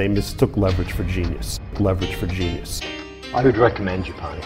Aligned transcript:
They 0.00 0.08
mistook 0.08 0.56
leverage 0.56 0.92
for 0.92 1.04
genius. 1.04 1.60
Leverage 1.78 2.14
for 2.14 2.26
genius. 2.26 2.80
I 3.34 3.44
would 3.44 3.58
recommend 3.58 4.06
Japan. 4.06 4.40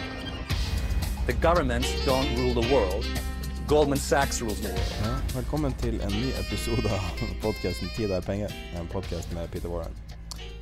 The 1.27 1.33
governments 1.34 1.88
don't 2.05 2.27
rule 2.36 2.61
the 2.61 2.74
world. 2.74 3.06
Goldman 3.69 3.98
Sachs 3.98 4.42
rules 4.42 4.61
the 4.61 4.72
world. 4.72 4.91
Ja, 5.02 5.12
velkommen 5.34 5.72
til 5.78 6.00
en 6.00 6.11
ny 6.11 6.33
episode 6.41 6.91
av 6.91 7.22
podkasten 7.42 7.88
'Tid 7.94 8.11
er 8.11 8.20
penger', 8.20 8.56
en 8.80 8.88
podkast 8.88 9.33
med 9.33 9.48
Peter 9.50 9.69
Warren. 9.69 9.94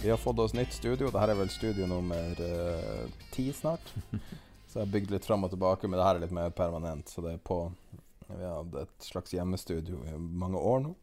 Vi 0.02 0.08
har 0.08 0.16
fått 0.16 0.38
oss 0.38 0.52
nytt 0.52 0.72
studio. 0.72 1.06
Dette 1.06 1.24
er 1.30 1.40
vel 1.40 1.48
studio 1.48 1.86
nummer 1.86 2.36
uh, 2.40 3.08
ti 3.30 3.52
snart. 3.52 3.94
Så 4.68 4.78
jeg 4.78 4.86
har 4.86 4.92
bygd 4.92 5.10
litt 5.10 5.24
fram 5.24 5.44
og 5.44 5.50
tilbake, 5.50 5.88
men 5.88 5.98
det 5.98 6.06
her 6.06 6.14
er 6.14 6.27
litt 6.27 6.36
mer 6.36 6.50
permanent. 6.50 7.08
Så 7.08 7.24
det 7.24 7.32
er 7.32 7.38
på 7.38 7.72
Vi 8.28 8.44
har 8.44 8.60
hatt 8.60 8.74
et 8.82 9.04
slags 9.08 9.32
hjemmestudio 9.32 10.04
i 10.04 10.18
mange 10.18 10.58
år 10.58 10.80
nå. 10.80 10.94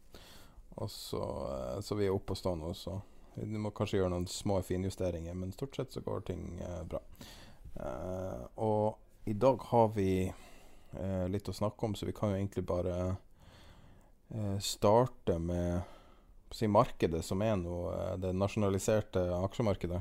Og 0.76 0.90
så, 0.90 1.26
uh, 1.50 1.80
så 1.82 1.98
vi 1.98 2.06
er 2.06 2.14
oppe 2.14 2.38
og 2.38 2.38
stå 2.38 2.54
nå, 2.54 2.74
så 2.74 3.00
vi 3.34 3.60
må 3.60 3.70
kanskje 3.74 4.00
gjøre 4.00 4.12
noen 4.14 4.26
små 4.30 4.60
finjusteringer, 4.66 5.36
men 5.36 5.52
stort 5.54 5.76
sett 5.76 5.92
så 5.94 6.02
går 6.04 6.26
ting 6.30 6.58
eh, 6.64 6.82
bra. 6.88 7.00
og 8.60 8.98
i 9.24 9.32
dag 9.32 9.62
har 9.62 9.88
vi 9.88 10.32
eh, 10.92 11.28
litt 11.28 11.48
å 11.48 11.54
snakke 11.54 11.86
om, 11.86 11.94
så 11.94 12.06
vi 12.06 12.14
kan 12.16 12.32
jo 12.32 12.38
egentlig 12.38 12.64
bare 12.66 12.96
eh, 14.30 14.58
starte 14.58 15.38
med 15.38 15.80
si 16.50 16.66
markedet, 16.66 17.22
som 17.24 17.42
er 17.46 17.56
nå 17.60 17.80
eh, 17.92 18.14
det 18.22 18.32
nasjonaliserte 18.34 19.22
aksjemarkedet. 19.44 20.00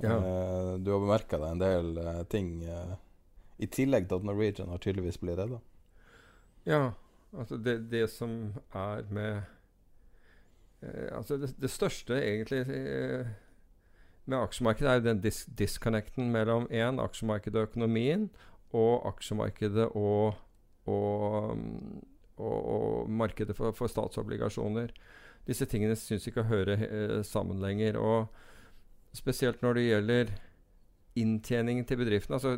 Ja. 0.00 0.16
Eh, 0.16 0.74
du 0.78 0.92
har 0.92 1.02
bemerka 1.02 1.40
deg 1.40 1.56
en 1.56 1.62
del 1.64 2.02
eh, 2.04 2.22
ting 2.30 2.52
eh, 2.64 2.94
i 3.60 3.68
tillegg 3.68 4.08
til 4.08 4.20
at 4.20 4.28
Norwegian 4.28 4.70
har 4.72 4.82
tydeligvis 4.84 5.20
blitt 5.20 5.40
redda. 5.40 5.60
Ja, 6.68 6.92
altså 7.32 7.58
det, 7.60 7.80
det 7.90 8.06
som 8.12 8.54
er 8.76 9.08
med 9.10 9.32
eh, 9.40 9.48
Altså 10.82 11.36
det, 11.36 11.54
det 11.60 11.70
største 11.70 12.16
egentlig 12.16 12.62
eh, 12.72 13.26
med 14.24 14.38
aksjemarkedet 14.38 14.90
er 14.90 15.00
jo 15.00 15.06
den 15.08 15.22
dis 15.24 15.42
disconnecten 15.58 16.30
mellom 16.32 16.68
én, 16.72 17.00
aksjemarkedet 17.02 17.60
og 17.60 17.68
økonomien, 17.68 18.28
og 18.72 19.06
aksjemarkedet 19.10 19.90
og, 19.98 20.38
og, 20.86 21.58
og, 22.36 22.58
og 22.74 23.10
markedet 23.10 23.56
for, 23.56 23.74
for, 23.76 23.90
statsobligasjoner. 23.90 24.94
Disse 25.48 25.66
tingene 25.66 25.96
syns 25.98 26.28
ikke 26.28 26.44
å 26.44 26.50
høre 26.50 26.78
eh, 26.86 27.16
sammen 27.26 27.60
lenger. 27.60 27.98
Og 27.98 29.16
spesielt 29.16 29.64
når 29.64 29.76
det 29.76 29.86
gjelder 29.88 30.32
inntjeningen 31.18 31.84
til 31.84 31.98
bedriften. 32.00 32.36
Altså 32.38 32.56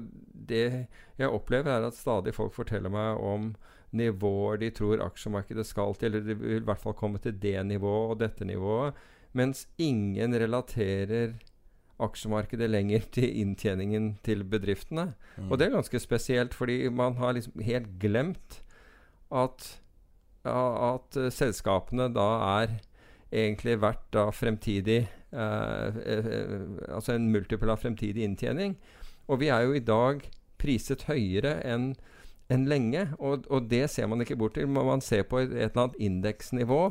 det 0.52 0.86
jeg 1.18 1.28
opplever, 1.28 1.72
er 1.72 1.88
at 1.88 1.96
stadig 1.96 2.34
folk 2.36 2.54
forteller 2.54 2.92
meg 2.92 3.22
om 3.22 3.54
nivåer 3.96 4.60
de 4.62 4.70
tror 4.74 5.02
aksjemarkedet 5.04 5.66
skal 5.68 5.96
til, 5.98 6.10
eller 6.10 6.26
de 6.26 6.36
vil 6.40 6.60
i 6.60 6.66
hvert 6.66 6.80
fall 6.82 6.96
komme 6.98 7.20
til 7.22 7.36
det 7.42 7.58
nivået 7.66 8.14
og 8.14 8.20
dette 8.22 8.46
nivået, 8.48 8.98
mens 9.36 9.66
ingen 9.80 10.34
relaterer 10.36 11.34
aksjemarkedet 12.02 12.70
lenger 12.70 13.06
til 13.14 13.30
inntjeningen 13.42 14.16
til 14.24 14.44
bedriftene. 14.44 15.12
Mm. 15.36 15.50
Og 15.50 15.58
det 15.58 15.66
er 15.66 15.76
ganske 15.76 16.00
spesielt, 16.02 16.54
fordi 16.54 16.88
man 16.88 17.16
har 17.20 17.36
liksom 17.36 17.62
helt 17.62 17.88
glemt 18.00 18.62
at, 19.32 19.68
at 20.44 21.18
uh, 21.18 21.28
selskapene 21.32 22.08
da 22.12 22.28
er 22.60 22.78
egentlig 23.32 23.78
verdt 23.80 24.08
da 24.12 24.26
fremtidig 24.28 25.06
eh, 25.32 25.94
uh, 25.96 26.66
Altså 26.92 27.14
en 27.14 27.30
multiple 27.32 27.72
av 27.72 27.80
fremtidig 27.80 28.26
inntjening. 28.26 28.76
Og 29.28 29.40
vi 29.40 29.48
er 29.48 29.64
jo 29.64 29.72
i 29.72 29.84
dag 29.84 30.20
priset 30.60 31.06
høyere 31.08 31.54
enn 31.64 31.94
enn 32.52 32.68
lenge, 32.70 33.06
og, 33.18 33.48
og, 33.48 33.66
det 33.70 33.86
ser 33.90 34.08
man 34.10 34.22
ikke 34.24 34.36
bort 34.38 34.56
til. 34.58 34.68
Man 34.68 35.04
ser 35.04 35.24
på 35.28 35.40
et, 35.42 35.50
et 35.52 35.70
eller 35.70 35.86
annet 35.86 36.04
indeksnivå 36.08 36.84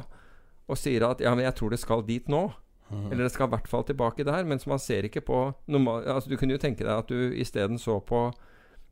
og 0.72 0.80
sier 0.80 1.04
at 1.08 1.22
ja, 1.24 1.34
men 1.36 1.46
jeg 1.46 1.58
tror 1.58 1.74
det 1.74 1.82
skal 1.82 2.06
dit 2.08 2.30
nå. 2.32 2.46
Mm. 2.92 3.08
Eller 3.12 3.26
det 3.26 3.32
skal 3.34 3.48
i 3.48 3.54
hvert 3.56 3.68
fall 3.72 3.84
tilbake 3.88 4.26
der. 4.28 4.48
Mens 4.48 4.68
man 4.68 4.80
ser 4.80 5.08
ikke 5.08 5.24
på 5.28 5.42
normal, 5.72 6.06
altså 6.08 6.32
Du 6.32 6.38
kunne 6.40 6.56
jo 6.56 6.62
tenke 6.62 6.86
deg 6.86 6.94
at 6.96 7.12
du 7.12 7.36
isteden 7.36 7.80
så 7.80 8.00
på 8.04 8.30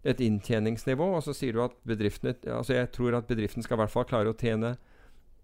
et 0.08 0.22
inntjeningsnivå, 0.24 1.10
og 1.18 1.24
så 1.26 1.34
sier 1.36 1.58
du 1.58 1.64
at 1.66 1.74
bedriftene 1.88 2.38
Altså 2.56 2.78
jeg 2.78 2.92
tror 2.96 3.18
at 3.18 3.28
bedriften 3.28 3.64
skal 3.64 3.76
i 3.76 3.82
hvert 3.82 3.92
fall 3.92 4.08
klare 4.08 4.32
å 4.32 4.38
tjene 4.40 4.78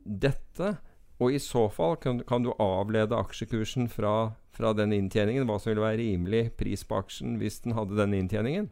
dette. 0.05 0.77
Og 1.19 1.35
i 1.35 1.39
så 1.39 1.67
fall 1.71 1.95
kan, 1.99 2.21
kan 2.27 2.43
du 2.43 2.51
avlede 2.59 3.15
aksjekursen 3.15 3.87
fra, 3.91 4.35
fra, 4.55 4.73
den 4.75 4.91
inntjeningen, 4.95 5.47
hva 5.47 5.59
som 5.59 5.71
ville 5.71 5.83
være 5.83 6.01
rimelig 6.03 6.49
pris 6.59 6.83
på 6.87 6.99
aksjen 6.99 7.37
hvis 7.39 7.61
den 7.63 7.75
hadde 7.77 7.95
denne 7.99 8.19
inntjeningen. 8.19 8.69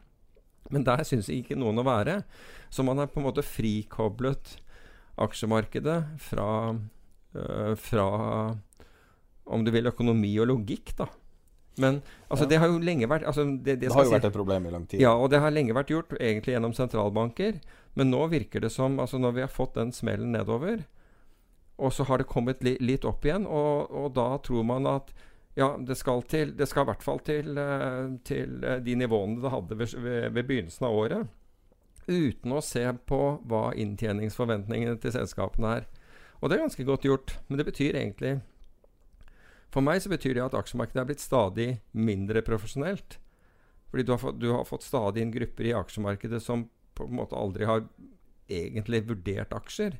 Men 0.72 0.86
der 0.86 1.04
syns 1.04 1.28
ikke 1.32 1.58
noen 1.58 1.80
å 1.80 1.86
være. 1.86 2.22
Så 2.72 2.84
man 2.86 3.00
har 3.00 3.10
på 3.12 3.20
en 3.20 3.28
måte 3.28 3.44
frikoblet 3.44 4.56
aksjemarkedet 5.20 5.98
fra, 6.22 6.48
øh, 7.36 7.74
fra 7.78 8.08
om 9.44 9.64
du 9.64 9.70
vil, 9.70 9.90
økonomi 9.90 10.32
og 10.40 10.48
logikk, 10.50 10.94
da. 10.98 11.10
Men 11.76 12.00
altså, 12.28 12.44
ja. 12.44 12.50
det 12.52 12.58
har 12.62 12.70
jo 12.70 12.78
lenge 12.78 13.08
vært 13.10 13.26
altså, 13.26 13.44
det, 13.44 13.64
det, 13.64 13.88
det, 13.88 13.92
har 13.92 14.04
jo 14.06 14.10
si, 14.12 14.14
vært 14.14 14.28
et 14.28 14.36
problem 14.36 14.66
i 14.68 14.72
lang 14.74 14.84
tid. 14.86 15.02
Ja, 15.02 15.14
og 15.18 15.32
det 15.32 15.40
har 15.42 15.54
lenge 15.54 15.74
vært 15.74 15.90
gjort, 15.90 16.14
egentlig 16.20 16.54
gjennom 16.54 16.74
sentralbanker. 16.76 17.58
Men 17.98 18.10
nå 18.14 18.26
virker 18.30 18.62
det 18.62 18.72
som 18.74 18.98
altså 19.02 19.20
Når 19.22 19.36
vi 19.36 19.42
har 19.44 19.52
fått 19.52 19.76
den 19.78 19.92
smellen 19.94 20.32
nedover, 20.34 20.84
og 21.76 21.92
så 21.94 22.06
har 22.06 22.22
det 22.22 22.30
kommet 22.30 22.62
li, 22.62 22.76
litt 22.78 23.06
opp 23.06 23.24
igjen, 23.26 23.48
og, 23.50 23.90
og, 23.90 24.12
da 24.14 24.28
tror 24.46 24.66
man 24.66 24.86
at 24.86 25.10
ja, 25.58 25.68
det 25.78 25.96
skal, 26.00 26.22
til, 26.30 26.54
det 26.58 26.66
skal 26.70 26.84
i 26.84 26.90
hvert 26.90 27.04
fall 27.06 27.20
til, 27.26 27.54
uh, 27.58 28.14
til 28.26 28.56
uh, 28.64 28.78
de 28.82 28.96
nivåene 28.98 29.42
det 29.42 29.52
hadde 29.54 29.78
ved, 29.78 29.94
ved, 30.02 30.40
begynnelsen 30.42 30.88
av 30.88 30.98
året. 30.98 31.28
Uten 32.08 32.52
å 32.52 32.62
se 32.64 32.82
på 33.08 33.20
hva 33.48 33.68
inntjeningsforventningene 33.80 34.98
til 35.00 35.14
selskapene 35.14 35.76
er. 35.78 35.86
Og 36.42 36.50
det 36.50 36.58
er 36.58 36.66
ganske 36.66 36.84
godt 36.84 37.06
gjort. 37.06 37.38
Men 37.48 37.60
det 37.60 37.68
betyr 37.70 37.96
egentlig 37.96 38.40
for 39.74 39.82
meg 39.82 39.98
så 40.04 40.10
betyr 40.12 40.36
det 40.36 40.44
at 40.44 40.54
aksjemarkedet 40.54 41.00
er 41.02 41.06
blitt 41.08 41.22
stadig 41.22 41.68
mindre 41.98 42.44
profesjonelt. 42.46 43.18
Fordi 43.90 44.04
du 44.06 44.12
har, 44.14 44.20
fått, 44.22 44.38
du 44.38 44.48
har 44.52 44.66
fått 44.68 44.86
stadig 44.86 45.22
inn 45.24 45.32
grupper 45.34 45.66
i 45.66 45.74
aksjemarkedet 45.74 46.38
som 46.42 46.68
på 46.94 47.08
en 47.08 47.16
måte 47.18 47.38
aldri 47.38 47.66
har 47.66 47.82
egentlig 48.46 49.02
vurdert 49.08 49.54
aksjer. 49.56 49.96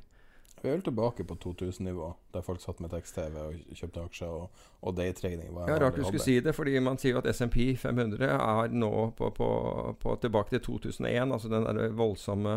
Vi 0.65 0.71
er 0.71 0.79
vel 0.79 0.81
tilbake 0.81 1.23
på 1.29 1.35
2000-nivå, 1.43 2.07
der 2.33 2.41
folk 2.41 2.61
satt 2.61 2.79
med 2.81 2.89
tekst-TV 2.89 3.35
og 3.37 3.75
kjøpte 3.77 4.01
aksjer. 4.01 4.31
Og, 4.33 4.63
og 4.81 4.95
daytrading 4.97 5.51
var 5.53 5.69
ja, 5.69 5.75
Rart 5.83 5.99
du 5.99 6.01
skulle 6.07 6.23
si 6.23 6.39
det, 6.41 6.55
fordi 6.57 6.79
man 6.81 6.97
sier 6.97 7.13
jo 7.13 7.19
at 7.21 7.27
SMP 7.29 7.75
500 7.77 8.25
er 8.33 8.73
nå 8.73 8.89
på, 9.17 9.29
på, 9.37 9.49
på 10.01 10.15
tilbake 10.23 10.55
til 10.55 10.63
2001, 10.65 11.35
altså 11.35 11.51
den 11.53 11.67
der 11.69 11.93
voldsomme 11.93 12.55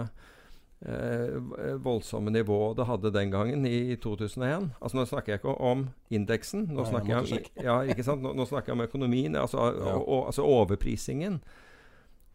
eh, 0.88 1.36
voldsomme 1.84 2.32
nivået 2.32 2.78
det 2.78 2.86
hadde 2.88 3.12
den 3.12 3.34
gangen, 3.34 3.66
i 3.66 3.96
2001. 3.96 4.70
Altså 4.80 4.96
Nå 4.96 5.04
snakker 5.04 5.32
jeg 5.32 5.42
ikke 5.42 5.58
om 5.60 5.84
indeksen. 6.10 6.64
Nå, 6.70 6.80
Nei, 6.80 6.88
snakker, 6.88 7.12
jeg 7.12 7.18
om, 7.18 7.64
ja, 7.64 7.80
ikke 7.92 8.06
sant? 8.06 8.24
Nå, 8.24 8.32
nå, 8.32 8.46
snakker 8.48 8.72
jeg 8.72 8.78
om 8.78 8.86
økonomien, 8.86 9.36
altså, 9.36 9.58
ja. 9.82 9.92
og, 9.92 10.08
og, 10.08 10.26
altså 10.32 10.48
overprisingen. 10.48 11.42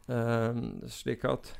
Eh, 0.05 0.61
slik 0.87 1.25
at 1.25 1.55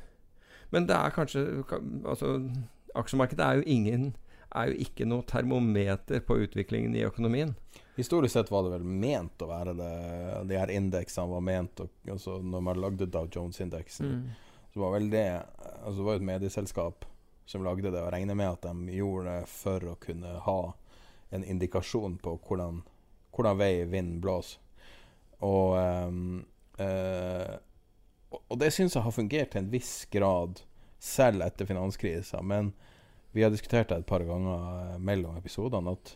Men 0.70 0.86
det 0.86 0.94
er 0.94 1.10
kanskje 1.10 1.64
altså, 2.06 2.50
Aksjemarkedet 2.94 3.44
er 3.44 3.60
jo 3.60 3.66
ingen 3.66 4.12
er 4.54 4.70
jo 4.70 4.84
ikke 4.84 5.06
noe 5.08 5.24
termometer 5.26 6.22
på 6.24 6.36
utviklingen 6.44 6.94
i 6.94 7.04
økonomien. 7.06 7.54
Historisk 7.96 8.34
sett 8.34 8.50
var 8.50 8.66
det 8.66 8.74
vel 8.76 8.86
ment 8.86 9.42
å 9.42 9.50
være 9.50 9.74
det. 9.78 9.90
De 10.50 10.58
her 10.58 10.72
indeksene 10.74 11.30
var 11.30 11.42
ment 11.44 11.82
å, 11.82 11.88
altså 12.10 12.38
Når 12.42 12.64
man 12.68 12.80
lagde 12.82 13.10
Dow 13.10 13.28
Jones-indeksen, 13.30 14.06
mm. 14.06 14.62
så 14.74 14.82
var 14.82 14.94
vel 14.96 15.10
det 15.10 15.26
Altså 15.82 15.98
det 15.98 16.06
var 16.06 16.16
jo 16.16 16.22
et 16.22 16.30
medieselskap 16.30 17.06
som 17.46 17.64
lagde 17.64 17.90
det, 17.90 18.00
og 18.00 18.08
regner 18.14 18.38
med 18.38 18.54
at 18.54 18.64
de 18.64 18.94
gjorde 18.96 19.28
det 19.28 19.48
for 19.52 19.84
å 19.90 19.98
kunne 20.00 20.30
ha 20.46 20.60
en 21.34 21.42
indikasjon 21.44 22.14
på 22.22 22.38
hvordan, 22.46 22.78
hvordan 23.36 23.58
vei 23.60 23.72
vinden 23.84 24.22
blåser. 24.24 24.62
Og, 25.44 25.74
um, 25.76 26.38
uh, 26.80 27.58
og- 28.32 28.44
og 28.48 28.58
det 28.62 28.70
syns 28.72 28.96
jeg 28.96 29.04
har 29.04 29.12
fungert 29.12 29.50
til 29.52 29.60
en 29.60 29.68
viss 29.70 30.06
grad, 30.08 30.62
selv 30.98 31.44
etter 31.44 31.68
finanskrisa. 31.68 32.40
Men 32.40 32.72
vi 33.34 33.42
har 33.42 33.50
diskutert 33.50 33.88
det 33.90 33.96
et 33.98 34.06
par 34.06 34.22
ganger 34.22 34.92
eh, 34.94 34.98
mellom 35.02 35.36
episodene 35.36 35.96
at, 35.96 36.12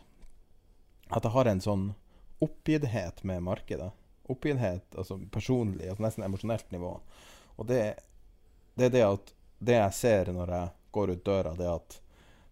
at 1.09 1.25
jeg 1.25 1.33
har 1.33 1.49
en 1.51 1.61
sånn 1.63 1.87
oppgitthet 2.39 3.25
med 3.27 3.43
markedet. 3.43 3.89
Oppgitthet, 4.31 4.85
altså 4.95 5.17
personlig, 5.31 5.89
altså 5.89 6.05
nesten 6.05 6.23
emosjonelt 6.23 6.71
nivå. 6.71 6.93
Og 7.59 7.67
det, 7.67 7.81
det 8.79 8.87
er 8.87 8.93
det 8.93 9.03
at 9.03 9.33
det 9.59 9.75
jeg 9.75 9.97
ser 9.97 10.31
når 10.31 10.53
jeg 10.55 10.69
går 10.95 11.11
ut 11.11 11.25
døra, 11.27 11.53
det 11.59 11.67
er 11.67 11.75
at 11.75 11.99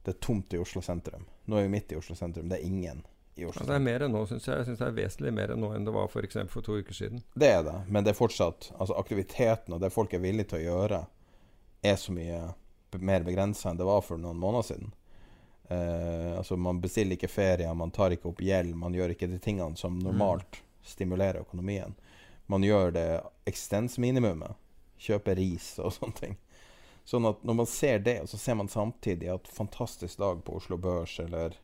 det 0.04 0.18
er 0.18 0.20
tomt 0.28 0.54
i 0.54 0.60
Oslo 0.60 0.84
sentrum. 0.84 1.24
Nå 1.48 1.58
er 1.58 1.70
vi 1.70 1.74
midt 1.78 1.96
i 1.96 2.02
Oslo 2.02 2.20
sentrum. 2.20 2.52
Det 2.52 2.60
er 2.60 2.68
ingen 2.68 3.06
i 3.40 3.48
Oslo 3.48 3.64
Ja, 3.64 3.72
det 3.72 3.80
er 3.80 3.88
mer 3.88 4.04
enn 4.04 4.16
nå, 4.16 4.28
syns 4.28 4.52
jeg. 4.52 4.60
Jeg 4.60 4.68
synes 4.68 4.84
det 4.84 4.88
er 4.92 5.00
vesentlig 5.00 5.36
mer 5.40 5.56
enn 5.56 5.64
nå 5.64 5.72
enn 5.76 5.88
det 5.88 5.96
var 5.96 6.12
for, 6.12 6.28
eksempel 6.28 6.60
for 6.60 6.68
to 6.68 6.76
uker 6.82 6.96
siden. 6.96 7.24
Det 7.40 7.56
er 7.56 7.64
det, 7.64 7.80
men 7.88 8.04
det 8.04 8.12
er 8.12 8.20
fortsatt 8.20 8.74
Altså 8.76 9.00
aktiviteten 9.00 9.76
og 9.76 9.84
det 9.84 9.96
folk 9.96 10.12
er 10.12 10.24
villige 10.24 10.52
til 10.52 10.60
å 10.60 10.66
gjøre, 10.68 11.04
er 11.88 12.00
så 12.02 12.16
mye 12.16 12.42
mer 13.00 13.26
begrensa 13.26 13.72
enn 13.72 13.80
det 13.80 13.88
var 13.88 14.04
for 14.06 14.22
noen 14.22 14.40
måneder 14.40 14.70
siden. 14.70 14.94
Uh, 15.68 16.38
altså 16.38 16.56
Man 16.56 16.80
bestiller 16.82 17.18
ikke 17.18 17.28
ferie, 17.32 17.74
man 17.76 17.92
tar 17.92 18.16
ikke 18.16 18.30
opp 18.32 18.42
gjeld, 18.42 18.76
man 18.80 18.96
gjør 18.96 19.12
ikke 19.14 19.28
de 19.28 19.40
tingene 19.44 19.76
som 19.80 20.00
normalt 20.00 20.62
stimulerer 20.88 21.44
økonomien. 21.44 21.96
Man 22.48 22.64
gjør 22.64 22.94
det 22.96 23.08
eksistensminimumet. 23.50 24.56
Kjøper 24.98 25.36
ris 25.38 25.74
og 25.84 25.92
sånne 25.98 26.20
ting. 26.22 26.38
Sånn 27.08 27.28
at 27.28 27.44
når 27.48 27.56
man 27.62 27.68
ser 27.70 28.00
det, 28.04 28.22
så 28.28 28.40
ser 28.40 28.58
man 28.60 28.72
samtidig 28.72 29.30
at 29.32 29.48
fantastisk 29.52 30.20
dag 30.20 30.40
på 30.44 30.58
Oslo 30.60 30.80
Børs, 30.80 31.20
eller 31.24 31.56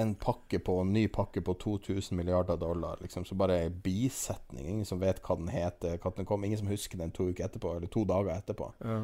en 0.00 0.14
pakke 0.14 0.58
på, 0.58 0.78
en 0.80 0.92
ny 0.92 1.08
pakke 1.08 1.42
på 1.44 1.54
2000 1.54 2.16
milliarder 2.16 2.56
dollar, 2.56 2.96
liksom, 3.00 3.24
så 3.24 3.34
bare 3.34 3.58
en 3.62 3.80
bisetning. 3.80 4.68
Ingen 4.68 4.86
som 4.86 5.00
vet 5.00 5.20
hva 5.24 5.36
den 5.36 5.50
heter, 5.52 5.98
hva 6.00 6.12
den 6.16 6.28
kom. 6.28 6.44
Ingen 6.44 6.62
som 6.62 6.70
husker 6.72 6.98
den 6.98 7.12
to 7.12 7.28
uker 7.30 7.44
etterpå, 7.44 7.74
eller 7.76 7.92
to 7.92 8.04
dager 8.08 8.32
etterpå. 8.36 8.72
Ja. 8.78 9.02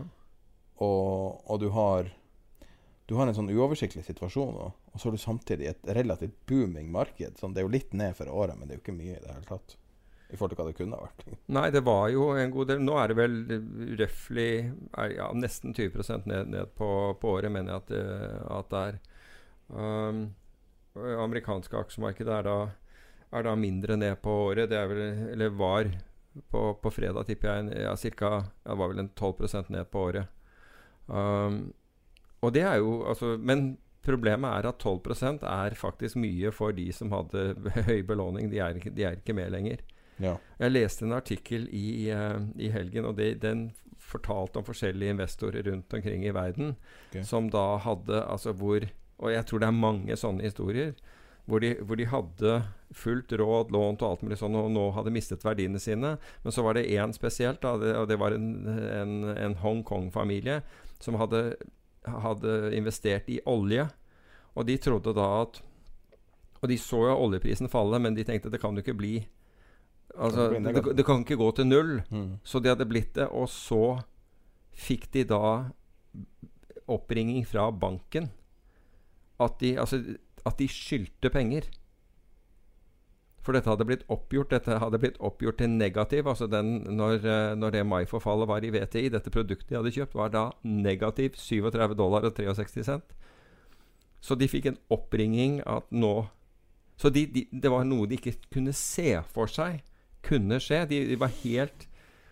Og, 0.85 1.41
og 1.51 1.61
du 1.63 1.69
har 1.73 2.11
Du 3.09 3.15
har 3.17 3.29
en 3.31 3.35
sånn 3.37 3.49
uoversiktlig 3.55 4.03
situasjon 4.05 4.57
og, 4.59 4.73
og 4.93 4.99
så 5.01 5.07
har 5.09 5.15
du 5.15 5.21
samtidig 5.23 5.69
et 5.71 5.91
relativt 5.95 6.35
booming 6.51 6.89
marked. 6.91 7.37
Sånn, 7.39 7.53
det 7.55 7.63
er 7.63 7.67
jo 7.69 7.75
litt 7.77 7.93
ned 7.95 8.17
for 8.19 8.27
året, 8.29 8.57
men 8.59 8.67
det 8.69 8.75
er 8.75 8.81
jo 8.81 8.83
ikke 8.83 8.97
mye 8.99 9.15
i 9.15 9.21
det 9.23 9.31
hele 9.31 9.47
tatt. 9.47 9.77
I 10.27 10.35
forhold 10.35 10.57
til 10.57 10.59
hva 10.59 10.67
det 10.67 10.75
kunne 10.81 10.99
vært. 10.99 11.21
Nei, 11.57 11.69
det 11.71 11.85
var 11.87 12.09
jo 12.11 12.33
en 12.35 12.51
god 12.51 12.73
del. 12.73 12.81
Nå 12.83 12.97
er 12.99 13.13
det 13.13 13.17
vel 13.21 13.37
røftlig 14.01 14.49
ja, 15.15 15.29
nesten 15.39 15.71
20% 15.77 16.27
ned, 16.27 16.51
ned 16.51 16.73
på, 16.75 16.89
på 17.23 17.31
året, 17.37 17.53
mener 17.55 17.77
jeg 17.77 17.85
at, 17.85 17.93
det- 17.95 18.41
at 18.59 18.73
det 18.75 18.83
er. 18.89 18.99
Um, 19.71 20.19
amerikanske 20.97 21.79
aksjemarkedet 21.79 22.33
er 22.41 22.47
da, 22.49 22.57
er 23.39 23.47
da 23.47 23.55
mindre 23.59 23.97
ned 24.03 24.19
på 24.25 24.35
året. 24.49 24.71
Det 24.73 24.79
er 24.83 24.91
vel, 24.91 25.05
eller 25.37 25.55
var 25.63 25.93
på, 26.51 26.63
på 26.83 26.91
fredag, 26.93 27.23
tipper 27.31 27.53
jeg, 27.55 27.85
ja, 27.87 27.95
cirka, 28.01 28.33
ja, 28.67 28.75
var 28.83 28.91
vel 28.93 29.05
en 29.05 29.13
12% 29.15 29.71
ned 29.77 29.87
på 29.95 30.09
året. 30.11 30.33
Um, 31.07 31.73
og 32.43 32.55
det 32.55 32.63
er 32.67 32.81
jo 32.83 33.05
altså, 33.07 33.37
Men 33.39 33.77
problemet 34.07 34.51
er 34.51 34.69
at 34.71 34.83
12% 34.83 35.45
er 35.47 35.75
faktisk 35.75 36.19
mye 36.19 36.51
for 36.55 36.75
de 36.75 36.87
som 36.95 37.11
hadde 37.15 37.55
høy 37.89 38.03
belåning. 38.07 38.51
De 38.53 38.61
er 38.63 38.79
de 38.79 39.05
er 39.05 39.19
ikke 39.19 39.35
med 39.35 39.51
lenger. 39.55 39.83
Ja. 40.23 40.37
Jeg 40.59 40.73
leste 40.73 41.05
en 41.05 41.17
artikkel 41.17 41.67
i, 41.75 42.09
uh, 42.15 42.39
i 42.57 42.71
helgen, 42.73 43.05
og 43.05 43.19
det, 43.19 43.43
den 43.43 43.71
fortalte 44.01 44.61
om 44.61 44.67
forskjellige 44.67 45.17
investorer 45.17 45.67
rundt 45.67 45.93
omkring 45.95 46.25
i 46.25 46.35
verden 46.35 46.77
okay. 47.09 47.25
som 47.27 47.51
da 47.51 47.77
hadde 47.83 48.23
altså 48.23 48.53
hvor 48.55 48.87
Og 49.19 49.33
jeg 49.33 49.47
tror 49.47 49.59
det 49.59 49.67
er 49.67 49.73
mange 49.73 50.17
sånne 50.17 50.45
historier. 50.45 50.91
Hvor 51.47 51.63
de, 51.63 51.71
hvor 51.81 51.97
de 51.97 52.05
hadde 52.05 52.57
fullt 52.93 53.33
råd, 53.33 53.71
lånt 53.73 54.03
og 54.03 54.11
alt 54.11 54.25
mulig 54.27 54.37
sånn, 54.37 54.59
og 54.59 54.69
nå 54.75 54.91
hadde 54.93 55.13
mistet 55.15 55.45
verdiene 55.47 55.81
sine. 55.81 56.19
Men 56.43 56.53
så 56.53 56.61
var 56.67 56.77
det 56.77 56.85
én 56.93 57.15
spesielt, 57.17 57.63
da, 57.63 57.79
det, 57.81 57.95
og 57.97 58.11
det 58.11 58.19
var 58.21 58.37
en, 58.37 58.51
en, 58.69 59.15
en 59.33 59.57
Hongkong-familie 59.63 60.59
som 61.03 61.19
hadde, 61.21 61.57
hadde 62.07 62.57
investert 62.77 63.29
i 63.33 63.41
olje. 63.47 63.87
Og 64.57 64.67
de 64.69 64.79
trodde 64.81 65.13
da 65.17 65.29
at 65.43 65.63
Og 66.63 66.71
de 66.71 66.79
så 66.81 66.97
jo 67.11 67.17
oljeprisen 67.27 67.69
falle, 67.69 67.99
men 68.01 68.15
de 68.17 68.25
tenkte 68.25 68.51
det 68.51 68.61
kan 68.63 68.75
jo 68.75 68.85
ikke 68.85 68.97
bli 68.97 69.17
Altså, 70.17 70.49
det, 70.49 70.97
det 70.97 71.05
kan 71.05 71.21
ikke 71.21 71.37
gå 71.37 71.51
til 71.53 71.67
null. 71.67 71.91
Mm. 72.09 72.39
Så 72.47 72.61
de 72.63 72.71
hadde 72.71 72.87
blitt 72.89 73.15
det. 73.19 73.27
Og 73.29 73.51
så 73.53 73.99
fikk 74.73 75.11
de 75.13 75.27
da 75.29 75.69
oppringing 76.89 77.45
fra 77.49 77.69
banken 77.75 78.31
at 79.43 79.59
de, 79.61 79.75
altså, 79.77 80.01
at 80.47 80.57
de 80.57 80.69
skyldte 80.71 81.31
penger. 81.33 81.69
For 83.47 83.55
dette 83.55 83.71
hadde 83.71 83.87
blitt 83.87 84.03
oppgjort 84.11 84.51
Dette 84.51 84.79
hadde 84.83 84.99
blitt 84.99 85.21
oppgjort 85.23 85.61
til 85.63 85.71
negativ. 85.71 86.27
Altså 86.27 86.49
den, 86.51 86.81
når, 86.99 87.21
eh, 87.23 87.55
når 87.55 87.77
det 87.77 87.85
Mai-forfallet 87.87 88.51
var 88.51 88.65
i 88.67 88.73
VTI, 88.75 89.09
dette 89.15 89.31
produktet 89.31 89.71
de 89.71 89.79
hadde 89.79 89.95
kjøpt, 89.95 90.17
var 90.19 90.33
da 90.35 90.49
negativ 90.67 91.39
37 91.39 91.95
dollar 91.95 92.27
og 92.27 92.35
63 92.35 92.83
cent. 92.89 93.15
Så 94.21 94.35
de 94.35 94.49
fikk 94.51 94.67
en 94.67 94.81
oppringing 94.91 95.61
at 95.67 95.87
nå 95.93 96.27
Så 96.97 97.11
de, 97.13 97.27
de, 97.29 97.43
det 97.53 97.69
var 97.69 97.85
noe 97.85 98.07
de 98.09 98.17
ikke 98.17 98.33
kunne 98.49 98.73
se 98.73 99.19
for 99.29 99.51
seg 99.53 99.83
kunne 100.25 100.57
skje. 100.65 100.79
De, 100.89 101.03
de 101.11 101.19
var 101.21 101.29
helt 101.43 101.85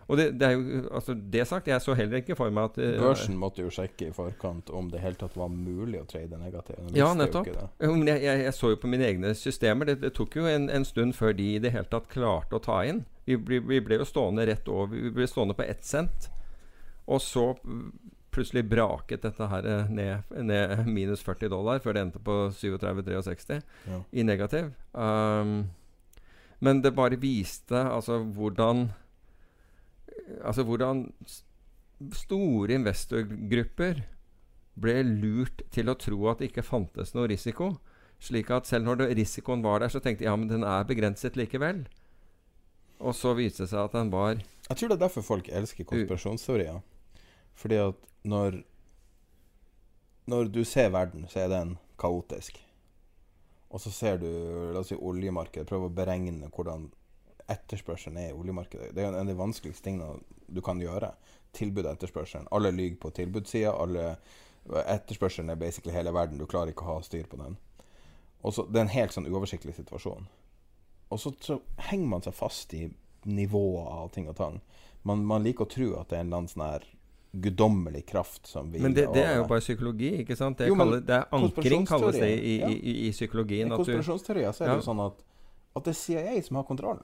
Og 0.09 0.17
det, 0.21 0.27
det 0.41 0.47
er 0.49 0.53
jo 0.59 0.81
Altså, 0.93 1.15
det 1.15 1.47
sagt, 1.49 1.67
jeg 1.71 1.81
så 1.81 1.95
heller 1.97 2.21
ikke 2.21 2.37
for 2.37 2.51
meg 2.53 2.65
at 2.73 2.79
uh, 2.83 3.01
Børsen 3.01 3.37
måtte 3.41 3.62
jo 3.65 3.71
sjekke 3.73 4.11
i 4.11 4.12
forkant 4.12 4.69
om 4.71 4.91
det 4.93 5.01
helt 5.01 5.19
tatt 5.23 5.37
var 5.41 5.49
mulig 5.49 6.01
å 6.03 6.06
trade 6.11 6.37
negativt. 6.41 6.93
Ja, 6.97 7.12
nettopp. 7.17 7.49
Men 7.81 8.06
jeg, 8.11 8.23
jeg, 8.27 8.43
jeg 8.45 8.55
så 8.59 8.71
jo 8.75 8.81
på 8.83 8.91
mine 8.93 9.06
egne 9.09 9.35
systemer. 9.39 9.89
Det, 9.89 10.01
det 10.05 10.12
tok 10.19 10.37
jo 10.41 10.45
en, 10.51 10.69
en 10.71 10.85
stund 10.85 11.15
før 11.17 11.33
de 11.39 11.51
i 11.55 11.61
det 11.65 11.73
hele 11.73 11.89
tatt 11.89 12.11
klarte 12.12 12.59
å 12.59 12.62
ta 12.65 12.83
inn. 12.85 13.05
Vi, 13.25 13.39
ble- 13.41 13.62
vi 13.65 13.81
ble 13.81 13.97
jo 14.03 14.05
stående 14.09 14.45
rett 14.51 14.69
over 14.69 14.93
Vi 14.93 15.11
ble 15.17 15.27
stående 15.31 15.56
på 15.56 15.65
ett 15.65 15.85
cent. 15.89 16.29
Og 17.09 17.21
så 17.25 17.55
plutselig 18.35 18.65
braket 18.67 19.23
dette 19.23 19.47
her 19.47 19.67
eh, 19.71 19.91
ned, 19.95 20.33
ned 20.43 20.89
minus 20.91 21.21
40 21.23 21.49
dollar 21.53 21.79
før 21.85 21.95
det 21.95 22.01
endte 22.03 22.19
på 22.27 22.35
37,63 22.51 23.61
Ja. 23.87 23.99
i 24.11 24.25
negativ. 24.27 24.73
Um, 24.93 25.53
men 26.65 26.81
det 26.83 26.95
bare 26.97 27.19
viste 27.21 27.79
altså 27.79 28.19
hvordan 28.25 28.89
Altså 30.43 30.65
hvordan 30.65 31.06
store 32.15 32.79
investorgrupper 32.79 34.03
ble 34.81 34.94
lurt 35.06 35.62
til 35.75 35.91
å 35.91 35.97
tro 35.99 36.19
at 36.31 36.41
det 36.41 36.50
ikke 36.50 36.67
fantes 36.67 37.15
noe 37.15 37.29
risiko. 37.31 37.75
Slik 38.25 38.51
at 38.55 38.69
selv 38.69 38.89
når 38.89 39.03
det, 39.03 39.10
risikoen 39.19 39.63
var 39.65 39.82
der, 39.82 39.93
så 39.93 40.01
tenkte 40.03 40.25
de 40.25 40.31
ja, 40.31 40.34
men 40.39 40.51
den 40.51 40.65
er 40.67 40.87
begrenset 40.89 41.37
likevel. 41.39 41.84
Og 43.05 43.15
så 43.17 43.34
viste 43.37 43.65
det 43.65 43.72
seg 43.72 43.84
at 43.84 43.96
den 43.96 44.13
var 44.13 44.39
Jeg 44.39 44.77
tror 44.79 44.91
det 44.91 44.96
er 44.96 45.05
derfor 45.05 45.27
folk 45.27 45.49
elsker 45.53 45.87
konspirasjonsteorier. 45.89 46.81
Fordi 47.55 47.81
at 47.82 48.06
når 48.25 48.63
Når 50.27 50.49
du 50.49 50.65
ser 50.65 50.89
verden, 50.89 51.27
så 51.29 51.41
er 51.41 51.49
den 51.49 51.77
kaotisk. 52.01 52.56
Og 53.69 53.81
så 53.81 53.91
ser 53.91 54.17
du 54.17 54.29
la 54.72 54.81
oss 54.81 54.89
si 54.89 54.96
oljemarkedet, 54.96 55.67
prøver 55.69 55.91
å 55.91 55.94
beregne 55.94 56.49
hvordan 56.49 56.87
etterspørselen 57.51 58.17
er 58.19 58.31
i 58.31 58.36
oljemarkedet. 58.36 58.93
Det 58.96 59.03
er 59.05 59.10
en 59.10 59.20
av 59.20 59.27
de 59.29 59.36
vanskeligste 59.39 59.84
tingene 59.84 60.20
du 60.48 60.60
kan 60.65 60.81
gjøre. 60.81 61.13
Tilbud 61.55 61.84
og 61.84 61.93
etterspørselen. 61.93 62.48
Alle 62.55 62.70
lyver 62.74 62.96
på 63.03 63.10
tilbudssida. 63.15 63.74
Etterspørselen 64.86 65.51
er 65.53 65.60
basically 65.60 65.94
hele 65.94 66.13
verden. 66.15 66.39
Du 66.41 66.46
klarer 66.48 66.72
ikke 66.72 66.86
å 66.86 66.94
ha 66.96 67.03
styr 67.05 67.27
på 67.29 67.36
den. 67.41 67.56
Også, 68.44 68.67
Det 68.70 68.81
er 68.81 68.86
en 68.89 68.94
helt 68.94 69.13
sånn 69.13 69.29
uoversiktlig 69.29 69.74
situasjon. 69.77 70.27
Og 71.13 71.20
så, 71.20 71.32
så 71.41 71.60
henger 71.91 72.08
man 72.08 72.24
seg 72.24 72.34
fast 72.36 72.72
i 72.74 72.89
nivåer 73.24 73.86
av 73.89 74.10
ting 74.13 74.29
og 74.29 74.36
tang. 74.36 74.60
Man, 75.05 75.24
man 75.24 75.44
liker 75.44 75.65
å 75.65 75.70
tro 75.70 75.91
at 76.01 76.08
det 76.10 76.19
er 76.19 76.24
en 76.24 76.29
eller 76.32 76.43
annen 76.43 76.53
sånn 76.53 76.65
her 76.67 76.84
guddommelig 77.44 78.05
kraft 78.06 78.46
som 78.46 78.69
vil 78.70 78.82
Men 78.84 78.94
det, 78.94 79.08
det 79.15 79.24
er 79.27 79.39
jo 79.41 79.46
bare 79.51 79.60
psykologi, 79.65 80.10
ikke 80.22 80.36
sant? 80.39 80.58
Det, 80.60 80.69
Jo, 80.70 80.77
men 80.79 80.86
kaller, 80.86 81.01
det 81.05 81.17
er 81.17 81.24
ankring, 81.34 81.86
kalles 81.89 82.15
det 82.20 82.29
i, 82.31 82.53
konspirasjonsteorier, 82.63 82.69
i, 82.70 82.93
i, 82.93 83.08
i 83.08 83.13
psykologien. 83.17 83.72
I 83.72 83.79
konspirasjonsteorier 83.79 84.53
så 84.55 84.65
er 84.65 84.69
det 84.69 84.77
Ja. 84.77 84.81
jo 84.81 84.86
sånn 84.86 85.03
at, 85.03 85.24
at 85.75 85.87
det 85.87 85.95
er 85.95 85.99
CIA 85.99 86.43
som 86.43 86.57
har 86.61 86.67
kontrollen. 86.69 87.03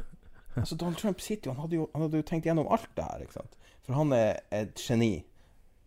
altså 0.54 0.76
Donald 0.76 0.98
Trump 0.98 1.20
sitter 1.20 1.50
jo 1.50 1.56
han, 1.58 1.74
jo 1.74 1.88
han 1.92 2.04
hadde 2.04 2.22
jo 2.22 2.26
tenkt 2.26 2.48
gjennom 2.48 2.70
alt 2.72 2.90
det 2.96 3.06
her. 3.06 3.22
ikke 3.22 3.38
sant? 3.38 3.58
For 3.86 3.96
han 3.98 4.14
er 4.14 4.40
et 4.54 4.82
geni, 4.82 5.22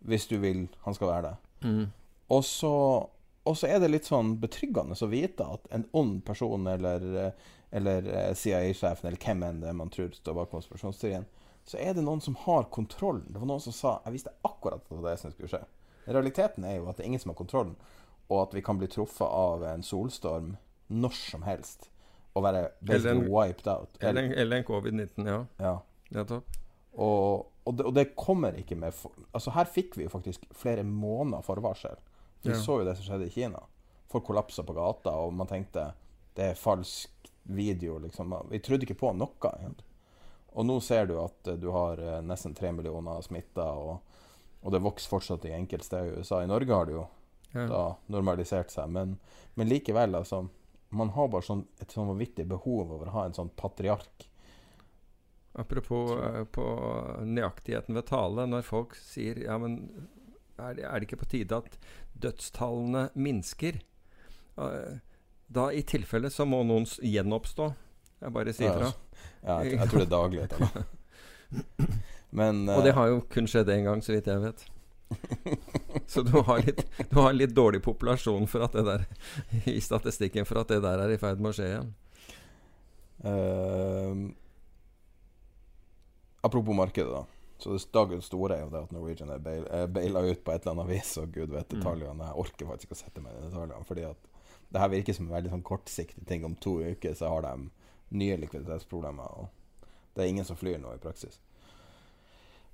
hvis 0.08 0.26
du 0.30 0.38
vil 0.40 0.66
han 0.86 0.96
skal 0.96 1.10
være 1.10 1.28
det. 1.28 1.34
Mm. 1.68 1.84
Og 2.34 2.44
så, 2.48 2.72
og 3.44 3.58
så 3.60 3.68
er 3.68 3.82
det 3.82 3.92
litt 3.92 4.08
sånn 4.08 4.38
betryggende 4.40 4.96
å 4.96 5.10
vite 5.12 5.46
at 5.56 5.68
en 5.76 5.86
ond 5.92 6.18
person 6.24 6.66
eller, 6.68 7.06
eller 7.70 8.08
eh, 8.08 8.32
CIA-sjefen, 8.36 9.10
eller 9.10 9.20
hvem 9.20 9.44
enn 9.44 9.62
det 9.64 9.76
man 9.76 9.92
tror 9.92 10.12
står 10.16 10.40
bak 10.40 10.52
konspirasjonsteorien, 10.52 11.28
så 11.64 11.80
er 11.80 11.96
det 11.96 12.04
noen 12.04 12.20
som 12.24 12.36
har 12.44 12.68
kontrollen. 12.72 13.28
Det 13.32 13.40
var 13.40 13.48
noen 13.48 13.62
som 13.64 13.72
sa 13.72 13.98
Jeg 14.04 14.18
visste 14.18 14.34
akkurat 14.44 14.82
at 14.82 14.90
det 14.90 14.98
var 14.98 15.10
det 15.10 15.20
som 15.20 15.32
skulle 15.32 15.52
skje. 15.52 15.62
Realiteten 16.04 16.64
er 16.68 16.78
jo 16.78 16.88
at 16.88 16.98
det 16.98 17.04
er 17.04 17.12
ingen 17.12 17.20
som 17.22 17.32
har 17.32 17.40
kontrollen, 17.40 17.76
og 18.32 18.46
at 18.46 18.56
vi 18.56 18.64
kan 18.64 18.80
bli 18.80 18.88
truffet 18.92 19.28
av 19.28 19.64
en 19.68 19.84
solstorm 19.84 20.54
når 20.92 21.16
som 21.16 21.44
helst 21.44 21.88
og 22.34 22.42
være 22.42 22.68
basically 22.86 23.28
wiped 23.30 23.66
out. 23.70 23.96
eller, 24.00 24.32
eller 24.34 24.56
en 24.56 24.64
covid-19, 24.64 25.26
ja. 25.28 25.44
ja. 25.60 25.74
Nettopp. 26.10 26.44
Og, 26.94 27.46
og, 27.64 27.76
det, 27.78 27.86
og 27.86 27.94
det 27.94 28.04
kommer 28.16 28.54
ikke 28.58 28.76
med 28.78 28.92
for, 28.94 29.10
Altså 29.34 29.50
Her 29.54 29.64
fikk 29.70 29.96
vi 29.98 30.04
jo 30.04 30.12
faktisk 30.12 30.44
flere 30.54 30.82
måneder 30.86 31.42
forvarsel. 31.42 31.96
Vi 32.42 32.50
Ja. 32.52 32.58
så 32.60 32.80
jo 32.80 32.84
det 32.84 32.96
som 32.98 33.06
skjedde 33.06 33.26
i 33.26 33.30
Kina. 33.34 33.62
Folk 34.10 34.24
kollapsa 34.26 34.62
på 34.62 34.74
gata, 34.76 35.10
og 35.10 35.32
man 35.34 35.46
tenkte 35.50 35.92
det 36.36 36.44
er 36.50 36.54
falsk 36.58 37.10
video, 37.42 37.98
liksom. 37.98 38.34
Vi 38.50 38.58
trodde 38.58 38.82
ikke 38.86 38.98
på 39.00 39.12
noe. 39.16 39.50
Egentlig. 39.60 39.86
Og 40.54 40.66
nå 40.66 40.80
ser 40.82 41.06
du 41.06 41.16
at 41.22 41.48
eh, 41.48 41.56
du 41.58 41.70
har 41.74 41.98
eh, 41.98 42.20
nesten 42.22 42.54
tre 42.54 42.70
millioner 42.72 43.20
smitta, 43.22 43.64
og, 43.74 44.00
og 44.62 44.72
det 44.72 44.82
vokser 44.82 45.10
fortsatt 45.10 45.44
i 45.48 45.54
enkelte 45.56 45.84
steder 45.88 46.12
i 46.12 46.20
USA. 46.20 46.42
I 46.42 46.46
Norge 46.50 46.74
har 46.74 46.86
det 46.86 46.94
jo 46.98 47.06
Ja. 47.54 47.66
da 47.70 47.82
normalisert 48.10 48.70
seg, 48.70 48.88
men, 48.90 49.16
men 49.54 49.68
likevel, 49.68 50.14
altså. 50.18 50.44
Man 50.94 51.10
har 51.16 51.28
bare 51.32 51.44
sånn, 51.46 51.64
et 51.82 51.90
sånn 51.94 52.08
vanvittig 52.08 52.46
behov 52.50 52.92
over 52.94 53.10
å 53.10 53.14
ha 53.18 53.24
en 53.28 53.34
sånn 53.36 53.50
patriark. 53.58 54.28
Apropos 55.58 56.14
eh, 56.18 56.42
på 56.50 56.64
nøyaktigheten 57.26 57.94
ved 57.94 58.06
tale. 58.10 58.46
Når 58.50 58.64
folk 58.66 58.96
sier 58.98 59.38
ja, 59.44 59.58
men 59.62 59.76
er 60.58 60.74
det, 60.78 60.84
er 60.86 60.98
det 61.02 61.08
ikke 61.08 61.20
på 61.22 61.30
tide 61.30 61.60
at 61.62 61.76
dødstallene 62.22 63.08
minsker? 63.14 63.80
Eh, 64.58 64.94
Da 65.54 65.68
i 65.76 65.82
tilfelle 65.86 66.30
så 66.32 66.46
må 66.48 66.62
noen 66.66 66.86
gjenoppstå. 66.88 67.66
Jeg 68.24 68.32
bare 68.34 68.52
sier 68.56 68.70
Ja, 68.70 68.76
fra. 68.80 69.20
Ja, 69.44 69.56
jeg, 69.62 69.76
jeg 69.78 69.90
tror 69.90 70.00
det 70.00 70.06
er 70.06 70.14
daglig. 70.14 70.46
Da. 70.50 70.84
Men 72.40 72.64
Og 72.72 72.80
det 72.82 72.94
eh, 72.94 72.98
har 72.98 73.10
jo 73.12 73.20
kun 73.30 73.46
skjedd 73.50 73.70
én 73.70 73.84
gang, 73.86 74.00
så 74.02 74.14
vidt 74.16 74.30
jeg 74.32 74.40
vet. 74.42 74.64
Så 76.06 76.22
du 76.22 76.34
har, 76.36 76.62
litt, 76.66 76.82
du 77.10 77.16
har 77.18 77.32
litt 77.32 77.54
dårlig 77.56 77.82
populasjon 77.82 78.46
der 78.72 79.06
i 79.70 79.80
statistikken 79.80 80.44
for 80.46 80.60
at 80.60 80.68
det 80.68 80.82
der 80.84 80.98
er 81.06 81.14
i 81.14 81.18
ferd 81.20 81.40
med 81.40 81.50
å 81.50 81.56
skje 81.56 81.68
igjen. 81.70 81.92
Uh, 83.24 84.32
Apropos 86.44 86.76
markedet, 86.76 87.08
da. 87.08 87.24
Så 87.58 87.72
det 87.72 87.86
dagens 87.94 88.26
store 88.28 88.58
er 88.58 88.64
jo 88.66 88.70
det 88.74 88.82
at 88.84 88.90
Norwegian 88.92 89.30
er 89.32 89.38
bail- 89.40 89.68
baila 89.88 90.20
ut 90.26 90.42
på 90.44 90.52
et 90.52 90.66
eller 90.66 90.74
annet 90.74 90.90
vis, 90.90 91.14
og 91.16 91.30
gud 91.32 91.54
vet 91.54 91.70
detaljene. 91.72 92.26
Jeg 92.28 92.36
orker 92.42 92.68
faktisk 92.68 92.90
ikke 92.90 92.98
å 92.98 93.00
sette 93.00 93.22
meg 93.24 93.38
i 93.38 93.44
detaljene, 93.46 93.86
fordi 93.88 94.04
at 94.10 94.26
det 94.74 94.82
her 94.82 94.90
virker 94.92 95.16
som 95.16 95.28
en 95.30 95.36
veldig 95.38 95.52
sånn 95.54 95.64
kortsiktig 95.64 96.26
ting. 96.28 96.44
Om 96.44 96.58
to 96.60 96.74
uker 96.84 97.14
så 97.16 97.30
har 97.32 97.46
de 97.46 97.70
nye 98.20 98.36
likviditetsproblemer, 98.42 99.38
og 99.40 99.88
det 100.14 100.24
er 100.26 100.32
ingen 100.34 100.44
som 100.44 100.58
flyr 100.60 100.76
nå 100.82 100.92
i 100.92 101.00
praksis. 101.00 101.40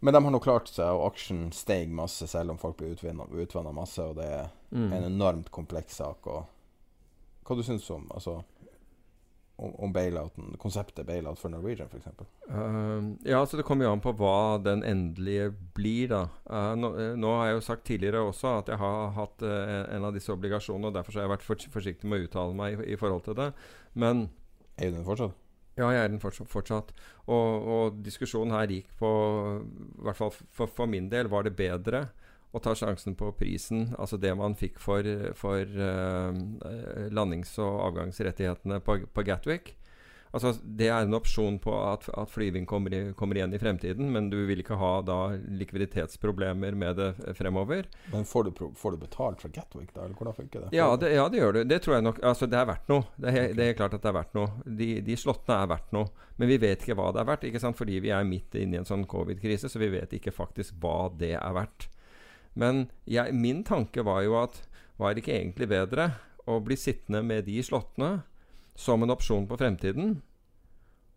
Men 0.00 0.14
de 0.16 0.22
har 0.24 0.32
nå 0.32 0.38
klart 0.40 0.68
seg, 0.72 0.86
og 0.96 1.10
aksjen 1.10 1.50
steg 1.52 1.90
masse 1.92 2.24
selv 2.30 2.54
om 2.54 2.58
folk 2.60 2.78
blir 2.80 2.94
utvanna 2.96 3.72
masse, 3.76 4.00
og 4.00 4.16
det 4.16 4.24
er 4.32 4.48
Mm. 4.70 4.92
en 4.92 5.04
enormt 5.04 5.50
kompleks 5.50 5.96
sak. 5.98 6.26
Og 6.30 6.44
hva 7.44 7.56
du 7.58 7.62
syns 7.66 7.88
om 7.90 8.04
altså, 8.14 8.36
om, 9.58 9.74
om 9.82 9.92
bailouten, 9.92 10.54
konseptet 10.62 11.04
bailout 11.08 11.38
for 11.38 11.50
Norwegian, 11.52 11.88
f.eks.? 11.90 12.06
Uh, 12.48 13.10
ja, 13.26 13.42
så 13.46 13.58
Det 13.58 13.64
kommer 13.66 13.84
jo 13.84 13.92
an 13.92 14.00
på 14.00 14.14
hva 14.16 14.62
den 14.62 14.82
endelige 14.86 15.50
blir. 15.74 16.08
da. 16.08 16.22
Uh, 16.48 16.72
nå, 16.78 16.92
eh, 16.96 17.16
nå 17.18 17.34
har 17.36 17.50
jeg 17.50 17.58
jo 17.58 17.66
sagt 17.66 17.84
tidligere 17.90 18.22
også 18.30 18.54
at 18.62 18.68
jeg 18.72 18.78
har 18.80 19.10
hatt 19.18 19.42
uh, 19.42 19.84
en 19.96 20.04
av 20.08 20.14
disse 20.16 20.32
obligasjonene, 20.32 20.86
og 20.88 20.94
derfor 20.94 21.12
så 21.12 21.20
har 21.20 21.28
jeg 21.28 21.34
vært 21.36 21.68
forsiktig 21.74 22.08
med 22.08 22.22
å 22.22 22.30
uttale 22.30 22.54
meg 22.56 22.78
i, 22.80 22.92
i 22.94 22.96
forhold 22.96 23.26
til 23.26 23.34
det. 23.42 23.50
Men 23.94 24.30
Er 24.78 24.90
du 24.90 24.96
den 24.96 25.04
fortsatt? 25.04 25.34
Ja, 25.78 25.90
jeg 25.94 26.04
er 26.04 26.10
den 26.12 26.20
fortsatt. 26.22 26.92
Og, 27.26 27.68
og 27.74 28.00
diskusjonen 28.04 28.54
her 28.56 28.70
gikk 28.70 28.90
på 28.98 29.10
I 29.62 30.06
hvert 30.06 30.18
fall 30.18 30.32
for, 30.34 30.66
for 30.66 30.90
min 30.90 31.10
del 31.12 31.30
var 31.32 31.46
det 31.46 31.56
bedre 31.58 32.08
å 32.50 32.58
ta 32.58 32.74
sjansen 32.74 33.14
på 33.14 33.28
prisen, 33.38 33.92
altså 33.94 34.18
det 34.18 34.32
man 34.34 34.56
fikk 34.58 34.80
for, 34.82 35.06
for 35.38 35.62
uh, 35.62 36.34
landings- 37.14 37.54
og 37.62 37.76
avgangsrettighetene 37.84 38.80
på, 38.82 38.96
på 39.14 39.24
Gatwick. 39.26 39.76
Altså, 40.30 40.52
det 40.62 40.86
er 40.86 41.02
en 41.02 41.16
opsjon 41.18 41.56
på 41.62 41.72
at, 41.74 42.04
at 42.14 42.30
flyving 42.30 42.66
kommer, 42.70 42.94
i, 42.94 43.00
kommer 43.18 43.38
igjen 43.38 43.54
i 43.54 43.58
fremtiden, 43.58 44.12
men 44.14 44.28
du 44.30 44.38
vil 44.46 44.62
ikke 44.62 44.78
ha 44.78 44.92
da 45.02 45.18
likviditetsproblemer 45.58 46.76
med 46.78 47.00
det 47.00 47.34
fremover. 47.38 47.88
Men 48.12 48.26
får 48.28 48.46
du, 48.46 48.62
får 48.78 48.94
du 48.94 49.00
betalt 49.02 49.42
fra 49.42 49.50
Gatwick, 49.56 49.90
da? 49.94 50.04
Eller 50.04 50.14
hvordan 50.14 50.36
funker 50.36 50.66
det? 50.66 50.70
Ja 50.76 50.86
det, 51.00 51.10
ja, 51.16 51.26
det 51.32 51.42
gjør 51.42 51.58
du. 51.58 51.60
Det 51.72 51.80
tror 51.82 51.96
jeg 51.96 52.06
nok. 52.06 52.22
Altså, 52.30 52.46
det 52.50 52.60
er 52.60 52.70
verdt 52.70 52.94
noe. 52.94 53.08
Det 53.18 53.34
er, 53.34 53.50
det 53.58 53.66
er 53.66 53.78
klart 53.82 53.98
at 53.98 54.06
det 54.06 54.12
er 54.12 54.18
verdt 54.20 54.38
noe. 54.38 54.54
De, 54.82 54.90
de 55.10 55.18
slottene 55.18 55.58
er 55.58 55.72
verdt 55.74 55.98
noe. 55.98 56.26
Men 56.38 56.52
vi 56.54 56.62
vet 56.62 56.86
ikke 56.86 56.98
hva 57.00 57.10
det 57.12 57.24
er 57.24 57.30
verdt, 57.32 57.50
ikke 57.50 57.64
sant? 57.66 57.78
fordi 57.80 57.98
vi 58.04 58.14
er 58.14 58.26
midt 58.28 58.54
inne 58.56 58.78
i 58.78 58.80
en 58.84 58.88
sånn 58.88 59.08
covid-krise, 59.10 59.68
så 59.68 59.82
vi 59.82 59.90
vet 59.92 60.14
ikke 60.16 60.34
faktisk 60.34 60.78
hva 60.80 61.10
det 61.18 61.34
er 61.40 61.56
verdt. 61.58 61.90
Men 62.54 62.86
jeg, 63.10 63.34
min 63.34 63.64
tanke 63.66 64.06
var 64.06 64.22
jo 64.24 64.38
at 64.40 64.62
var 65.00 65.14
det 65.14 65.24
ikke 65.24 65.36
egentlig 65.36 65.70
bedre 65.70 66.12
å 66.50 66.58
bli 66.62 66.76
sittende 66.78 67.22
med 67.26 67.46
de 67.48 67.58
slottene 67.64 68.20
som 68.80 69.04
en 69.04 69.12
opsjon 69.12 69.46
på 69.48 69.58
fremtiden? 69.60 70.18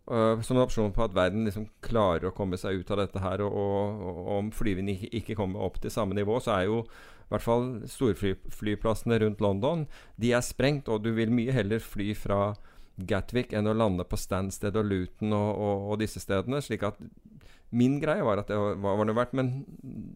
Uh, 0.04 0.36
som 0.44 0.58
en 0.58 0.66
opsjon 0.66 0.92
på 0.92 1.00
at 1.06 1.14
verden 1.16 1.46
liksom 1.48 1.64
klarer 1.84 2.28
å 2.28 2.34
komme 2.36 2.58
seg 2.60 2.82
ut 2.82 2.90
av 2.92 3.00
dette 3.00 3.22
her. 3.24 3.40
Og, 3.46 3.56
og, 3.56 4.04
og 4.04 4.30
om 4.36 4.52
flyvingen 4.52 4.92
ikke, 4.98 5.10
ikke 5.20 5.38
kommer 5.40 5.64
opp 5.64 5.80
til 5.80 5.92
samme 5.92 6.16
nivå, 6.16 6.36
så 6.44 6.58
er 6.58 6.68
jo 6.68 6.82
i 6.84 7.32
hvert 7.32 7.44
fall 7.44 7.68
storflyplassene 7.88 9.16
rundt 9.22 9.40
London 9.40 9.86
De 10.20 10.34
er 10.36 10.44
sprengt, 10.44 10.90
og 10.92 11.06
du 11.06 11.14
vil 11.16 11.32
mye 11.32 11.54
heller 11.56 11.80
fly 11.80 12.10
fra 12.18 12.52
Gatwick 13.00 13.54
enn 13.56 13.66
å 13.66 13.74
lande 13.74 14.04
på 14.06 14.18
Stansted 14.20 14.76
og 14.78 14.84
Luton 14.86 15.32
og, 15.34 15.48
og, 15.56 15.86
og 15.94 16.02
disse 16.04 16.20
stedene. 16.22 16.60
Slik 16.62 16.84
at 16.86 17.00
min 17.74 17.96
greie 18.02 18.22
var 18.22 18.42
at 18.42 18.52
det 18.52 18.58
var, 18.60 18.76
var 19.00 19.08
det 19.08 19.16
verdt, 19.16 19.32
men 19.34 19.54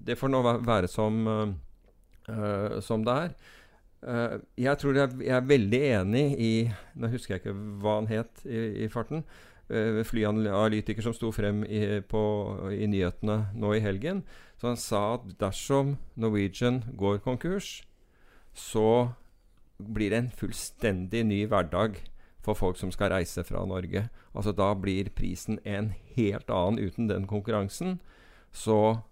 det 0.07 0.19
får 0.21 0.31
nå 0.31 0.43
være 0.45 0.91
som, 0.91 1.25
øh, 1.27 2.77
som 2.85 3.07
det 3.09 3.17
er. 3.25 3.33
Eh, 4.07 4.39
jeg 4.63 4.79
tror 4.79 4.95
jeg, 4.95 5.15
jeg 5.27 5.35
er 5.35 5.47
veldig 5.47 5.81
enig 6.01 6.25
i 6.39 6.53
Nå 6.95 7.11
husker 7.11 7.35
jeg 7.35 7.43
ikke 7.43 7.55
hva 7.83 7.97
han 7.99 8.11
het 8.11 8.45
i, 8.47 8.85
i 8.85 8.91
farten. 8.93 9.25
Uh, 9.69 10.01
flyanalytiker 10.01 11.05
som 11.05 11.13
sto 11.13 11.29
frem 11.29 11.59
i, 11.69 11.99
på, 12.09 12.21
i 12.73 12.87
nyhetene 12.89 13.51
nå 13.53 13.75
i 13.77 13.83
helgen. 13.85 14.23
Så 14.57 14.71
han 14.71 14.79
sa 14.81 15.03
at 15.19 15.27
dersom 15.43 15.99
Norwegian 16.17 16.81
går 16.97 17.19
konkurs, 17.21 17.83
så 18.57 19.13
blir 19.77 20.15
det 20.15 20.23
en 20.23 20.31
fullstendig 20.33 21.21
ny 21.29 21.43
hverdag 21.51 22.01
for 22.41 22.57
folk 22.57 22.81
som 22.81 22.89
skal 22.95 23.13
reise 23.13 23.45
fra 23.45 23.61
Norge. 23.69 24.07
Altså 24.33 24.57
Da 24.57 24.73
blir 24.73 25.13
prisen 25.13 25.61
en 25.69 25.93
helt 26.17 26.49
annen 26.49 26.81
uten 26.81 27.13
den 27.13 27.29
konkurransen. 27.29 28.01
Så, 28.53 29.05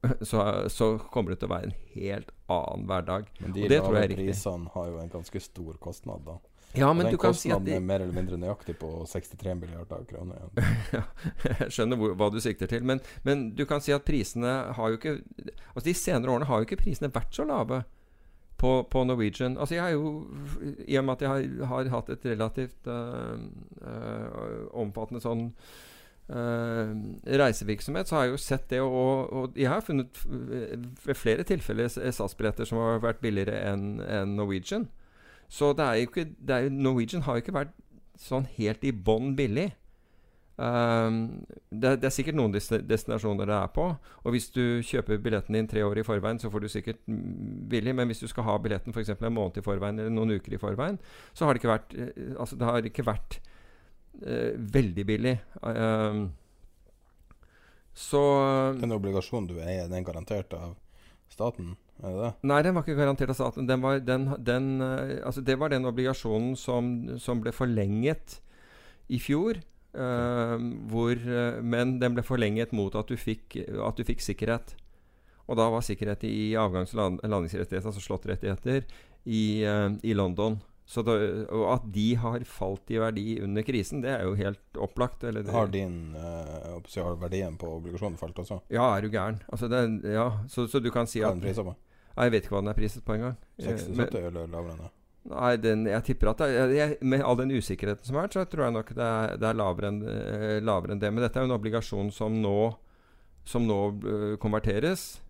så, 0.30 0.68
så 0.72 0.90
kommer 1.12 1.34
det 1.34 1.40
til 1.42 1.50
å 1.50 1.54
være 1.54 1.70
en 1.70 1.78
helt 1.94 2.34
annen 2.52 2.84
hverdag. 2.90 3.30
Men 3.40 3.56
de 3.56 3.64
Og 3.64 3.72
det 3.72 3.80
tror 3.82 3.98
lave 3.98 4.18
prisene 4.18 4.74
har 4.74 4.92
jo 4.92 5.00
en 5.02 5.16
ganske 5.16 5.42
stor 5.42 5.80
kostnad, 5.82 6.22
da. 6.26 6.38
Ja, 6.76 6.92
men 6.92 7.06
den 7.06 7.14
du 7.14 7.18
kan 7.18 7.34
si 7.34 7.48
at 7.48 7.56
kostnaden 7.56 7.76
er 7.78 7.84
mer 7.88 8.02
eller 8.04 8.14
mindre 8.16 8.36
nøyaktig 8.36 8.76
på 8.80 8.90
63 9.08 9.54
milliarder 9.56 10.04
kroner. 10.10 10.48
ja, 10.96 11.02
jeg 11.46 11.70
skjønner 11.72 12.00
hvor, 12.00 12.16
hva 12.18 12.28
du 12.32 12.40
sikter 12.42 12.68
til. 12.70 12.84
Men, 12.84 13.00
men 13.24 13.48
du 13.56 13.64
kan 13.68 13.80
si 13.80 13.94
at 13.96 14.04
prisene 14.04 14.52
har 14.76 14.92
jo 14.92 14.98
ikke 15.00 15.18
Altså 15.72 15.86
De 15.86 15.94
senere 15.96 16.32
årene 16.32 16.48
har 16.50 16.60
jo 16.60 16.68
ikke 16.68 16.82
prisene 16.82 17.12
vært 17.12 17.36
så 17.36 17.46
lave 17.48 17.82
på, 18.60 18.70
på 18.90 19.04
Norwegian. 19.04 19.56
Altså 19.58 19.76
jeg 19.78 19.84
har 19.84 19.90
jo 19.94 20.26
I 20.84 20.98
og 21.00 21.04
med 21.04 21.16
at 21.16 21.24
jeg 21.24 21.30
har, 21.30 21.66
har 21.72 21.90
hatt 21.96 22.12
et 22.12 22.24
relativt 22.34 22.88
øh, 22.92 23.36
øh, 23.82 24.62
omfattende 24.72 25.22
sånn 25.24 25.50
øh, 26.28 26.92
reisevirksomhet, 27.40 28.08
så 28.08 28.16
har 28.16 28.26
jeg 28.26 28.34
jo 28.34 28.42
sett 28.42 28.70
det. 28.70 28.80
Og, 28.80 29.32
og 29.32 29.56
jeg 29.56 29.70
har 29.70 29.80
funnet 29.80 30.22
øh, 30.26 30.84
ved 31.06 31.14
flere 31.14 31.42
tilfeller 31.42 31.88
SAS-billetter 31.88 32.64
som 32.64 32.78
har 32.82 33.02
vært 33.04 33.22
billigere 33.24 33.62
enn 33.72 34.00
en 34.00 34.36
Norwegian. 34.36 34.88
Så 35.48 35.72
det 35.72 35.84
er 35.86 35.94
jo 35.94 36.10
ikke 36.10 36.28
er, 36.48 36.70
Norwegian 36.70 37.22
har 37.22 37.36
jo 37.36 37.44
ikke 37.44 37.58
vært 37.60 37.74
sånn 38.18 38.48
helt 38.56 38.84
i 38.84 38.92
bånn 38.92 39.36
billig. 39.38 39.70
Um, 40.56 41.44
det, 41.68 41.98
det 42.00 42.08
er 42.08 42.14
sikkert 42.14 42.38
noen 42.38 42.54
desti- 42.54 42.80
destinasjoner 42.80 43.48
det 43.48 43.56
er 43.56 43.72
på. 43.76 43.90
Og 44.24 44.32
hvis 44.32 44.48
du 44.54 44.80
kjøper 44.84 45.20
billetten 45.22 45.56
din 45.56 45.68
tre 45.68 45.82
år 45.84 46.00
i 46.00 46.06
forveien, 46.06 46.40
så 46.40 46.50
får 46.50 46.64
du 46.64 46.68
sikkert 46.72 47.02
billig. 47.06 47.94
Men 47.94 48.08
hvis 48.08 48.24
du 48.24 48.28
skal 48.30 48.48
ha 48.48 48.56
billetten 48.62 48.96
f.eks. 48.96 49.12
en 49.18 49.36
måned 49.36 49.60
i 49.60 49.64
forveien 49.66 50.00
eller 50.00 50.14
noen 50.14 50.38
uker 50.38 50.56
i 50.56 50.62
forveien, 50.62 50.98
så 51.34 51.44
har 51.44 51.54
det 51.54 51.62
ikke 51.62 51.74
vært 51.74 51.94
eh, 51.94 52.32
Altså, 52.40 52.56
det 52.56 52.70
har 52.70 52.88
ikke 52.88 53.06
vært 53.06 53.38
eh, 53.38 53.52
veldig 54.20 55.04
billig. 55.08 55.36
Um, 55.60 56.28
så 57.96 58.20
Den 58.76 58.92
obligasjonen 58.92 59.48
du 59.48 59.56
eier, 59.60 59.88
den 59.88 60.02
er 60.02 60.04
garantert 60.04 60.52
av 60.56 60.74
staten? 61.32 61.74
Er 62.04 62.12
det 62.12 62.20
det? 62.20 62.32
Nei, 62.50 62.58
den 62.66 62.76
var 62.76 62.84
ikke 62.84 62.98
garantert 62.98 63.32
av 63.32 63.38
staten. 63.38 63.68
Den 63.68 63.80
var, 63.80 64.02
den, 64.04 64.28
den, 64.44 64.66
eh, 64.84 65.16
altså 65.24 65.40
det 65.40 65.56
var 65.56 65.72
den 65.72 65.88
obligasjonen 65.88 66.52
som, 66.60 66.92
som 67.22 67.40
ble 67.40 67.54
forlenget 67.56 68.40
i 69.08 69.20
fjor. 69.22 69.62
Uh, 69.96 70.60
hvor, 70.92 71.16
uh, 71.16 71.56
men 71.64 71.94
den 72.02 72.12
ble 72.12 72.20
forlenget 72.20 72.74
mot 72.76 72.92
at 73.00 73.08
du 73.08 73.16
fikk, 73.16 73.56
at 73.64 73.96
du 73.96 74.04
fikk 74.04 74.20
sikkerhet. 74.20 74.74
Og 75.48 75.56
da 75.56 75.70
var 75.72 75.86
sikkerhet 75.86 76.26
i 76.28 76.52
avgangs- 76.58 76.92
og 76.92 77.00
land, 77.00 77.22
landingsrettigheter, 77.24 77.88
altså 77.88 78.04
slåttrettigheter, 78.04 78.84
i, 79.24 79.64
uh, 79.64 79.96
i 80.04 80.12
London. 80.12 80.58
Så 80.86 81.02
da, 81.02 81.16
og 81.50 81.64
at 81.72 81.86
de 81.90 82.06
har 82.22 82.44
falt 82.46 82.92
i 82.94 83.00
verdi 83.02 83.40
under 83.42 83.64
krisen, 83.66 84.04
det 84.04 84.12
er 84.14 84.22
jo 84.22 84.36
helt 84.38 84.78
opplagt. 84.78 85.24
Eller 85.26 85.42
det, 85.42 85.50
Har 85.50 85.66
din 85.72 86.14
uh, 86.14 86.78
har 86.78 87.16
verdien 87.18 87.56
på 87.58 87.72
obligasjonen 87.80 88.18
falt 88.20 88.38
også? 88.38 88.60
Ja, 88.70 88.92
er 88.94 89.02
du 89.02 89.10
gæren? 89.10 89.40
Altså 89.50 89.66
det, 89.72 89.82
ja, 90.14 90.28
så, 90.48 90.68
så 90.70 90.78
du 90.78 90.92
kan 90.94 91.10
si 91.10 91.24
at 91.26 91.42
på? 91.42 91.74
Jeg 92.16 92.32
vet 92.32 92.46
ikke 92.46 92.54
hva 92.54 92.62
den 92.62 92.70
er 92.72 92.78
priset 92.78 93.04
på 93.04 93.16
engang. 93.16 93.34
Eh, 93.58 93.74
60-70 93.74 94.30
eller 94.30 94.46
lavere 94.48 94.76
enn 94.76 94.84
det? 94.86 94.92
Nei, 95.26 95.52
den, 95.58 95.82
jeg 95.90 96.04
tipper 96.06 96.30
at 96.30 96.42
det 96.44 96.76
jeg, 96.76 96.96
Med 97.02 97.24
all 97.26 97.34
den 97.40 97.50
usikkerheten 97.50 98.06
som 98.06 98.14
har 98.14 98.28
vært, 98.28 98.36
så 98.38 98.44
tror 98.46 98.68
jeg 98.68 98.76
nok 98.76 98.92
det 98.94 99.06
er, 99.06 99.36
det 99.42 99.48
er 99.50 99.58
lavere, 99.58 99.90
enn, 99.90 100.02
eh, 100.06 100.58
lavere 100.62 100.94
enn 100.94 101.02
det. 101.02 101.10
Men 101.12 101.26
dette 101.26 101.40
er 101.40 101.44
jo 101.44 101.50
en 101.50 101.58
obligasjon 101.58 102.12
som 102.14 102.38
nå 102.40 102.58
som 103.46 103.66
nå 103.66 103.80
eh, 104.10 104.34
konverteres, 104.42 105.20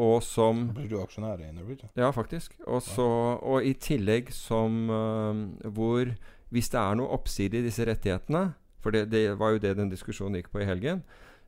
og 0.00 0.22
som 0.24 0.68
Blir 0.72 0.88
du 0.88 0.96
aksjonær 1.02 1.42
i 1.44 1.50
Norwegian? 1.52 1.90
Ja, 1.98 2.10
faktisk. 2.14 2.54
Og, 2.66 2.80
så, 2.82 3.06
og 3.42 3.64
i 3.64 3.74
tillegg 3.76 4.32
som 4.32 4.88
uh, 4.88 5.68
hvor 5.68 6.14
Hvis 6.52 6.68
det 6.72 6.80
er 6.80 6.96
noe 6.96 7.12
oppside 7.12 7.60
i 7.60 7.64
disse 7.64 7.84
rettighetene, 7.88 8.52
for 8.82 8.92
det, 8.92 9.06
det 9.12 9.38
var 9.40 9.54
jo 9.54 9.62
det 9.62 9.76
den 9.78 9.92
diskusjonen 9.92 10.36
gikk 10.36 10.50
på 10.52 10.60
i 10.60 10.68
helgen, 10.68 11.00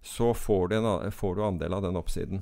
så 0.04 0.32
får 0.32 0.68
du, 0.70 0.76
en, 0.78 1.12
får 1.12 1.34
du 1.36 1.42
andel 1.44 1.76
av 1.76 1.82
den 1.84 1.98
oppsiden. 2.00 2.40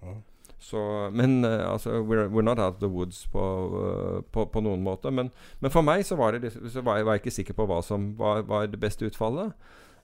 Ja. 0.00 0.14
Så, 0.58 0.80
men 1.12 1.44
uh, 1.44 1.72
altså, 1.72 2.00
we're, 2.02 2.28
we're 2.28 2.42
not 2.42 2.58
out 2.58 2.74
of 2.74 2.80
the 2.80 2.88
woods 2.88 3.26
på, 3.32 3.42
uh, 3.76 4.22
på, 4.32 4.44
på 4.44 4.62
noen 4.64 4.82
måte. 4.82 5.10
Men, 5.10 5.30
men 5.60 5.70
for 5.70 5.84
meg 5.84 6.06
så 6.06 6.16
var, 6.16 6.38
det, 6.38 6.52
så 6.52 6.80
var, 6.80 6.96
jeg, 6.96 7.06
var 7.06 7.18
jeg 7.18 7.24
ikke 7.24 7.36
sikker 7.40 7.58
på 7.60 7.68
hva 7.70 7.82
som 7.84 8.12
var, 8.18 8.42
var 8.48 8.66
det 8.66 8.80
beste 8.80 9.06
utfallet. 9.06 9.52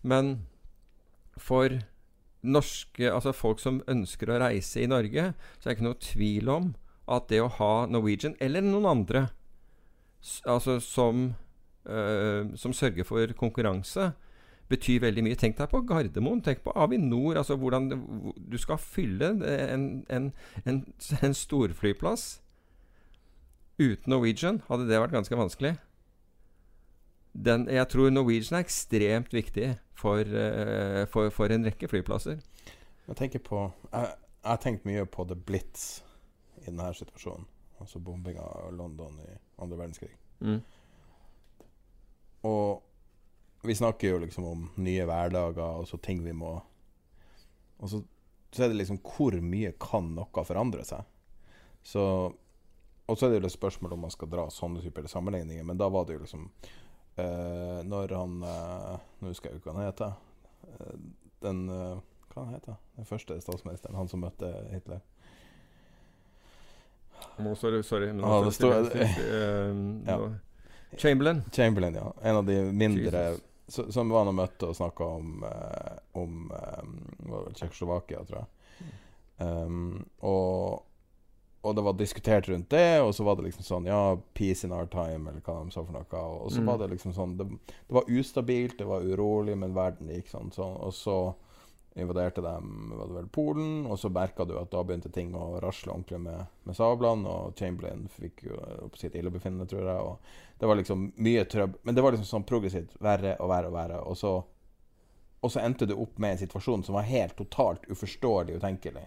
Men 0.03 0.37
for 1.41 1.81
norske, 2.45 3.09
altså 3.11 3.33
folk 3.35 3.63
som 3.63 3.83
ønsker 3.91 4.31
å 4.31 4.41
reise 4.43 4.83
i 4.83 4.91
Norge, 4.91 5.33
så 5.59 5.69
er 5.69 5.73
det 5.73 5.79
ikke 5.79 5.89
noe 5.89 6.03
tvil 6.03 6.53
om 6.53 6.75
at 7.15 7.29
det 7.29 7.41
å 7.45 7.53
ha 7.59 7.73
Norwegian, 7.91 8.37
eller 8.41 8.65
noen 8.65 8.89
andre, 8.89 9.27
altså 10.49 10.79
som, 10.81 11.35
eh, 11.89 12.53
som 12.57 12.77
sørger 12.77 13.05
for 13.09 13.35
konkurranse, 13.39 14.13
betyr 14.69 15.03
veldig 15.05 15.25
mye. 15.27 15.39
Tenk 15.39 15.59
deg 15.59 15.69
på 15.71 15.83
Gardermoen. 15.85 16.41
Tenk 16.45 16.63
på 16.65 16.73
Avinor. 16.73 17.37
Altså 17.37 17.57
hvordan 17.61 17.91
du 17.91 18.57
skal 18.61 18.81
fylle 18.81 19.35
en, 19.35 20.05
en, 20.09 20.33
en, 20.65 20.79
en 21.21 21.37
storflyplass. 21.37 22.41
Uten 23.79 24.09
Norwegian 24.11 24.63
hadde 24.69 24.89
det 24.89 25.01
vært 25.03 25.17
ganske 25.17 25.37
vanskelig. 25.37 25.75
Den, 27.35 27.67
jeg 27.69 27.91
tror 27.91 28.13
Norwegian 28.15 28.61
er 28.61 28.65
ekstremt 28.65 29.35
viktig 29.35 29.75
for, 29.99 30.21
eh, 30.21 31.05
for, 31.11 31.31
for 31.35 31.53
en 31.55 31.67
rekke 31.67 31.89
flyplasser. 31.91 32.43
Jeg 33.05 33.17
tenker 33.19 33.43
på 33.45 33.67
Jeg 33.93 34.13
jeg 34.45 34.51
har 34.53 34.61
tenkt 34.61 34.85
mye 34.85 35.07
på 35.09 35.25
The 35.25 35.37
Blitz 35.41 36.03
i 36.61 36.67
denne 36.67 36.91
situasjonen. 36.93 37.47
Altså 37.81 37.99
bombinga 37.99 38.43
av 38.45 38.75
London 38.77 39.17
i 39.25 39.31
andre 39.57 39.79
verdenskrig. 39.79 40.11
Mm. 40.45 40.59
Og 42.45 43.65
vi 43.65 43.75
snakker 43.75 44.13
jo 44.13 44.19
liksom 44.21 44.45
om 44.45 44.67
nye 44.77 45.07
hverdager 45.09 45.81
og 45.81 45.89
så 45.89 45.97
ting 45.97 46.21
vi 46.25 46.35
må 46.37 46.59
Og 47.81 47.89
så, 47.91 48.03
så 48.53 48.65
er 48.65 48.69
det 48.69 48.83
liksom 48.83 49.01
hvor 49.01 49.35
mye 49.41 49.73
kan 49.81 50.13
noe 50.15 50.45
forandre 50.45 50.85
seg? 50.85 51.09
Så 51.83 52.05
Og 53.09 53.17
så 53.17 53.27
er 53.27 53.33
det 53.33 53.41
jo 53.41 53.47
et 53.49 53.57
spørsmål 53.57 53.97
om 53.97 54.05
man 54.05 54.13
skal 54.13 54.29
dra 54.29 54.45
sånne 54.53 54.85
typer 54.85 55.09
sammenligninger, 55.09 55.65
men 55.65 55.81
da 55.81 55.89
var 55.89 56.05
det 56.05 56.19
jo 56.19 56.27
liksom 56.27 56.51
eh, 57.17 57.81
Når 57.87 58.15
han 58.17 58.37
uh, 58.43 58.95
Nå 59.21 59.31
husker 59.33 59.51
jeg 59.51 59.57
jo 59.57 59.63
ikke 59.63 59.71
hva 59.73 59.79
han 59.79 59.89
heter. 59.89 60.15
Eh, 60.69 60.97
den 61.45 61.65
Hva 61.69 62.45
han 62.45 62.55
heter 62.57 62.79
Den 62.97 63.09
første 63.09 63.37
statsministeren, 63.43 63.97
han 63.99 64.09
som 64.09 64.23
møtte 64.25 64.49
Hitler. 64.73 65.01
Må, 67.39 67.55
sorry, 67.59 67.83
sorry. 67.83 68.13
Men 68.13 68.25
altså, 68.25 68.45
det 68.45 68.55
står- 68.55 70.07
Ja. 70.11 70.19
Chamberlain. 70.97 71.43
Chamberlain, 71.53 71.95
ja. 71.99 72.13
En 72.23 72.37
av 72.37 72.47
de 72.47 72.61
mindre 72.73 73.25
Jesus. 73.31 73.51
Som 73.95 74.11
var 74.13 74.19
han 74.25 74.29
og 74.29 74.37
møtte 74.37 74.69
og 74.69 74.77
snakka 74.77 75.07
om, 75.19 75.45
om 76.21 76.51
um, 76.53 76.99
Tsjekkoslovakia, 77.57 78.21
tror 78.29 78.43
jeg. 78.43 78.91
Um, 79.41 80.05
og, 80.21 80.83
og 81.65 81.75
det 81.77 81.83
var 81.87 81.95
diskutert 81.97 82.49
rundt 82.49 82.69
det, 82.71 83.01
og 83.01 83.15
så 83.17 83.25
var 83.25 83.37
det 83.39 83.47
liksom 83.49 83.65
sånn 83.65 83.87
Ja, 83.89 84.17
peace 84.37 84.65
in 84.67 84.73
our 84.73 84.87
time, 84.87 85.31
eller 85.31 85.41
hva 85.41 85.65
de 85.65 85.71
sa 85.73 85.83
for 85.85 85.93
noe. 85.97 86.05
Og, 86.45 86.51
så 86.53 86.61
Mm. 86.61 86.67
var 86.67 86.79
det 86.79 86.91
liksom 86.93 87.15
sånn 87.17 87.37
det, 87.39 87.47
det 87.49 87.95
var 87.97 88.05
ustabilt, 88.11 88.77
det 88.79 88.87
var 88.87 89.01
urolig, 89.03 89.57
men 89.59 89.75
verden 89.75 90.09
gikk 90.13 90.29
sånn. 90.29 90.53
sånn 90.53 90.77
og 90.81 90.93
så 90.93 91.35
invaderte 91.97 92.43
de 92.43 92.53
var 92.99 93.07
det 93.07 93.15
vel 93.15 93.29
Polen, 93.31 93.87
og 93.87 93.97
så 93.99 94.11
merka 94.11 94.45
du 94.45 94.57
at 94.59 94.71
da 94.73 94.83
begynte 94.83 95.13
ting 95.15 95.33
å 95.39 95.61
rasle 95.63 95.93
ordentlig 95.93 96.19
med, 96.21 96.47
med 96.67 96.75
sablene, 96.77 97.25
og 97.31 97.55
Chamberlain 97.57 98.09
fikk 98.11 98.43
jo 98.49 98.57
opp 98.83 98.97
sitt 98.99 99.15
illebefinnende, 99.15 99.67
tror 99.71 99.87
jeg. 99.87 100.01
Og 100.03 100.19
det 100.59 100.67
var 100.67 100.75
liksom 100.81 101.13
mye 101.23 101.45
trøbbel. 101.47 101.79
Men 101.85 101.95
det 101.95 102.03
var 102.03 102.13
liksom 102.17 102.27
sånn 102.27 102.47
progressivt 102.49 102.97
verre 103.01 103.37
og 103.39 103.49
verre 103.49 103.71
og 103.71 103.77
verre. 103.79 104.01
Og 104.11 104.17
så, 104.19 104.33
og 105.41 105.51
så 105.55 105.61
endte 105.63 105.87
du 105.87 105.95
opp 105.95 106.19
med 106.19 106.33
en 106.35 106.43
situasjon 106.43 106.83
som 106.85 106.95
var 106.99 107.07
helt 107.07 107.37
totalt 107.39 107.87
uforståelig 107.89 108.59
utenkelig. 108.59 109.07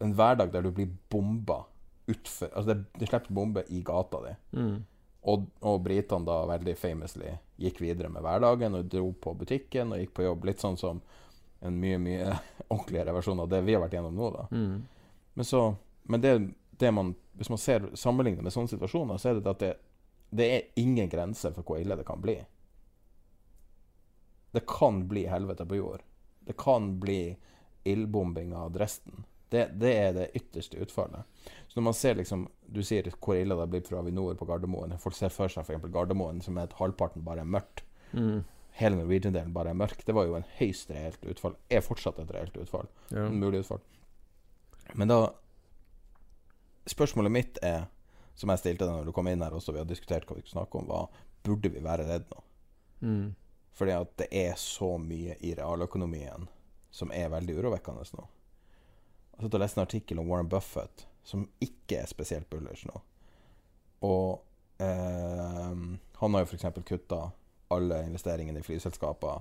En 0.00 0.14
hverdag 0.14 0.52
der 0.52 0.62
du 0.62 0.70
blir 0.70 0.90
bomba 1.10 1.64
utfor 2.06 2.50
Altså, 2.52 2.74
det, 2.74 2.84
det 2.98 3.08
slipper 3.08 3.34
bombe 3.34 3.64
i 3.68 3.80
gata 3.82 4.20
di. 4.24 4.34
Mm. 4.58 4.84
Og, 5.24 5.46
og 5.64 5.80
britene 5.80 6.26
da 6.28 6.42
veldig 6.48 6.74
famously 6.76 7.30
gikk 7.56 7.80
videre 7.80 8.10
med 8.12 8.24
hverdagen 8.24 8.76
og 8.76 8.90
dro 8.92 9.12
på 9.12 9.32
butikken 9.40 9.94
og 9.94 10.02
gikk 10.02 10.12
på 10.18 10.26
jobb. 10.26 10.44
Litt 10.44 10.60
sånn 10.60 10.76
som 10.80 11.00
en 11.64 11.78
mye, 11.80 11.98
mye 11.98 12.34
ordentligere 12.68 13.14
versjon 13.16 13.40
av 13.40 13.48
det 13.48 13.62
vi 13.64 13.76
har 13.76 13.80
vært 13.84 13.96
gjennom 13.96 14.18
nå, 14.18 14.30
da. 14.34 14.46
Mm. 14.52 15.14
Men 15.34 15.48
så 15.48 15.74
Men 16.02 16.20
det, 16.20 16.50
det 16.76 16.90
man 16.92 17.14
Hvis 17.32 17.48
man 17.48 17.58
ser 17.58 17.88
sammenligner 17.96 18.42
med 18.42 18.52
sånne 18.52 18.68
situasjoner, 18.68 19.16
så 19.18 19.30
er 19.30 19.40
det 19.40 19.50
at 19.50 19.62
det, 19.62 19.72
det 20.30 20.50
er 20.52 20.68
ingen 20.78 21.08
grense 21.08 21.50
for 21.56 21.66
hvor 21.66 21.80
ille 21.80 21.96
det 21.96 22.04
kan 22.06 22.20
bli. 22.22 22.36
Det 24.54 24.62
kan 24.70 25.00
bli 25.08 25.24
helvete 25.26 25.66
på 25.66 25.80
jord. 25.80 26.04
Det 26.46 26.54
kan 26.60 27.00
bli 27.00 27.36
ildbombing 27.84 28.52
av 28.54 28.70
Dresden. 28.72 29.24
Det, 29.48 29.64
det 29.74 29.92
er 29.98 30.12
det 30.14 30.28
ytterste 30.34 30.76
utfallet. 30.76 31.26
Så 31.74 31.80
når 31.80 31.84
man 31.88 31.96
ser 31.98 32.14
liksom 32.14 32.44
Du 32.70 32.84
sier 32.86 33.08
hvor 33.18 33.34
ille 33.34 33.54
det 33.58 33.64
blitt 33.72 33.88
for 33.90 33.98
Avinor 33.98 34.36
på 34.38 34.46
Gardermoen. 34.46 34.94
Folk 35.02 35.16
ser 35.18 35.32
for 35.34 35.50
seg 35.50 35.66
f.eks. 35.66 35.88
Gardermoen 35.90 36.38
som 36.42 36.58
er 36.58 36.68
et 36.68 36.76
halvparten 36.78 37.24
bare 37.26 37.42
er 37.42 37.50
mørkt. 37.50 37.82
Mm. 38.12 38.44
Hele 38.78 38.98
Norwegian-delen 39.00 39.52
bare 39.54 39.72
er 39.74 39.78
mørk. 39.78 40.04
Det 40.06 40.14
var 40.14 40.28
jo 40.28 40.36
en 40.38 40.46
høyst 40.60 40.90
reelt 40.94 41.26
utfall. 41.30 41.56
Er 41.70 41.82
fortsatt 41.82 42.20
et 42.22 42.30
reelt 42.34 42.54
utfall. 42.62 42.86
Ja. 43.10 43.26
En 43.26 43.40
mulig 43.42 43.64
utfall. 43.64 43.82
Men 44.94 45.10
da 45.10 45.18
Spørsmålet 46.86 47.32
mitt 47.32 47.58
er, 47.64 47.86
som 48.36 48.50
jeg 48.52 48.60
stilte 48.60 48.84
deg 48.84 48.92
når 48.92 49.06
du 49.08 49.14
kom 49.16 49.28
inn 49.30 49.40
her 49.40 49.54
også, 49.56 49.72
vi 49.72 49.80
har 49.80 49.88
diskutert 49.88 50.26
hva 50.28 50.36
vi 50.36 50.42
skulle 50.44 50.58
snakke 50.58 50.82
om, 50.82 50.90
var 50.90 51.22
burde 51.44 51.70
vi 51.72 51.80
være 51.80 52.04
redd 52.04 52.26
nå? 52.28 52.42
Mm. 53.00 53.24
Fordi 53.74 53.94
at 53.96 54.12
det 54.20 54.28
er 54.36 54.52
så 54.60 54.90
mye 55.00 55.38
i 55.40 55.54
realøkonomien 55.56 56.44
som 56.94 57.12
er 57.16 57.32
veldig 57.32 57.56
urovekkende 57.56 58.04
nå. 58.18 58.26
Jeg 59.34 59.46
satt 59.46 59.56
og 59.56 59.64
leste 59.64 59.80
en 59.80 59.86
artikkel 59.86 60.20
om 60.20 60.28
Warren 60.30 60.50
Buffett, 60.52 61.06
som 61.24 61.46
ikke 61.64 62.02
er 62.02 62.10
spesielt 62.10 62.48
bullish 62.52 62.86
nå. 62.88 63.00
Og 64.04 64.44
eh, 64.82 65.72
han 66.20 66.36
har 66.36 66.44
jo 66.44 66.50
f.eks. 66.50 66.84
kutta 66.84 67.20
alle 67.74 68.02
investeringene 68.06 68.60
i 68.60 68.66
flyselskaper. 68.66 69.40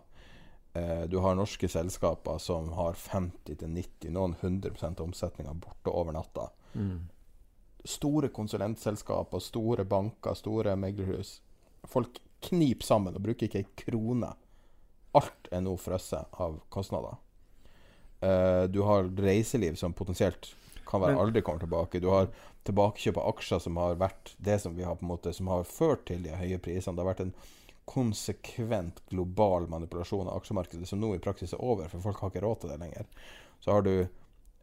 Eh, 0.74 1.02
du 1.12 1.18
har 1.18 1.36
norske 1.36 1.70
selskaper 1.70 2.40
som 2.42 2.72
har 2.78 2.94
50-90, 2.94 4.10
noen 4.16 4.36
100 4.40 4.96
omsetninger 5.04 5.54
borte 5.54 5.92
over 5.92 6.16
natta. 6.16 6.50
Mm. 6.74 7.10
Store 7.84 8.32
konsulentselskaper, 8.34 9.44
store 9.44 9.86
banker, 9.86 10.34
store 10.40 10.78
meglerhus. 10.80 11.42
Folk 11.84 12.22
kniper 12.48 12.86
sammen 12.86 13.16
og 13.16 13.28
bruker 13.28 13.48
ikke 13.48 13.62
ei 13.62 13.70
krone. 13.84 14.32
Alt 15.14 15.52
er 15.52 15.62
nå 15.62 15.76
frosset 15.78 16.40
av 16.42 16.58
kostnader. 16.74 17.20
Eh, 18.24 18.64
du 18.72 18.82
har 18.88 19.12
reiseliv 19.20 19.76
som 19.76 19.94
potensielt 19.94 20.56
kan 20.88 21.02
være 21.04 21.20
aldri 21.20 21.42
kommer 21.42 21.64
tilbake. 21.64 22.02
Du 22.04 22.10
har 22.12 22.30
tilbakekjøp 22.68 23.20
av 23.20 23.34
aksjer 23.34 23.62
som 23.64 23.78
har 23.82 24.00
vært 24.02 24.34
det 24.38 24.60
som 24.64 24.76
vi 24.78 24.86
har 24.88 24.96
på 25.00 25.06
en 25.06 25.12
måte 25.12 25.34
Som 25.34 25.48
har 25.52 25.68
ført 25.68 26.06
til 26.08 26.24
de 26.24 26.36
høye 26.36 26.60
prisene. 26.64 26.96
Det 26.96 27.04
har 27.04 27.12
vært 27.12 27.26
en 27.26 27.36
konsekvent 27.86 29.02
global 29.10 29.68
manipulasjon 29.68 30.28
av 30.28 30.40
aksjemarkedet 30.40 30.88
som 30.88 31.02
nå 31.02 31.16
i 31.16 31.24
praksis 31.24 31.54
er 31.54 31.64
over, 31.64 31.90
for 31.92 32.00
folk 32.00 32.22
har 32.22 32.32
ikke 32.32 32.44
råd 32.46 32.62
til 32.62 32.72
det 32.72 32.80
lenger. 32.80 33.10
Så 33.60 33.72
har 33.76 33.84
du 33.84 34.08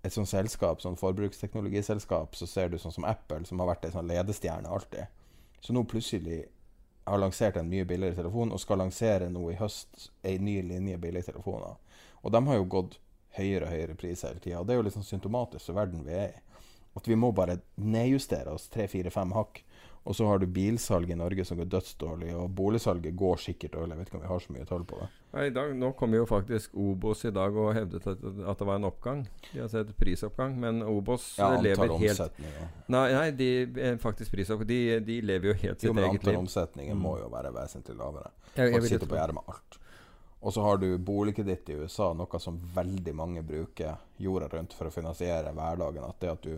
et 0.03 0.15
sånt 0.15 0.31
selskap, 0.31 0.81
sånn 0.81 0.97
forbruksteknologiselskap, 0.97 2.37
så 2.37 2.49
ser 2.49 2.71
du 2.73 2.79
sånn 2.81 2.95
som 2.95 3.05
Apple, 3.05 3.45
som 3.45 3.61
har 3.61 3.69
vært 3.75 3.85
ei 3.85 3.93
sånn 3.93 4.09
ledestjerne 4.09 4.73
alltid. 4.73 5.13
Så 5.61 5.77
nå 5.77 5.85
plutselig 5.85 6.47
har 7.05 7.21
lansert 7.21 7.59
en 7.61 7.69
mye 7.69 7.85
billigere 7.85 8.17
telefon, 8.23 8.53
og 8.53 8.63
skal 8.63 8.81
lansere 8.81 9.29
nå 9.33 9.51
i 9.51 9.59
høst 9.61 10.09
ei 10.25 10.39
ny 10.41 10.61
linje 10.65 10.97
billige 11.03 11.29
telefoner. 11.29 11.77
Og 12.25 12.33
de 12.33 12.43
har 12.47 12.61
jo 12.61 12.69
gått 12.77 12.97
høyere 13.39 13.67
og 13.69 13.75
høyere 13.75 13.95
pris 13.99 14.23
hele 14.27 14.41
tida. 14.43 14.63
Det 14.65 14.75
er 14.75 14.83
jo 14.83 14.91
sånn 14.97 15.07
symptomatisk 15.07 15.67
for 15.71 15.79
verden 15.81 16.05
vi 16.07 16.13
er 16.19 16.33
i. 16.35 16.41
At 16.99 17.07
vi 17.07 17.15
må 17.15 17.31
bare 17.33 17.61
nedjustere 17.79 18.51
oss 18.51 18.69
tre-fire-fem 18.73 19.31
hakk. 19.37 19.63
Og 20.09 20.15
så 20.17 20.25
har 20.27 20.39
du 20.41 20.47
bilsalg 20.49 21.11
i 21.13 21.17
Norge 21.19 21.45
som 21.45 21.59
går 21.61 21.67
dødsdårlig, 21.69 22.31
og 22.35 22.49
boligsalget 22.57 23.13
går 23.21 23.37
sikkert 23.43 23.75
dårlig. 23.77 23.93
Jeg 23.93 23.99
vet 23.99 24.09
ikke 24.09 24.17
om 24.17 24.23
vi 24.23 24.31
har 24.31 24.41
så 24.41 24.55
mye 24.55 24.65
tall 24.65 24.85
på 24.89 24.97
det. 24.97 25.09
Nei, 25.35 25.43
i 25.51 25.53
dag, 25.55 25.75
nå 25.77 25.91
kom 25.99 26.15
jo 26.17 26.23
faktisk 26.27 26.73
Obos 26.81 27.21
i 27.29 27.33
dag 27.37 27.55
og 27.61 27.75
hevdet 27.77 28.07
at, 28.09 28.23
at 28.25 28.63
det 28.63 28.67
var 28.71 28.81
en 28.81 28.89
oppgang. 28.89 29.21
De 29.53 29.61
har 29.61 29.69
sett 29.71 29.93
prisoppgang, 30.01 30.57
men 30.59 30.81
Obos 30.89 31.35
Ja, 31.39 31.51
lever 31.61 31.93
helt. 32.01 32.41
Ja. 32.41 32.67
Nei, 32.97 33.05
nei 33.13 33.27
de, 33.37 33.51
eh, 33.77 33.99
faktisk 34.01 34.33
prisoppgang. 34.33 34.71
De, 34.73 34.81
de 35.05 35.21
lever 35.21 35.53
jo 35.53 35.57
helt 35.67 35.85
Jo, 35.85 35.93
sitt 35.93 35.99
men 36.01 36.09
eget 36.09 36.25
antall 36.25 36.41
omsetninger 36.47 36.97
Mm. 36.97 37.05
må 37.05 37.19
jo 37.21 37.29
være 37.37 37.53
vesentlig 37.61 37.99
lavere. 38.01 38.33
Folk 38.57 38.89
sitter 38.89 39.07
på 39.07 39.21
gjerdet 39.21 39.37
med 39.37 39.53
alt. 39.53 39.80
Og 40.41 40.55
så 40.55 40.63
har 40.65 40.77
du 40.81 40.99
boligkreditt 40.99 41.69
i 41.69 41.77
USA, 41.83 42.13
noe 42.17 42.41
som 42.41 42.57
veldig 42.75 43.13
mange 43.15 43.43
bruker 43.45 43.99
jorda 44.17 44.49
rundt 44.49 44.73
for 44.73 44.89
å 44.89 44.95
finansiere 44.95 45.53
hverdagen. 45.53 46.07
At 46.07 46.21
det 46.23 46.31
at 46.33 46.47
du, 46.47 46.55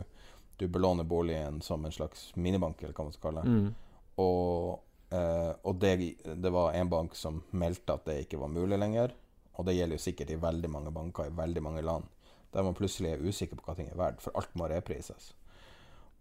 du 0.57 0.69
belåner 0.71 1.05
boligen 1.09 1.59
som 1.67 1.85
en 1.85 1.95
slags 1.95 2.31
minibank, 2.39 2.83
eller 2.83 2.95
hva 2.95 3.09
man 3.09 3.17
skal 3.17 3.29
kalle 3.29 3.43
det. 3.43 3.57
Mm. 3.57 4.05
Og, 4.23 4.79
eh, 5.11 5.51
og 5.67 5.83
det, 5.83 5.93
det 6.23 6.55
var 6.55 6.79
en 6.79 6.93
bank 6.93 7.19
som 7.19 7.43
meldte 7.51 7.99
at 7.99 8.07
det 8.07 8.21
ikke 8.23 8.39
var 8.45 8.55
mulig 8.55 8.79
lenger. 8.79 9.17
Og 9.59 9.67
det 9.67 9.75
gjelder 9.75 9.99
jo 9.99 10.05
sikkert 10.07 10.31
i 10.31 10.41
veldig 10.41 10.71
mange 10.71 10.95
banker 10.95 11.27
i 11.29 11.37
veldig 11.43 11.63
mange 11.63 11.83
land. 11.83 12.11
der 12.53 12.63
man 12.63 12.75
plutselig 12.77 13.15
er 13.15 13.23
usikker 13.25 13.57
på 13.57 13.65
hva 13.65 13.75
ting 13.75 13.87
er 13.89 13.97
verdt, 13.97 14.21
for 14.21 14.37
alt 14.37 14.51
må 14.61 14.67
reprises. 14.69 15.31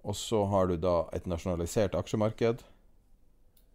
Og 0.08 0.16
så 0.16 0.46
har 0.48 0.70
du 0.70 0.78
da 0.80 1.10
et 1.12 1.26
nasjonalisert 1.28 1.96
aksjemarked 2.00 2.64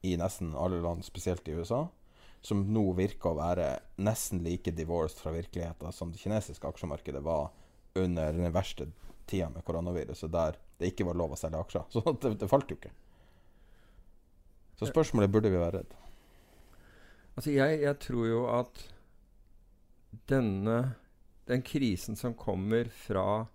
i 0.08 0.14
nesten 0.16 0.54
alle 0.56 0.80
land, 0.80 1.04
spesielt 1.04 1.48
i 1.48 1.52
USA, 1.52 1.82
som 2.46 2.62
nå 2.70 2.84
virker 2.94 3.32
å 3.32 3.38
være 3.40 3.70
nesten 4.06 4.44
like 4.44 4.70
divorced 4.70 5.18
fra 5.18 5.32
virkeligheten 5.34 5.90
som 5.92 6.12
det 6.14 6.20
kinesiske 6.22 6.68
aksjemarkedet 6.68 7.22
var 7.26 7.48
under 7.98 8.36
den 8.36 8.52
verste 8.54 8.86
tida 9.26 9.48
med 9.50 9.64
koronaviruset, 9.66 10.30
der 10.30 10.58
det 10.78 10.92
ikke 10.92 11.08
var 11.08 11.18
lov 11.18 11.34
å 11.34 11.38
selge 11.40 11.58
aksjer. 11.64 11.88
Så 11.92 12.04
det, 12.22 12.36
det 12.38 12.50
falt 12.50 12.70
jo 12.70 12.78
ikke. 12.78 12.92
Så 14.78 14.86
spørsmålet 14.92 15.32
burde 15.32 15.50
vi 15.50 15.58
være 15.58 15.80
redd. 15.80 15.96
Altså, 17.34 17.50
jeg, 17.50 17.80
jeg 17.82 17.98
tror 18.04 18.28
jo 18.30 18.44
at 18.52 18.86
denne 20.30 20.78
Den 21.46 21.60
krisen 21.62 22.16
som 22.18 22.32
kommer 22.34 22.88
fra, 22.90 23.46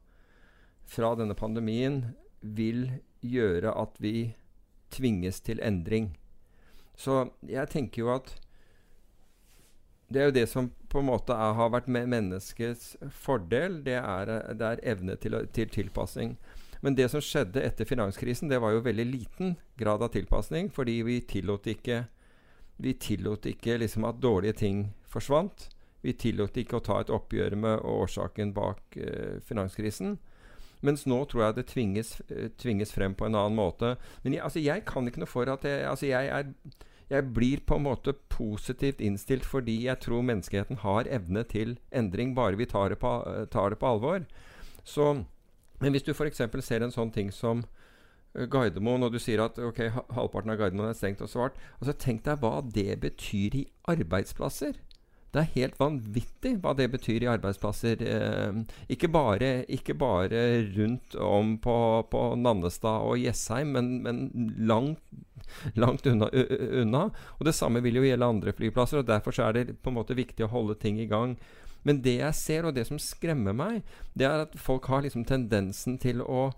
fra 0.87 1.09
denne 1.19 1.35
pandemien, 1.35 2.13
vil 2.39 2.85
gjøre 3.19 3.73
at 3.75 3.97
vi 3.99 4.31
tvinges 4.95 5.41
til 5.43 5.59
endring. 5.59 6.13
Så 6.95 7.25
jeg 7.43 7.67
tenker 7.73 8.05
jo 8.05 8.13
at 8.13 8.31
det 10.11 10.21
er 10.21 10.29
jo 10.29 10.35
det 10.35 10.47
som 10.51 10.69
på 10.91 11.01
en 11.01 11.07
måte 11.07 11.35
er, 11.35 11.55
har 11.57 11.71
vært 11.73 11.89
menneskets 11.91 12.95
fordel. 13.23 13.79
Det 13.85 13.97
er, 13.99 14.31
det 14.57 14.67
er 14.67 14.83
evne 14.93 15.17
til, 15.21 15.37
til, 15.55 15.71
tilpassing. 15.71 16.35
Men 16.81 16.97
det 16.97 17.07
som 17.13 17.21
skjedde 17.21 17.61
etter 17.61 17.85
finanskrisen, 17.85 18.49
det 18.49 18.59
var 18.61 18.73
jo 18.73 18.83
veldig 18.85 19.05
liten 19.05 19.55
grad 19.79 20.01
av 20.01 20.11
tilpasning. 20.15 20.71
Fordi 20.73 20.97
vi 21.07 21.19
tillot 21.29 21.69
ikke, 21.69 22.03
vi 22.81 22.95
tillot 22.97 23.45
ikke 23.49 23.77
liksom 23.83 24.07
at 24.09 24.21
dårlige 24.23 24.59
ting 24.63 24.83
forsvant. 25.11 25.69
Vi 26.01 26.15
tillot 26.17 26.57
ikke 26.57 26.79
å 26.79 26.83
ta 26.85 26.99
et 27.01 27.13
oppgjør 27.13 27.55
med 27.61 27.85
årsaken 27.85 28.55
bak 28.57 28.97
eh, 28.97 29.37
finanskrisen. 29.45 30.17
Mens 30.81 31.05
nå 31.05 31.19
tror 31.29 31.45
jeg 31.45 31.59
det 31.59 31.67
tvinges, 31.69 32.15
eh, 32.33 32.49
tvinges 32.57 32.93
frem 32.95 33.13
på 33.13 33.27
en 33.27 33.37
annen 33.37 33.57
måte. 33.57 33.95
Men 34.23 34.33
jeg, 34.33 34.43
altså, 34.47 34.63
jeg 34.63 34.85
kan 34.89 35.07
ikke 35.07 35.21
noe 35.21 35.29
for 35.29 35.51
at 35.53 35.67
jeg, 35.67 35.85
altså, 35.85 36.09
jeg 36.09 36.31
er 36.33 36.49
jeg 37.11 37.27
blir 37.35 37.59
på 37.67 37.75
en 37.75 37.85
måte 37.89 38.13
positivt 38.31 39.01
innstilt 39.03 39.45
fordi 39.47 39.81
jeg 39.87 39.99
tror 40.05 40.23
menneskeheten 40.23 40.79
har 40.85 41.09
evne 41.11 41.43
til 41.43 41.75
endring, 41.91 42.33
bare 42.37 42.59
vi 42.59 42.69
tar 42.71 42.93
det 42.93 43.01
på, 43.01 43.11
tar 43.51 43.73
det 43.73 43.79
på 43.81 43.89
alvor. 43.89 44.25
Så, 44.87 45.11
men 45.81 45.91
hvis 45.91 46.07
du 46.07 46.13
f.eks. 46.13 46.41
ser 46.63 46.85
en 46.85 46.93
sånn 46.93 47.11
ting 47.11 47.31
som 47.35 47.65
uh, 47.65 48.45
Gardermoen, 48.47 49.03
og 49.03 49.11
du 49.11 49.19
sier 49.19 49.43
at 49.43 49.59
ok, 49.59 49.83
halvparten 50.15 50.53
av 50.53 50.61
Gardermoen 50.61 50.93
er 50.93 50.97
stengt 50.97 51.23
og 51.23 51.29
svart 51.31 51.59
altså 51.79 51.97
Tenk 51.99 52.23
deg 52.27 52.39
hva 52.41 52.61
det 52.63 52.95
betyr 53.03 53.59
i 53.59 53.65
arbeidsplasser. 53.91 54.79
Det 55.31 55.39
er 55.39 55.53
helt 55.53 55.77
vanvittig 55.79 56.57
hva 56.63 56.73
det 56.75 56.89
betyr 56.91 57.23
i 57.23 57.29
arbeidsplasser. 57.31 58.01
Eh, 58.03 58.57
ikke, 58.91 59.07
bare, 59.11 59.51
ikke, 59.71 59.95
bare, 59.95 60.41
rundt 60.75 61.15
om 61.15 61.53
på, 61.63 61.75
på 62.11 62.23
Nannestad 62.39 63.07
og 63.07 63.19
Jessheim, 63.19 63.71
men, 63.77 63.93
men 64.03 64.25
langt 64.67 64.99
langt 65.83 66.07
unna, 66.07 66.29
unna, 66.81 67.07
Og 67.39 67.47
det 67.47 67.55
samme 67.57 67.81
vil 67.83 67.99
jo 67.99 68.05
gjelde 68.05 68.29
andre 68.35 68.53
flyplasser. 68.55 69.01
og 69.01 69.07
Derfor 69.07 69.35
så 69.35 69.47
er 69.47 69.57
det 69.57 69.77
på 69.81 69.91
en 69.91 69.99
måte 69.99 70.17
viktig 70.17 70.45
å 70.45 70.51
holde 70.51 70.77
ting 70.79 70.99
i 70.99 71.09
gang. 71.09 71.37
Men 71.83 72.01
det 72.05 72.19
jeg 72.19 72.37
ser, 72.37 72.65
og 72.65 72.75
det 72.75 72.85
som 72.87 72.99
skremmer 73.01 73.55
meg, 73.57 73.81
det 74.13 74.27
er 74.27 74.45
at 74.45 74.57
folk 74.59 74.85
har 74.91 75.01
liksom 75.05 75.25
tendensen 75.25 75.97
til 76.01 76.21
å, 76.21 76.51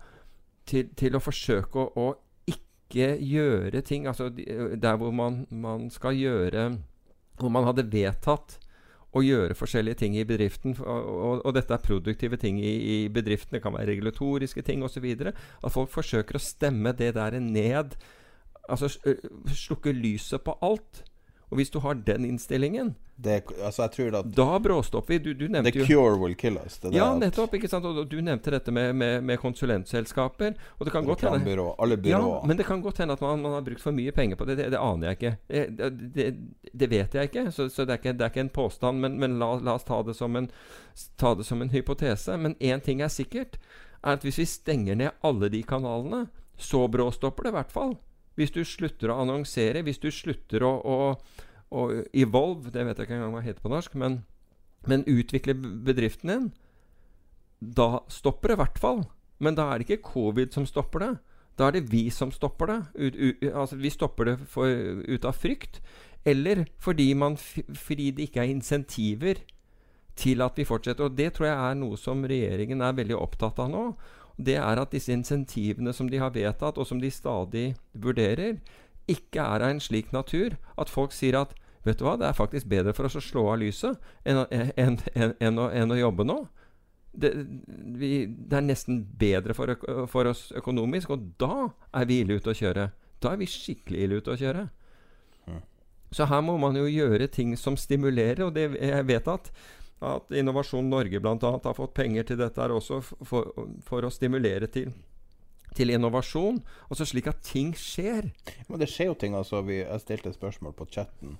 til, 0.68 0.90
til 0.96 1.16
å 1.16 1.22
forsøke 1.22 1.80
å, 1.80 1.88
å, 1.96 2.10
ikke 2.44 3.16
gjøre 3.16 3.80
ting 3.82 4.04
Altså 4.06 4.28
der 4.30 4.98
hvor 5.00 5.10
man, 5.10 5.46
man 5.50 5.88
skal 5.90 6.14
gjøre 6.14 6.66
Hvor 7.40 7.50
man 7.50 7.64
hadde 7.66 7.86
vedtatt 7.90 8.58
å 9.14 9.22
gjøre 9.22 9.56
forskjellige 9.56 10.00
ting 10.02 10.16
i 10.18 10.26
bedriften. 10.26 10.74
Og, 10.82 11.08
og, 11.14 11.42
og 11.46 11.54
dette 11.54 11.74
er 11.76 11.82
produktive 11.82 12.38
ting 12.40 12.58
i, 12.58 12.74
i, 12.74 12.96
bedriften. 13.12 13.56
Det 13.56 13.62
kan 13.62 13.76
være 13.76 13.92
regulatoriske 13.92 14.64
ting 14.66 14.82
osv. 14.82 15.06
At 15.30 15.74
folk 15.74 15.92
forsøker 15.94 16.38
å 16.38 16.42
stemme 16.42 16.94
det 16.98 17.12
der 17.18 17.38
ned 17.42 17.94
Altså 18.68 18.88
slukke 19.52 19.92
lyset 19.92 20.44
på 20.44 20.58
alt. 20.62 21.04
Og 21.50 21.58
hvis 21.60 21.70
du 21.70 21.78
har 21.84 21.94
den 21.94 22.24
innstillingen 22.24 22.94
det, 23.16 23.42
altså 23.62 23.86
Da 24.36 24.58
bråstopper 24.58 25.14
vi. 25.14 25.18
Du, 25.18 25.34
du 25.34 25.48
nevnte 25.48 25.70
The 25.70 25.86
cure 25.86 26.16
will 26.18 26.34
kill 26.34 26.58
us. 26.58 26.80
ja, 26.92 27.14
nettopp. 27.14 27.54
ikke 27.54 27.68
sant? 27.68 27.84
Og 27.86 28.08
du 28.10 28.16
nevnte 28.20 28.50
dette 28.50 28.72
med, 28.72 28.92
med, 28.92 29.20
med 29.22 29.38
konsulentselskaper. 29.38 30.54
Og 30.78 30.86
det 30.86 30.92
kan 30.92 31.04
godt 31.04 31.20
hende 31.20 31.36
Alle 31.78 31.96
byråer. 31.96 32.10
Ja, 32.10 32.46
men 32.46 32.56
det 32.56 32.66
kan 32.66 32.82
godt 32.82 32.98
hende 32.98 33.12
at 33.12 33.20
man, 33.20 33.42
man, 33.42 33.52
har 33.52 33.60
brukt 33.60 33.80
for 33.80 33.92
mye 33.92 34.10
penger 34.12 34.36
på 34.36 34.44
det. 34.44 34.56
Det, 34.58 34.70
det 34.72 34.80
aner 34.80 35.06
jeg 35.06 35.18
ikke. 35.20 35.36
Det, 36.14 36.34
det, 36.72 36.90
vet 36.90 37.14
jeg 37.14 37.30
ikke. 37.30 37.52
Så, 37.52 37.68
så 37.68 37.84
det, 37.84 37.92
er 37.92 38.02
ikke, 38.02 38.12
det 38.18 38.26
er 38.26 38.32
ikke 38.34 38.40
en 38.48 38.48
påstand. 38.48 38.98
Men, 38.98 39.20
men 39.20 39.38
la, 39.38 39.52
la, 39.62 39.76
oss 39.78 39.86
ta 39.86 40.02
det, 40.02 40.16
som 40.18 40.36
en, 40.36 40.50
ta 41.16 41.34
det 41.38 41.46
som 41.46 41.62
en 41.62 41.70
hypotese. 41.70 42.36
Men 42.36 42.56
én 42.60 42.82
ting 42.82 43.02
er 43.02 43.14
sikkert, 43.14 43.60
er 44.02 44.18
at 44.18 44.26
hvis 44.26 44.42
vi 44.42 44.44
stenger 44.44 44.98
ned 44.98 45.14
alle 45.22 45.52
de 45.54 45.62
kanalene, 45.62 46.26
så 46.58 46.88
bråstopper 46.90 47.46
det 47.46 47.54
i 47.54 47.58
hvert 47.60 47.72
fall. 47.78 47.94
Hvis 48.34 48.54
du 48.54 48.62
slutter 48.66 49.12
å 49.12 49.20
annonsere, 49.22 49.84
hvis 49.86 50.00
du 50.02 50.10
slutter 50.10 50.64
å, 50.66 50.72
å, 50.82 50.96
å 51.70 51.82
evolve 52.12 52.72
Det 52.74 52.84
vet 52.86 52.98
jeg 52.98 53.08
ikke 53.08 53.18
engang 53.18 53.34
hva 53.34 53.42
det 53.42 53.50
heter 53.52 53.64
på 53.64 53.72
norsk. 53.72 53.94
Men, 54.00 54.22
men 54.90 55.06
utvikle 55.10 55.54
bedriften 55.54 56.32
din, 56.32 56.48
da 57.60 58.02
stopper 58.12 58.52
det 58.52 58.58
i 58.58 58.62
hvert 58.64 58.82
fall. 58.82 59.04
Men 59.42 59.56
da 59.58 59.70
er 59.70 59.80
det 59.80 59.88
ikke 59.88 60.10
covid 60.10 60.54
som 60.54 60.66
stopper 60.68 61.04
det. 61.04 61.12
Da 61.58 61.68
er 61.68 61.76
det 61.76 61.92
vi 61.92 62.08
som 62.10 62.32
stopper 62.34 62.70
det. 62.70 62.80
Ut, 62.98 63.14
u, 63.14 63.50
altså 63.52 63.78
vi 63.78 63.90
stopper 63.94 64.30
det 64.30 64.36
for, 64.50 64.66
ut 65.06 65.24
av 65.24 65.38
frykt. 65.38 65.80
Eller 66.26 66.64
fordi, 66.82 67.12
man, 67.14 67.36
fordi 67.36 68.10
det 68.10 68.28
ikke 68.28 68.42
er 68.42 68.50
insentiver 68.50 69.44
til 70.16 70.42
at 70.42 70.58
vi 70.58 70.66
fortsetter. 70.66 71.06
Og 71.06 71.16
det 71.18 71.32
tror 71.34 71.48
jeg 71.50 71.56
er 71.56 71.78
noe 71.78 71.98
som 72.00 72.24
regjeringen 72.26 72.82
er 72.82 72.96
veldig 72.96 73.18
opptatt 73.18 73.60
av 73.62 73.70
nå 73.70 73.86
det 74.36 74.56
er 74.58 74.80
at 74.80 74.92
disse 74.94 75.12
insentivene 75.14 75.92
som 75.94 76.08
de 76.10 76.18
har 76.18 76.34
vedtatt, 76.34 76.78
og 76.78 76.86
som 76.86 77.00
de 77.00 77.10
stadig 77.10 77.74
vurderer, 77.92 78.58
ikke 79.10 79.42
er 79.42 79.62
av 79.62 79.74
en 79.74 79.82
slik 79.82 80.12
natur 80.14 80.56
at 80.80 80.90
folk 80.90 81.12
sier 81.12 81.38
at 81.38 81.54
Vet 81.84 81.98
du 82.00 82.06
hva, 82.06 82.14
det 82.16 82.24
er 82.24 82.36
faktisk 82.36 82.64
bedre 82.64 82.94
for 82.96 83.04
oss 83.04 83.18
å 83.18 83.20
slå 83.20 83.42
av 83.52 83.58
lyset 83.60 83.98
enn, 84.24 84.38
enn, 84.48 84.94
enn, 85.12 85.34
enn 85.68 85.90
å, 85.92 85.98
jobbe 85.98 86.24
nå. 86.24 86.38
Det, 87.12 87.30
vi, 88.00 88.24
det, 88.24 88.56
er 88.56 88.64
nesten 88.64 89.02
bedre 89.20 89.52
for, 89.52 89.74
for, 90.08 90.30
oss 90.32 90.46
økonomisk, 90.56 91.12
og 91.12 91.26
da 91.36 91.68
er 91.92 92.08
vi 92.08 92.22
ille 92.22 92.38
ute 92.40 92.54
å 92.54 92.56
kjøre. 92.56 92.88
Da 93.20 93.34
er 93.34 93.42
vi 93.42 93.50
skikkelig 93.52 94.00
ille 94.00 94.22
ute 94.22 94.32
å 94.32 94.40
kjøre. 94.40 94.64
Mm. 95.44 95.60
Så 96.16 96.30
her 96.32 96.40
må 96.48 96.56
man 96.62 96.80
jo 96.80 96.88
gjøre 96.88 97.28
ting 97.28 97.52
som 97.60 97.76
stimulerer, 97.76 98.46
og 98.48 98.56
det, 98.56 98.70
jeg 98.80 99.08
vet 99.12 99.28
at 99.28 99.52
at 100.04 100.34
Innovasjon 100.36 100.90
Norge 100.90 101.20
bl.a. 101.20 101.34
har 101.40 101.76
fått 101.76 101.94
penger 101.96 102.28
til 102.28 102.40
dette 102.40 102.60
her 102.60 102.74
også 102.74 103.00
for, 103.04 103.50
for 103.86 104.06
å 104.06 104.12
stimulere 104.12 104.68
til, 104.70 104.92
til 105.76 105.92
innovasjon. 105.94 106.60
Altså 106.88 107.06
slik 107.08 107.30
at 107.30 107.42
ting 107.46 107.72
skjer. 107.78 108.30
Men 108.68 108.82
det 108.82 108.90
skjer 108.92 109.12
jo 109.12 109.18
ting. 109.18 109.36
altså 109.38 109.62
vi, 109.66 109.80
Jeg 109.82 110.04
stilte 110.04 110.32
et 110.32 110.38
spørsmål 110.38 110.76
på 110.78 110.88
chatten 110.90 111.38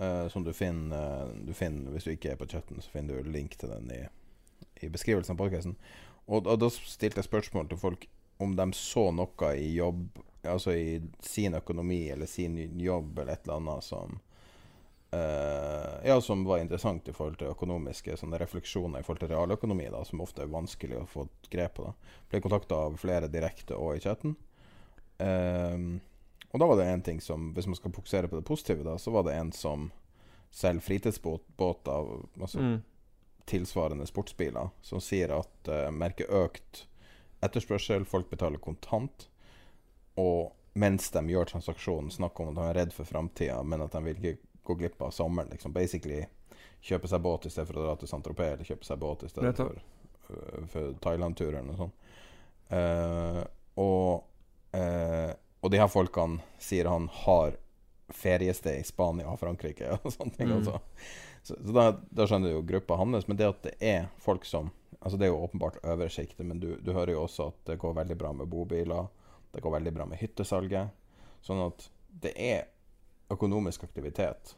uh, 0.00 0.26
som 0.32 0.44
du 0.46 0.52
finner, 0.56 1.24
uh, 1.24 1.46
du 1.46 1.54
finner, 1.54 1.92
Hvis 1.92 2.08
du 2.08 2.14
ikke 2.14 2.34
er 2.34 2.40
på 2.40 2.50
chatten, 2.50 2.82
så 2.82 2.90
finner 2.92 3.22
du 3.22 3.30
link 3.30 3.56
til 3.58 3.72
den 3.72 3.90
i, 3.94 4.02
i 4.82 4.92
beskrivelsen 4.92 5.36
av 5.36 5.40
podkasten. 5.40 5.78
Og, 6.26 6.46
og, 6.46 6.58
da 6.60 6.70
stilte 6.72 7.20
jeg 7.20 7.28
spørsmål 7.28 7.68
til 7.68 7.80
folk 7.80 8.06
om 8.42 8.54
de 8.56 8.66
så 8.74 9.10
noe 9.14 9.50
i 9.56 9.74
jobb, 9.76 10.18
altså 10.42 10.74
i 10.74 11.00
sin 11.22 11.54
økonomi 11.54 12.08
eller 12.10 12.26
sin 12.26 12.56
jobb 12.80 13.18
eller 13.18 13.36
et 13.36 13.44
eller 13.44 13.60
annet 13.60 13.86
som 13.86 14.18
ja, 16.04 16.20
som 16.20 16.44
var 16.44 16.58
interessant 16.58 17.08
i 17.08 17.12
forhold 17.12 17.38
til 17.40 17.52
økonomiske 17.52 18.16
refleksjoner 18.40 19.00
i 19.00 19.06
forhold 19.06 19.22
til 19.24 19.32
realøkonomi, 19.32 19.86
da, 19.92 20.02
som 20.04 20.22
ofte 20.24 20.44
er 20.44 20.52
vanskelig 20.52 20.98
å 21.00 21.06
få 21.08 21.26
grep 21.52 21.76
på. 21.78 21.88
da. 21.88 22.16
Ble 22.30 22.40
kontakta 22.44 22.78
av 22.86 22.96
flere 23.00 23.28
direkte 23.32 23.76
og 23.76 23.96
i 23.96 24.02
chatten. 24.04 24.36
Um, 25.18 26.00
og 26.54 26.60
da 26.60 26.68
var 26.70 26.78
det 26.78 26.88
en 26.88 27.02
ting 27.02 27.20
som, 27.20 27.52
hvis 27.54 27.66
man 27.66 27.78
skal 27.78 27.94
fokusere 27.94 28.30
på 28.30 28.38
det 28.38 28.46
positive, 28.46 28.86
da, 28.86 28.96
så 28.98 29.10
var 29.14 29.26
det 29.26 29.36
en 29.36 29.52
som 29.52 29.90
selger 30.54 30.86
fritidsbåter, 30.86 32.10
altså 32.40 32.60
mm. 32.62 32.76
tilsvarende 33.50 34.06
sportsbiler, 34.06 34.70
som 34.82 35.02
sier 35.02 35.34
at 35.34 35.70
uh, 35.70 35.88
merker 35.90 36.30
økt 36.30 36.84
etterspørsel, 37.44 38.06
folk 38.08 38.30
betaler 38.30 38.62
kontant. 38.62 39.28
Og 40.20 40.52
mens 40.78 41.10
de 41.14 41.22
gjør 41.30 41.50
transaksjonen, 41.50 42.10
snakker 42.14 42.44
om 42.44 42.52
at 42.52 42.58
de 42.60 42.66
er 42.68 42.78
redd 42.82 42.94
for 42.94 43.08
framtida, 43.08 43.60
men 43.66 43.82
at 43.84 43.94
de 43.94 44.02
vil 44.06 44.20
ikke 44.20 44.53
gå 44.64 44.76
glipp 44.80 45.02
av 45.02 45.12
sommeren. 45.14 45.52
Liksom. 45.52 45.72
Basically 45.72 46.24
kjøpe 46.84 47.08
seg 47.08 47.22
båt 47.24 47.48
i 47.48 47.52
stedet 47.52 47.68
for 47.70 47.80
å 47.80 47.86
dra 47.86 47.96
til 48.00 48.10
Saint-Tropez, 48.10 48.54
eller 48.54 48.68
kjøpe 48.68 48.88
seg 48.88 49.00
båt 49.00 49.24
i 49.24 49.32
stedet 49.32 49.56
for, 49.56 49.80
uh, 50.30 50.64
for 50.70 50.96
Thailand-turer, 51.04 51.58
eller 51.60 51.70
noe 51.70 51.80
sånt. 51.80 52.00
Uh, 52.72 53.42
og, 53.80 54.24
uh, 54.76 55.32
og 55.64 55.72
de 55.72 55.80
her 55.80 55.90
folkene 55.92 56.44
sier 56.62 56.88
han 56.90 57.08
har 57.24 57.56
feriested 58.14 58.80
i 58.80 58.86
Spania 58.86 59.30
og 59.32 59.40
Frankrike 59.40 59.96
og 60.00 60.10
sånne 60.12 60.36
ting. 60.36 60.52
Mm. 60.52 60.64
Så, 60.66 60.80
så 61.48 61.56
da, 61.72 61.90
da, 62.08 62.26
skjønner 62.28 62.52
du 62.52 62.58
jo 62.58 62.66
gruppa 62.68 62.98
hans. 63.00 63.28
Men 63.28 63.40
det 63.40 63.48
at 63.48 63.62
det 63.66 63.76
er 63.80 64.08
folk 64.22 64.48
som 64.48 64.72
Altså 65.04 65.18
Det 65.20 65.26
er 65.26 65.34
jo 65.34 65.42
åpenbart 65.44 65.82
øvre 65.84 66.06
sjiktet, 66.08 66.46
men 66.48 66.62
du, 66.62 66.78
du, 66.80 66.94
hører 66.96 67.10
jo 67.12 67.26
også 67.26 67.50
at 67.50 67.56
det 67.68 67.74
går 67.82 67.92
veldig 67.98 68.14
bra 68.16 68.30
med 68.32 68.48
bobiler. 68.48 69.10
Det 69.52 69.60
går 69.60 69.74
veldig 69.74 69.90
bra 69.92 70.06
med 70.08 70.16
hyttesalget. 70.16 70.94
Sånn 71.44 71.60
at 71.60 71.84
det 72.22 72.32
er 72.40 72.62
økonomisk 73.30 73.84
aktivitet 73.84 74.56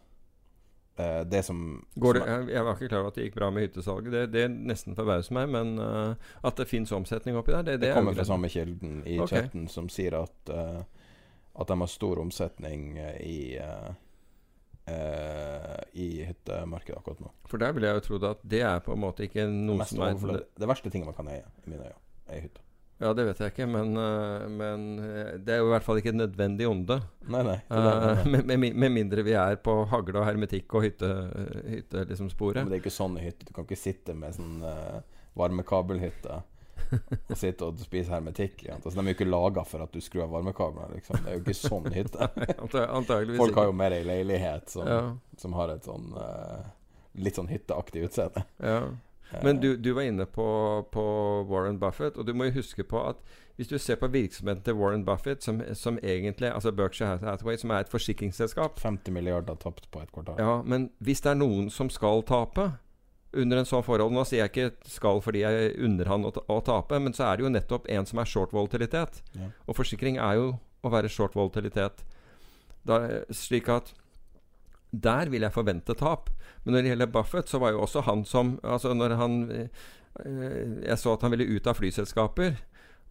eh, 0.96 1.20
det 1.20 1.42
som, 1.46 1.86
Går 1.94 2.14
det, 2.18 2.24
jeg, 2.52 2.64
var 2.64 2.74
ikke 2.74 2.88
klar 2.88 3.04
over 3.04 3.12
at 3.12 3.18
det 3.18 3.28
gikk 3.28 3.38
bra 3.38 3.50
med 3.50 3.68
hyttesalget. 3.68 4.12
Det, 4.12 4.24
det 4.34 4.46
nesten 4.54 4.96
forbauser 4.98 5.36
meg, 5.36 5.52
men 5.52 5.76
uh, 5.78 6.32
at 6.46 6.58
det 6.58 6.68
fins 6.70 6.92
omsetning 6.96 7.38
oppi 7.38 7.54
der, 7.54 7.66
det, 7.66 7.78
Det 7.78 7.86
det, 7.86 7.92
er 7.92 8.00
kommer 8.00 8.16
fra 8.16 8.26
samme 8.28 8.50
kilden 8.52 9.02
i 9.04 9.20
okay. 9.20 9.42
chatten, 9.44 9.68
som 9.72 9.90
sier 9.92 10.18
at 10.22 10.52
uh, 10.52 10.82
At 11.56 11.70
de 11.70 11.78
har 11.80 11.88
stor 11.88 12.18
omsetning 12.20 12.98
i 13.24 13.56
eh, 14.86 15.78
I 15.92 16.24
hyttemarkedet 16.28 16.98
akkurat 16.98 17.20
nå. 17.20 17.30
For 17.48 17.58
der 17.58 17.72
ville 17.72 17.88
jeg 17.88 18.00
jo 18.00 18.04
trodd 18.10 18.26
at 18.28 18.44
det 18.44 18.60
er 18.60 18.82
på 18.84 18.92
en 18.92 19.00
måte 19.02 19.24
ikke 19.26 19.46
noe 19.48 19.86
som 19.88 20.04
er 20.04 20.44
det 20.44 20.68
verste 20.68 20.92
tinget 20.92 21.08
man 21.08 21.16
kan 21.16 21.30
eie, 21.32 21.46
i 21.64 21.72
mine 21.72 21.88
øyne, 21.88 21.98
er 22.28 22.44
hytte. 22.44 22.65
Ja, 22.98 23.10
det 23.12 23.26
vet 23.28 23.40
jeg 23.42 23.52
ikke, 23.52 23.66
men, 23.68 23.90
eh, 24.00 24.44
men 24.48 24.84
eh, 25.04 25.32
det 25.44 25.52
er 25.52 25.58
jo 25.60 25.66
i 25.68 25.72
hvert 25.74 25.84
fall 25.84 25.98
ikke 26.00 26.14
et 26.14 26.16
nødvendig 26.16 26.64
onde. 26.68 26.96
Nei, 27.28 27.42
nei. 27.44 27.56
det, 27.68 27.76
Eh, 27.76 28.24
nei, 28.24 28.40
nei. 28.40 28.56
med, 28.56 28.64
med, 28.72 28.92
mindre 28.94 29.24
vi 29.26 29.34
er 29.36 29.58
på 29.60 29.74
hagle 29.90 30.22
og 30.22 30.24
hermetikk 30.24 30.72
og 30.78 30.86
hytte, 30.86 31.10
hytte 31.68 32.06
liksom 32.08 32.30
sporet. 32.32 32.62
Men 32.64 32.72
det 32.72 32.78
er 32.78 32.84
ikke 32.86 32.94
sånn 32.96 33.18
i 33.20 33.26
hytte. 33.26 33.44
Du 33.48 33.52
kan 33.52 33.68
ikke 33.68 33.76
sitte 33.76 34.16
med 34.16 34.32
sånn 34.38 34.62
uh, 34.64 35.02
varmekabelhytte 35.36 36.38
og 37.28 37.36
sitte 37.36 37.66
og 37.68 37.80
spise 37.82 38.12
hermetikk. 38.14 38.64
Ja. 38.68 38.76
Altså, 38.78 38.94
de 38.96 39.02
er 39.04 39.10
jo 39.12 39.16
ikke 39.18 39.28
laga 39.28 39.64
for 39.66 39.84
at 39.84 39.92
du 39.92 40.00
skrur 40.00 40.24
av 40.26 40.32
varmekablene. 40.38 40.96
Liksom. 40.96 41.20
Det 41.24 41.32
er 41.32 41.36
jo 41.36 41.44
ikke 41.44 41.58
sånn 41.58 41.88
hytte. 41.92 42.28
Folk 43.42 43.60
har 43.60 43.68
jo 43.68 43.76
mer 43.76 43.96
ei 43.96 44.04
leilighet 44.06 44.70
som, 44.72 44.88
Ja. 44.88 45.02
som 45.36 45.56
har 45.58 45.74
et 45.74 45.84
sånn 45.84 46.12
uh, 46.16 46.62
litt 47.16 47.36
sånn 47.36 47.48
hytteaktig 47.52 48.06
utseende. 48.08 48.44
Ja. 48.62 48.80
Men 49.42 49.60
du, 49.60 49.76
du 49.76 49.90
var 49.92 50.06
inne 50.06 50.26
på, 50.26 50.46
på 50.92 51.02
Warren 51.50 51.80
Buffett, 51.82 52.16
og 52.16 52.26
du 52.26 52.32
må 52.34 52.48
jo 52.48 52.60
huske 52.60 52.84
på 52.86 53.02
at 53.08 53.18
hvis 53.56 53.68
du 53.68 53.78
ser 53.80 53.96
på 53.96 54.08
virksomheten 54.12 54.62
til 54.64 54.76
Warren 54.76 55.04
Buffett, 55.04 55.42
som, 55.42 55.62
som 55.74 55.98
egentlig 56.02 56.50
Altså 56.52 56.72
Berkshire 56.72 57.18
Hathaway, 57.22 57.56
som 57.56 57.70
er 57.70 57.84
et 57.84 57.92
forsikringsselskap 57.92 58.80
50 58.80 59.12
milliarder 59.12 59.56
tapt 59.60 59.90
på 59.90 60.02
et 60.02 60.12
kvartal. 60.12 60.36
Ja, 60.38 60.62
men 60.62 60.90
hvis 60.98 61.24
det 61.24 61.32
er 61.32 61.40
noen 61.40 61.70
som 61.72 61.90
skal 61.90 62.22
tape 62.28 62.70
under 63.36 63.60
en 63.60 63.68
sånn 63.68 63.84
forhold 63.84 64.14
Nå 64.14 64.24
sier 64.28 64.44
jeg 64.44 64.52
ikke 64.52 64.90
skal 64.90 65.20
fordi 65.24 65.42
jeg 65.42 65.72
unner 65.84 66.08
han 66.12 66.28
å, 66.28 66.32
å 66.32 66.60
tape, 66.64 67.00
men 67.02 67.16
så 67.16 67.30
er 67.30 67.36
det 67.36 67.46
jo 67.46 67.52
nettopp 67.52 67.88
en 67.92 68.08
som 68.08 68.20
er 68.20 68.30
short 68.30 68.54
volatilitet. 68.56 69.22
Ja. 69.36 69.50
Og 69.66 69.78
forsikring 69.80 70.20
er 70.22 70.38
jo 70.38 70.50
å 70.84 70.92
være 70.92 71.10
short 71.12 71.36
volatilitet. 71.36 72.04
Da, 72.86 73.00
slik 73.34 73.68
at 73.72 73.90
der 75.02 75.30
vil 75.32 75.44
jeg 75.46 75.54
forvente 75.54 75.96
tap. 75.98 76.30
Men 76.64 76.74
når 76.74 76.82
det 76.82 76.92
gjelder 76.92 77.12
Buffett, 77.12 77.50
så 77.50 77.60
var 77.62 77.74
jo 77.74 77.82
også 77.84 78.04
han 78.06 78.24
som 78.24 78.56
Altså 78.64 78.94
når 78.94 79.16
han 79.20 79.36
eh, 79.50 79.68
Jeg 80.86 80.98
så 80.98 81.12
at 81.12 81.22
han 81.22 81.34
ville 81.34 81.48
ut 81.56 81.66
av 81.66 81.76
flyselskaper. 81.78 82.56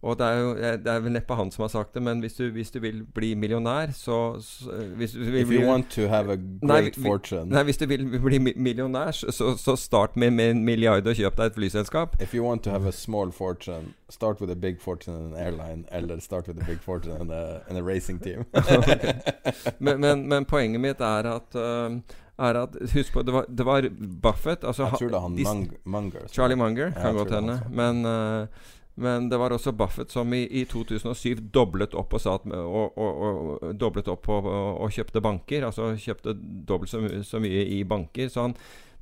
Og 0.06 0.18
det 0.18 0.26
er 0.26 0.38
jo 0.38 0.50
Det 0.84 0.92
er 0.92 1.00
vel 1.02 1.14
neppe 1.16 1.34
han 1.38 1.50
som 1.50 1.64
har 1.64 1.72
sagt 1.72 1.94
det, 1.96 2.02
men 2.06 2.20
hvis 2.22 2.38
du, 2.38 2.44
hvis 2.54 2.70
du 2.70 2.78
vil 2.80 3.02
bli 3.14 3.32
millionær, 3.34 3.90
så, 3.96 4.18
så 4.42 4.70
hvis 4.96 5.16
du 5.16 5.24
vil 5.24 5.40
If 5.40 5.50
you 5.50 5.66
want 5.66 5.90
to 5.96 6.06
have 6.12 6.32
a 6.32 6.36
great 6.36 6.96
nei, 6.96 7.06
fortune 7.06 7.50
Nei, 7.50 7.62
hvis 7.66 7.80
du 7.82 7.86
vil 7.90 8.06
bli 8.22 8.38
millionær, 8.38 9.10
så, 9.16 9.56
så, 9.58 9.76
start 9.76 10.16
med, 10.16 10.30
med 10.30 10.50
en 10.50 10.64
milliard 10.64 11.06
og 11.06 11.18
kjøp 11.18 11.36
deg 11.38 11.50
et 11.50 11.56
flyselskap. 11.58 12.16
If 12.22 12.34
you 12.34 12.44
want 12.46 12.64
to 12.64 12.70
have 12.70 12.86
a 12.88 12.92
small 12.92 13.32
fortune, 13.32 13.94
start 14.10 14.40
with 14.40 14.52
a 14.52 14.56
big 14.56 14.80
fortune 14.80 15.16
in 15.16 15.32
an 15.32 15.40
airline, 15.46 15.84
eller 15.92 16.20
start 16.20 16.48
with 16.48 16.60
a 16.62 16.66
big 16.66 16.78
fortune 16.80 17.20
in 17.20 17.30
a, 17.30 17.60
in 17.70 17.76
a 17.76 17.82
racing 17.82 18.22
team. 18.22 18.44
Men, 19.78 20.00
men, 20.00 20.28
men 20.28 20.44
poenget 20.44 20.80
mitt 20.80 21.00
er 21.00 21.26
at 21.30 21.56
um, 21.58 22.00
er 22.38 22.58
at 22.62 22.76
Husk 22.92 23.12
på, 23.12 23.22
det 23.22 23.34
var, 23.34 23.44
det 23.48 23.66
var 23.66 23.88
Buffett 24.22 24.64
altså, 24.64 24.82
Jeg 24.82 24.98
tror 24.98 25.08
det 25.08 25.16
er 25.16 25.20
han 25.20 25.36
de- 25.36 25.78
Munger. 25.84 26.26
Charlie 26.32 26.56
Munger 26.56 26.90
kan 26.90 27.14
godt 27.14 27.34
hende. 27.34 27.60
Men, 27.70 28.04
uh, 28.06 28.46
men 28.96 29.28
det 29.28 29.36
var 29.36 29.52
også 29.52 29.74
Buffett 29.76 30.10
som 30.12 30.32
i, 30.32 30.46
i 30.48 30.64
2007 30.64 31.42
doblet 31.52 31.94
opp 31.94 32.14
og, 32.16 32.46
med, 32.48 32.56
og, 32.56 32.96
og, 32.96 33.66
doblet 33.76 34.08
opp 34.08 34.28
og, 34.32 34.86
kjøpte 34.92 35.20
banker. 35.20 35.66
Altså 35.68 35.90
kjøpte 36.00 36.32
dobbelt 36.68 36.90
så, 36.90 37.02
my- 37.04 37.20
så 37.26 37.40
mye 37.44 37.66
i 37.76 37.82
banker. 37.84 38.30
Så 38.32 38.46
han, 38.46 38.54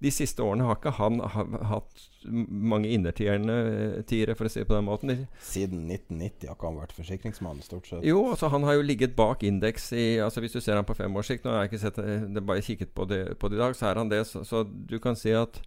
de 0.02 0.10
siste 0.10 0.42
årene 0.42 0.66
har 0.66 0.80
ikke 0.80 0.96
han 0.98 1.20
ha, 1.22 1.44
hatt 1.70 2.08
mange 2.26 2.90
innertiere, 2.90 4.02
tiere, 4.10 4.34
for 4.34 4.48
å 4.48 4.52
si 4.52 4.64
det 4.64 4.68
på 4.68 4.74
den 4.74 4.88
måten. 4.88 5.14
Siden 5.46 5.86
1990 5.86 6.50
har 6.50 6.58
ikke 6.58 6.72
han 6.72 6.80
vært 6.82 6.96
forsikringsmann, 6.98 7.62
stort 7.62 7.92
sett. 7.92 8.02
Jo, 8.08 8.24
altså 8.32 8.50
han 8.50 8.66
har 8.66 8.80
jo 8.80 8.84
ligget 8.88 9.14
bak 9.14 9.46
indeks 9.46 9.92
i 9.94 10.08
altså 10.24 10.42
Hvis 10.42 10.58
du 10.58 10.60
ser 10.64 10.80
han 10.80 10.88
på 10.88 10.96
femårssikt 10.98 11.46
Nå 11.46 11.54
har 11.54 11.64
jeg 11.64 11.72
ikke 11.74 11.82
sett 11.84 12.02
det, 12.02 12.42
bare 12.42 12.66
kikket 12.66 12.90
på 12.98 13.06
det, 13.08 13.22
på 13.38 13.52
det 13.52 13.60
i 13.60 13.62
dag, 13.62 13.78
så 13.78 13.92
er 13.92 14.02
han 14.02 14.10
det. 14.10 14.24
Så, 14.26 14.42
så 14.48 14.64
du 14.66 14.98
kan 14.98 15.14
si 15.14 15.30
at 15.38 15.62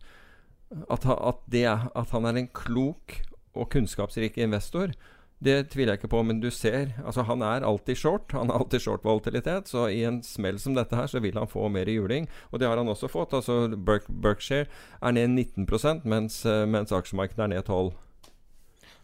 at, 0.91 1.05
at, 1.07 1.37
det 1.47 1.63
at 1.71 2.09
han 2.11 2.27
er 2.27 2.41
en 2.41 2.49
klok 2.51 3.21
og 3.57 3.69
kunnskapsrik 3.73 4.37
investor, 4.37 4.93
det 5.37 5.69
tviler 5.69 5.93
jeg 5.93 6.01
ikke 6.01 6.11
på. 6.15 6.23
Men 6.25 6.39
du 6.41 6.49
ser 6.51 6.95
altså 7.05 7.21
Han 7.27 7.41
er 7.45 7.65
alltid 7.65 7.95
short. 7.95 8.31
Han 8.31 8.49
har 8.49 8.59
alltid 8.59 8.81
short 8.81 9.05
volatilitet. 9.05 9.69
Så 9.69 9.87
i 9.93 10.03
en 10.03 10.21
smell 10.23 10.59
som 10.59 10.75
dette 10.75 10.95
her, 10.95 11.07
så 11.07 11.21
vil 11.21 11.37
han 11.37 11.47
få 11.47 11.67
mer 11.69 11.89
juling. 11.89 12.27
Og 12.51 12.59
det 12.59 12.67
har 12.67 12.77
han 12.77 12.89
også 12.89 13.07
fått. 13.07 13.33
Altså 13.33 13.67
Berk, 13.77 14.07
Berkshire 14.09 14.65
er 15.01 15.11
ned 15.11 15.29
19% 15.29 16.05
mens, 16.05 16.45
eh, 16.45 16.65
mens 16.65 16.91
aksjemarkedet 16.91 17.43
er 17.43 17.53
ned 17.55 17.63
12 17.65 17.93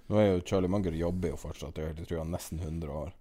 Nå 0.10 0.18
er 0.20 0.26
jo 0.28 0.42
Charlie 0.46 0.70
Munger 0.70 0.92
jobber 0.92 1.32
jo 1.32 1.38
fortsatt, 1.40 1.78
jeg 1.80 1.96
tror 2.10 2.18
han 2.20 2.28
er 2.28 2.36
nesten 2.36 2.60
100 2.60 2.92
år. 2.92 3.14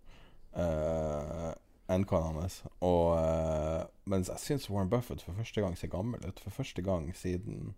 Uh, 0.53 1.53
Endkanen 1.95 2.41
hans. 2.41 2.57
Og 2.83 3.15
uh, 3.15 3.85
Mens 4.05 4.29
jeg 4.29 4.43
syns 4.43 4.67
Warren 4.71 4.91
Buffett 4.91 5.23
for 5.23 5.37
første 5.39 5.63
gang 5.63 5.79
ser 5.79 5.93
gammel 5.93 6.21
ut. 6.27 6.41
For 6.43 6.51
første 6.51 6.83
gang 6.83 7.07
siden 7.17 7.75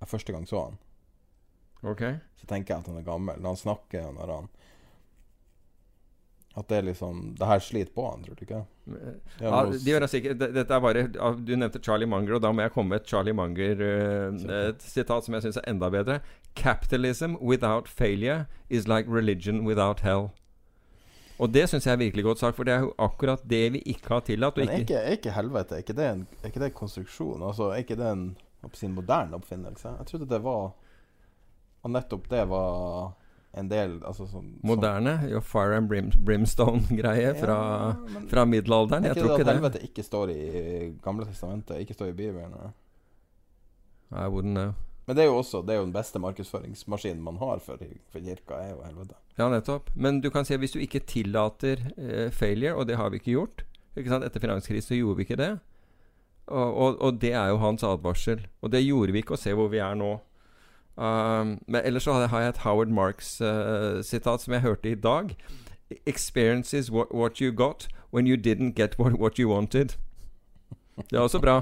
jeg 0.00 0.08
første 0.08 0.32
gang 0.32 0.44
så 0.48 0.66
han. 0.66 0.78
Ok 1.82 2.02
Så 2.36 2.46
tenker 2.46 2.74
jeg 2.74 2.84
at 2.84 2.86
han 2.90 3.00
er 3.00 3.06
gammel. 3.06 3.40
Når 3.40 3.54
han 3.54 3.60
snakker, 3.60 4.12
når 4.16 4.32
han 4.34 4.48
At 6.56 6.68
det 6.68 6.78
er 6.78 6.86
liksom 6.88 7.34
Det 7.38 7.46
her 7.46 7.58
sliter 7.60 7.92
på 7.92 8.06
han, 8.10 8.24
tror 8.24 8.38
du 8.38 8.44
ikke? 8.46 8.62
Ja, 9.40 9.64
det 9.66 9.82
de 9.84 9.90
gjør 9.90 10.06
det 10.06 10.10
sikkert. 10.10 10.38
Dette 10.54 10.74
er 10.74 10.80
bare 10.80 11.06
Du 11.42 11.52
nevnte 11.56 11.82
Charlie 11.82 12.08
Munger, 12.08 12.38
og 12.38 12.42
da 12.42 12.52
må 12.52 12.64
jeg 12.64 12.72
komme 12.72 12.94
med 12.94 13.02
et 13.02 13.12
Charlie 13.12 13.36
Munger 13.36 13.82
Et 13.82 14.82
sitat 14.82 15.26
som 15.26 15.36
jeg 15.36 15.42
syns 15.46 15.60
er 15.60 15.68
enda 15.74 15.90
bedre. 15.90 16.20
Capitalism 16.56 17.36
without 17.42 17.88
failure 17.88 18.46
is 18.70 18.88
like 18.88 19.10
religion 19.10 19.66
without 19.66 20.00
hell. 20.00 20.30
Og 21.38 21.52
det 21.52 21.66
syns 21.68 21.84
jeg 21.84 21.92
er 21.92 22.00
virkelig 22.00 22.24
godt 22.24 22.40
sagt, 22.40 22.56
for 22.56 22.64
det 22.64 22.72
er 22.72 22.86
jo 22.86 22.94
akkurat 22.98 23.42
det 23.44 23.72
vi 23.74 23.82
ikke 23.92 24.08
har 24.08 24.22
tillatt. 24.24 24.56
Men 24.56 24.70
er 24.72 24.86
ikke, 24.86 24.96
er 24.96 25.18
ikke 25.18 25.34
helvete 25.36 25.74
Er 25.74 25.84
ikke 25.84 25.96
det 25.98 26.06
en, 26.08 26.26
er 26.42 26.48
ikke 26.48 26.62
det 26.62 26.70
en 26.70 26.78
konstruksjon? 26.78 27.42
Altså, 27.44 27.68
er 27.74 27.84
ikke 27.84 27.98
det 28.00 28.08
en 28.08 28.26
hva 28.66 28.70
skal 28.70 28.76
jeg 28.76 28.80
si, 28.80 28.86
en 28.88 28.96
moderne 28.96 29.36
oppfinnelse? 29.36 29.90
Jeg 29.98 30.06
trodde 30.06 30.28
det 30.30 30.38
var 30.42 30.70
Og 31.86 31.92
nettopp 31.94 32.26
det 32.32 32.42
var 32.50 33.12
en 33.56 33.68
del 33.70 33.94
altså, 34.04 34.26
sånn, 34.28 34.48
moderne 34.66 35.14
jo 35.30 35.40
fire 35.40 35.78
and 35.78 35.88
brim, 35.88 36.10
brimstone-greie 36.26 37.30
fra, 37.38 37.58
Ja, 37.94 38.24
fra 38.28 38.42
middelalderen. 38.44 39.06
Jeg 39.06 39.14
Jeg 39.14 39.16
ikke 39.16 39.28
tror 39.28 39.36
det 39.38 39.46
at 39.46 39.46
det. 39.46 39.54
helvete 39.56 39.84
ikke 39.86 40.04
står 40.04 40.32
i 40.34 40.40
Gamle 41.04 41.28
testamentet, 41.30 41.78
ikke 41.80 41.94
står 41.96 42.10
i 42.10 42.16
Bibelen? 42.18 42.52
I 44.12 44.26
wouldn't 44.28 44.54
know. 44.58 44.74
Men 45.06 45.16
det 45.16 45.22
er 45.22 45.28
jo 45.30 45.36
også 45.38 45.60
Det 45.62 45.70
er 45.74 45.78
jo 45.78 45.84
den 45.86 45.94
beste 45.94 46.18
markedsføringsmaskinen 46.18 47.22
man 47.22 47.36
har 47.38 47.60
for, 47.62 47.78
for 48.10 48.18
kirka, 48.20 48.58
er 48.58 48.74
jo 48.74 48.82
helvete. 48.82 49.14
Ja, 49.38 49.48
nettopp. 49.52 49.90
Men 49.94 50.20
du 50.20 50.30
kan 50.34 50.44
si 50.44 50.54
at 50.56 50.60
hvis 50.60 50.72
du 50.74 50.80
ikke 50.82 51.00
tillater 51.06 51.78
eh, 51.96 52.30
failure, 52.34 52.74
og 52.74 52.86
det 52.88 52.96
har 52.98 53.10
vi 53.10 53.20
ikke 53.22 53.36
gjort 53.36 53.62
ikke 53.96 54.10
sant? 54.12 54.24
Etter 54.26 54.42
finanskrisen 54.42 54.90
så 54.90 54.98
gjorde 54.98 55.16
vi 55.16 55.24
ikke 55.24 55.38
det. 55.40 55.52
Og, 56.48 56.74
og, 56.76 56.98
og 57.00 57.20
det 57.22 57.32
er 57.32 57.48
jo 57.48 57.56
hans 57.62 57.82
advarsel. 57.86 58.42
Og 58.60 58.70
det 58.74 58.82
gjorde 58.84 59.14
vi 59.14 59.22
ikke, 59.22 59.32
og 59.38 59.40
se 59.40 59.54
hvor 59.56 59.70
vi 59.72 59.78
er 59.80 59.94
nå. 59.96 60.10
Um, 60.96 61.58
men 61.68 61.82
ellers 61.84 62.02
så 62.04 62.12
har 62.26 62.40
jeg- 62.40 62.48
et 62.48 62.56
Howard 62.64 62.88
Marks-sitat 62.88 64.40
som 64.40 64.52
jeg 64.52 64.62
hørte 64.62 64.90
i 64.90 64.94
dag. 64.94 65.36
Experience 66.06 66.72
is 66.78 66.90
what, 66.90 67.06
what 67.14 67.38
you 67.40 67.52
got 67.52 67.88
when 68.12 68.26
you 68.26 68.36
didn't 68.36 68.72
get 68.74 68.98
what, 68.98 69.12
what 69.20 69.38
you 69.38 69.48
wanted. 69.52 69.94
Det 71.10 71.12
er 71.12 71.20
også 71.20 71.38
bra. 71.40 71.60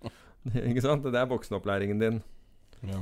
ikke 0.66 0.80
sant? 0.80 1.04
Det 1.04 1.14
er 1.14 1.26
voksenopplæringen 1.26 1.98
din. 2.00 2.22
Ja. 2.88 3.00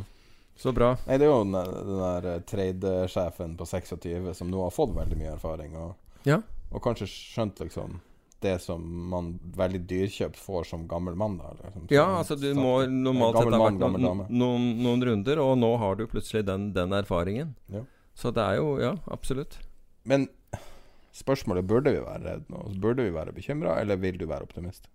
Så 0.59 0.73
bra. 0.75 0.97
Nei, 1.07 1.19
det 1.19 1.23
er 1.29 1.31
jo 1.31 1.45
den, 1.45 1.53
den 1.55 2.01
der 2.03 2.27
eh, 2.35 2.41
trade-sjefen 2.43 3.57
på 3.57 3.65
26 3.65 4.35
som 4.35 4.51
nå 4.51 4.63
har 4.65 4.71
fått 4.75 4.97
veldig 4.97 5.17
mye 5.21 5.33
erfaring, 5.37 5.77
og, 5.79 5.95
Ja. 6.27 6.41
og 6.73 6.83
kanskje 6.83 7.07
skjønt 7.07 7.61
liksom 7.63 8.01
det 8.45 8.55
som 8.63 8.83
man 9.11 9.33
veldig 9.59 9.81
dyrkjøpt 9.91 10.39
får 10.39 10.69
som 10.71 10.87
gammel 10.91 11.17
mann. 11.19 11.39
Da, 11.41 11.53
eller, 11.53 11.73
som, 11.75 11.87
Ja, 11.91 12.07
altså 12.21 12.37
du 12.39 12.49
må 12.55 12.81
normalt 12.87 13.39
sett 13.41 13.55
ha 13.55 13.63
vært 13.65 13.81
noen, 13.83 14.27
noen, 14.31 14.69
noen 14.83 15.07
runder, 15.11 15.41
og 15.43 15.57
nå 15.59 15.73
har 15.83 15.99
du 15.99 16.07
plutselig 16.11 16.45
den, 16.47 16.71
den 16.77 16.95
erfaringen. 16.97 17.57
Ja. 17.73 17.83
Så 18.19 18.35
det 18.35 18.45
er 18.45 18.61
jo 18.61 18.77
Ja, 18.83 18.95
absolutt. 19.11 19.59
Men 20.09 20.29
spørsmålet 21.15 21.67
burde 21.67 21.93
vi 21.95 22.05
være 22.05 22.25
redde 22.25 22.55
nå? 22.55 22.63
Burde 22.81 23.05
vi 23.07 23.15
være 23.15 23.35
bekymra, 23.35 23.81
eller 23.83 23.99
vil 24.01 24.19
du 24.21 24.27
være 24.31 24.47
optimist? 24.47 24.89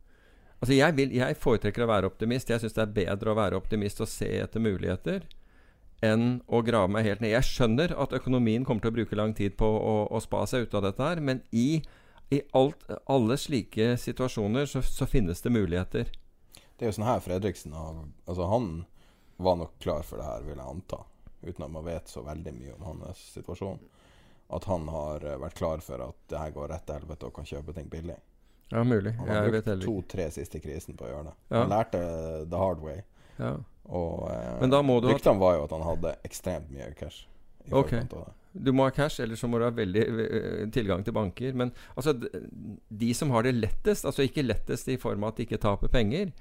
Altså 0.63 0.77
jeg, 0.77 0.95
vil, 0.95 1.11
jeg 1.11 1.35
foretrekker 1.43 1.83
å 1.83 1.91
være 1.91 2.07
optimist. 2.07 2.51
Jeg 2.51 2.63
syns 2.63 2.75
det 2.77 2.83
er 2.85 2.93
bedre 2.95 3.33
å 3.33 3.35
være 3.35 3.57
optimist 3.59 3.99
og 4.03 4.07
se 4.07 4.29
etter 4.39 4.63
muligheter 4.63 5.25
enn 6.03 6.37
å 6.47 6.61
grave 6.63 6.91
meg 6.91 7.07
helt 7.07 7.23
ned. 7.23 7.33
Jeg 7.33 7.47
skjønner 7.47 7.93
at 7.99 8.15
økonomien 8.15 8.65
kommer 8.67 8.83
til 8.83 8.91
å 8.91 8.95
bruke 8.97 9.17
lang 9.19 9.33
tid 9.35 9.55
på 9.59 9.67
å, 9.67 9.95
å 10.11 10.21
spa 10.23 10.43
seg 10.49 10.67
ut 10.67 10.75
av 10.79 10.85
dette 10.87 11.03
her, 11.03 11.21
men 11.23 11.41
i, 11.51 11.81
i 12.33 12.41
alt, 12.57 12.83
alle 13.11 13.37
slike 13.37 13.93
situasjoner 14.01 14.65
så, 14.69 14.81
så 14.85 15.05
finnes 15.09 15.41
det 15.45 15.51
muligheter. 15.53 16.11
Det 16.77 16.85
er 16.85 16.89
jo 16.91 16.95
sånn 16.97 17.07
her 17.07 17.21
Fredriksen 17.23 17.73
har 17.77 17.99
Altså, 18.25 18.47
han 18.49 18.69
var 19.43 19.57
nok 19.59 19.75
klar 19.83 20.03
for 20.07 20.21
det 20.21 20.25
her, 20.27 20.45
vil 20.47 20.57
jeg 20.59 20.67
anta. 20.75 20.99
Uten 21.43 21.65
at 21.65 21.71
man 21.73 21.85
vet 21.85 22.07
så 22.11 22.21
veldig 22.25 22.53
mye 22.55 22.75
om 22.77 22.85
hans 23.03 23.19
situasjon. 23.35 23.79
At 24.53 24.67
han 24.69 24.85
har 24.91 25.23
eh, 25.25 25.37
vært 25.41 25.57
klar 25.57 25.81
for 25.83 26.01
at 26.05 26.15
det 26.29 26.39
her 26.39 26.51
går 26.55 26.69
rett 26.71 26.85
til 26.87 26.97
helvete 26.99 27.27
og 27.29 27.33
kan 27.35 27.47
kjøpe 27.49 27.73
ting 27.75 27.87
billig. 27.91 28.15
Ja, 28.71 28.83
mulig. 28.87 29.13
Han 29.17 29.27
Jeg 29.27 29.35
har 29.35 29.41
heller 29.41 29.51
brukt 29.53 29.67
har 29.67 29.77
ikke. 29.79 29.85
to-tre 29.89 30.27
siste 30.33 30.59
krisen 30.63 30.97
på 30.97 31.05
å 31.07 31.11
gjøre 31.11 31.25
det. 31.29 31.35
Ja. 31.51 31.57
Han 31.63 31.73
lærte 31.73 32.01
the 32.51 32.57
hard 32.61 32.81
way. 32.83 33.01
Ja. 33.39 33.51
Og 33.89 34.29
eh, 34.31 34.63
ryktene 35.09 35.41
var 35.41 35.57
jo 35.57 35.65
at 35.67 35.73
han 35.75 35.83
hadde 35.87 36.15
ekstremt 36.29 36.71
mye 36.73 36.93
cash. 36.97 37.25
I 37.67 37.71
Ok. 37.73 37.89
forkant 37.91 38.13
av 38.19 38.25
det. 38.27 38.33
Du 38.53 38.69
må 38.75 38.85
ha 38.85 38.93
cash, 38.93 39.21
eller 39.23 39.37
så 39.39 39.49
må 39.49 39.59
du 39.59 39.65
ha 39.65 39.73
veldig 39.73 40.03
eh, 40.05 40.63
tilgang 40.73 41.03
til 41.05 41.15
banker. 41.15 41.55
Men 41.57 41.73
altså, 41.97 42.13
de 42.13 43.13
som 43.17 43.33
har 43.33 43.47
det 43.47 43.55
lettest, 43.57 44.05
altså 44.05 44.27
ikke 44.27 44.45
lettest 44.45 44.91
i 44.93 44.99
form 45.01 45.25
av 45.25 45.33
at 45.33 45.41
de 45.41 45.47
ikke 45.47 45.61
taper 45.63 45.91
penger, 45.93 46.33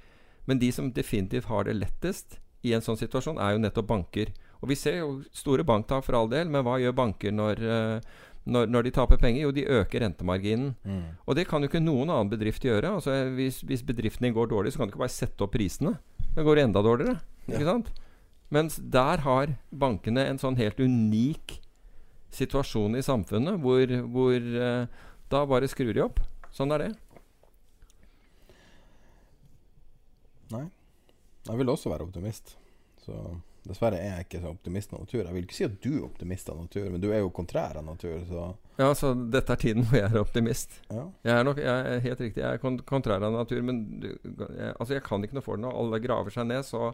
men 0.45 0.59
de 0.59 0.69
som 0.75 0.91
definitivt 0.93 1.49
har 1.49 1.65
det 1.65 1.77
lettest 1.79 2.37
i 2.63 2.73
en 2.75 2.83
sånn 2.83 2.99
situasjon, 2.99 3.39
er 3.41 3.55
jo 3.55 3.63
nettopp 3.63 3.89
banker. 3.89 4.33
Og 4.61 4.69
vi 4.71 4.77
ser 4.79 5.01
jo 5.01 5.17
store 5.35 5.65
banktap 5.67 6.05
for 6.05 6.15
all 6.19 6.29
del, 6.31 6.51
men 6.51 6.63
hva 6.63 6.77
gjør 6.79 6.95
banker 6.95 7.33
når, 7.35 7.63
eh, 7.63 8.21
når, 8.45 8.69
når 8.71 8.85
de 8.85 8.93
taper 8.95 9.19
penger? 9.19 9.43
Jo, 9.43 9.55
de 9.55 9.65
øker 9.81 10.05
rentemarginen. 10.05 10.75
Mm. 10.85 11.03
Og 11.25 11.39
det 11.39 11.47
kan 11.49 11.63
jo 11.63 11.71
ikke 11.71 11.83
noen 11.83 12.13
annen 12.13 12.31
bedrift 12.31 12.63
gjøre. 12.63 12.93
Altså, 12.99 13.17
hvis, 13.35 13.63
hvis 13.67 13.83
bedriften 13.87 14.29
din 14.29 14.37
går 14.37 14.53
dårlig, 14.53 14.71
så 14.71 14.81
kan 14.81 14.87
du 14.87 14.93
ikke 14.93 15.03
bare 15.03 15.17
sette 15.17 15.43
opp 15.43 15.55
prisene. 15.55 15.97
Da 16.33 16.45
går 16.45 16.59
det 16.59 16.69
enda 16.69 16.83
dårligere. 16.85 17.17
Ikke 17.49 17.67
sant? 17.67 17.91
Mens 18.53 18.77
der 18.77 19.23
har 19.25 19.55
bankene 19.73 20.27
en 20.29 20.39
sånn 20.39 20.59
helt 20.59 20.79
unik 20.79 21.57
situasjon 22.37 22.97
i 22.99 23.03
samfunnet 23.05 23.59
hvor, 23.63 23.93
hvor 24.13 24.35
eh, 24.37 25.01
da 25.33 25.45
bare 25.49 25.69
skrur 25.71 25.93
de 25.95 26.03
opp. 26.05 26.19
Sånn 26.53 26.73
er 26.75 26.87
det. 26.87 26.91
Nei. 30.53 30.67
Jeg 31.47 31.59
vil 31.59 31.71
også 31.73 31.91
være 31.91 32.05
optimist. 32.05 32.55
Så 33.03 33.15
dessverre 33.67 33.97
er 33.99 34.17
jeg 34.17 34.27
ikke 34.27 34.41
så 34.43 34.51
optimist 34.53 34.93
av 34.93 35.01
natur. 35.03 35.23
Jeg 35.23 35.35
vil 35.35 35.47
ikke 35.47 35.57
si 35.57 35.65
at 35.67 35.75
du 35.83 35.89
er 35.95 36.05
optimist 36.05 36.49
av 36.51 36.59
natur, 36.59 36.85
men 36.91 37.01
du 37.03 37.09
er 37.11 37.23
jo 37.23 37.31
kontrær 37.35 37.79
av 37.79 37.85
natur, 37.87 38.21
så 38.29 38.45
Ja, 38.79 38.89
så 38.97 39.11
dette 39.13 39.53
er 39.53 39.59
tiden 39.61 39.85
hvor 39.87 39.99
jeg 39.99 40.09
er 40.09 40.21
optimist. 40.21 40.79
ja. 40.91 41.03
Jeg 41.23 41.35
er 41.39 41.43
nok 41.47 41.59
jeg 41.61 41.67
er 41.97 41.99
helt 42.07 42.23
riktig. 42.25 42.43
Jeg 42.43 42.59
er 42.59 42.61
kon 42.63 42.79
kontrær 42.89 43.23
av 43.23 43.33
natur, 43.35 43.61
men 43.65 43.83
jeg, 44.03 44.73
altså 44.79 44.93
jeg 44.97 45.03
kan 45.03 45.23
ikke 45.23 45.39
noe 45.39 45.45
for 45.45 45.57
det. 45.59 45.65
Når 45.65 45.77
alle 45.83 45.99
graver 46.03 46.33
seg 46.35 46.47
ned, 46.49 46.65
så, 46.67 46.93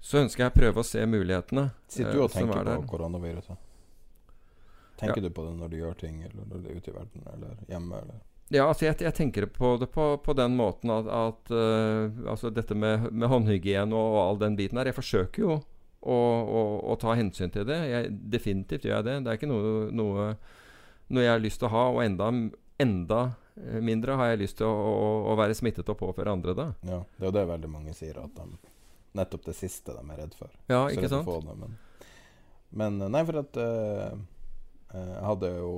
så 0.00 0.22
ønsker 0.22 0.46
jeg 0.46 0.52
å 0.54 0.58
prøve 0.60 0.82
å 0.82 0.86
se 0.86 1.04
mulighetene. 1.06 1.68
Sitter 1.88 2.12
du 2.12 2.18
eh, 2.20 2.24
og 2.26 2.32
tenker 2.34 2.62
er 2.66 2.82
på 2.82 2.90
koronaviruset? 2.96 3.68
Tenker 5.02 5.24
du 5.24 5.32
på 5.34 5.44
det 5.46 5.54
når 5.58 5.72
du 5.72 5.80
gjør 5.80 5.96
ting, 5.98 6.20
eller 6.22 6.46
når 6.46 6.62
du 6.62 6.68
er 6.70 6.78
ute 6.78 6.92
i 6.92 6.94
verden, 6.94 7.26
eller 7.34 7.64
hjemme, 7.68 8.02
eller 8.04 8.20
Ja, 8.52 8.66
altså 8.68 8.86
jeg, 8.86 8.98
jeg 9.00 9.16
tenker 9.16 9.46
på 9.50 9.76
det 9.80 9.88
på, 9.94 10.06
på 10.22 10.34
den 10.36 10.56
måten 10.58 10.92
at, 10.92 11.06
at 11.08 11.52
uh, 11.54 12.28
Altså 12.28 12.50
dette 12.52 12.76
med, 12.76 13.08
med 13.10 13.30
håndhygiene 13.32 13.96
og, 13.96 14.18
all 14.22 14.40
den 14.42 14.58
biten 14.58 14.80
her 14.80 14.90
Jeg 14.90 14.98
forsøker 14.98 15.46
jo 15.46 15.54
å, 16.02 16.16
å, 16.16 16.62
å 16.92 16.96
ta 16.98 17.14
hensyn 17.14 17.52
til 17.54 17.66
det. 17.68 17.78
Jeg, 17.86 18.10
definitivt 18.32 18.88
gjør 18.88 18.96
jeg 18.96 19.06
det. 19.06 19.14
Det 19.22 19.30
er 19.30 19.38
ikke 19.38 19.50
noe, 19.50 19.86
noe, 19.94 20.32
noe 21.14 21.22
jeg 21.22 21.30
har 21.30 21.42
lyst 21.42 21.62
til 21.62 21.68
å 21.68 21.72
ha. 21.76 21.84
Og 21.94 22.00
enda, 22.02 22.26
enda 22.82 23.20
eh, 23.54 23.78
mindre 23.78 24.16
har 24.18 24.32
jeg 24.32 24.40
lyst 24.42 24.58
til 24.58 24.66
å, 24.66 24.72
å, 24.74 25.12
å 25.30 25.36
være 25.38 25.54
smittet 25.54 25.92
og 25.94 26.00
påføre 26.00 26.34
andre 26.34 26.56
det. 26.58 26.68
Ja, 26.90 26.98
det 27.06 27.22
er 27.22 27.30
jo 27.30 27.36
det 27.38 27.46
veldig 27.52 27.70
mange 27.70 27.94
sier, 27.94 28.18
at 28.18 28.34
de, 28.34 28.74
nettopp 29.18 29.46
det 29.46 29.56
siste 29.58 29.94
de 29.94 30.02
er 30.02 30.22
redd 30.24 30.36
for. 30.36 30.50
Ja, 30.72 30.84
ikke 30.90 31.10
sant? 31.12 31.28
Det, 31.28 31.56
men, 31.62 31.78
men 32.82 33.00
eh, 33.06 33.12
nei, 33.12 33.24
for 33.28 33.42
at 33.44 33.62
eh, 33.62 34.20
Jeg 34.92 35.24
hadde 35.24 35.50
jo, 35.56 35.72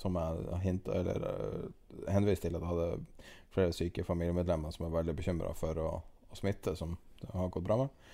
som 0.00 0.18
jeg 0.18 0.60
hint, 0.64 0.88
eller 0.92 1.26
eh, 1.30 2.10
henvist 2.12 2.42
til, 2.42 2.56
at 2.56 2.64
jeg 2.64 2.70
hadde 2.72 3.32
flere 3.54 3.72
syke 3.72 4.04
familiemedlemmer 4.04 4.74
som 4.74 4.86
er 4.86 4.96
veldig 4.96 5.14
bekymra 5.16 5.52
for 5.56 5.80
å, 5.80 5.90
å 6.30 6.38
smitte, 6.38 6.76
som 6.76 6.96
det 7.22 7.30
har 7.32 7.52
gått 7.54 7.64
bra 7.66 7.78
med. 7.84 8.04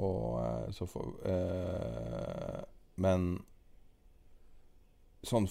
Og 0.00 0.40
eh, 0.40 0.66
så 0.74 0.86
for, 0.90 1.14
eh, 1.26 2.60
Men 3.00 3.32
sånn 5.26 5.48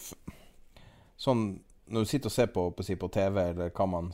Sånn 1.20 1.42
når 1.90 2.06
du 2.06 2.10
sitter 2.10 2.30
og 2.30 2.34
ser 2.34 2.50
på, 2.54 2.64
på, 2.72 2.86
på 3.02 3.08
TV, 3.12 3.42
eller 3.52 3.72
hva 3.76 3.86
man 3.90 4.12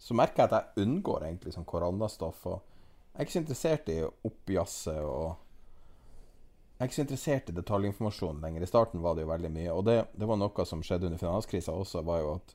Så 0.00 0.16
merker 0.18 0.42
jeg 0.42 0.48
at 0.48 0.54
jeg 0.56 0.86
unngår 0.86 1.26
egentlig 1.28 1.52
sånn 1.54 1.68
koronastoff. 1.68 2.40
Og 2.48 2.56
jeg 3.12 3.20
er 3.20 3.26
ikke 3.26 3.34
så 3.36 3.42
interessert 3.42 3.90
i 3.92 3.98
å 4.02 4.12
oppjazze 4.26 4.94
og 5.06 5.41
Jeg 6.82 6.88
er 6.88 6.90
ikke 6.90 6.96
så 6.96 7.02
interessert 7.04 7.50
i 7.50 7.54
detaljinformasjon 7.54 8.40
lenger. 8.42 8.62
I 8.64 8.66
starten 8.66 9.02
var 9.04 9.14
det 9.14 9.22
jo 9.22 9.28
veldig 9.28 9.50
mye. 9.54 9.70
Og 9.70 9.84
det, 9.86 9.92
det 10.18 10.26
var 10.26 10.38
noe 10.40 10.64
som 10.66 10.80
skjedde 10.82 11.06
under 11.06 11.20
finanskrisa 11.20 11.70
også, 11.78 12.00
var 12.02 12.18
jo 12.18 12.32
at, 12.40 12.54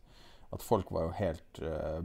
at 0.57 0.65
folk 0.67 0.89
var 0.91 1.05
jo 1.05 1.13
helt 1.15 1.61
eh, 1.63 2.01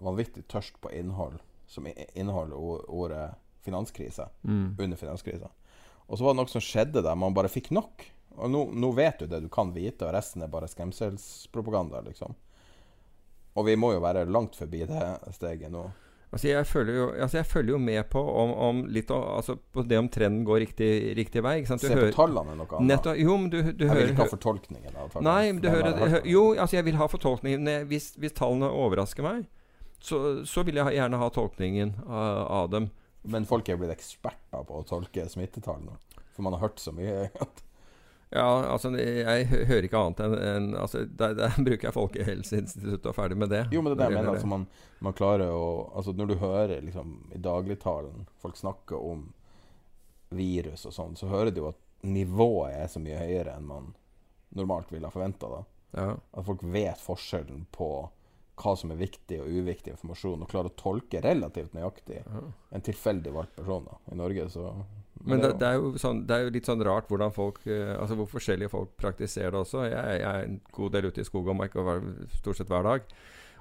vanvittig 0.00 0.46
tørst 0.48 0.80
på 0.80 0.88
innhold 0.96 1.36
som 1.68 1.84
inneholder 1.84 2.56
ordet 2.88 3.26
finanskrise. 3.60 4.30
Mm. 4.40 4.78
Under 4.78 4.96
finanskrisa. 5.02 5.52
Og 6.06 6.16
så 6.16 6.24
var 6.24 6.32
det 6.32 6.40
noe 6.40 6.54
som 6.54 6.64
skjedde 6.64 7.04
der 7.04 7.20
man 7.20 7.36
bare 7.36 7.52
fikk 7.52 7.68
nok. 7.76 8.08
Og 8.38 8.48
nå, 8.48 8.64
nå 8.72 8.94
vet 8.96 9.20
du 9.20 9.28
det 9.28 9.42
du 9.44 9.52
kan 9.52 9.76
vite, 9.76 10.08
og 10.08 10.16
resten 10.16 10.40
er 10.40 10.54
bare 10.56 10.72
skremselspropaganda, 10.72 12.00
liksom. 12.08 12.32
Og 13.52 13.68
vi 13.68 13.76
må 13.76 13.92
jo 13.92 14.00
være 14.00 14.24
langt 14.32 14.56
forbi 14.56 14.86
det 14.88 15.04
steget 15.36 15.76
nå. 15.76 15.90
Altså 16.32 16.48
jeg, 16.48 16.64
følger 16.64 16.94
jo, 16.96 17.06
altså 17.20 17.36
jeg 17.42 17.46
følger 17.46 17.74
jo 17.74 17.78
med 17.78 18.06
på 18.08 18.20
om, 18.42 18.50
om 18.66 18.78
litt 18.88 19.10
å- 19.12 19.36
altså 19.36 19.58
på 19.72 19.82
det 19.86 19.98
om 20.00 20.06
trenden 20.08 20.46
går 20.48 20.62
riktig, 20.62 20.88
riktig 21.18 21.42
vei. 21.44 21.58
Se 21.68 21.76
på 21.76 21.90
hører- 21.92 22.14
tallene 22.16 22.54
noe 22.56 22.66
annet. 22.78 22.88
Nettopp, 22.88 23.18
jo, 23.20 23.34
men 23.36 23.50
du, 23.52 23.58
du 23.72 23.84
jeg 23.84 23.96
vil 23.98 24.12
ikke 24.14 24.24
ha 24.24 24.30
fortolkningen 24.32 24.96
av 24.96 25.10
tallene. 25.12 25.26
Nei, 25.28 25.60
du 25.60 25.68
hører, 25.68 25.82
bare 25.90 25.98
har 25.98 26.08
hørt 26.14 26.24
hø- 26.24 26.30
Jo, 26.32 26.44
altså 26.54 26.78
jeg 26.78 26.84
vil 26.88 26.96
ha 26.96 27.06
fortolkningen. 27.12 27.68
Hvis, 27.92 28.06
hvis 28.16 28.32
tallene 28.32 28.70
overrasker 28.72 29.22
meg, 29.26 29.44
så, 30.00 30.22
så 30.48 30.64
vil 30.64 30.80
jeg 30.80 30.96
gjerne 30.96 31.20
ha 31.20 31.28
tolkningen 31.36 31.92
av, 32.08 32.46
av 32.62 32.70
dem. 32.70 32.88
Men 33.28 33.44
folk 33.44 33.68
er 33.68 33.76
blitt 33.76 33.92
eksperter 33.98 34.64
på 34.66 34.80
å 34.80 34.86
tolke 34.88 35.28
smittetall 35.30 35.84
nå. 35.84 35.98
For 36.32 36.42
man 36.48 36.56
har 36.56 36.64
hørt 36.64 36.80
så 36.80 36.94
mye. 36.96 37.28
Ja, 38.32 38.48
altså 38.72 38.88
jeg 38.96 39.46
hører 39.68 39.84
ikke 39.84 40.00
annet 40.00 40.20
enn 40.24 40.34
en, 40.40 40.68
altså, 40.80 41.04
der, 41.04 41.34
der 41.36 41.56
bruker 41.66 41.88
jeg 41.88 41.96
Folkehelseinstituttet 41.96 43.10
og 43.10 43.16
ferdig 43.16 43.36
med 43.42 43.52
det. 43.52 43.66
Jo, 43.74 43.82
men 43.84 43.92
det 43.92 44.06
er 44.06 44.14
mener 44.14 44.30
jeg. 44.30 44.38
Altså, 44.38 44.48
man, 44.48 44.64
man 45.04 45.16
klarer 45.16 45.52
å 45.52 45.66
Altså, 45.92 46.14
når 46.16 46.30
du 46.30 46.36
hører 46.40 46.80
liksom 46.80 47.18
i 47.36 47.40
dagligtalen 47.42 48.24
folk 48.40 48.56
snakke 48.56 48.96
om 48.96 49.26
virus 50.32 50.86
og 50.88 50.96
sånn, 50.96 51.18
så 51.20 51.28
hører 51.28 51.52
du 51.52 51.60
jo 51.60 51.68
at 51.74 51.80
nivået 52.08 52.78
er 52.80 52.88
så 52.88 53.02
mye 53.02 53.20
høyere 53.20 53.58
enn 53.58 53.68
man 53.68 53.92
normalt 54.56 54.88
ville 54.92 55.06
ha 55.06 55.12
forventa. 55.12 55.62
Ja. 55.92 56.08
At 56.16 56.48
folk 56.48 56.64
vet 56.64 57.00
forskjellen 57.04 57.66
på 57.72 57.92
hva 58.62 58.72
som 58.76 58.92
er 58.92 59.00
viktig 59.00 59.38
og 59.42 59.48
uviktig 59.48 59.94
informasjon, 59.94 60.44
og 60.44 60.50
klarer 60.50 60.72
å 60.72 60.78
tolke 60.78 61.20
relativt 61.24 61.72
nøyaktig 61.76 62.20
en 62.24 62.84
tilfeldig 62.84 63.32
valgt 63.34 63.56
person. 63.56 63.86
da 63.88 64.12
I 64.12 64.18
Norge, 64.18 64.48
så 64.52 64.72
Men 65.24 65.42
det, 65.42 65.52
det, 65.60 65.68
er 65.68 65.78
jo 65.78 65.92
sånn, 66.02 66.24
det 66.26 66.34
er 66.34 66.46
jo 66.46 66.54
litt 66.54 66.66
sånn 66.66 66.82
rart 66.86 67.06
hvordan 67.10 67.34
folk 67.34 67.60
eh, 67.70 67.92
Altså 67.94 68.16
hvor 68.18 68.26
forskjellige 68.32 68.72
folk 68.72 68.96
praktiserer 68.98 69.54
det 69.54 69.60
også. 69.60 69.84
Jeg, 69.86 70.16
jeg 70.22 70.26
er 70.30 70.48
en 70.48 70.58
god 70.74 70.96
del 70.96 71.10
ute 71.10 71.22
i 71.22 71.28
skogen, 71.28 71.60
og 71.62 71.68
ikke 71.68 72.34
stort 72.40 72.58
sett 72.58 72.72
hver 72.72 72.88
dag. 72.88 73.06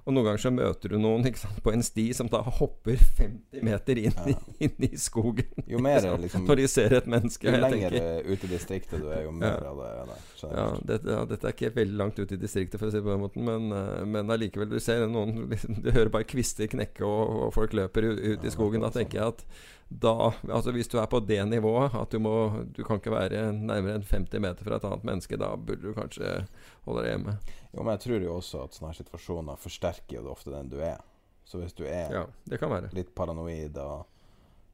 Og 0.05 0.15
noen 0.15 0.25
ganger 0.25 0.41
så 0.41 0.49
møter 0.53 0.89
du 0.89 0.97
noen 0.97 1.23
sant, 1.37 1.59
på 1.61 1.71
en 1.75 1.83
sti 1.85 2.07
som 2.17 2.27
da 2.31 2.39
hopper 2.41 2.97
50 3.19 3.61
meter 3.67 3.99
inn, 4.01 4.15
i, 4.31 4.35
inn 4.65 4.87
i 4.87 4.89
skogen. 4.97 5.51
Jo 5.69 5.77
mer 5.83 5.99
det 6.01 6.07
sant? 6.09 6.23
liksom- 6.25 6.47
Når 6.49 6.61
de 6.61 6.67
ser 6.73 6.95
et 6.97 7.09
menneske. 7.13 7.45
Jo 7.51 7.59
lenger 7.61 7.97
ute 8.25 8.47
i 8.47 8.51
distriktet 8.51 8.99
du 9.03 9.09
er, 9.13 9.23
jo 9.27 9.31
mer 9.31 9.59
Ja. 9.61 9.69
av 9.69 9.81
det 9.83 9.91
det. 10.11 10.55
Ja, 10.57 10.65
dette, 10.93 11.11
ja, 11.13 11.25
dette 11.29 11.47
er 11.51 11.53
ikke 11.53 11.73
veldig 11.75 11.97
langt 11.99 12.17
ute 12.17 12.33
i 12.33 12.41
distriktet, 12.41 12.79
for 12.81 12.87
å 12.89 12.91
si 12.91 12.97
det 12.97 13.05
på 13.05 13.13
den 13.13 13.21
måten, 13.21 13.45
men, 13.45 13.69
eh, 13.77 14.05
men 14.05 14.33
allikevel. 14.33 14.69
Du 14.73 14.79
ser 14.81 15.05
noen 15.07 15.45
liksom, 15.51 15.81
Du 15.83 15.91
hører 15.91 16.09
bare 16.09 16.25
kvister 16.25 16.65
knekke, 16.71 17.05
og, 17.05 17.35
og 17.47 17.53
folk 17.53 17.73
løper 17.77 18.09
ut, 18.09 18.19
ut 18.25 18.43
i 18.49 18.53
skogen. 18.53 18.81
Da 18.81 18.89
tenker 18.89 19.19
jeg 19.21 19.35
at 19.35 19.45
da 19.91 20.31
Altså 20.47 20.71
hvis 20.71 20.87
du 20.87 20.93
er 21.01 21.07
på 21.11 21.19
det 21.27 21.41
nivået, 21.51 21.91
at 21.99 22.09
du 22.13 22.19
må 22.23 22.31
Du 22.71 22.81
kan 22.87 22.97
ikke 23.01 23.11
være 23.11 23.51
nærmere 23.51 23.97
enn 23.99 24.05
50 24.07 24.39
meter 24.39 24.63
fra 24.63 24.77
et 24.79 24.85
annet 24.87 25.03
menneske, 25.03 25.37
da 25.37 25.49
burde 25.59 25.81
du 25.83 25.93
kanskje 25.97 26.45
holde 26.85 27.03
jeg 27.05 27.15
hjemme. 27.15 27.35
Jo, 27.71 27.83
men 27.83 27.91
jeg 27.95 28.03
tror 28.05 28.23
jo 28.25 28.35
også 28.37 28.63
at 28.65 28.77
sånne 28.77 28.93
situasjoner 28.97 29.59
forsterker 29.61 30.17
jo 30.19 30.31
ofte 30.31 30.51
den 30.53 30.69
du 30.71 30.79
er. 30.81 30.99
Så 31.45 31.59
hvis 31.61 31.73
du 31.77 31.83
er 31.85 32.11
Ja, 32.13 32.25
det 32.45 32.59
kan 32.61 32.69
være. 32.71 32.89
litt 32.93 33.13
paranoid 33.15 33.77
og 33.77 34.07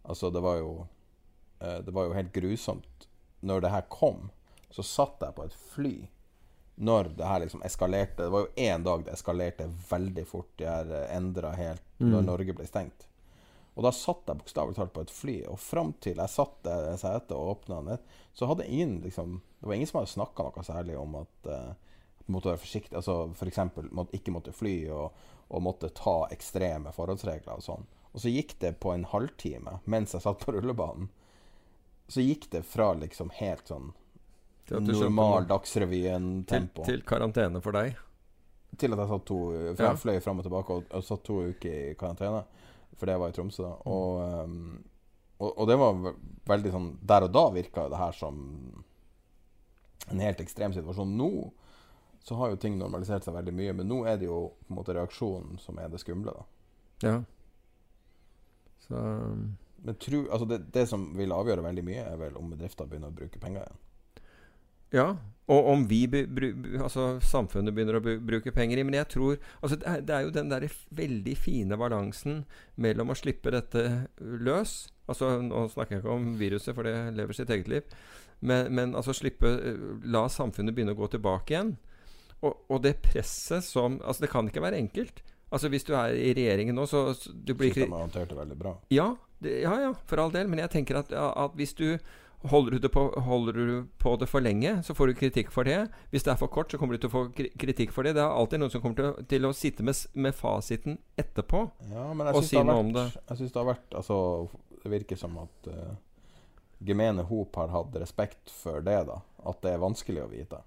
Altså, 0.08 0.30
det 0.32 0.40
var 0.44 0.58
jo 0.60 0.88
eh, 1.60 1.80
Det 1.84 1.92
var 1.92 2.06
jo 2.06 2.14
helt 2.14 2.32
grusomt 2.32 3.08
Når 3.42 3.62
det 3.62 3.72
her 3.74 3.82
kom, 3.90 4.30
så 4.72 4.84
satt 4.84 5.20
jeg 5.22 5.36
på 5.36 5.44
et 5.48 5.54
fly 5.74 5.96
når 6.78 7.08
det 7.18 7.26
her 7.26 7.40
liksom 7.42 7.64
eskalerte. 7.66 8.22
Det 8.24 8.30
var 8.30 8.44
jo 8.44 8.52
én 8.62 8.84
dag 8.86 9.02
det 9.08 9.14
eskalerte 9.16 9.66
veldig 9.90 10.26
fort. 10.30 10.52
Det 10.60 10.68
her 10.70 10.92
endra 11.16 11.56
helt 11.58 11.82
når 11.98 12.22
Mm. 12.22 12.26
Norge 12.28 12.54
ble 12.54 12.68
stengt. 12.70 13.08
Og 13.76 13.82
da 13.84 13.90
satt 13.92 14.28
jeg 14.30 14.38
bokstavelig 14.38 14.76
talt 14.78 14.94
på 14.94 15.02
et 15.02 15.10
fly, 15.10 15.40
og 15.50 15.58
fram 15.58 15.94
til 16.00 16.18
jeg 16.22 16.30
satt 16.30 16.60
der 16.64 16.92
i 16.94 16.98
setet 17.02 17.32
og 17.34 17.56
åpna 17.56 17.82
ned, 17.82 18.00
så 18.34 18.46
hadde 18.46 18.68
ingen 18.70 19.02
liksom 19.02 19.42
Det 19.60 19.68
var 19.68 19.74
ingen 19.74 19.88
som 19.88 20.00
hadde 20.04 20.12
snakka 20.14 20.44
noe 20.44 20.64
særlig 20.64 20.98
om 21.02 21.16
at 21.16 21.50
uh, 21.50 21.74
måtte 22.32 22.52
være 22.52 22.62
forsiktig. 22.62 22.96
Altså 22.98 23.18
f.eks. 23.34 23.60
Måtte, 23.92 24.16
ikke 24.18 24.34
måtte 24.36 24.56
fly 24.56 24.76
og, 24.94 25.22
og 25.48 25.64
måtte 25.64 25.92
ta 25.96 26.18
ekstreme 26.34 26.94
forholdsregler 26.96 27.60
og 27.60 27.64
sånn. 27.66 27.88
Og 28.14 28.24
så 28.24 28.32
gikk 28.34 28.56
det 28.64 28.78
på 28.82 28.94
en 28.94 29.06
halvtime 29.12 29.78
mens 29.86 30.16
jeg 30.16 30.26
satt 30.26 30.44
på 30.44 30.56
rullebanen. 30.56 31.10
Så 32.08 32.24
gikk 32.24 32.50
det 32.54 32.64
fra 32.66 32.94
liksom 32.98 33.32
helt 33.38 33.68
sånn 33.68 33.92
normal 34.72 35.48
Dagsrevyen-tempo 35.48 36.84
til, 36.84 37.00
til 37.00 37.04
karantene 37.08 37.62
for 37.64 37.76
deg. 37.76 37.98
Til 38.80 38.94
at 38.94 39.02
jeg 39.04 39.12
satt 39.12 39.26
to 39.28 39.40
For 39.52 39.84
Ja. 39.84 39.92
jeg 39.92 40.02
fløy 40.02 40.18
fram 40.24 40.42
og 40.42 40.48
tilbake 40.48 40.76
og, 40.76 40.90
og 40.92 41.04
satt 41.04 41.24
to 41.28 41.40
uker 41.52 41.92
i 41.92 41.96
karantene. 42.00 42.44
For 42.98 43.08
det 43.08 43.18
var 43.22 43.30
i 43.30 43.36
Tromsø, 43.36 43.64
da. 43.64 43.76
Mm. 43.76 43.92
Og, 43.94 44.44
um, 44.44 44.84
og, 45.38 45.52
og 45.52 45.68
det 45.70 45.78
var 45.78 46.14
veldig 46.50 46.72
sånn 46.74 46.88
Der 47.06 47.28
og 47.28 47.32
da 47.36 47.44
virka 47.54 47.88
det 47.92 48.00
her 48.02 48.16
som 48.18 48.40
en 50.08 50.24
helt 50.24 50.42
ekstrem 50.42 50.74
situasjon. 50.74 51.16
Nå 51.20 51.32
så 52.28 52.36
har 52.36 52.52
jo 52.52 52.60
ting 52.60 52.76
normalisert 52.76 53.24
seg 53.24 53.38
veldig 53.38 53.54
mye. 53.56 53.74
Men 53.80 53.88
nå 53.88 54.02
er 54.10 54.20
det 54.20 54.28
jo 54.28 54.42
på 54.66 54.74
en 54.74 54.80
måte 54.82 54.96
reaksjonen 54.98 55.62
som 55.64 55.80
er 55.80 55.92
det 55.94 56.02
skumle. 56.04 56.34
da. 56.36 56.44
Ja. 57.08 57.16
Så 58.84 59.00
Men 59.78 59.96
tru, 59.96 60.26
altså 60.32 60.46
det, 60.50 60.58
det 60.74 60.88
som 60.90 61.06
vil 61.16 61.32
avgjøre 61.32 61.64
veldig 61.64 61.86
mye, 61.86 62.04
er 62.04 62.18
vel 62.20 62.36
om 62.36 62.50
bedrifter 62.52 62.90
begynner 62.90 63.14
å 63.14 63.16
bruke 63.16 63.40
penger 63.40 63.64
igjen. 63.64 63.84
Ja. 64.92 65.08
Og 65.48 65.70
om 65.72 65.86
vi, 65.88 66.02
altså 66.84 67.06
samfunnet 67.24 67.76
begynner 67.76 68.02
å 68.02 68.04
bruke 68.04 68.52
penger 68.52 68.82
i. 68.82 68.84
Men 68.84 69.00
jeg 69.00 69.12
tror 69.14 69.38
altså 69.62 69.80
det, 69.80 69.88
er, 69.88 70.04
det 70.04 70.16
er 70.16 70.28
jo 70.28 70.36
den 70.36 70.52
der 70.52 70.68
veldig 71.00 71.36
fine 71.40 71.80
balansen 71.80 72.42
mellom 72.76 73.14
å 73.14 73.20
slippe 73.20 73.56
dette 73.56 73.88
løs 74.20 74.90
Altså 75.08 75.38
Nå 75.40 75.70
snakker 75.72 75.96
jeg 75.96 76.02
ikke 76.04 76.16
om 76.18 76.32
viruset, 76.36 76.74
for 76.76 76.84
det 76.84 77.14
lever 77.16 77.38
sitt 77.38 77.52
eget 77.56 77.70
liv. 77.72 77.94
Men, 78.44 78.74
men 78.76 78.96
altså 78.96 79.16
slippe 79.16 79.48
eh, 79.56 79.86
La 80.12 80.26
samfunnet 80.28 80.76
begynne 80.76 80.92
å 80.92 81.00
gå 81.00 81.08
tilbake 81.14 81.54
igjen. 81.56 81.78
Og, 82.46 82.54
og 82.70 82.82
det 82.84 82.96
presset 83.02 83.64
som 83.66 84.00
Altså, 84.04 84.22
det 84.26 84.30
kan 84.30 84.48
ikke 84.48 84.62
være 84.62 84.78
enkelt. 84.78 85.24
Altså 85.52 85.70
Hvis 85.72 85.84
du 85.88 85.94
er 85.96 86.14
i 86.14 86.34
regjeringen 86.36 86.76
nå, 86.76 86.86
så, 86.86 87.14
så 87.16 87.32
du 87.34 87.54
blir 87.56 87.72
ikke 87.72 87.88
har 87.90 88.04
håndtert 88.04 88.30
det 88.30 88.38
veldig 88.38 88.58
bra. 88.60 88.76
ja, 88.92 89.16
det, 89.42 89.62
ja, 89.64 89.74
ja, 89.88 89.92
for 90.10 90.18
all 90.20 90.32
del. 90.34 90.48
Men 90.52 90.60
jeg 90.60 90.70
tenker 90.74 90.98
at, 91.00 91.12
at 91.14 91.52
hvis 91.56 91.74
du 91.78 91.98
holder 92.48 92.78
du, 92.80 92.88
på, 92.94 93.08
holder 93.26 93.54
du 93.58 93.88
på 93.98 94.16
det 94.22 94.28
for 94.30 94.40
lenge, 94.46 94.76
så 94.86 94.94
får 94.94 95.08
du 95.10 95.14
kritikk 95.18 95.50
for 95.52 95.64
det. 95.66 95.88
Hvis 96.12 96.24
det 96.28 96.32
er 96.34 96.38
for 96.38 96.48
kort, 96.54 96.70
så 96.72 96.78
kommer 96.78 96.94
du 96.98 97.02
til 97.02 97.10
å 97.10 97.14
få 97.16 97.24
kritikk 97.34 97.92
for 97.96 98.04
det. 98.06 98.14
Det 98.18 98.22
er 98.22 98.30
alltid 98.38 98.62
noen 98.62 98.74
som 98.74 98.82
kommer 98.84 98.96
til, 99.00 99.08
å- 99.10 99.26
til 99.34 99.48
å 99.50 99.54
sitte 99.58 99.84
med, 99.88 99.98
med 100.14 100.36
fasiten 100.38 100.98
etterpå. 101.18 101.64
Ja, 101.90 102.06
Og 102.34 102.44
si 102.46 102.58
noe 102.62 102.78
om 102.84 102.92
det. 102.94 103.08
jeg 103.30 103.38
synes 103.42 103.52
det 103.56 103.62
har 103.64 103.70
vært 103.72 103.98
Altså, 103.98 104.20
det 104.84 104.92
virker 104.94 105.18
som 105.18 105.38
at 105.42 105.70
uh, 105.74 105.96
gemene 106.86 107.26
hop 107.26 107.56
har 107.58 107.74
hatt 107.74 107.96
respekt 108.04 108.52
for 108.54 108.82
det, 108.86 109.00
da. 109.10 109.22
At 109.48 109.62
det 109.66 109.74
er 109.74 109.82
vanskelig 109.82 110.24
å 110.26 110.30
vite. 110.30 110.62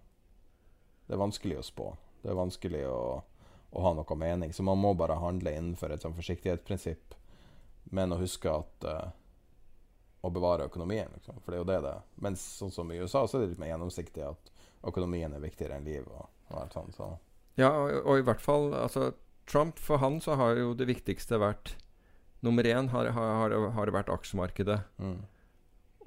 Det 1.10 1.16
er 1.16 1.18
vanskelig 1.18 1.56
å 1.58 1.62
spå. 1.66 1.84
Det 2.22 2.30
er 2.30 2.36
vanskelig 2.38 2.84
å, 2.86 2.98
å 3.74 3.80
ha 3.82 3.90
noe 3.98 4.16
mening. 4.16 4.52
Så 4.54 4.62
man 4.62 4.78
må 4.78 4.92
bare 4.94 5.16
handle 5.18 5.56
innenfor 5.58 5.90
et 5.90 6.04
sånn 6.06 6.14
forsiktighetsprinsipp, 6.14 7.16
men 7.90 8.14
å 8.14 8.18
huske 8.20 8.52
at 8.52 8.86
uh, 8.86 9.08
Å 10.20 10.30
bevare 10.30 10.68
økonomien, 10.68 11.08
liksom. 11.16 11.40
For 11.40 11.50
det 11.50 11.56
er 11.56 11.62
jo 11.62 11.68
det 11.70 11.78
det. 11.88 11.94
Mens 12.22 12.44
sånn 12.60 12.70
som 12.70 12.90
i 12.92 12.98
USA, 13.00 13.24
så 13.26 13.38
er 13.38 13.42
det 13.42 13.54
litt 13.54 13.62
mer 13.62 13.72
gjennomsiktig 13.72 14.22
at 14.22 14.50
økonomien 14.86 15.34
er 15.34 15.42
viktigere 15.42 15.80
enn 15.80 15.88
liv 15.88 16.06
og, 16.12 16.28
og 16.52 16.58
alt 16.60 16.76
sånt. 16.76 16.94
Så. 16.94 17.08
Ja, 17.56 17.72
og, 17.72 17.96
og 18.04 18.20
i 18.20 18.26
hvert 18.28 18.44
fall 18.44 18.70
altså, 18.76 19.10
Trump, 19.50 19.80
for 19.82 19.98
han 20.04 20.20
så 20.22 20.36
har 20.38 20.60
jo 20.60 20.76
det 20.78 20.86
viktigste 20.92 21.40
vært 21.42 21.74
Nummer 22.46 22.64
én 22.64 22.92
har, 22.94 23.10
har, 23.16 23.32
har, 23.40 23.66
har 23.74 23.88
det 23.88 23.92
vært 23.98 24.14
aksjemarkedet. 24.14 24.78
Mm. 25.02 25.18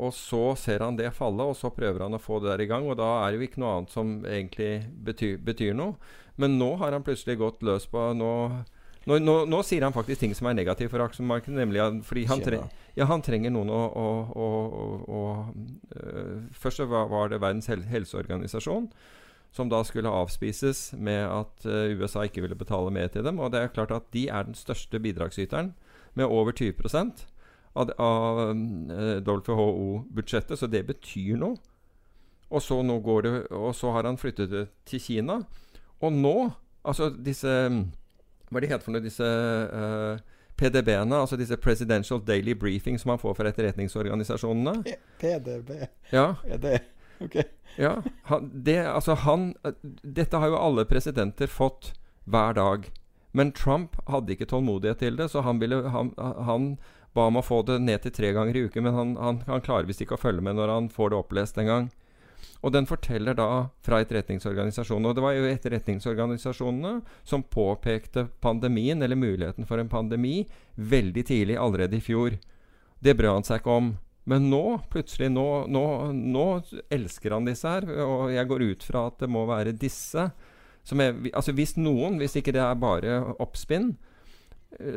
Og 0.01 0.13
så 0.15 0.55
ser 0.57 0.81
han 0.81 0.97
det 0.97 1.11
falle, 1.13 1.45
og 1.45 1.57
så 1.57 1.69
prøver 1.73 2.05
han 2.07 2.17
å 2.17 2.21
få 2.21 2.39
det 2.41 2.49
der 2.49 2.63
i 2.65 2.69
gang. 2.69 2.87
Og 2.89 2.97
da 2.97 3.09
er 3.21 3.31
det 3.31 3.39
jo 3.39 3.47
ikke 3.47 3.61
noe 3.61 3.73
annet 3.77 3.93
som 3.93 4.13
egentlig 4.25 4.71
betyr, 5.05 5.35
betyr 5.45 5.75
noe. 5.77 5.97
Men 6.41 6.57
nå 6.57 6.71
har 6.81 6.95
han 6.95 7.05
plutselig 7.05 7.37
gått 7.37 7.61
løs 7.65 7.85
på 7.91 8.07
Nå, 8.17 8.31
nå, 9.05 9.17
nå, 9.21 9.35
nå 9.45 9.59
sier 9.67 9.85
han 9.85 9.93
faktisk 9.93 10.23
ting 10.23 10.33
som 10.33 10.47
er 10.49 10.57
negative 10.57 10.89
for 10.89 11.03
aksjemarkedet. 11.05 11.57
Nemlig 11.59 11.83
at, 11.83 11.99
fordi 12.07 12.23
han, 12.29 12.41
tre, 12.41 12.63
ja, 12.97 13.07
han 13.09 13.21
trenger 13.25 13.53
noen 13.53 13.69
å, 13.69 13.81
å, 13.85 14.07
å, 14.33 14.47
å, 15.03 15.25
øh, 15.99 16.39
Først 16.57 16.81
så 16.81 16.87
var, 16.89 17.29
det 17.29 17.41
Verdens 17.43 17.69
hel 17.69 17.85
helseorganisasjon. 17.91 18.89
Som 19.53 19.69
da 19.69 19.83
skulle 19.85 20.09
avspises 20.09 20.87
med 20.97 21.27
at 21.27 21.67
øh, 21.69 21.99
USA 21.99 22.25
ikke 22.25 22.41
ville 22.41 22.57
betale 22.57 22.89
mer 22.95 23.13
til 23.13 23.27
dem. 23.27 23.37
Og 23.37 23.53
det 23.53 23.61
er 23.61 23.75
klart 23.75 23.93
at 23.93 24.09
de 24.15 24.25
er 24.25 24.49
den 24.49 24.57
største 24.57 24.97
bidragsyteren, 25.03 25.75
med 26.17 26.29
over 26.29 26.53
20 26.53 26.73
av, 27.73 27.91
av 27.97 28.41
eh, 28.49 29.19
WHO-budsjettet, 29.25 30.59
så 30.59 30.69
det 30.69 30.85
betyr 30.87 31.37
noe. 31.41 31.57
Og 32.53 32.61
så, 32.61 32.81
nå 32.85 32.99
går 33.01 33.25
det, 33.25 33.33
og 33.57 33.73
så 33.75 33.91
har 33.95 34.05
han 34.05 34.19
flyttet 34.21 34.51
det 34.51 34.67
til 34.85 35.01
Kina. 35.01 35.39
Og 36.03 36.13
nå, 36.13 36.35
altså 36.85 37.09
disse 37.09 37.49
Hva 37.49 38.59
er 38.59 38.61
det 38.61 38.69
heter 38.69 38.85
for 38.85 38.93
noe, 38.93 39.01
disse 39.01 39.25
uh, 39.25 40.19
PDB-ene, 40.59 41.17
altså 41.17 41.39
disse 41.39 41.57
Presidential 41.57 42.21
Daily 42.21 42.53
Briefing 42.53 42.99
som 43.01 43.09
man 43.13 43.21
får 43.21 43.39
fra 43.39 43.49
etterretningsorganisasjonene. 43.49 44.83
PDB, 45.21 45.71
Ja, 46.13 46.35
er 46.45 46.61
det 46.61 46.81
OK? 47.23 47.39
ja 47.77 47.95
han, 48.29 48.51
det, 48.53 48.77
altså 48.85 49.15
han, 49.23 49.53
dette 50.03 50.37
har 50.37 50.51
jo 50.53 50.59
alle 50.59 50.85
presidenter 50.85 51.49
fått 51.49 51.93
hver 52.29 52.53
dag. 52.53 52.91
Men 53.33 53.51
Trump 53.51 53.97
hadde 54.05 54.35
ikke 54.35 54.45
tålmodighet 54.45 55.01
til 55.01 55.17
det, 55.17 55.31
så 55.33 55.41
han, 55.41 55.57
ville, 55.61 55.81
han, 55.89 56.13
han 56.19 56.75
ba 57.13 57.27
om 57.29 57.39
å 57.39 57.45
få 57.45 57.61
det 57.67 57.79
ned 57.83 58.03
til 58.03 58.13
tre 58.15 58.31
ganger 58.35 58.57
i 58.57 58.63
uken. 58.67 58.85
Men 58.85 58.97
han, 58.97 59.17
han, 59.21 59.41
han 59.47 59.65
klarer 59.65 59.89
visst 59.89 60.03
ikke 60.03 60.17
å 60.17 60.23
følge 60.23 60.43
med 60.45 60.57
når 60.59 60.73
han 60.73 60.89
får 60.93 61.13
det 61.13 61.19
opplest 61.19 61.59
en 61.61 61.69
gang. 61.69 61.91
Og 62.63 62.71
den 62.71 62.87
forteller 62.87 63.35
da 63.35 63.49
fra 63.83 63.99
etterretningsorganisasjonene. 64.03 65.11
Og 65.11 65.17
det 65.17 65.23
var 65.25 65.35
jo 65.35 65.49
etterretningsorganisasjonene 65.49 66.93
som 67.27 67.43
påpekte 67.43 68.27
pandemien, 68.43 69.03
eller 69.03 69.19
muligheten 69.19 69.67
for 69.67 69.81
en 69.81 69.91
pandemi, 69.91 70.45
veldig 70.75 71.25
tidlig, 71.27 71.59
allerede 71.59 71.99
i 71.99 72.03
fjor. 72.03 72.39
Det 73.03 73.15
brød 73.19 73.39
han 73.39 73.47
seg 73.47 73.61
ikke 73.61 73.77
om. 73.81 73.93
Men 74.31 74.47
nå, 74.47 74.63
plutselig, 74.91 75.27
nå, 75.35 75.47
nå, 75.67 75.85
nå 76.15 76.47
elsker 76.93 77.35
han 77.35 77.47
disse 77.49 77.67
her. 77.67 77.87
Og 78.05 78.31
jeg 78.31 78.47
går 78.47 78.67
ut 78.71 78.87
fra 78.87 79.07
at 79.09 79.19
det 79.19 79.31
må 79.31 79.43
være 79.49 79.75
disse 79.75 80.31
er 80.91 81.13
Altså 81.31 81.53
hvis 81.55 81.77
noen, 81.79 82.17
hvis 82.19 82.35
ikke 82.35 82.51
det 82.51 82.59
er 82.59 82.79
bare 82.79 83.21
oppspinn, 83.39 83.93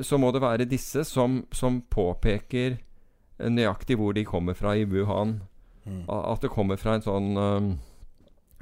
så 0.03 0.19
må 0.19 0.31
det 0.33 0.41
være 0.43 0.65
disse 0.69 1.05
som, 1.05 1.43
som 1.53 1.81
påpeker 1.93 2.77
eh, 2.79 3.51
nøyaktig 3.51 3.97
hvor 4.01 4.15
de 4.17 4.25
kommer 4.25 4.55
fra 4.59 4.77
i 4.77 4.85
Wuhan. 4.89 5.41
Mm. 5.87 6.05
At 6.11 6.43
det 6.43 6.51
kommer 6.51 6.77
fra 6.81 6.97
en 6.99 7.05
sånn 7.05 7.37
um, 7.39 7.67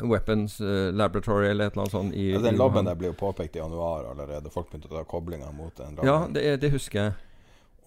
Weapons 0.03 0.59
eh, 0.61 0.91
Laboratory 0.93 1.47
eller 1.49 1.71
et 1.71 1.73
eller 1.77 1.85
annet 1.87 1.95
sånt 1.95 2.15
i, 2.19 2.27
Ja, 2.33 2.41
den 2.43 2.59
laben 2.59 2.59
labben 2.59 2.91
der 2.91 2.99
ble 3.01 3.13
jo 3.13 3.17
påpekt 3.17 3.57
i 3.57 3.63
januar 3.63 4.11
allerede. 4.11 4.51
Folk 4.53 4.69
begynte 4.73 4.91
å 4.91 4.97
ta 4.99 5.05
koblinger 5.09 5.53
mot 5.57 5.73
den. 5.79 5.97
Ja, 6.05 6.27
det, 6.29 6.43
det 6.61 6.73
husker 6.75 7.01
jeg. 7.07 7.15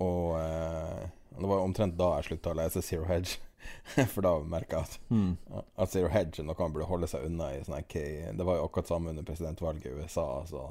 Og 0.01 0.37
eh, 0.39 1.03
det 1.37 1.49
var 1.51 1.61
omtrent 1.65 1.97
da 1.99 2.15
jeg 2.17 2.31
slutta 2.31 2.53
å 2.55 2.57
lese 2.57 2.81
Zero 2.85 3.05
Hedge. 3.09 3.37
For 4.13 4.23
da 4.23 4.31
merka 4.47 4.79
jeg 4.79 4.87
at, 4.87 4.97
Mm. 5.11 5.31
at 5.75 5.91
Zero 5.91 6.09
Hedge 6.13 6.39
er 6.41 6.45
noe 6.47 6.55
man 6.59 6.73
burde 6.73 6.87
holde 6.89 7.07
seg 7.11 7.25
unna 7.27 7.51
i. 7.53 7.61
Sånne, 7.65 7.83
okay, 7.85 8.31
det 8.33 8.45
var 8.47 8.57
jo 8.59 8.65
akkurat 8.69 8.89
samme 8.89 9.11
under 9.11 9.25
presidentvalget 9.27 9.85
i 9.91 9.95
USA. 9.99 10.27
Så 10.49 10.63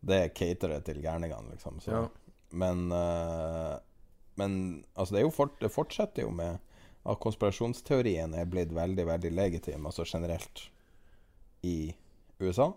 det 0.00 0.34
caterer 0.34 0.82
til 0.84 1.00
gærningene, 1.02 1.52
liksom. 1.54 1.80
Så. 1.80 1.90
Ja. 1.90 2.02
Men, 2.50 2.90
uh, 2.92 3.76
men 4.40 4.52
altså 4.94 5.14
det, 5.14 5.20
er 5.20 5.28
jo 5.28 5.34
fort, 5.34 5.56
det 5.60 5.72
fortsetter 5.72 6.26
jo 6.26 6.34
med 6.34 6.58
at 7.08 7.20
konspirasjonsteorien 7.22 8.34
er 8.36 8.48
blitt 8.50 8.72
veldig, 8.76 9.06
veldig 9.08 9.32
legitim, 9.32 9.86
altså 9.88 10.04
generelt, 10.08 10.66
i 11.62 11.92
USA. 12.40 12.70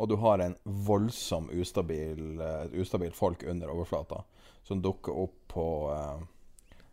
Og 0.00 0.08
du 0.08 0.16
har 0.22 0.40
en 0.40 0.56
voldsom 0.64 1.50
ustabil, 1.52 2.40
uh, 2.40 2.66
ustabil 2.80 3.14
folk 3.14 3.44
under 3.46 3.72
overflata 3.72 4.22
som 4.66 4.82
dukker 4.82 5.16
opp 5.26 5.40
på 5.50 5.66
uh, 5.90 6.20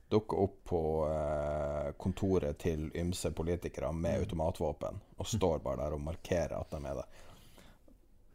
Dukker 0.10 0.40
opp 0.40 0.64
på 0.64 0.82
eh, 1.12 1.88
kontoret 2.00 2.56
til 2.64 2.86
ymse 2.96 3.32
politikere 3.36 3.90
med 3.92 4.22
automatvåpen 4.22 5.02
og 5.18 5.28
står 5.28 5.60
bare 5.66 5.82
der 5.82 5.96
og 5.98 6.04
markerer 6.06 6.54
at 6.56 6.72
de 6.72 6.80
er 6.80 7.02
der. 7.02 7.18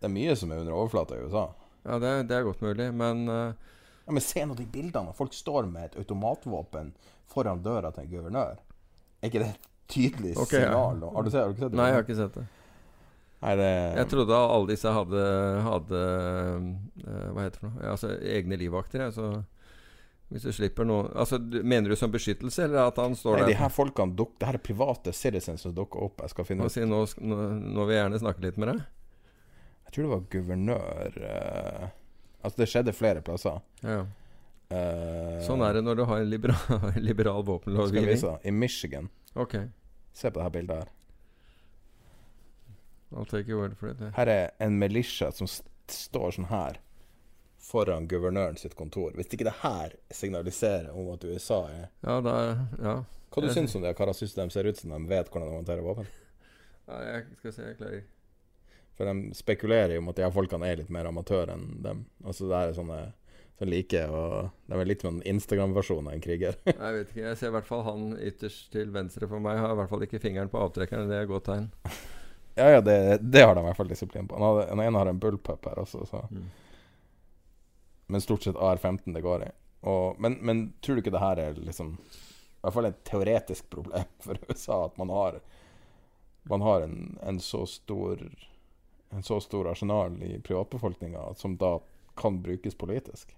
Det 0.02 0.08
er 0.08 0.14
mye 0.16 0.34
som 0.34 0.50
er 0.50 0.64
under 0.64 0.74
overflata 0.74 1.14
i 1.14 1.22
USA. 1.22 1.44
Ja, 1.86 1.98
det, 2.02 2.08
det 2.30 2.34
er 2.34 2.46
godt 2.46 2.62
mulig, 2.62 2.88
men 2.94 3.28
uh... 3.30 3.52
Ja, 4.02 4.10
men 4.10 4.24
Se 4.24 4.42
nå 4.46 4.56
de 4.58 4.66
bildene. 4.66 5.12
Folk 5.14 5.34
står 5.34 5.68
med 5.70 5.92
et 5.92 6.00
automatvåpen 6.02 6.90
foran 7.30 7.62
døra 7.62 7.92
til 7.94 8.02
en 8.02 8.10
guvernør. 8.10 8.58
Er 9.22 9.30
ikke 9.30 9.44
det 9.44 9.52
et 9.52 9.68
tydelig 9.92 10.32
okay, 10.34 10.64
signal? 10.64 10.98
Ja. 11.04 11.12
Har, 11.14 11.22
du 11.22 11.30
sett, 11.30 11.38
har 11.38 11.52
du 11.52 11.54
ikke 11.54 11.64
sett 11.64 11.74
det? 11.74 11.78
Nei, 11.78 11.86
jeg 11.86 11.98
har 11.98 12.06
ikke 12.08 12.18
sett 12.18 12.40
det. 12.40 12.44
Nei, 13.42 13.54
det 13.58 13.70
Jeg 13.70 14.08
trodde 14.10 14.38
alle 14.38 14.70
disse 14.70 14.90
hadde, 14.94 15.22
hadde 15.66 16.00
eh, 16.02 17.28
Hva 17.34 17.46
heter 17.46 17.56
det 17.56 17.60
for 17.60 17.68
noe? 17.70 17.88
Altså 17.90 18.10
egne 18.34 18.58
livvakter. 18.58 19.06
jeg, 19.06 19.14
Så 19.16 19.30
hvis 20.32 20.46
du 20.46 20.52
slipper 20.54 20.86
noe 20.88 21.10
altså, 21.10 21.38
Mener 21.38 21.90
du 21.90 21.98
som 21.98 22.12
beskyttelse, 22.12 22.68
eller 22.68 22.86
at 22.86 22.98
han 23.02 23.14
står 23.18 23.42
Nei, 23.42 23.50
de 23.50 23.58
her 23.58 23.72
folkene 23.74 24.14
duk, 24.18 24.36
Det 24.38 24.50
her 24.50 24.58
er 24.58 24.62
private 24.62 25.14
citizens 25.14 25.66
som 25.66 25.74
dukker 25.74 26.06
opp. 26.06 26.22
Jeg 26.22 26.34
skal 26.34 26.48
finne 26.48 26.66
ut 26.66 26.74
si, 26.74 26.86
nå, 26.86 27.02
nå, 27.22 27.40
nå 27.62 27.86
vil 27.86 27.96
jeg 27.96 28.04
gjerne 28.04 28.22
snakke 28.22 28.46
litt 28.46 28.60
med 28.62 28.72
deg? 28.72 28.84
Jeg 29.92 29.98
tror 29.98 30.06
det 30.06 30.12
var 30.14 30.22
guvernør 30.32 31.16
uh, 31.20 31.88
Altså, 32.42 32.56
det 32.58 32.66
skjedde 32.72 32.92
flere 32.96 33.20
plasser. 33.22 33.58
Ja. 33.84 33.98
Uh, 34.72 35.36
Sånn 35.44 35.60
er 35.62 35.76
det 35.76 35.82
når 35.84 35.98
du 36.00 36.04
har 36.08 36.22
en 36.24 36.30
liberal, 36.32 36.86
liberal 37.08 37.42
Skal 37.42 37.48
våpenlovgivning. 37.50 38.08
vise 38.08 38.32
I 38.48 38.50
Michigan. 38.56 39.10
Ok. 39.36 39.58
Se 40.16 40.30
på 40.30 40.40
det 40.40 40.46
her 40.48 40.54
bildet 40.56 40.80
her. 40.80 40.88
I'll 43.12 43.28
take 43.28 43.48
your 43.52 43.60
word 43.60 43.76
for 43.76 43.92
it. 43.92 44.00
Her 44.16 44.26
er 44.32 44.50
en 44.58 44.78
militia 44.80 45.28
som 45.36 45.46
st 45.46 45.68
står 45.92 46.32
sånn 46.38 46.48
her 46.48 46.78
foran 47.60 48.06
guvernøren 48.08 48.56
sitt 48.56 48.72
kontor. 48.78 49.12
Hvis 49.18 49.28
ikke 49.28 49.44
det 49.44 49.58
her 49.60 49.92
signaliserer 50.14 50.88
om 50.96 51.10
at 51.12 51.26
USA 51.28 51.66
er 51.68 51.84
Ja, 52.00 52.16
da 52.24 52.34
Ja. 52.80 52.94
Hva 53.32 53.42
du 53.44 53.52
syns 53.52 53.76
om 53.76 53.84
det? 53.84 53.92
Hva 53.96 54.14
syns 54.16 54.32
de 54.34 54.48
ser 54.50 54.64
ut 54.68 54.80
som 54.80 54.90
de 54.94 55.00
vet 55.10 55.28
hvordan 55.28 55.50
de 55.50 55.60
håndterer 55.60 55.84
våpen? 55.84 56.08
ja 56.88 56.98
jeg 57.06 57.26
skal 57.38 57.52
se, 57.52 57.62
jeg 57.68 57.76
klarer 57.76 58.02
For 59.02 59.10
de 59.10 59.34
spekulerer 59.34 59.96
jo 59.96 59.98
om 59.98 60.12
at 60.12 60.18
de 60.20 60.22
her 60.22 60.30
folkene 60.30 60.68
er 60.70 60.76
litt 60.78 60.90
mer 60.94 61.08
amatører 61.10 61.50
enn 61.56 61.80
dem. 61.82 62.04
Altså 62.22 62.46
det 62.46 62.58
er 62.60 62.76
sånne 62.76 62.98
som 63.58 63.66
liker 63.66 64.10
og 64.14 64.52
De 64.70 64.78
er 64.78 64.86
litt 64.86 65.02
som 65.02 65.16
en 65.16 65.24
Instagram-versjon 65.26 66.06
av 66.06 66.14
en 66.14 66.22
kriger. 66.22 66.54
Jeg 66.70 66.94
vet 66.94 67.10
ikke. 67.10 67.24
Jeg 67.24 67.40
ser 67.40 67.50
i 67.50 67.54
hvert 67.56 67.66
fall 67.66 67.82
han 67.88 68.12
ytterst 68.14 68.70
til 68.70 68.94
venstre 68.94 69.26
for 69.26 69.42
meg. 69.42 69.58
Har 69.58 69.74
i 69.74 69.78
hvert 69.80 69.90
fall 69.90 70.06
ikke 70.06 70.22
fingeren 70.22 70.50
på 70.52 70.62
avtrekkeren. 70.62 71.10
Det 71.10 71.18
er 71.18 71.26
et 71.26 71.32
godt 71.32 71.48
tegn. 71.50 71.70
Ja, 72.52 72.66
ja, 72.68 72.80
det, 72.84 73.22
det 73.32 73.40
har 73.40 73.54
de 73.56 73.62
i 73.62 73.64
hvert 73.64 73.78
fall 73.78 73.88
disiplin 73.88 74.26
på. 74.28 74.36
Han, 74.36 74.44
hadde, 74.44 74.64
han 74.68 74.80
ene 74.84 75.00
har 75.00 75.08
en 75.08 75.20
bullpup 75.22 75.64
her 75.70 75.78
også, 75.80 76.02
så 76.04 76.26
Mm. 76.28 76.50
Men 78.12 78.20
stort 78.20 78.44
sett 78.44 78.58
AR-15 78.60 79.14
det 79.14 79.22
går 79.24 79.46
i. 79.46 79.48
Og, 79.88 80.20
men, 80.20 80.36
men 80.44 80.60
tror 80.84 80.98
du 80.98 81.00
ikke 81.00 81.14
det 81.14 81.22
her 81.22 81.40
er 81.40 81.56
liksom 81.56 81.94
I 81.96 82.58
hvert 82.60 82.74
fall 82.76 82.88
et 82.90 82.98
teoretisk 83.08 83.70
problem 83.72 84.10
for 84.26 84.36
USA, 84.50 84.82
at 84.84 85.00
man 85.00 85.08
har 85.16 85.40
Man 86.44 86.60
har 86.60 86.84
en, 86.84 87.16
en 87.24 87.40
så 87.40 87.64
stor 87.66 88.20
En 89.12 89.22
så 89.22 89.40
stor 89.40 89.68
arsenal 89.70 90.16
i 90.22 90.40
privatbefolkninga 90.40 91.34
som 91.36 91.56
da 91.60 91.76
kan 92.16 92.42
brukes 92.42 92.74
politisk? 92.74 93.36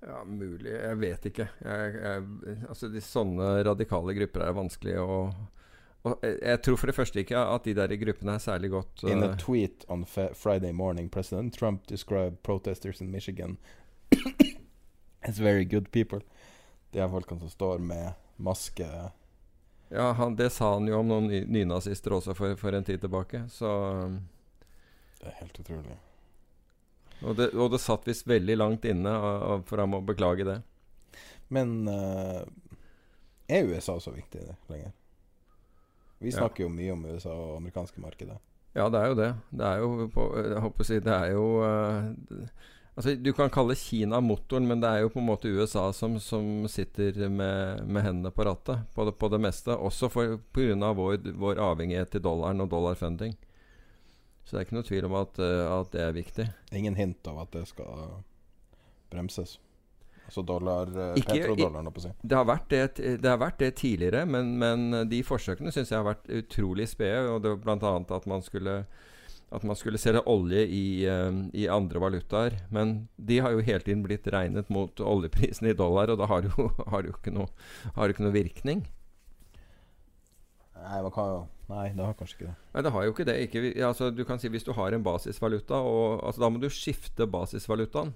Ja, 0.00 0.24
mulig. 0.24 0.72
Jeg 0.72 0.96
vet 0.96 1.26
ikke. 1.26 1.48
Jeg, 1.64 1.94
jeg, 1.94 2.58
altså, 2.68 2.88
de, 2.88 3.00
sånne 3.04 3.48
radikale 3.64 4.14
grupper 4.16 4.46
er 4.46 4.56
vanskelig 4.56 5.00
å 5.00 5.16
og 6.00 6.22
jeg, 6.24 6.38
jeg 6.40 6.60
tror 6.64 6.78
for 6.80 6.88
det 6.88 6.96
første 6.96 7.20
ikke 7.20 7.40
at 7.54 7.66
de 7.68 7.74
der 7.76 7.92
gruppene 8.00 8.32
er 8.38 8.40
særlig 8.40 8.70
godt 8.72 9.02
In 9.04 9.20
a 9.20 9.34
eh, 9.34 9.36
tweet 9.36 9.84
on 9.92 10.06
Friday 10.08 10.72
morning, 10.72 11.10
President 11.12 11.52
Trump 11.52 11.86
described 11.90 12.40
protesters 12.42 13.02
in 13.04 13.10
Michigan 13.12 13.58
as 15.28 15.38
very 15.38 15.64
good 15.64 15.90
people. 15.92 16.22
De 16.92 17.04
er 17.04 17.12
folkene 17.12 17.44
som 17.44 17.52
står 17.52 17.84
med 17.84 18.16
maske 18.40 18.88
Ja, 19.90 20.12
han, 20.16 20.36
det 20.36 20.50
sa 20.54 20.72
han 20.78 20.88
jo 20.88 21.02
om 21.02 21.08
noen 21.10 21.28
ny, 21.28 21.44
nynazister 21.44 22.14
også 22.16 22.34
for, 22.38 22.56
for 22.56 22.72
en 22.72 22.86
tid 22.86 23.02
tilbake. 23.02 23.42
Så 23.52 23.68
Det 25.20 25.28
er 25.28 25.38
helt 25.42 25.60
utrolig. 25.60 25.98
Og 27.20 27.36
det, 27.36 27.50
og 27.52 27.70
det 27.74 27.80
satt 27.82 28.06
visst 28.08 28.28
veldig 28.28 28.56
langt 28.56 28.86
inne 28.88 29.12
for 29.68 29.82
jeg 29.82 29.92
å 29.96 30.00
beklage 30.08 30.46
det. 30.48 30.58
Men 31.52 31.74
uh, 31.90 32.40
er 33.50 33.68
USA 33.68 33.98
så 34.00 34.14
viktig 34.14 34.46
lenger? 34.70 34.94
Vi 36.20 36.30
Ja. 36.30 36.38
snakker 36.38 36.64
jo 36.64 36.72
mye 36.72 36.92
om 36.92 37.04
USA 37.04 37.32
og 37.32 37.56
amerikanske 37.58 38.00
markedet. 38.00 38.38
Ja, 38.76 38.88
det 38.88 39.00
er 39.00 39.08
jo 39.10 39.14
det. 39.18 39.30
Det 39.50 39.66
er 39.66 39.78
jo 39.82 40.08
på, 40.14 40.24
Jeg 40.38 40.60
håper 40.62 40.84
å 40.84 40.86
si 40.86 40.98
Det 41.02 41.10
er 41.10 41.32
jo 41.32 41.46
uh, 41.58 42.52
Altså, 42.94 43.14
Du 43.16 43.32
kan 43.32 43.50
kalle 43.50 43.74
Kina 43.74 44.20
motoren, 44.20 44.68
men 44.68 44.80
det 44.82 44.88
er 44.88 45.00
jo 45.02 45.10
på 45.10 45.18
en 45.18 45.26
måte 45.26 45.50
USA 45.50 45.88
som, 45.96 46.18
som 46.20 46.68
sitter 46.68 47.28
med, 47.28 47.84
med 47.88 48.04
hendene 48.04 48.30
på 48.30 48.44
rattet 48.44 48.84
på 48.94 49.06
det, 49.08 49.14
på 49.18 49.30
det 49.32 49.40
meste. 49.40 49.74
Også 49.74 50.10
pga. 50.12 50.92
Vår, 50.94 51.16
vår 51.40 51.62
avhengighet 51.64 52.12
til 52.12 52.22
dollaren 52.22 52.60
og 52.60 52.70
dollarfunding. 52.70 53.34
Så 54.50 54.56
det 54.56 54.60
er 54.64 54.66
ikke 54.66 54.74
noe 54.80 54.86
tvil 54.88 55.04
om 55.06 55.12
at, 55.14 55.36
eh, 55.38 55.64
at 55.70 55.90
det 55.94 56.00
er 56.02 56.14
viktig. 56.16 56.44
Ingen 56.74 56.96
hint 56.98 57.28
av 57.30 57.36
at 57.44 57.52
det 57.54 57.68
skal 57.70 58.16
bremses. 59.12 59.60
Altså 60.26 60.42
dollar 60.42 60.90
eh, 60.90 61.20
Ikke- 61.20 61.36
Petrodollaren, 61.36 61.86
holdt 61.86 61.94
på 61.94 62.02
å 62.02 62.06
si. 62.08 62.10
Det 62.18 62.34
har 62.34 62.48
vært 62.48 62.66
det, 62.72 62.80
det, 63.22 63.30
har 63.30 63.38
vært 63.38 63.62
det 63.62 63.68
tidligere, 63.78 64.24
men, 64.26 64.56
men 64.58 65.06
de 65.06 65.22
forsøkene 65.22 65.70
syns 65.70 65.94
jeg 65.94 66.00
har 66.00 66.08
vært 66.08 66.26
utrolig 66.34 66.88
spede. 66.90 67.28
Og 67.30 67.44
det 67.44 67.54
var 67.54 67.78
bl.a. 67.78 67.94
at 68.18 68.26
man 68.26 68.42
skulle 68.42 68.80
at 69.54 69.62
man 69.66 69.78
skulle 69.78 69.98
selge 69.98 70.22
olje 70.30 70.64
i, 70.66 70.82
eh, 71.06 71.30
i 71.54 71.68
andre 71.70 72.02
valutaer. 72.02 72.58
Men 72.74 73.08
de 73.22 73.38
har 73.38 73.54
jo 73.54 73.62
hele 73.62 73.86
tiden 73.86 74.02
blitt 74.02 74.26
regnet 74.34 74.66
mot 74.70 74.98
oljeprisen 74.98 75.70
i 75.70 75.78
dollar, 75.78 76.10
og 76.10 76.18
da 76.18 76.26
har 76.26 76.42
det 76.42 76.50
jo, 76.56 76.72
har 76.90 77.06
det 77.06 77.14
jo 77.14 77.16
ikke, 77.20 77.34
noe, 77.38 77.48
har 77.94 78.02
det 78.10 78.16
ikke 78.18 78.26
noe 78.26 78.34
virkning. 78.34 78.84
Nei, 80.74 81.00
man 81.06 81.14
kan 81.14 81.34
jo 81.36 81.40
Nei, 81.70 81.90
det 81.94 82.02
har 82.02 82.16
kanskje 82.18 82.36
ikke 82.36 82.48
det. 82.48 82.56
Nei, 82.74 82.82
det 82.82 82.92
har 82.94 83.04
jo 83.06 83.12
ikke 83.14 83.26
det. 83.28 83.36
Ikke, 83.46 83.62
altså, 83.86 84.10
du 84.10 84.24
kan 84.26 84.40
si 84.42 84.50
Hvis 84.50 84.66
du 84.66 84.72
har 84.74 84.96
en 84.96 85.04
basisvaluta, 85.06 85.78
og, 85.78 86.24
altså, 86.26 86.42
da 86.42 86.50
må 86.50 86.58
du 86.62 86.68
skifte 86.72 87.28
basisvalutaen 87.30 88.12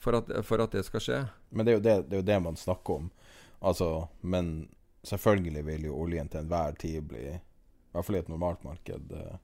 for 0.00 0.16
at, 0.20 0.30
for 0.46 0.62
at 0.62 0.72
det 0.72 0.84
skal 0.86 1.04
skje. 1.04 1.20
Men 1.50 1.66
det 1.66 1.74
er, 1.76 1.82
det, 1.84 1.96
det 2.08 2.16
er 2.16 2.22
jo 2.22 2.28
det 2.30 2.40
man 2.44 2.56
snakker 2.56 3.02
om. 3.02 3.10
Altså, 3.58 4.06
men 4.20 4.68
selvfølgelig 5.06 5.64
vil 5.66 5.88
jo 5.88 5.96
oljen 5.98 6.30
til 6.30 6.44
enhver 6.44 6.78
tid 6.78 7.02
bli, 7.10 7.24
i 7.34 7.96
hvert 7.96 8.06
fall 8.06 8.18
i 8.18 8.22
et 8.22 8.30
normalt 8.30 8.64
marked, 8.66 9.12
eh, 9.18 9.40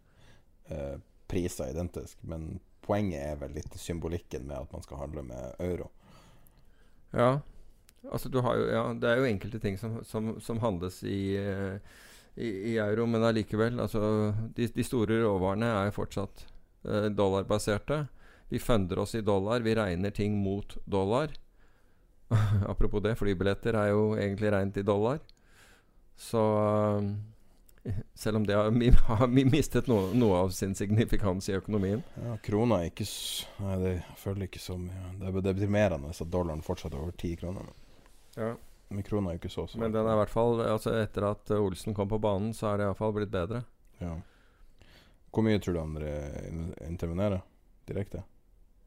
eh, 0.71 0.95
priser 1.31 1.73
identisk. 1.75 2.23
Men 2.23 2.61
poenget 2.85 3.25
er 3.25 3.41
vel 3.41 3.57
litt 3.59 3.77
symbolikken 3.81 4.47
med 4.49 4.63
at 4.63 4.73
man 4.73 4.87
skal 4.87 5.03
handle 5.03 5.27
med 5.27 5.59
euro. 5.65 5.91
Ja. 7.15 7.41
Altså, 8.13 8.29
du 8.29 8.41
har 8.45 8.57
jo, 8.61 8.67
ja, 8.69 8.83
det 9.01 9.11
er 9.11 9.21
jo 9.21 9.29
enkelte 9.29 9.59
ting 9.61 9.79
som, 9.81 9.99
som, 10.05 10.35
som 10.41 10.61
handles 10.61 11.01
i, 11.09 11.37
eh, 11.41 11.79
i, 12.35 12.49
i 12.73 12.77
euro, 12.79 13.07
men 13.07 13.25
allikevel. 13.25 13.79
Altså, 13.81 14.33
de, 14.57 14.69
de 14.75 14.87
store 14.87 15.21
råvarene 15.23 15.71
er 15.71 15.89
jo 15.89 15.99
fortsatt 16.01 16.47
eh, 16.89 17.11
dollarbaserte. 17.15 18.05
Vi 18.51 18.61
funder 18.63 19.01
oss 19.05 19.15
i 19.15 19.23
dollar. 19.25 19.61
Vi 19.61 19.75
regner 19.75 20.11
ting 20.15 20.37
mot 20.43 20.77
dollar. 20.85 21.33
Apropos 22.73 23.03
det, 23.05 23.17
flybilletter 23.21 23.79
er 23.79 23.93
jo 23.93 24.11
egentlig 24.19 24.53
regnet 24.53 24.83
i 24.83 24.87
dollar. 24.87 25.23
Så 26.17 26.43
eh, 27.85 27.95
selv 28.15 28.37
om 28.37 28.47
det 28.47 28.59
har, 28.59 28.71
har 29.21 29.27
mistet 29.29 29.89
noe, 29.91 30.11
noe 30.17 30.45
av 30.45 30.55
sin 30.57 30.75
signifikans 30.75 31.49
i 31.49 31.57
økonomien. 31.59 32.03
Ja, 32.19 32.37
krona 32.43 32.83
er 32.83 32.93
ikke 32.93 33.09
Nei, 33.63 33.79
det 33.83 33.97
jeg 33.97 34.21
føler 34.21 34.49
ikke 34.49 34.63
så 34.63 34.79
mye. 34.81 35.17
Det 35.21 35.31
er 35.31 35.41
er 35.41 35.49
deprimerende 35.53 36.15
at 36.15 36.31
dollaren 36.31 36.65
fortsatt 36.67 36.95
er 36.95 37.03
over 37.03 37.17
ti 37.19 37.35
kroner. 37.39 37.71
Ja. 38.35 38.55
Men 38.91 39.01
er 39.01 39.09
jo 39.09 39.41
ikke 39.41 39.51
så 39.51 39.65
svak. 39.67 39.81
Men 39.81 39.93
den 39.95 40.07
er 40.07 40.13
i 40.13 40.21
hvert 40.21 40.31
fall 40.35 40.61
altså 40.61 40.93
Etter 41.01 41.25
at 41.31 41.51
Olsen 41.57 41.95
kom 41.97 42.09
på 42.09 42.19
banen, 42.23 42.53
så 42.55 42.73
er 42.73 42.79
det 42.79 42.87
iallfall 42.89 43.15
blitt 43.17 43.33
bedre. 43.33 43.65
Ja. 44.01 44.15
Hvor 45.35 45.43
mye 45.43 45.59
tror 45.59 45.75
du 45.75 45.81
andre 45.81 46.13
in- 46.49 46.75
intervenerer 46.87 47.41
direkte? 47.89 48.23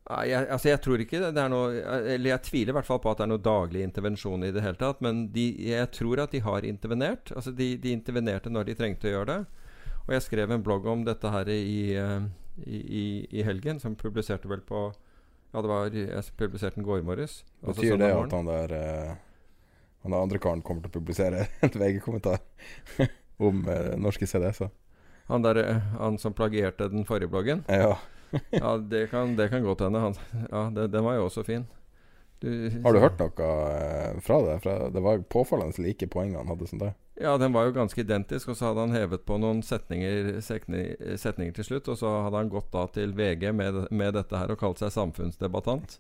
Nei, 0.08 0.30
jeg, 0.30 0.48
altså 0.56 0.70
jeg 0.70 0.80
tror 0.86 1.02
ikke 1.04 1.20
det, 1.20 1.42
er 1.42 1.50
noe 1.52 1.82
Eller 2.14 2.30
jeg 2.30 2.44
tviler 2.46 2.72
i 2.72 2.76
hvert 2.78 2.88
fall 2.88 3.02
på 3.04 3.12
at 3.12 3.20
det 3.20 3.26
er 3.26 3.32
noe 3.34 3.44
daglig 3.44 3.82
intervensjon 3.84 4.46
i 4.48 4.54
det 4.56 4.64
hele 4.64 4.80
tatt. 4.80 5.02
Men 5.04 5.26
de, 5.36 5.50
jeg 5.68 5.90
tror 5.98 6.22
at 6.24 6.32
de 6.32 6.40
har 6.46 6.64
intervenert. 6.68 7.34
Altså 7.36 7.52
de, 7.52 7.74
de 7.84 7.92
intervenerte 7.92 8.50
når 8.54 8.70
de 8.70 8.78
trengte 8.80 9.10
å 9.10 9.16
gjøre 9.18 9.34
det. 9.34 9.66
Og 10.08 10.14
jeg 10.16 10.24
skrev 10.30 10.54
en 10.56 10.64
blogg 10.64 10.88
om 10.88 11.04
dette 11.04 11.28
her 11.34 11.50
i, 11.52 11.92
eh, 12.00 12.24
i, 12.64 12.80
i, 12.80 13.06
i 13.42 13.44
helgen, 13.44 13.82
som 13.84 13.98
publiserte 14.00 14.48
vel 14.48 14.64
på 14.64 14.86
Ja, 15.52 15.62
det 15.64 15.68
var 15.72 15.92
Jeg 15.92 16.24
publiserte 16.40 16.76
den 16.80 16.86
i 16.86 16.88
går 16.88 17.04
morges. 17.04 17.42
altså 17.66 17.82
Betyr 17.82 18.00
det 18.00 18.14
at 18.16 18.32
han 18.38 18.48
der 18.48 18.74
eh, 18.78 19.16
Han 20.08 20.16
andre 20.16 20.40
karen 20.40 20.64
kommer 20.64 20.86
til 20.86 20.94
å 20.94 20.98
publisere 21.00 21.48
en 21.66 21.74
VG-kommentar 21.74 22.40
om 23.50 23.66
eh, 23.68 23.96
norske 24.00 24.28
CDS-er? 24.28 24.72
Han, 25.28 25.44
der, 25.44 25.60
eh, 25.60 25.90
han 26.00 26.18
som 26.18 26.34
plagierte 26.34 26.88
den 26.88 27.04
forrige 27.06 27.28
bloggen? 27.34 27.66
Ja. 27.68 27.98
ja, 28.56 28.78
det 28.78 29.10
kan, 29.12 29.36
det 29.36 29.50
kan 29.52 29.64
godt 29.64 29.84
hende. 29.84 30.14
Ja, 30.52 30.70
det, 30.72 30.88
den 30.96 31.04
var 31.04 31.18
jo 31.20 31.28
også 31.28 31.44
fin. 31.44 31.68
Du, 32.40 32.70
Har 32.84 32.94
du 32.94 33.02
hørt 33.02 33.20
noe 33.20 33.50
eh, 33.74 34.22
fra 34.24 34.40
det? 34.46 34.56
Fra, 34.64 34.78
det 34.94 35.04
var 35.04 35.24
påfallende 35.28 35.84
like 35.84 36.08
poeng 36.14 36.36
han 36.38 36.48
hadde 36.48 36.70
som 36.70 36.80
deg. 36.80 36.96
Ja, 37.18 37.34
den 37.42 37.52
var 37.52 37.66
jo 37.66 37.74
ganske 37.74 38.00
identisk, 38.00 38.52
og 38.54 38.60
så 38.60 38.70
hadde 38.70 38.84
han 38.86 38.94
hevet 38.94 39.26
på 39.26 39.40
noen 39.42 39.64
setninger, 39.66 40.38
setninger, 40.46 41.18
setninger 41.18 41.56
til 41.58 41.68
slutt. 41.68 41.90
Og 41.92 42.00
så 42.00 42.14
hadde 42.28 42.44
han 42.46 42.54
gått 42.54 42.70
da 42.72 42.86
til 42.94 43.16
VG 43.18 43.50
med, 43.58 43.88
med 43.90 44.16
dette 44.16 44.40
her 44.40 44.54
og 44.54 44.62
kalt 44.62 44.80
seg 44.80 44.94
samfunnsdebattant. 44.94 45.98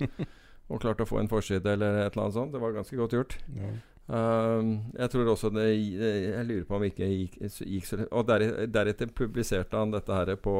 og 0.70 0.84
klart 0.84 1.02
å 1.02 1.10
få 1.10 1.20
en 1.20 1.32
forside 1.32 1.74
eller 1.74 2.04
et 2.04 2.14
eller 2.14 2.28
annet 2.28 2.38
sånt. 2.38 2.54
Det 2.54 2.62
var 2.62 2.76
ganske 2.76 3.00
godt 3.02 3.18
gjort. 3.18 3.40
Ja. 3.58 3.74
Um, 4.08 4.70
jeg 4.96 5.12
tror 5.12 5.28
også 5.34 5.50
det 5.52 5.66
Jeg 5.68 6.46
lurer 6.48 6.64
på 6.64 6.78
om 6.78 6.84
ikke 6.88 7.10
gikk, 7.12 7.34
gikk 7.44 7.88
så 7.90 7.98
Og 8.16 8.22
der, 8.30 8.46
deretter 8.72 9.10
publiserte 9.12 9.76
han 9.76 9.92
dette 9.92 10.16
her 10.16 10.32
på 10.40 10.54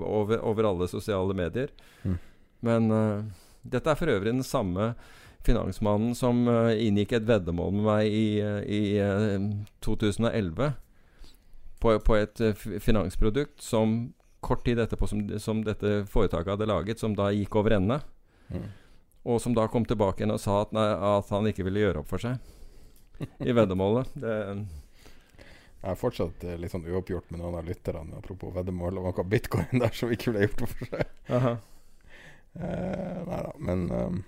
over, 0.00 0.40
over 0.40 0.70
alle 0.70 0.88
sosiale 0.88 1.36
medier. 1.36 1.68
Mm. 2.04 2.16
Men 2.64 2.88
uh, 2.90 3.20
dette 3.60 3.92
er 3.92 4.00
for 4.00 4.08
øvrig 4.08 4.32
den 4.32 4.46
samme 4.46 4.94
finansmannen 5.46 6.14
som 6.16 6.46
uh, 6.48 6.72
inngikk 6.72 7.12
et 7.18 7.28
veddemål 7.28 7.76
med 7.76 7.86
meg 7.86 8.08
i, 8.08 8.40
i 8.64 8.82
uh, 9.04 9.36
2011 9.84 10.72
på, 11.82 11.92
på 12.00 12.16
et 12.16 12.40
uh, 12.40 12.66
finansprodukt 12.82 13.60
som 13.62 13.98
kort 14.40 14.64
tid 14.64 14.80
etterpå 14.80 15.08
som, 15.10 15.22
som 15.42 15.62
dette 15.66 16.02
foretaket 16.10 16.54
hadde 16.54 16.68
laget, 16.70 17.02
som 17.02 17.14
da 17.18 17.28
gikk 17.34 17.60
over 17.60 17.76
ende. 17.76 18.00
Mm. 18.48 18.66
Og 19.26 19.40
som 19.42 19.54
da 19.56 19.64
kom 19.68 19.84
tilbake 19.88 20.22
igjen 20.22 20.34
og 20.36 20.38
sa 20.42 20.60
at, 20.62 20.72
nei, 20.76 20.86
at 21.18 21.30
han 21.34 21.48
ikke 21.50 21.64
ville 21.66 21.82
gjøre 21.82 22.02
opp 22.04 22.10
for 22.12 22.22
seg 22.22 22.38
i 23.42 23.54
veddemålet. 23.56 24.12
Det, 24.22 24.34
Jeg 25.82 25.92
er 25.92 25.98
fortsatt 26.00 26.44
eh, 26.46 26.56
litt 26.62 26.72
sånn 26.72 26.86
uoppgjort 26.86 27.30
med 27.34 27.40
noen 27.42 27.56
av 27.58 27.66
lytterne 27.66 28.16
apropos 28.18 28.54
veddemål 28.54 29.00
og 29.00 29.08
noe 29.10 29.24
bitcoin 29.30 29.82
der 29.82 29.92
som 29.96 30.12
ikke 30.14 30.32
ble 30.34 30.46
gjort 30.46 30.62
opp 30.66 30.72
for 30.78 30.92
seg. 30.94 31.10
aha. 31.40 31.54
Eh, 32.56 33.18
nei 33.28 33.40
da, 33.44 33.52
men 33.60 33.82
um, 33.92 34.18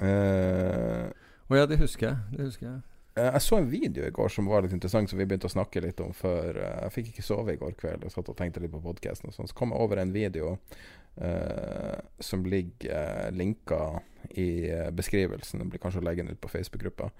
eh, 0.00 1.08
Å 1.50 1.58
ja, 1.58 1.66
det 1.68 1.76
husker 1.82 2.08
jeg. 2.08 2.18
Det 2.38 2.46
husker 2.48 2.66
jeg. 2.70 2.78
Eh, 3.20 3.28
Jeg 3.36 3.42
så 3.44 3.58
en 3.60 3.68
video 3.70 4.06
i 4.08 4.14
går 4.14 4.32
som 4.32 4.48
var 4.50 4.64
litt 4.64 4.72
interessant, 4.76 5.10
som 5.10 5.20
vi 5.20 5.26
begynte 5.28 5.50
å 5.50 5.52
snakke 5.52 5.82
litt 5.84 6.00
om 6.02 6.14
før. 6.16 6.56
eh, 6.56 6.78
Jeg 6.86 6.94
fikk 6.96 7.10
ikke 7.12 7.26
sove 7.26 7.54
i 7.54 7.60
går 7.60 7.76
kveld 7.80 8.06
og 8.08 8.14
satt 8.14 8.30
og 8.32 8.38
tenkte 8.38 8.62
litt 8.64 8.72
på 8.72 8.80
podkasten. 8.84 9.34
Så 9.34 9.46
kom 9.54 9.74
jeg 9.74 9.84
over 9.84 10.00
en 10.02 10.14
video 10.14 10.56
eh, 11.16 11.98
som 12.20 12.44
ligger 12.46 12.90
eh, 12.90 13.30
linka 13.32 14.00
i 14.30 14.70
eh, 14.70 14.90
beskrivelsen. 14.90 15.60
Det 15.60 15.66
blir 15.70 15.82
kanskje 15.82 16.00
å 16.00 16.04
legge 16.04 16.22
den 16.22 16.32
ut 16.34 16.40
på 16.40 16.48
Facebook-gruppa. 16.48 17.10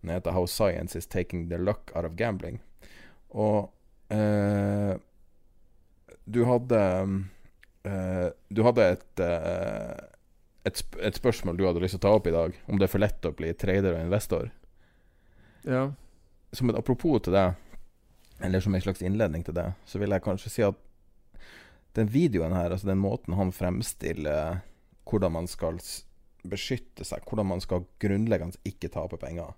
Den 0.00 0.10
heter 0.14 0.32
'How 0.32 0.46
Science 0.46 0.98
Is 0.98 1.06
Taking 1.06 1.48
the 1.50 1.58
Luck 1.58 1.90
Out 1.94 2.04
of 2.04 2.12
Gambling'. 2.12 2.58
Og 3.30 3.72
eh, 4.10 4.96
du 6.26 6.44
hadde 6.44 6.80
eh, 7.84 8.28
Du 8.54 8.62
hadde 8.62 8.82
et 8.92 9.20
et, 10.64 10.76
sp 10.76 10.96
et 11.00 11.14
spørsmål 11.16 11.56
du 11.56 11.64
hadde 11.66 11.80
lyst 11.80 11.96
til 11.96 12.00
å 12.02 12.04
ta 12.04 12.14
opp 12.16 12.26
i 12.26 12.30
dag, 12.34 12.52
om 12.68 12.78
det 12.78 12.84
er 12.84 12.92
for 12.92 12.98
lett 13.00 13.24
å 13.24 13.32
bli 13.32 13.52
trader 13.54 13.94
og 13.94 14.00
investor 14.04 14.50
Ja. 15.64 15.92
som 16.52 16.70
et 16.70 16.76
apropos 16.76 17.22
til 17.22 17.32
det 17.32 17.54
eller 18.42 18.60
som 18.60 18.74
en 18.74 18.80
slags 18.80 19.02
innledning 19.02 19.44
til 19.44 19.54
det, 19.54 19.72
så 19.86 19.98
vil 19.98 20.10
jeg 20.10 20.22
kanskje 20.22 20.50
si 20.50 20.62
at 20.62 20.74
den 21.92 22.10
videoen 22.12 22.54
her, 22.54 22.70
altså 22.70 22.86
den 22.86 23.02
måten 23.02 23.34
han 23.34 23.52
fremstiller 23.52 24.60
hvordan 25.10 25.32
man 25.32 25.48
skal 25.50 25.80
beskytte 26.46 27.04
seg, 27.04 27.24
hvordan 27.26 27.50
man 27.50 27.62
skal 27.62 27.84
grunnleggende 28.02 28.60
ikke 28.64 28.90
tape 28.92 29.18
penger 29.20 29.52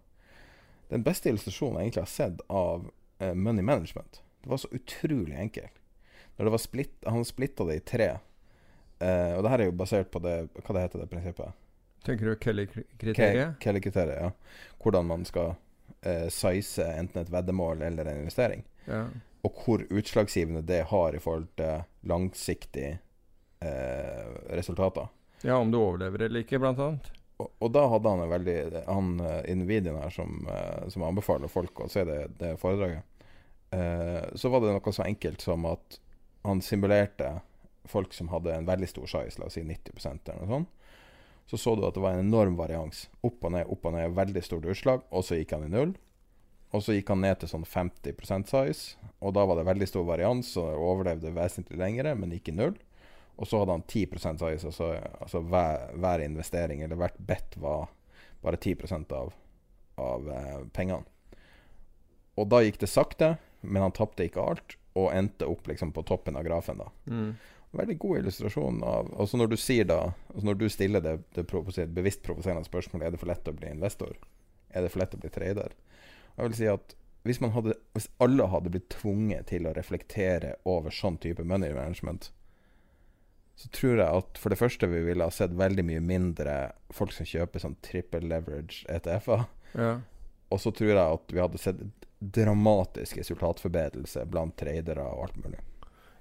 Den 0.91 1.05
beste 1.07 1.30
illustrasjonen 1.30 1.78
jeg 1.78 1.91
egentlig 1.91 2.03
har 2.03 2.12
sett 2.12 2.43
av 2.53 2.89
uh, 3.22 3.35
money 3.35 3.62
management. 3.64 4.20
Det 4.43 4.51
var 4.51 4.61
så 4.61 4.68
utrolig 4.72 5.37
enkelt. 5.39 5.78
Når 6.37 6.45
det 6.45 6.53
var 6.53 6.61
splitt, 6.61 6.97
Han 7.07 7.24
splitta 7.24 7.64
det 7.64 7.76
i 7.78 7.85
tre. 7.87 8.09
Uh, 9.01 9.39
og 9.39 9.43
det 9.45 9.53
her 9.53 9.62
er 9.62 9.70
jo 9.70 9.76
basert 9.76 10.11
på 10.12 10.20
det 10.22 10.35
Hva 10.53 10.74
det 10.76 10.83
heter 10.85 11.01
det 11.01 11.09
prinsippet? 11.11 11.57
Tenker 12.05 12.28
du 12.28 12.37
Kelly-kriteriet? 12.37 13.57
Kelly-kriteriet, 13.62 14.20
ja. 14.20 14.30
Hvordan 14.83 15.07
man 15.07 15.24
skal 15.24 15.55
uh, 15.55 16.28
size 16.28 16.85
enten 16.99 17.22
et 17.22 17.33
veddemål 17.33 17.83
eller 17.89 18.11
en 18.11 18.24
investering. 18.24 18.64
Ja. 18.85 19.07
Og 19.43 19.64
hvor 19.64 19.82
utslagsgivende 19.90 20.62
det 20.66 20.84
har 20.93 21.16
i 21.16 21.22
forhold 21.22 21.49
til 21.59 21.82
langsiktige 22.07 22.99
eh, 23.61 24.28
resultater. 24.55 25.09
Ja, 25.43 25.57
om 25.57 25.72
du 25.72 25.80
overlever 25.80 26.28
eller 26.28 26.45
ikke, 26.45 26.61
blant 26.62 26.78
annet. 26.78 27.11
Og, 27.43 27.49
og 27.59 27.72
da 27.74 27.86
hadde 27.90 28.11
han 28.12 28.20
en 28.22 28.30
veldig 28.30 28.84
Han 28.86 29.09
innen 29.49 29.66
videoen 29.66 29.99
her 29.99 30.12
som, 30.14 30.45
som 30.93 31.03
anbefaler 31.03 31.51
folk 31.51 31.80
å 31.82 31.88
se 31.90 32.05
det, 32.07 32.20
det 32.38 32.53
foredraget, 32.62 33.03
så 34.38 34.51
var 34.53 34.61
det 34.62 34.74
noe 34.76 34.93
så 34.93 35.03
enkelt 35.09 35.43
som 35.43 35.64
at 35.66 35.97
han 36.45 36.61
simulerte 36.62 37.32
folk 37.88 38.14
som 38.14 38.28
hadde 38.30 38.53
en 38.55 38.68
veldig 38.68 38.86
stor 38.90 39.09
size, 39.11 39.40
la 39.40 39.49
oss 39.49 39.57
si 39.57 39.64
90% 39.66 40.28
eller 40.28 40.45
noe 40.45 40.53
sånt 40.53 40.70
så 41.53 41.59
så 41.59 41.74
du 41.76 41.86
at 41.86 41.95
det 41.95 42.01
var 42.01 42.16
en 42.16 42.26
enorm 42.26 42.57
varians. 42.57 43.11
Opp 43.20 43.45
og 43.45 43.53
ned, 43.53 43.68
opp 43.68 43.84
og 43.84 43.93
ned, 43.93 44.14
veldig 44.16 44.43
stort 44.45 44.64
utslag. 44.72 45.03
Og 45.12 45.24
så 45.26 45.36
gikk 45.36 45.53
han 45.53 45.66
i 45.66 45.72
null. 45.72 45.90
Og 46.73 46.83
så 46.83 46.97
gikk 46.97 47.12
han 47.12 47.20
ned 47.25 47.41
til 47.41 47.51
sånn 47.51 47.66
50% 47.68 48.49
size, 48.49 49.11
og 49.20 49.35
da 49.37 49.45
var 49.49 49.59
det 49.59 49.68
veldig 49.68 49.89
stor 49.91 50.07
varians, 50.09 50.55
og 50.61 50.70
overlevde 50.81 51.35
vesentlig 51.37 51.79
lengre, 51.81 52.14
men 52.18 52.33
ikke 52.33 52.55
i 52.55 52.57
null. 52.57 52.77
Og 53.37 53.49
så 53.49 53.61
hadde 53.61 53.77
han 53.77 53.85
10% 53.85 54.41
size, 54.41 54.70
altså, 54.70 54.93
altså 55.20 55.43
hver, 55.45 55.91
hver, 56.01 56.25
investering 56.25 56.83
eller 56.85 57.01
hvert 57.01 57.18
bet 57.20 57.57
var 57.61 57.91
bare 58.43 58.61
10% 58.61 59.12
av, 59.16 59.33
av 60.01 60.29
eh, 60.33 60.61
pengene. 60.75 61.05
Og 62.41 62.49
da 62.49 62.62
gikk 62.64 62.81
det 62.81 62.89
sakte, 62.89 63.35
men 63.61 63.85
han 63.85 63.95
tapte 63.97 64.25
ikke 64.27 64.45
alt, 64.45 64.77
og 64.97 65.12
endte 65.12 65.49
opp 65.49 65.68
liksom 65.68 65.93
på 65.93 66.05
toppen 66.09 66.37
av 66.37 66.47
grafen. 66.49 66.81
da. 66.81 66.93
Mm 67.09 67.35
veldig 67.73 67.99
god 67.99 68.18
illustrasjon 68.18 68.83
av 68.85 69.14
Altså 69.20 69.39
når 69.41 69.53
du 69.53 69.57
sier 69.57 69.87
da 69.89 70.01
altså 70.11 70.47
Når 70.47 70.59
du 70.61 70.68
stiller 70.68 71.05
det, 71.05 71.16
det 71.35 71.47
bevisst 71.95 72.23
provoserende 72.25 72.68
spørsmålet 72.68 73.07
Er 73.07 73.14
det 73.14 73.20
for 73.23 73.33
lett 73.33 73.49
å 73.49 73.57
bli 73.57 73.70
investor. 73.73 74.16
Er 74.70 74.85
det 74.85 74.93
for 74.93 75.03
lett 75.03 75.16
å 75.16 75.20
bli 75.20 75.33
trader? 75.33 75.75
Jeg 76.37 76.49
vil 76.49 76.59
si 76.59 76.68
at 76.70 76.95
hvis, 77.22 77.41
man 77.43 77.53
hadde, 77.55 77.76
hvis 77.95 78.09
alle 78.22 78.49
hadde 78.51 78.72
blitt 78.74 78.89
tvunget 78.91 79.47
til 79.53 79.68
å 79.68 79.74
reflektere 79.76 80.57
over 80.68 80.95
sånn 80.95 81.20
type 81.22 81.45
money 81.47 81.74
management, 81.74 82.33
så 83.55 83.68
tror 83.74 84.01
jeg 84.01 84.22
at 84.22 84.41
for 84.41 84.51
det 84.51 84.59
første 84.59 84.89
vi 84.91 85.03
ville 85.07 85.26
ha 85.26 85.35
sett 85.35 85.53
veldig 85.55 85.85
mye 85.87 86.03
mindre 86.03 86.55
folk 86.95 87.12
som 87.14 87.28
kjøper 87.28 87.62
sånn 87.62 87.76
triple 87.85 88.24
leverage 88.26 88.83
ETF-er. 88.91 89.45
Ja. 89.78 89.93
Og 90.53 90.61
så 90.61 90.72
tror 90.74 90.91
jeg 90.91 91.03
at 91.03 91.33
vi 91.33 91.41
hadde 91.41 91.61
sett 91.61 91.85
dramatisk 92.22 93.18
resultatforbedrelse 93.18 94.24
blant 94.30 94.57
tradere 94.59 95.05
og 95.05 95.28
alt 95.28 95.39
mulig. 95.45 95.61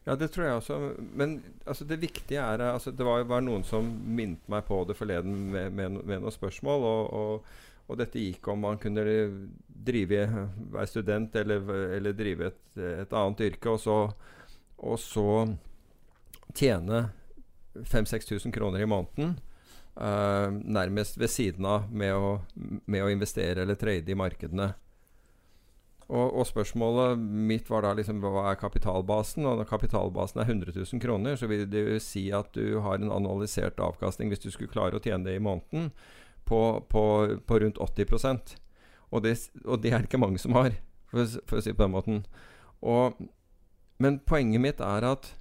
Ja, 0.08 0.16
det 0.18 0.32
tror 0.34 0.48
jeg 0.48 0.60
også. 0.60 0.78
Men 1.14 1.36
altså, 1.66 1.86
det 1.86 2.00
viktige 2.02 2.42
er 2.42 2.64
altså, 2.72 2.92
Det 2.92 3.06
var, 3.06 3.22
var, 3.30 3.44
noen 3.46 3.64
som 3.64 3.86
minnet 3.86 4.48
meg 4.50 4.66
på 4.66 4.80
det 4.90 4.96
forleden 4.98 5.52
med, 5.54 5.76
med, 5.78 6.00
med 6.02 6.24
noen 6.24 6.34
spørsmål. 6.34 6.88
Og, 6.90 7.12
og, 7.14 7.52
og, 7.88 7.98
dette 8.00 8.22
gikk 8.22 8.48
om 8.52 8.62
man 8.66 8.80
kunne 8.82 9.04
drive, 9.82 10.26
være 10.72 10.88
student 10.90 11.36
eller, 11.42 11.66
eller 11.98 12.16
drive 12.16 12.52
et, 12.52 12.62
et, 12.78 13.14
annet 13.14 13.46
yrke, 13.50 13.74
og 13.74 13.82
så, 13.82 13.98
og 14.78 15.00
så 15.02 15.26
tjene 16.56 17.08
5000-6000 17.76 18.54
kroner 18.56 18.84
i 18.84 18.90
måneden. 18.90 19.40
Uh, 19.92 20.48
nærmest 20.64 21.18
ved 21.20 21.28
siden 21.28 21.66
av 21.68 21.90
med 21.92 22.16
å, 22.16 22.38
med 22.88 23.04
å 23.04 23.10
investere 23.12 23.66
eller 23.66 23.76
trade 23.80 24.12
i 24.12 24.16
markedene. 24.16 24.72
Og, 26.12 26.26
og, 26.36 26.44
spørsmålet 26.48 27.20
mitt 27.20 27.70
var 27.72 27.86
da 27.86 27.94
liksom 27.96 28.20
hva 28.24 28.50
er 28.50 28.60
kapitalbasen? 28.60 29.46
Og 29.48 29.62
når 29.62 29.70
kapitalbasen 29.70 30.42
er 30.44 30.50
100 30.50 30.74
000 30.76 31.04
kroner, 31.04 31.38
så 31.40 31.48
vil 31.48 31.64
det 31.72 31.86
jo 31.86 32.02
si 32.04 32.26
at 32.36 32.52
du 32.56 32.82
har 32.84 33.00
en 33.00 33.14
analysert 33.16 33.80
avkastning 33.80 34.32
hvis 34.32 34.44
du 34.44 34.50
skulle 34.52 34.72
klare 34.74 35.00
å 35.00 35.04
tjene 35.04 35.30
det 35.30 35.38
i 35.40 35.44
måneden, 35.44 35.92
på, 36.46 36.62
på, 36.90 37.04
på 37.48 37.60
rundt 37.64 37.80
80% 37.80 38.56
og 39.12 39.24
det, 39.26 39.36
og 39.66 39.82
det 39.84 39.92
er 39.92 40.02
det 40.02 40.10
ikke 40.10 40.22
mange 40.22 40.40
som 40.40 40.56
har, 40.56 40.78
for, 41.12 41.28
for 41.48 41.60
å 41.60 41.64
si 41.64 41.72
det 41.72 41.78
på 41.78 41.84
den 41.84 41.96
måten. 41.96 42.22
Og, 42.82 43.18
men 44.02 44.22
poenget 44.28 44.64
mitt 44.64 44.84
er 44.84 45.06
at, 45.10 45.34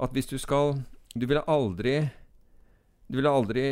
at 0.00 0.16
hvis 0.16 0.30
du 0.30 0.38
skal 0.40 0.80
Du 1.14 1.26
ville 1.26 1.42
aldri 1.46 2.08
du 3.10 3.18
vil 3.18 3.26
aldri 3.26 3.64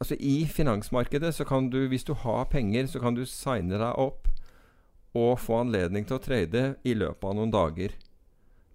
Altså, 0.00 0.16
i 0.16 0.46
finansmarkedet 0.48 1.34
så 1.36 1.44
kan 1.44 1.68
du, 1.72 1.86
hvis 1.88 2.06
du 2.08 2.14
har 2.14 2.46
penger, 2.48 2.86
så 2.88 3.00
kan 3.00 3.16
du 3.16 3.26
signe 3.28 3.76
deg 3.76 3.98
opp 4.00 4.30
og 5.12 5.34
få 5.42 5.58
anledning 5.60 6.06
til 6.08 6.16
å 6.16 6.22
trade 6.24 6.62
i 6.88 6.94
løpet 6.96 7.26
av 7.26 7.34
noen 7.36 7.52
dager. 7.52 7.92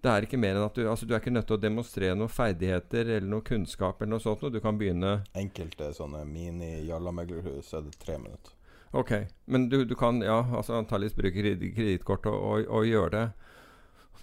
Det 0.06 0.12
er 0.12 0.22
ikke 0.22 0.38
mer 0.38 0.54
enn 0.54 0.62
at 0.62 0.76
du, 0.78 0.84
altså 0.86 1.06
du 1.06 1.16
er 1.16 1.18
ikke 1.18 1.32
nødt 1.34 1.48
til 1.50 1.56
å 1.56 1.62
demonstrere 1.62 2.14
noen 2.14 2.30
ferdigheter 2.30 3.08
eller 3.16 3.26
noe 3.26 3.42
kunnskap. 3.42 3.98
eller 3.98 4.12
noe 4.12 4.22
sånt, 4.22 4.44
og 4.46 4.52
Du 4.54 4.60
kan 4.62 4.78
begynne 4.78 5.24
Enkelte 5.34 5.88
sånne 5.96 6.20
mini-jallameglerhus 6.30 7.72
er 7.74 7.88
det 7.88 7.96
tre 7.98 8.14
minutter. 8.22 8.52
Ok, 8.94 9.10
men 9.50 9.66
du, 9.68 9.80
du 9.84 9.96
kan 9.98 10.22
ja, 10.22 10.44
altså 10.54 10.78
antakeligvis 10.78 11.16
bruke 11.18 11.72
kredittkort 11.74 12.28
og, 12.30 12.38
og, 12.38 12.70
og 12.70 12.86
gjøre 12.86 13.10
det. 13.16 13.24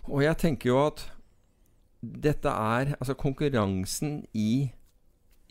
Og 0.08 0.24
jeg 0.24 0.40
tenker 0.40 0.72
jo 0.72 0.80
at 0.86 1.04
dette 2.04 2.52
er 2.52 2.96
Altså 2.98 3.14
konkurransen 3.16 4.24
i 4.34 4.72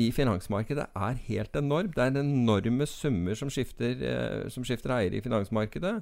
i 0.01 0.09
finansmarkedet 0.11 0.87
er 0.97 1.19
helt 1.29 1.57
enorm. 1.57 1.93
Det 1.93 2.03
er 2.03 2.17
enorme 2.17 2.87
summer 2.89 3.37
som 3.39 3.51
skifter, 3.53 3.93
eh, 4.01 4.49
som 4.51 4.65
skifter 4.65 4.95
eiere 4.97 5.19
i 5.21 5.21
finansmarkedet. 5.21 5.99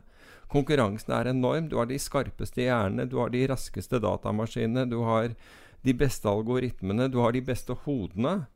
Konkurransen 0.50 1.14
er 1.14 1.30
enorm. 1.30 1.68
Du 1.70 1.76
har 1.78 1.86
de 1.86 1.98
skarpeste 2.00 2.64
hjernene, 2.64 3.06
du 3.06 3.20
har 3.22 3.30
de 3.30 3.44
raskeste 3.50 4.00
datamaskinene, 4.02 4.88
du 4.90 5.00
har 5.06 5.34
de 5.86 5.94
beste 5.96 6.28
algoritmene, 6.28 7.08
du 7.08 7.20
har 7.22 7.32
de 7.32 7.42
beste 7.44 7.76
hodene 7.86 8.46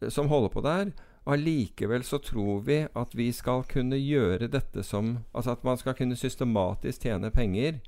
eh, 0.00 0.08
som 0.08 0.30
holder 0.30 0.54
på 0.54 0.62
der. 0.64 0.94
Allikevel 1.26 2.04
så 2.06 2.20
tror 2.22 2.62
vi 2.68 2.84
at 2.86 3.14
vi 3.18 3.32
skal 3.34 3.64
kunne 3.66 3.98
gjøre 3.98 4.46
dette 4.46 4.84
som 4.86 5.24
Altså 5.34 5.56
at 5.56 5.64
man 5.66 5.78
skal 5.80 5.96
kunne 5.98 6.16
systematisk 6.16 7.02
tjene 7.02 7.32
penger 7.34 7.80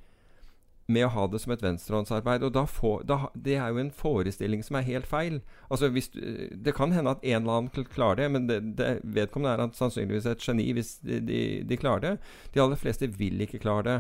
med 0.88 1.04
å 1.04 1.10
ha 1.12 1.26
det 1.28 1.40
som 1.42 1.52
et 1.52 1.62
venstrehåndsarbeid. 1.62 2.44
Og 2.46 2.52
da 2.56 2.64
får, 2.68 3.02
da, 3.08 3.18
Det 3.34 3.56
er 3.56 3.72
jo 3.72 3.82
en 3.82 3.92
forestilling 3.92 4.62
som 4.64 4.78
er 4.78 4.88
helt 4.88 5.06
feil. 5.06 5.40
Altså 5.70 5.90
hvis, 5.92 6.10
Det 6.10 6.74
kan 6.74 6.92
hende 6.92 7.10
at 7.10 7.24
en 7.24 7.42
eller 7.42 7.58
annen 7.58 7.88
klarer 7.92 8.22
det, 8.22 8.30
men 8.32 8.46
det, 8.48 8.60
det, 8.78 9.00
vedkommende 9.04 9.68
er 9.68 9.74
sannsynligvis 9.76 10.26
et 10.26 10.44
geni 10.44 10.72
hvis 10.72 10.98
de, 11.04 11.20
de, 11.20 11.42
de, 11.68 11.76
klarer 11.76 12.00
det. 12.00 12.14
De 12.54 12.62
aller 12.62 12.80
fleste 12.80 13.10
vil 13.18 13.40
ikke 13.40 13.60
klare 13.60 13.84
det. 13.84 13.98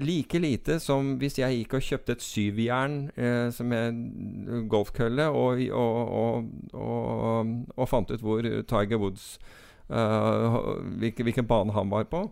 Like 0.00 0.38
lite 0.38 0.78
som 0.80 1.18
hvis 1.20 1.36
jeg 1.38 1.58
gikk 1.58 1.74
og 1.76 1.84
kjøpte 1.84 2.14
et 2.16 2.22
syvjern 2.24 3.10
eh, 3.20 3.50
som 3.52 3.72
en 3.76 3.98
golfkølle, 4.70 5.26
og, 5.28 5.60
og, 5.74 6.48
og, 6.72 7.52
og, 7.76 7.88
fant 7.90 8.14
ut 8.14 8.24
hvor 8.24 8.40
Tiger 8.40 8.96
Woods 9.02 9.34
uh, 9.90 10.78
hvilken, 11.02 11.26
hvilken 11.28 11.46
bane 11.50 11.76
han 11.76 11.92
var 11.92 12.08
på 12.08 12.24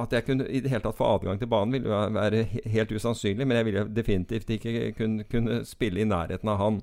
at 0.00 0.12
jeg 0.12 0.26
kunne 0.26 0.46
i 0.50 0.60
det 0.62 0.72
hele 0.72 0.82
tatt 0.82 0.98
få 0.98 1.06
adgang 1.16 1.38
til 1.38 1.50
banen, 1.50 1.74
ville 1.76 1.98
være 2.16 2.42
helt 2.72 2.92
usannsynlig. 2.92 3.46
Men 3.46 3.60
jeg 3.60 3.68
ville 3.68 3.84
definitivt 3.94 4.50
ikke 4.50 4.92
kunne, 4.98 5.26
kunne 5.30 5.60
spille 5.68 6.02
i 6.02 6.08
nærheten 6.08 6.50
av 6.50 6.58
han. 6.58 6.80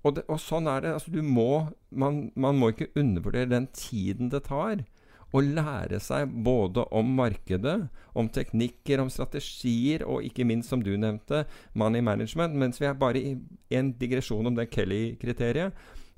Og, 0.00 0.14
det, 0.16 0.24
og 0.32 0.40
sånn 0.40 0.68
er 0.70 0.84
det. 0.84 0.94
Altså, 0.96 1.12
du 1.12 1.20
må, 1.24 1.66
man, 1.90 2.30
man, 2.34 2.56
må 2.56 2.72
ikke 2.72 2.88
undervurdere 2.96 3.50
den 3.50 3.68
tiden 3.76 4.32
det 4.32 4.46
tar 4.48 4.86
å 5.30 5.42
lære 5.44 6.00
seg 6.02 6.32
både 6.42 6.82
om 6.96 7.12
markedet, 7.14 7.76
om 8.18 8.28
teknikker, 8.32 9.02
om 9.02 9.10
strategier, 9.12 10.02
og 10.02 10.24
ikke 10.26 10.46
minst, 10.48 10.72
som 10.72 10.82
du 10.82 10.90
nevnte, 10.98 11.44
money 11.78 12.02
management. 12.02 12.56
Mens 12.58 12.80
vi 12.80 12.88
er 12.88 12.98
bare 12.98 13.20
i 13.20 13.36
en 13.76 13.92
digresjon 14.00 14.48
om 14.50 14.56
det 14.56 14.70
Kelly-kriteriet. 14.74 15.76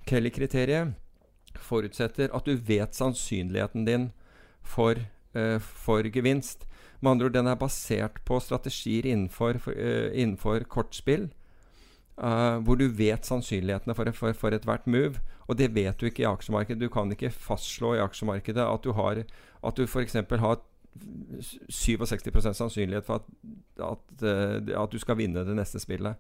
Kelly-kriteriet 0.09 0.95
forutsetter 1.61 2.33
at 2.33 2.49
du 2.49 2.57
vet 2.57 2.97
sannsynligheten 2.97 3.85
din 3.85 4.09
for 4.65 5.03
for 5.63 6.05
gevinst. 6.13 6.67
Med 7.03 7.11
andre 7.11 7.27
ord, 7.27 7.35
den 7.35 7.51
er 7.51 7.59
basert 7.59 8.21
på 8.25 8.39
strategier 8.41 9.07
innenfor, 9.11 9.59
for, 9.59 9.75
uh, 9.75 10.11
innenfor 10.15 10.63
kortspill. 10.71 11.31
Uh, 12.17 12.61
hvor 12.63 12.77
du 12.77 12.87
vet 12.93 13.27
sannsynlighetene 13.27 13.95
for, 13.97 14.11
for, 14.15 14.37
for 14.39 14.55
ethvert 14.55 14.87
move. 14.87 15.19
Og 15.49 15.59
det 15.59 15.73
vet 15.75 15.99
du 15.99 16.07
ikke 16.07 16.23
i 16.23 16.29
aksjemarkedet. 16.29 16.81
Du 16.81 16.93
kan 16.93 17.11
ikke 17.11 17.33
fastslå 17.35 17.97
i 17.97 18.05
aksjemarkedet 18.05 18.63
at 18.63 18.85
du 18.85 18.93
har 18.93 19.25
At 19.63 19.77
du 19.77 19.83
f.eks. 19.83 20.13
har 20.15 20.61
67% 21.73 22.53
sannsynlighet 22.53 23.05
for 23.05 23.15
at, 23.15 23.23
at, 23.81 24.23
at, 24.77 24.93
du 24.93 24.99
skal 24.99 25.17
vinne 25.17 25.45
det 25.47 25.57
neste 25.57 25.81
spillet. 25.81 26.15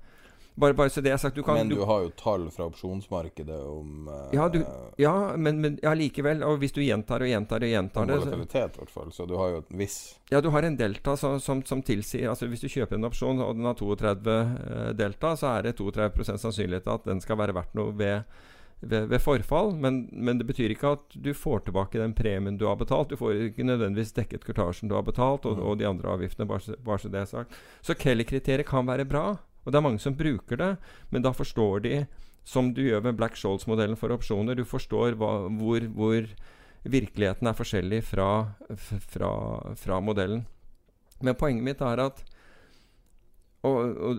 Bare, 0.54 0.74
bare 0.76 0.90
så 0.90 1.00
det 1.00 1.12
er 1.14 1.16
sagt 1.16 1.36
du 1.36 1.42
kan, 1.42 1.56
Men 1.56 1.68
du, 1.68 1.80
har 1.88 2.02
jo 2.04 2.10
tall 2.18 2.50
fra 2.52 2.66
opsjonsmarkedet 2.68 3.56
om 3.64 4.08
uh, 4.08 4.28
Ja, 4.36 4.48
du, 4.52 4.60
ja 5.00 5.32
men, 5.36 5.60
men 5.64 5.78
ja, 5.82 5.94
likevel. 5.96 6.44
Og 6.44 6.58
hvis 6.60 6.76
du 6.76 6.82
gjentar 6.84 7.24
og 7.24 7.30
gjentar 7.30 7.64
og 7.64 7.72
gjentar 7.72 8.10
det 8.10 8.18
Volatilitet, 8.20 8.76
i 8.76 8.82
hvert 8.82 8.92
fall. 8.92 9.12
Så 9.16 9.26
du 9.28 9.36
har 9.40 9.54
jo 9.54 9.62
en 9.62 9.80
viss 9.80 9.98
Ja, 10.30 10.42
du 10.44 10.50
har 10.52 10.68
en 10.68 10.76
delta 10.76 11.16
som, 11.16 11.40
som, 11.40 11.64
som 11.64 11.80
tilsier 11.82 12.28
Altså 12.28 12.50
Hvis 12.52 12.64
du 12.64 12.68
kjøper 12.68 13.00
en 13.00 13.08
opsjon 13.08 13.40
og 13.40 13.56
den 13.56 13.68
har 13.68 13.78
32 13.80 14.38
uh, 14.38 14.88
delta, 14.98 15.34
så 15.40 15.54
er 15.56 15.70
det 15.70 15.76
32% 15.80 16.44
sannsynlighet 16.44 16.90
at 16.98 17.08
den 17.08 17.24
skal 17.24 17.40
være 17.40 17.56
verdt 17.56 17.78
noe 17.78 17.96
ved 17.96 18.26
ved, 18.82 19.06
ved, 19.06 19.20
forfall, 19.22 19.76
men, 19.78 20.08
men, 20.12 20.40
det 20.40 20.46
betyr 20.48 20.72
ikke 20.74 20.94
at 20.96 21.14
du 21.14 21.30
får 21.38 21.68
tilbake 21.68 22.00
den 22.00 22.16
premien 22.18 22.56
du 22.58 22.64
har 22.66 22.74
betalt. 22.80 23.12
Du 23.12 23.16
får 23.20 23.46
ikke 23.46 23.66
nødvendigvis 23.66 24.10
dekket 24.16 24.42
kurtasjen 24.42 24.90
du 24.90 24.96
har 24.96 25.04
betalt, 25.06 25.46
og, 25.46 25.58
mm. 25.58 25.62
og 25.62 25.78
de 25.78 25.86
andre 25.86 26.10
avgiftene, 26.16 26.48
bare, 26.50 26.74
bare 26.82 26.98
så 26.98 27.10
det 27.12 27.20
er 27.20 27.30
sagt. 27.30 27.60
Så 27.78 27.94
Kelly-kriteriet 27.94 28.66
kan 28.66 28.88
være 28.88 29.06
bra, 29.06 29.36
og 29.62 29.72
det 29.72 29.78
er 29.78 29.84
mange 29.84 30.02
som 30.02 30.16
bruker 30.18 30.58
det, 30.58 30.72
men 31.10 31.24
da 31.24 31.32
forstår 31.36 31.84
de, 31.84 31.96
som 32.44 32.72
du 32.74 32.82
gjør 32.82 33.04
med 33.06 33.18
Black 33.18 33.36
Scholes-modellen 33.38 33.98
for 33.98 34.14
opsjoner, 34.14 34.58
du 34.58 34.64
forstår 34.66 35.14
hva, 35.20 35.34
hvor, 35.60 35.86
hvor, 35.94 36.26
virkeligheten 36.82 37.46
er 37.46 37.54
forskjellig 37.54 38.00
fra, 38.02 38.28
fra, 38.74 39.30
fra, 39.78 40.00
modellen. 40.02 40.42
Men 41.22 41.38
poenget 41.38 41.62
mitt 41.62 41.84
er 41.86 42.02
at 42.02 42.24
og, 43.62 43.76
og, 43.94 44.18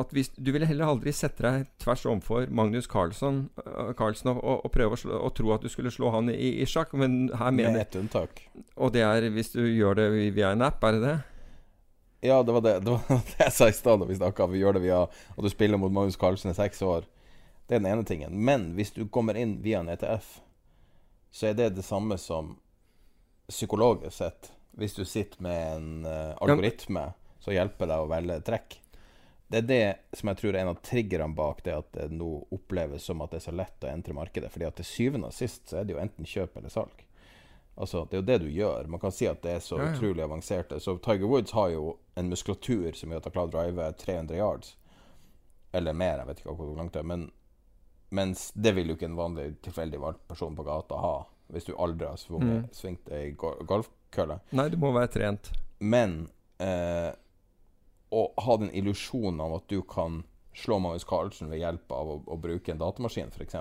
at 0.00 0.12
hvis, 0.16 0.30
Du 0.32 0.48
ville 0.54 0.64
heller 0.64 0.88
aldri 0.88 1.12
sette 1.12 1.44
deg 1.44 1.66
tvers 1.82 2.06
overfor 2.08 2.46
Magnus 2.48 2.88
Carlsen, 2.88 3.42
uh, 3.60 3.92
Carlsen 3.98 4.32
og, 4.32 4.40
og, 4.64 4.70
prøve 4.72 4.96
å, 4.96 5.00
slå, 5.02 5.18
og 5.18 5.34
tro 5.36 5.52
at 5.52 5.66
du 5.66 5.68
skulle 5.68 5.92
slå 5.92 6.08
han 6.14 6.32
i, 6.32 6.54
i 6.62 6.68
sjakk, 6.68 6.94
men 6.96 7.26
her 7.36 7.52
mener 7.52 7.76
Med 7.76 7.82
ett 7.84 8.00
unntak. 8.00 8.40
Og 8.80 8.94
det 8.96 9.04
er 9.04 9.28
hvis 9.34 9.52
du 9.52 9.60
gjør 9.66 10.00
det 10.00 10.08
via 10.38 10.54
en 10.54 10.64
app, 10.64 10.80
er 10.88 10.96
det 10.96 11.04
det? 11.04 11.16
Ja, 12.20 12.42
det 12.42 12.52
var 12.52 12.60
det, 12.60 12.80
det, 12.80 12.90
var 12.90 13.02
det 13.08 13.44
jeg 13.44 13.52
sa 13.56 13.68
i 13.68 13.76
stad 13.76 14.00
da 14.00 14.08
vi 14.08 14.18
snakka. 14.18 14.46
Vi 14.52 14.60
gjør 14.60 14.76
det 14.76 14.84
via 14.84 15.02
Og 15.36 15.44
du 15.44 15.50
spiller 15.50 15.80
mot 15.80 15.92
Magnus 15.92 16.18
Carlsen 16.20 16.52
i 16.52 16.56
seks 16.56 16.82
år. 16.82 17.08
Det 17.66 17.78
er 17.78 17.82
den 17.82 17.92
ene 17.92 18.04
tingen. 18.04 18.34
Men 18.44 18.72
hvis 18.76 18.92
du 18.92 19.06
kommer 19.08 19.38
inn 19.38 19.60
via 19.62 19.80
en 19.80 19.88
ETF, 19.88 20.40
så 21.30 21.50
er 21.50 21.54
det 21.54 21.70
det 21.76 21.86
samme 21.86 22.18
som 22.18 22.56
psykologisk 23.48 24.16
sett. 24.16 24.52
Hvis 24.76 24.94
du 24.94 25.04
sitter 25.04 25.42
med 25.42 25.76
en 25.76 26.06
uh, 26.06 26.36
algoritme 26.42 27.10
som 27.40 27.54
hjelper 27.54 27.88
deg 27.88 28.04
å 28.04 28.10
velge 28.10 28.40
trekk. 28.46 28.76
Det 29.50 29.62
er 29.62 29.66
det 29.66 30.18
som 30.18 30.30
jeg 30.30 30.38
tror 30.38 30.54
er 30.54 30.60
en 30.62 30.72
av 30.74 30.82
triggerne 30.86 31.34
bak 31.34 31.64
det 31.66 31.72
at 31.74 31.88
det 31.96 32.10
nå 32.14 32.28
oppleves 32.54 33.06
som 33.06 33.22
at 33.24 33.32
det 33.32 33.40
er 33.40 33.46
så 33.48 33.54
lett 33.56 33.86
å 33.86 33.90
entre 33.90 34.14
markedet. 34.14 34.50
Fordi 34.52 34.68
at 34.68 34.76
til 34.78 34.86
syvende 34.86 35.30
og 35.30 35.34
sist 35.34 35.72
så 35.72 35.80
er 35.80 35.88
det 35.88 35.96
jo 35.96 36.02
enten 36.02 36.28
kjøp 36.28 36.60
eller 36.60 36.74
salg. 36.74 37.06
Altså, 37.80 38.04
det 38.10 38.18
er 38.18 38.20
jo 38.20 38.26
det 38.28 38.38
du 38.42 38.48
gjør. 38.52 38.88
Man 38.92 39.00
kan 39.00 39.12
si 39.14 39.24
at 39.24 39.40
det 39.40 39.54
er 39.56 39.62
så 39.64 39.78
ja, 39.80 39.86
utrolig 39.88 40.20
avanserte. 40.20 40.76
Så 40.84 40.98
Tiger 41.00 41.30
Woods 41.30 41.54
har 41.56 41.70
jo 41.72 41.94
en 42.20 42.28
muskulatur 42.28 42.92
som 42.92 43.08
gjør 43.08 43.22
at 43.22 43.28
han 43.30 43.34
klarer 43.36 43.48
å 43.48 43.54
drive 43.54 43.86
300 44.02 44.36
yards. 44.36 44.74
Eller 45.72 45.96
mer, 45.96 46.20
jeg 46.20 46.28
vet 46.28 46.42
ikke 46.42 46.56
hvor 46.58 46.74
langt 46.76 46.92
det 46.92 47.00
er. 47.00 47.06
Men, 47.08 47.24
mens 48.12 48.50
det 48.52 48.74
vil 48.76 48.92
jo 48.92 48.98
ikke 48.98 49.08
en 49.08 49.16
vanlig 49.16 49.46
tilfeldig 49.64 50.00
valgt 50.02 50.26
person 50.28 50.58
på 50.58 50.66
gata 50.66 50.98
ha. 51.00 51.14
Hvis 51.50 51.70
du 51.70 51.72
aldri 51.72 52.10
har 52.10 52.20
svunget, 52.20 52.66
mm. 52.66 52.74
svingt 52.76 53.08
ei 53.16 53.32
golfkølle. 53.38 54.36
Nei, 54.60 54.68
du 54.68 54.76
må 54.82 54.92
være 54.94 55.12
trent. 55.14 55.48
Men 55.80 56.18
eh, 56.60 57.08
å 58.12 58.26
ha 58.44 58.58
den 58.60 58.74
illusjonen 58.76 59.40
av 59.40 59.56
at 59.56 59.72
du 59.72 59.80
kan 59.88 60.20
slå 60.52 60.78
Magnus 60.84 61.08
Carlsen 61.08 61.48
ved 61.48 61.62
hjelp 61.62 61.96
av 61.96 62.12
å, 62.12 62.18
å 62.28 62.36
bruke 62.44 62.74
en 62.74 62.82
datamaskin, 62.84 63.32
f.eks. 63.32 63.56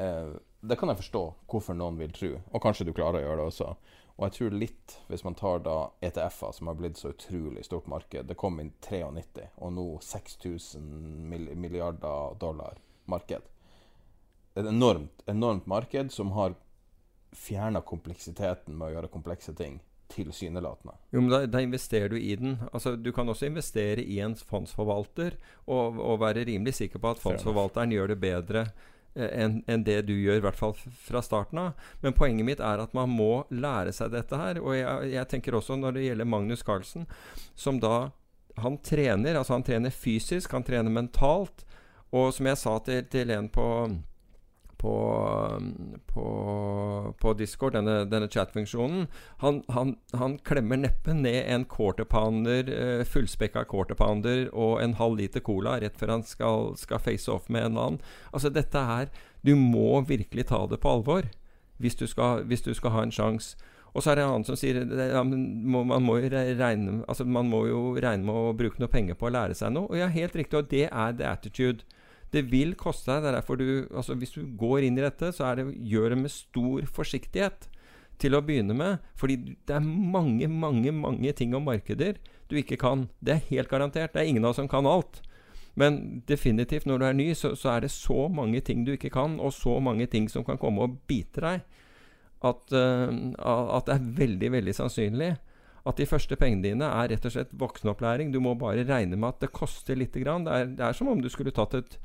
Eh, 0.00 0.32
det 0.62 0.76
kan 0.78 0.92
jeg 0.92 1.00
forstå 1.00 1.22
hvorfor 1.50 1.74
noen 1.74 1.98
vil 1.98 2.12
tro, 2.14 2.30
og 2.38 2.62
kanskje 2.62 2.86
du 2.86 2.92
klarer 2.94 3.18
å 3.18 3.24
gjøre 3.24 3.40
det 3.40 3.46
også. 3.50 3.70
Og 4.12 4.26
jeg 4.26 4.34
tror 4.36 4.54
litt, 4.54 4.96
hvis 5.08 5.24
man 5.26 5.34
tar 5.34 5.62
da 5.64 5.76
ETF-er, 6.04 6.52
som 6.54 6.68
har 6.70 6.76
blitt 6.78 7.00
så 7.00 7.10
utrolig 7.10 7.64
stort 7.66 7.88
marked 7.90 8.28
Det 8.28 8.36
kom 8.38 8.60
inn 8.60 8.70
93, 8.84 9.48
og 9.58 9.72
nå 9.74 9.86
6000 10.04 10.84
milliarder 11.58 12.36
dollar 12.38 12.78
marked. 13.10 13.48
Et 14.54 14.68
enormt, 14.68 15.24
enormt 15.26 15.66
marked 15.66 16.12
som 16.12 16.34
har 16.36 16.54
fjerna 17.32 17.80
kompleksiteten 17.80 18.76
med 18.76 18.90
å 18.90 18.94
gjøre 18.98 19.10
komplekse 19.10 19.56
ting 19.56 19.80
tilsynelatende. 20.12 20.92
Jo, 21.10 21.22
men 21.24 21.30
da, 21.32 21.38
da, 21.48 21.62
investerer 21.64 22.12
du 22.12 22.18
i 22.20 22.34
den. 22.36 22.58
Altså, 22.70 22.94
du 23.00 23.08
kan 23.16 23.28
også 23.32 23.48
investere 23.48 24.04
i 24.04 24.18
en 24.20 24.36
fondsforvalter 24.36 25.38
og, 25.64 25.96
og 25.96 26.20
være 26.20 26.44
rimelig 26.50 26.76
sikker 26.82 27.00
på 27.00 27.14
at 27.14 27.22
fondsforvalteren 27.22 27.94
gjør 27.96 28.12
det 28.12 28.18
bedre 28.20 28.66
enn 29.14 29.60
en 29.68 29.84
det 29.84 29.98
du 30.08 30.14
gjør, 30.14 30.40
i 30.40 30.44
hvert 30.46 30.58
fall 30.58 30.74
fra 30.76 31.22
starten 31.24 31.60
av. 31.60 31.88
Men 32.00 32.16
poenget 32.16 32.48
mitt 32.48 32.62
er 32.64 32.80
at 32.82 32.94
man 32.96 33.12
må 33.12 33.44
lære 33.52 33.92
seg 33.94 34.12
dette 34.14 34.38
her. 34.38 34.60
Og 34.62 34.76
jeg, 34.76 35.12
jeg 35.12 35.28
tenker 35.30 35.58
også 35.58 35.76
når 35.76 35.98
det 35.98 36.06
gjelder 36.06 36.30
Magnus 36.32 36.64
Carlsen, 36.66 37.06
som 37.54 37.80
da 37.82 38.10
Han 38.60 38.74
trener, 38.84 39.38
altså 39.38 39.54
han 39.54 39.62
trener 39.64 39.88
fysisk, 39.88 40.52
han 40.52 40.62
trener 40.62 40.92
mentalt. 40.92 41.62
Og 42.12 42.34
som 42.36 42.44
jeg 42.44 42.58
sa 42.60 42.74
til, 42.84 43.06
til 43.08 43.30
en 43.32 43.46
på 43.48 43.64
på, 44.82 44.94
på, 46.06 46.26
på 47.20 47.32
Discord, 47.38 47.76
denne, 47.76 48.02
denne 48.10 48.28
chat-funksjonen. 48.30 49.06
Han, 49.44 49.60
han, 49.70 49.94
han, 50.18 50.38
klemmer 50.42 50.80
neppe 50.82 51.14
ned 51.14 51.46
en 51.46 51.66
quarter 51.70 52.08
pounder, 52.08 52.66
uh, 52.66 53.04
fullspekka 53.06 53.64
quarter 53.70 53.98
og 54.50 54.82
en 54.82 54.96
halv 54.98 55.20
liter 55.20 55.44
cola 55.44 55.78
rett 55.80 55.98
før 55.98 56.16
han 56.16 56.26
skal, 56.26 56.72
skal 56.80 57.02
face 57.02 57.30
off 57.30 57.46
med 57.48 57.70
en 57.70 57.78
annen. 57.78 58.00
Altså 58.32 58.50
dette 58.50 58.78
her 58.78 59.10
Du 59.42 59.54
må 59.56 60.00
virkelig 60.06 60.46
ta 60.50 60.66
det 60.66 60.80
på 60.82 60.90
alvor 60.90 61.30
hvis 61.82 61.96
du 61.98 62.06
skal, 62.06 62.44
hvis 62.46 62.62
du 62.62 62.74
skal 62.74 62.92
ha 62.94 63.02
en 63.02 63.14
sjanse. 63.14 63.56
Og 63.92 64.02
så 64.02 64.12
er 64.12 64.16
det 64.16 64.22
en 64.24 64.30
annen 64.32 64.46
som 64.46 64.56
sier 64.56 64.78
ja, 64.86 65.22
man, 65.26 65.82
må 66.06 66.18
altså 66.22 67.24
man 67.26 67.50
må 67.50 67.66
jo 67.66 67.80
regne 67.98 68.24
med 68.24 68.34
å 68.38 68.54
bruke 68.56 68.80
noe 68.80 68.88
penger 68.88 69.18
på 69.18 69.28
å 69.28 69.32
lære 69.34 69.56
seg 69.58 69.74
noe. 69.74 69.90
Og 69.90 69.98
ja, 69.98 70.06
helt 70.08 70.36
riktig, 70.38 70.58
og 70.58 70.70
det 70.70 70.86
er 70.88 71.18
the 71.18 71.26
attitude. 71.28 71.84
Det 72.32 72.44
vil 72.48 72.74
koste 72.80 73.12
deg. 73.12 73.24
Det 73.24 73.30
er 73.30 73.36
derfor 73.40 73.58
du 73.60 73.66
altså 73.90 74.16
Hvis 74.18 74.34
du 74.36 74.46
går 74.58 74.86
inn 74.86 74.98
i 74.98 75.04
dette, 75.04 75.32
så 75.36 75.52
det, 75.58 75.68
gjør 75.76 76.14
det 76.14 76.20
med 76.24 76.32
stor 76.32 76.86
forsiktighet 76.98 77.68
til 78.22 78.36
å 78.36 78.42
begynne 78.44 78.76
med. 78.76 79.02
Fordi 79.18 79.36
det 79.68 79.76
er 79.76 79.84
mange, 79.84 80.48
mange, 80.48 80.94
mange 80.94 81.34
ting 81.36 81.54
om 81.58 81.68
markeder 81.68 82.20
du 82.50 82.56
ikke 82.60 82.80
kan. 82.80 83.08
Det 83.20 83.36
er 83.36 83.46
helt 83.50 83.70
garantert. 83.72 84.14
Det 84.14 84.22
er 84.22 84.32
ingen 84.32 84.44
av 84.44 84.54
oss 84.54 84.60
som 84.62 84.70
kan 84.70 84.88
alt. 84.88 85.22
Men 85.78 86.22
definitivt, 86.28 86.84
når 86.88 86.98
du 86.98 87.06
er 87.06 87.16
ny, 87.16 87.28
så, 87.36 87.54
så, 87.56 87.70
er 87.72 87.84
det 87.84 87.92
så 87.94 88.26
mange 88.28 88.60
ting 88.60 88.84
du 88.84 88.92
ikke 88.92 89.12
kan, 89.12 89.38
og 89.40 89.54
så 89.56 89.78
mange 89.80 90.04
ting 90.12 90.28
som 90.28 90.44
kan 90.44 90.60
komme 90.60 90.84
og 90.84 90.98
bite 91.08 91.40
deg, 91.40 91.62
at, 92.44 92.74
uh, 92.74 93.08
at 93.78 93.88
det 93.88 93.94
er 93.94 94.12
veldig, 94.18 94.50
veldig 94.52 94.74
sannsynlig 94.76 95.30
at 95.88 95.98
de 95.98 96.06
første 96.06 96.36
pengene 96.38 96.62
dine 96.62 96.86
er 96.86 97.10
rett 97.10 97.24
og 97.26 97.34
slett 97.34 97.54
voksenopplæring. 97.58 98.30
Du 98.30 98.38
må 98.42 98.54
bare 98.58 98.84
regne 98.86 99.18
med 99.18 99.32
at 99.32 99.40
det 99.42 99.54
koster 99.54 99.98
lite 99.98 100.22
grann. 100.22 100.44
Det 100.46 100.52
er, 100.54 100.68
det 100.78 100.84
er 100.86 100.96
som 100.96 101.10
om 101.10 101.22
du 101.22 101.30
skulle 101.32 101.54
tatt 101.54 101.74
et 101.78 101.96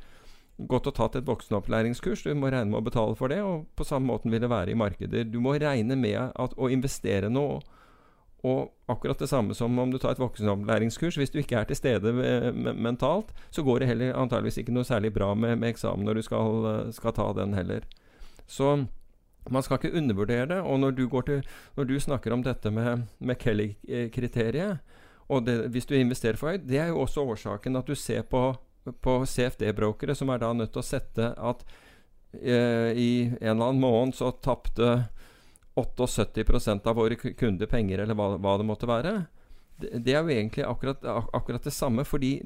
godt 0.58 0.90
å 0.90 0.94
tatt 0.96 1.16
et 1.20 1.28
voksenopplæringskurs. 1.28 2.24
Du 2.26 2.34
må 2.36 2.50
regne 2.50 2.72
med 2.72 2.80
å 2.82 2.86
betale 2.86 3.16
for 3.18 3.30
det, 3.34 3.42
og 3.46 3.68
på 3.78 3.86
samme 3.86 4.10
måten 4.10 4.34
vil 4.34 4.42
det 4.42 4.50
være 4.52 4.74
i 4.74 4.80
markeder. 4.80 5.28
Du 5.30 5.40
må 5.44 5.54
regne 5.62 5.98
med 6.00 6.18
at, 6.34 6.56
å 6.58 6.70
investere 6.74 7.30
noe. 7.30 7.60
Og 8.48 8.70
akkurat 8.90 9.20
det 9.20 9.30
samme 9.30 9.56
som 9.58 9.78
om 9.82 9.92
du 9.92 9.98
tar 10.02 10.16
et 10.16 10.22
voksenopplæringskurs. 10.22 11.18
Hvis 11.20 11.34
du 11.34 11.40
ikke 11.42 11.62
er 11.62 11.70
til 11.70 11.80
stede 11.80 12.14
mentalt, 12.78 13.34
så 13.52 13.66
går 13.66 13.82
det 13.82 13.90
heller 13.92 14.18
antageligvis 14.18 14.62
ikke 14.62 14.76
noe 14.76 14.88
særlig 14.88 15.12
bra 15.14 15.34
med, 15.36 15.58
med 15.62 15.74
eksamen 15.74 16.06
når 16.06 16.20
du 16.20 16.28
skal, 16.28 16.70
skal, 16.96 17.16
ta 17.18 17.32
den 17.38 17.58
heller. 17.58 17.86
Så 18.48 18.86
man 19.50 19.66
skal 19.66 19.82
ikke 19.82 19.98
undervurdere 19.98 20.48
det. 20.54 20.62
Og 20.62 20.80
når 20.80 20.96
du, 20.98 21.08
til, 21.26 21.44
når 21.76 21.90
du 21.90 22.00
snakker 22.00 22.34
om 22.34 22.46
dette 22.46 22.72
med, 22.72 23.08
med 23.20 23.42
Kelly-kriteriet, 23.42 24.80
og 25.28 25.44
det, 25.44 25.58
hvis 25.74 25.86
du 25.86 25.98
investerer 25.98 26.40
for 26.40 26.54
høyt, 26.54 26.70
det 26.70 26.80
er 26.80 26.94
jo 26.94 27.02
også 27.04 27.26
årsaken 27.28 27.76
at 27.76 27.88
du 27.88 27.96
ser 28.00 28.22
på 28.22 28.54
på 28.92 29.20
CFD-brokere 29.26 30.16
som 30.16 30.32
er 30.32 30.42
da 30.42 30.54
nødt 30.56 30.74
til 30.76 30.84
å 30.84 30.88
sette 30.88 31.32
at 31.36 31.64
eh, 32.34 32.92
i 32.94 33.10
en 33.28 33.56
eller 33.56 33.70
annen 33.70 33.82
måned 33.84 34.18
så 34.18 34.32
tapte 34.44 35.08
78 35.78 36.80
av 36.90 36.96
våre 36.98 37.16
kunder 37.16 37.70
penger, 37.70 38.02
eller 38.02 38.18
hva, 38.18 38.32
hva 38.42 38.56
det 38.58 38.66
måtte 38.66 38.90
være. 38.90 39.18
Det, 39.78 39.92
det, 40.02 40.16
er 40.16 40.24
jo 40.24 40.34
egentlig 40.34 40.66
akkurat, 40.66 41.06
akkurat, 41.06 41.64
det 41.64 41.74
samme, 41.76 42.06
fordi 42.08 42.40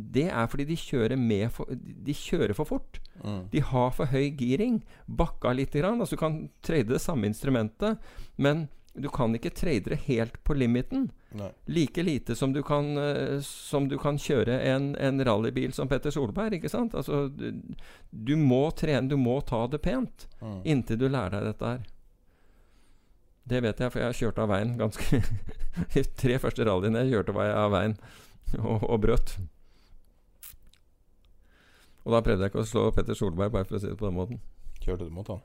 det 0.00 0.30
er 0.32 0.46
fordi 0.48 0.64
de 0.70 0.78
kjører, 0.80 1.20
for, 1.52 1.68
de 1.76 2.14
kjører 2.16 2.56
for 2.56 2.70
fort. 2.70 3.00
Mm. 3.20 3.42
De 3.52 3.60
har 3.60 3.90
for 3.92 4.08
høy 4.08 4.30
giring. 4.32 4.80
Bakka 5.04 5.52
litt. 5.52 5.76
Grann. 5.76 6.00
Altså, 6.00 6.16
du 6.16 6.22
kan 6.22 6.38
trade 6.64 6.88
det 6.88 7.02
samme 7.04 7.28
instrumentet, 7.28 8.00
men 8.40 8.68
du 8.92 9.08
kan 9.08 9.34
ikke 9.34 9.52
trade 9.54 9.92
det 9.92 10.00
helt 10.08 10.40
på 10.44 10.54
limiten. 10.54 11.10
Nei. 11.38 11.50
Like 11.70 12.02
lite 12.02 12.34
som 12.36 12.52
du 12.52 12.62
kan, 12.62 12.98
uh, 12.98 13.40
som 13.40 13.88
du 13.88 13.96
kan 13.98 14.18
kjøre 14.18 14.58
en, 14.66 14.96
en, 14.98 15.24
rallybil 15.24 15.72
som 15.72 15.88
Petter 15.88 16.10
Solberg. 16.10 16.58
ikke 16.58 16.72
sant? 16.72 16.94
Altså, 16.94 17.28
du, 17.28 17.76
du, 18.10 18.34
må 18.36 18.70
trene, 18.70 19.08
du 19.08 19.16
må 19.16 19.40
ta 19.46 19.66
det 19.70 19.82
pent 19.84 20.26
mm. 20.40 20.60
inntil 20.64 20.98
du 20.98 21.08
lærer 21.08 21.38
deg 21.38 21.52
dette 21.52 21.72
her. 21.74 21.86
Det 23.50 23.62
vet 23.62 23.80
jeg, 23.80 23.92
for 23.92 24.02
jeg 24.02 24.10
har 24.10 24.18
kjørt 24.18 24.42
av 24.42 24.50
veien 24.50 24.76
ganske 24.78 25.22
De 25.94 26.02
tre 26.18 26.36
første 26.42 26.66
rallyene 26.66 27.04
jeg 27.04 27.14
kjørte, 27.14 27.34
var 27.34 27.48
jeg 27.48 27.56
av 27.62 27.72
veien 27.74 27.96
og, 28.66 28.84
og 28.90 29.00
brøt. 29.06 29.38
Og 32.04 32.14
da 32.16 32.22
prøvde 32.24 32.42
jeg 32.42 32.50
ikke 32.50 32.64
å 32.64 32.68
slå 32.68 32.88
Petter 32.96 33.14
Solberg, 33.14 33.52
bare 33.54 33.68
for 33.68 33.78
å 33.78 33.82
si 33.82 33.90
det 33.90 33.98
på 34.00 34.08
den 34.08 34.18
måten. 34.18 34.42
Kjørte 34.82 35.06
du 35.06 35.14
mot 35.14 35.28
han? 35.30 35.42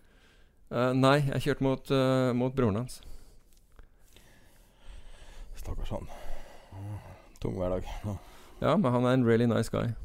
Uh, 0.74 0.92
nei, 0.98 1.20
jeg 1.28 1.44
kjørte 1.46 1.66
mot, 1.66 1.92
uh, 1.94 2.32
mot 2.34 2.56
broren 2.56 2.82
hans. 2.82 3.04
Stakkars 5.66 5.90
han. 5.90 6.10
Tung 7.42 7.56
hverdag. 7.58 7.88
Ja, 8.62 8.76
men 8.78 8.92
han 8.92 9.06
er 9.06 9.16
en 9.18 9.24
really 9.26 9.48
nice 9.50 9.72
guy. 9.74 9.96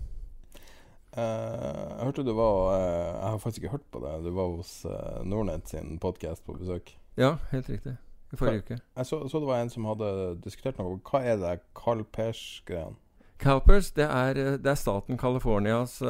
Uh, 1.13 1.21
jeg 1.21 2.07
hørte 2.07 2.23
du 2.25 2.31
var 2.39 2.71
uh, 2.71 2.79
Jeg 2.79 3.31
har 3.31 3.39
faktisk 3.43 3.63
ikke 3.63 3.73
hørt 3.75 3.89
på 3.93 4.01
det. 4.01 4.13
Du 4.25 4.31
var 4.31 4.49
hos 4.55 4.87
uh, 4.89 5.21
Nordnett 5.27 5.69
sin 5.69 5.99
podkast 5.99 6.47
på 6.47 6.57
besøk. 6.57 6.95
Ja, 7.19 7.35
helt 7.51 7.69
riktig. 7.69 7.97
I 8.33 8.37
forrige 8.41 8.65
uke. 8.65 8.79
Jeg 8.97 9.07
så, 9.07 9.29
så 9.29 9.43
det 9.43 9.51
var 9.51 9.61
en 9.61 9.71
som 9.71 9.85
hadde 9.91 10.11
diskutert 10.45 10.81
noe. 10.81 10.97
Hva 11.05 11.21
er 11.21 11.37
det 11.43 11.55
Carl 11.77 12.07
Pers-greien? 12.09 12.97
CalPERS, 13.41 13.91
det 13.97 14.05
er, 14.05 14.37
eh, 14.37 14.57
det 14.61 14.67
er 14.67 14.77
staten 14.77 15.19
Californias 15.19 16.03
eh? 16.03 16.09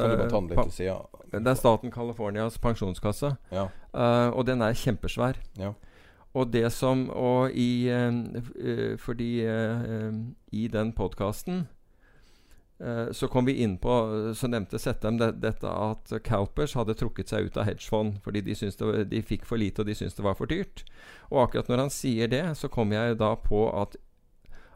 Det 1.31 1.47
er 1.47 1.55
staten 1.55 1.91
Californias 1.91 2.57
pensjonskasse. 2.59 3.35
Ja. 3.51 3.67
Eh, 3.95 4.29
og 4.35 4.45
den 4.47 4.61
er 4.61 4.75
kjempesvær. 4.75 5.39
Ja. 5.59 5.71
Og 6.33 6.51
det 6.53 6.69
som 6.71 7.09
Og 7.09 7.51
i 7.51 7.89
eh, 7.91 8.13
eh, 8.55 8.97
Fordi 8.97 9.31
eh, 9.45 9.83
eh, 9.83 10.13
i 10.51 10.67
den 10.67 10.93
podkasten 10.93 11.67
så 13.13 13.27
kom 13.29 13.45
vi 13.45 13.59
inn 13.61 13.75
på 13.77 13.93
Så 14.33 14.47
nevnte 14.49 14.79
Settem 14.81 15.19
det, 15.19 15.27
dette 15.43 15.69
at 15.69 16.09
CalPERS 16.25 16.73
hadde 16.73 16.95
trukket 16.97 17.29
seg 17.29 17.45
ut 17.45 17.59
av 17.61 17.67
hedgefond 17.67 18.15
fordi 18.25 18.41
de, 18.41 18.55
det 18.57 19.03
de 19.11 19.21
fikk 19.21 19.45
for 19.45 19.61
lite 19.61 19.83
og 19.83 19.85
de 19.85 19.93
syntes 19.93 20.17
det 20.17 20.25
var 20.25 20.33
for 20.33 20.49
dyrt. 20.49 20.81
Og 21.29 21.43
akkurat 21.43 21.69
når 21.69 21.83
han 21.83 21.93
sier 21.93 22.31
det, 22.33 22.41
så 22.57 22.71
kom 22.73 22.89
jeg 22.89 23.19
da 23.21 23.35
på 23.37 23.67
at, 23.69 23.99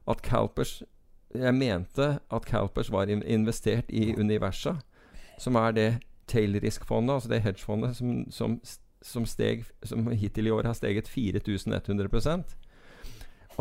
at 0.06 0.22
CalPERS 0.22 0.84
Jeg 1.34 1.58
mente 1.58 2.20
at 2.30 2.46
CalPERS 2.46 2.94
var 2.94 3.10
in 3.10 3.26
investert 3.26 3.90
i 3.90 4.14
Universa, 4.14 4.76
som 5.42 5.58
er 5.58 5.72
det 5.74 5.90
tailrisk-fondet, 6.30 7.14
altså 7.14 7.30
det 7.30 7.42
hedgefondet 7.42 7.96
som, 7.98 8.26
som, 8.30 8.60
som, 9.06 9.26
steg, 9.30 9.66
som 9.86 10.08
hittil 10.12 10.50
i 10.50 10.54
år 10.54 10.70
har 10.70 10.78
steget 10.78 11.10
4100% 11.12 12.56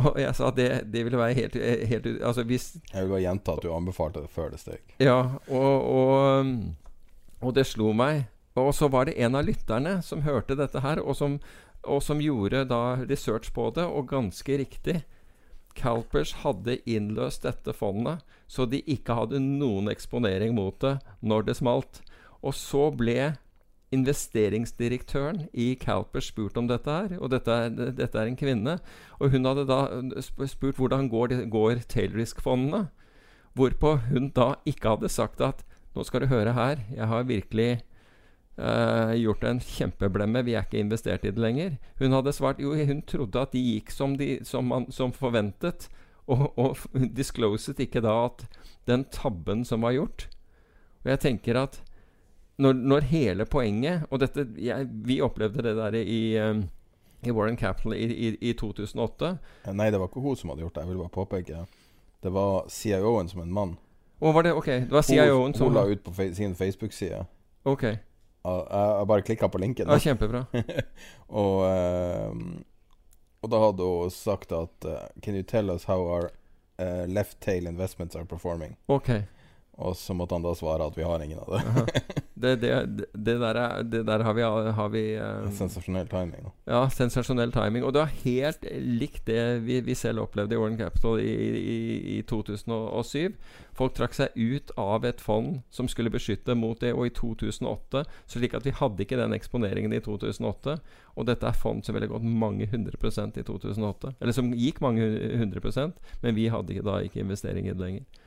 Og 0.00 0.16
jeg 0.18 0.34
sa 0.34 0.48
at 0.50 0.58
det, 0.58 0.68
det 0.90 1.04
ville 1.06 1.20
være 1.20 1.36
helt, 1.38 1.58
helt 1.90 2.08
Altså 2.24 2.44
hvis 2.48 2.70
Jeg 2.90 3.04
vil 3.04 3.12
bare 3.12 3.24
gjenta 3.26 3.54
at 3.54 3.64
du 3.64 3.72
anbefalte 3.74 4.24
det 4.24 4.32
før 4.32 4.50
det 4.54 4.62
steg. 4.62 4.94
Ja, 5.02 5.38
og, 5.46 5.74
og, 5.86 6.54
og 7.44 7.54
det 7.54 7.66
slo 7.70 7.92
meg. 7.96 8.24
Og 8.58 8.72
så 8.74 8.88
var 8.90 9.06
det 9.06 9.18
en 9.22 9.34
av 9.38 9.46
lytterne 9.46 9.98
som 10.06 10.22
hørte 10.22 10.56
dette 10.58 10.82
her, 10.82 11.00
og 11.02 11.16
som, 11.18 11.40
og 11.82 12.02
som 12.06 12.22
gjorde 12.22 12.64
da 12.70 12.96
research 13.02 13.50
på 13.54 13.68
det, 13.74 13.86
og 13.86 14.10
ganske 14.12 14.58
riktig. 14.62 15.00
CalPERS 15.74 16.36
hadde 16.44 16.78
innløst 16.86 17.42
dette 17.42 17.74
fondet, 17.74 18.22
så 18.46 18.66
de 18.70 18.78
ikke 18.86 19.16
hadde 19.18 19.42
noen 19.42 19.90
eksponering 19.90 20.54
mot 20.54 20.78
det 20.82 21.00
når 21.18 21.48
det 21.48 21.58
smalt. 21.58 21.98
Og 22.46 22.54
så 22.54 22.92
ble 22.94 23.34
investeringsdirektøren 23.94 25.46
i 25.52 25.72
Calper 25.80 26.24
spurt 26.24 26.58
om 26.60 26.68
dette 26.70 26.90
her, 26.90 27.14
og 27.20 27.30
dette 27.32 27.54
er, 27.54 27.72
dette 27.94 28.18
er 28.18 28.30
en 28.30 28.38
kvinne. 28.38 28.76
Og 29.20 29.32
hun 29.34 29.48
hadde 29.48 29.66
da 29.70 29.80
spurt 30.20 30.80
hvordan 30.80 31.08
går, 31.12 31.36
går 31.52 31.84
tailrisk-fondene. 31.90 32.88
Hvorpå 33.54 33.96
hun 34.10 34.32
da 34.34 34.54
ikke 34.66 34.96
hadde 34.96 35.12
sagt 35.12 35.42
at 35.44 35.62
nå 35.94 36.02
skal 36.06 36.24
du 36.24 36.32
høre 36.32 36.56
her, 36.56 36.80
jeg 36.90 37.06
har 37.06 37.28
virkelig 37.28 37.68
uh, 38.58 39.14
gjort 39.14 39.44
en 39.46 39.60
kjempeblemme, 39.62 40.42
vi 40.42 40.56
er 40.58 40.66
ikke 40.66 40.82
investert 40.82 41.26
i 41.26 41.30
det 41.30 41.42
lenger. 41.42 41.76
Hun 42.00 42.16
hadde 42.16 42.34
svart 42.34 42.62
jo, 42.62 42.74
hun 42.74 43.04
trodde 43.06 43.44
at 43.46 43.54
de 43.54 43.62
gikk 43.62 43.94
som, 43.94 44.16
de, 44.18 44.40
som, 44.46 44.66
man, 44.66 44.88
som 44.90 45.14
forventet, 45.14 45.88
og, 46.26 46.46
og 46.58 46.78
discloset 47.14 47.78
ikke 47.84 48.02
da 48.02 48.14
at 48.26 48.46
den 48.88 49.04
tabben 49.12 49.60
som 49.68 49.84
var 49.84 49.92
gjort 49.92 50.22
Og 51.04 51.10
jeg 51.12 51.20
tenker 51.20 51.58
at 51.60 51.82
når, 52.58 52.72
når 52.72 53.06
hele 53.10 53.44
poenget 53.50 54.04
Og 54.10 54.20
dette, 54.22 54.44
jeg, 54.62 54.86
vi 55.06 55.16
opplevde 55.24 55.62
det 55.66 55.72
der 55.76 55.96
i, 55.98 56.18
eh, 56.38 56.60
i 57.26 57.32
Warren 57.34 57.56
Capital 57.58 57.94
i, 57.96 58.04
i, 58.04 58.28
i 58.50 58.52
2008. 58.52 59.30
Eh, 59.64 59.72
Nei, 59.74 59.88
det 59.90 59.98
var 59.98 60.10
ikke 60.10 60.22
hun 60.22 60.36
som 60.36 60.52
hadde 60.52 60.62
gjort 60.62 60.74
det. 60.76 60.84
Jeg 60.84 60.92
vil 60.92 61.00
bare 61.02 61.14
påpeke. 61.16 61.64
Det 62.22 62.32
var 62.32 62.68
CIO-en 62.70 63.28
som 63.28 63.42
en 63.42 63.52
mann. 63.52 63.72
Å, 64.20 64.30
var 64.32 64.46
det 64.46 64.52
ok, 64.56 64.68
det 64.86 64.94
var 64.94 65.02
CIO-en 65.04 65.54
som 65.56 65.66
hun 65.66 65.74
la 65.76 65.82
ut 65.90 66.04
på 66.06 66.12
fe 66.14 66.28
sin 66.36 66.54
Facebook-side. 66.54 67.24
Ok, 67.64 67.82
Jeg, 68.44 68.62
jeg 68.68 69.06
bare 69.08 69.24
klikka 69.24 69.48
på 69.48 69.58
linken. 69.58 69.88
ja, 69.88 69.98
kjempebra. 70.00 70.44
og, 71.40 71.64
uh, 71.64 72.32
og 73.44 73.50
da 73.52 73.60
hadde 73.66 73.88
hun 73.88 74.12
sagt 74.12 74.52
at 74.52 74.88
uh, 74.88 74.98
Can 75.24 75.36
you 75.36 75.42
tell 75.42 75.72
us 75.72 75.84
how 75.88 75.98
our 76.04 76.30
uh, 76.78 77.04
left 77.08 77.40
tail 77.40 77.66
investments 77.66 78.16
are 78.16 78.24
performing? 78.28 78.76
Ok. 78.88 79.10
Og 79.80 79.96
så 79.96 80.14
måtte 80.14 80.36
han 80.36 80.44
da 80.44 80.54
svare 80.54 80.86
at 80.86 80.96
vi 80.96 81.02
har 81.08 81.24
ingen 81.24 81.40
av 81.40 81.56
det. 81.56 82.04
Det, 82.34 82.56
det, 82.60 83.34
der, 83.38 83.54
er, 83.54 83.82
det 83.82 84.06
der 84.06 84.22
har 84.26 84.34
vi, 84.34 84.42
har 84.74 84.88
vi 84.90 85.02
eh, 85.14 85.50
Sensasjonell 85.54 86.08
timing. 86.10 86.42
Da. 86.42 86.50
Ja, 86.66 86.80
sensasjonell 86.90 87.52
timing. 87.54 87.84
Og 87.86 87.92
det 87.94 88.02
var 88.02 88.16
helt 88.24 88.66
likt 88.74 89.28
det 89.28 89.60
vi, 89.62 89.78
vi 89.86 89.94
selv 89.94 90.24
opplevde 90.24 90.56
i 90.56 90.58
Warren 90.58 90.78
Capital 90.78 91.20
i, 91.22 91.34
i, 91.60 91.78
i 92.16 92.22
2007. 92.26 93.36
Folk 93.78 93.94
trakk 93.94 94.18
seg 94.18 94.34
ut 94.34 94.74
av 94.78 95.06
et 95.06 95.22
fond 95.22 95.60
som 95.70 95.86
skulle 95.90 96.10
beskytte 96.10 96.58
mot 96.58 96.78
det, 96.82 96.90
og 96.94 97.06
i 97.06 97.14
2008 97.14 98.04
Slik 98.30 98.54
at 98.58 98.66
vi 98.66 98.74
hadde 98.74 99.02
ikke 99.06 99.18
den 99.18 99.34
eksponeringen 99.36 99.94
i 99.94 100.02
2008. 100.02 100.76
Og 101.14 101.30
dette 101.30 101.46
er 101.46 101.62
fond 101.62 101.86
som 101.86 101.94
ville 101.94 102.10
gått 102.10 102.26
mange 102.26 102.66
hundre 102.74 102.98
prosent 102.98 103.38
i 103.38 103.46
2008. 103.46 104.16
Eller 104.18 104.34
som 104.34 104.50
gikk 104.58 104.82
mange 104.82 105.06
hundre 105.38 105.62
prosent, 105.62 106.02
men 106.22 106.34
vi 106.34 106.50
hadde 106.50 106.82
da 106.82 106.98
ikke 107.06 107.22
investering 107.22 107.70
i 107.70 107.74
det 107.76 107.82
lenger. 107.82 108.22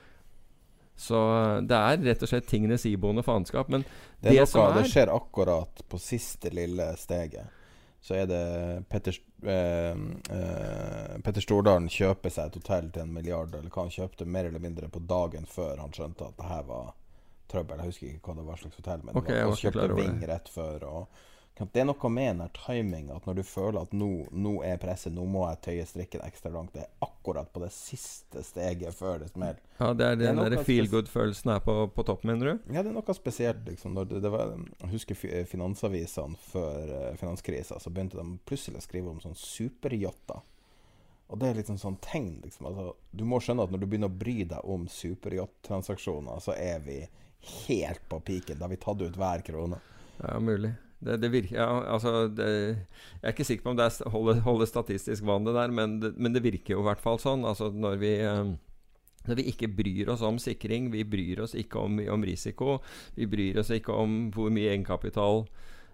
Så 0.97 1.17
eh, 1.37 1.59
det 1.69 1.77
er 1.77 2.01
rett 2.09 2.23
og 2.25 2.31
slett 2.31 2.47
tingenes 2.49 2.85
iboende 2.89 3.23
faenskap. 3.25 3.69
Men 3.69 3.85
Det, 4.19 4.31
er 4.31 4.41
Det 4.41 4.47
som 4.49 4.65
er- 4.71 4.81
det 4.81 4.89
skjer 4.91 5.13
akkurat 5.13 5.83
på 5.89 5.99
siste 6.01 6.49
lille 6.49 6.89
steget. 6.97 7.53
Så 8.01 8.15
er 8.15 8.25
det 8.29 8.85
Petter, 8.89 9.15
eh, 9.43 9.91
eh, 9.91 11.17
Petter 11.23 11.41
Stordalen 11.43 11.89
kjøper 11.89 12.31
seg 12.31 12.45
et 12.47 12.57
hotell 12.61 12.89
til 12.91 13.01
en 13.03 13.13
milliard, 13.13 13.53
eller 13.53 13.69
hva 13.69 13.83
han 13.85 13.91
kjøpte, 13.93 14.25
mer 14.25 14.45
eller 14.45 14.59
mindre 14.63 14.87
på 14.89 15.01
dagen 15.05 15.45
før 15.45 15.77
han 15.81 15.91
skjønte 15.91 16.27
at 16.29 16.37
det 16.37 16.45
her 16.49 16.63
var 16.63 16.93
trøbbel. 17.51 17.77
Jeg 17.81 17.91
husker 17.91 18.07
ikke 18.07 18.31
hva 18.31 18.35
det 18.41 18.45
var 18.47 18.61
slags 18.61 18.75
hotell, 18.81 19.03
men 19.03 19.15
okay, 19.17 19.43
var, 19.43 19.55
klar 19.55 19.71
kjøpte. 19.71 19.95
Ving 19.95 20.21
rett 20.29 20.49
før. 20.49 20.83
Og, 20.87 21.07
det 21.73 21.81
er 21.81 21.87
noe 21.89 22.09
med 22.13 22.27
den 22.27 22.41
her 22.43 22.51
timing 22.53 23.07
at 23.13 23.25
når 23.25 23.39
du 23.39 23.43
føler 23.47 23.79
at 23.81 23.93
nå, 23.97 24.09
nå 24.29 24.53
er 24.65 24.77
presset, 24.81 25.13
nå 25.13 25.23
må 25.25 25.45
jeg 25.47 25.61
tøye 25.65 25.85
strikken 25.89 26.21
ekstra 26.25 26.51
langt, 26.53 26.75
det 26.75 26.83
er 26.83 27.07
akkurat 27.07 27.49
på 27.53 27.63
det 27.63 27.71
siste 27.73 28.43
steget 28.45 28.93
før 28.95 29.23
det 29.23 29.31
smeller. 29.31 29.61
ja, 29.79 29.89
det 29.97 30.05
er 30.05 30.19
den 30.21 30.41
der 30.43 30.63
feel 30.67 30.89
good-følelsen 30.91 31.55
her 31.55 31.63
på, 31.65 31.79
på 31.95 32.05
toppen, 32.05 32.31
mener 32.33 32.51
du? 32.51 32.69
Ja, 32.75 32.83
det 32.83 32.91
er 32.91 32.97
noe 32.99 33.17
spesielt. 33.17 33.65
liksom 33.65 33.97
det, 33.97 34.21
det 34.21 34.31
var, 34.33 34.53
Jeg 34.83 34.91
husker 34.93 35.23
finansavisene 35.49 36.37
før 36.51 36.93
uh, 36.93 37.09
finanskrisa. 37.17 37.79
Så 37.81 37.89
begynte 37.93 38.21
de 38.21 38.37
plutselig 38.45 38.81
å 38.81 38.85
skrive 38.85 39.11
om 39.11 39.21
sånn 39.23 39.37
superyachter. 39.37 40.45
Og 41.27 41.41
det 41.41 41.49
er 41.49 41.61
sånn, 41.67 41.81
sånn 41.81 42.01
tegn. 42.03 42.37
liksom 42.45 42.69
altså, 42.69 42.91
Du 43.11 43.25
må 43.27 43.41
skjønne 43.43 43.65
at 43.65 43.73
når 43.73 43.81
du 43.81 43.89
begynner 43.89 44.11
å 44.11 44.19
bry 44.23 44.43
deg 44.47 44.63
om 44.63 44.87
superyacht-transaksjoner, 44.91 46.39
så 46.43 46.55
er 46.55 46.83
vi 46.85 47.01
helt 47.67 48.03
på 48.09 48.19
piken. 48.19 48.59
Da 48.59 48.67
har 48.67 48.75
vi 48.75 48.79
tatt 48.81 49.01
ut 49.01 49.19
hver 49.19 49.43
krone. 49.45 49.81
Ja, 50.21 50.37
mulig. 50.39 50.71
Det, 50.97 51.19
det 51.21 51.29
virker 51.29 51.59
ja, 51.59 51.67
altså 51.93 52.25
det, 52.33 52.45
Jeg 52.49 53.21
er 53.21 53.35
ikke 53.35 53.45
sikker 53.45 53.67
på 53.67 53.73
om 53.75 53.77
det 53.77 53.85
er, 53.85 54.09
holder, 54.09 54.39
holder 54.41 54.69
statistisk 54.69 55.25
vann, 55.29 55.45
det 55.45 55.53
der, 55.53 55.73
men 55.73 55.99
det, 56.01 56.15
men 56.17 56.33
det 56.33 56.41
virker 56.45 56.73
jo 56.73 56.81
i 56.81 56.87
hvert 56.87 57.03
fall 57.03 57.19
sånn. 57.21 57.45
Altså 57.45 57.69
når 57.69 57.99
vi 58.01 58.13
eh, 58.25 58.55
når 59.27 59.41
vi 59.41 59.47
ikke 59.51 59.69
bryr 59.75 60.09
oss 60.13 60.23
om 60.23 60.39
sikring, 60.39 60.87
vi 60.93 61.03
bryr 61.07 61.43
oss 61.43 61.55
ikke 61.59 61.81
om, 61.83 61.99
om 62.13 62.23
risiko, 62.25 62.77
vi 63.17 63.27
bryr 63.29 63.59
oss 63.59 63.71
ikke 63.75 63.93
om 63.93 64.29
hvor 64.33 64.53
mye 64.53 64.71
egenkapital 64.71 65.43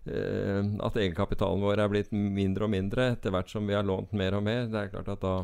eh, 0.05 0.61
At 0.85 0.99
egenkapitalen 1.01 1.63
vår 1.65 1.81
er 1.81 1.91
blitt 1.91 2.13
mindre 2.13 2.67
og 2.67 2.73
mindre 2.75 3.09
etter 3.15 3.33
hvert 3.33 3.49
som 3.51 3.67
vi 3.67 3.75
har 3.77 3.87
lånt 3.87 4.13
mer 4.13 4.37
og 4.37 4.45
mer. 4.45 4.67
Det 4.69 4.79
er 4.79 4.93
klart 4.93 5.11
at 5.15 5.25
da, 5.25 5.35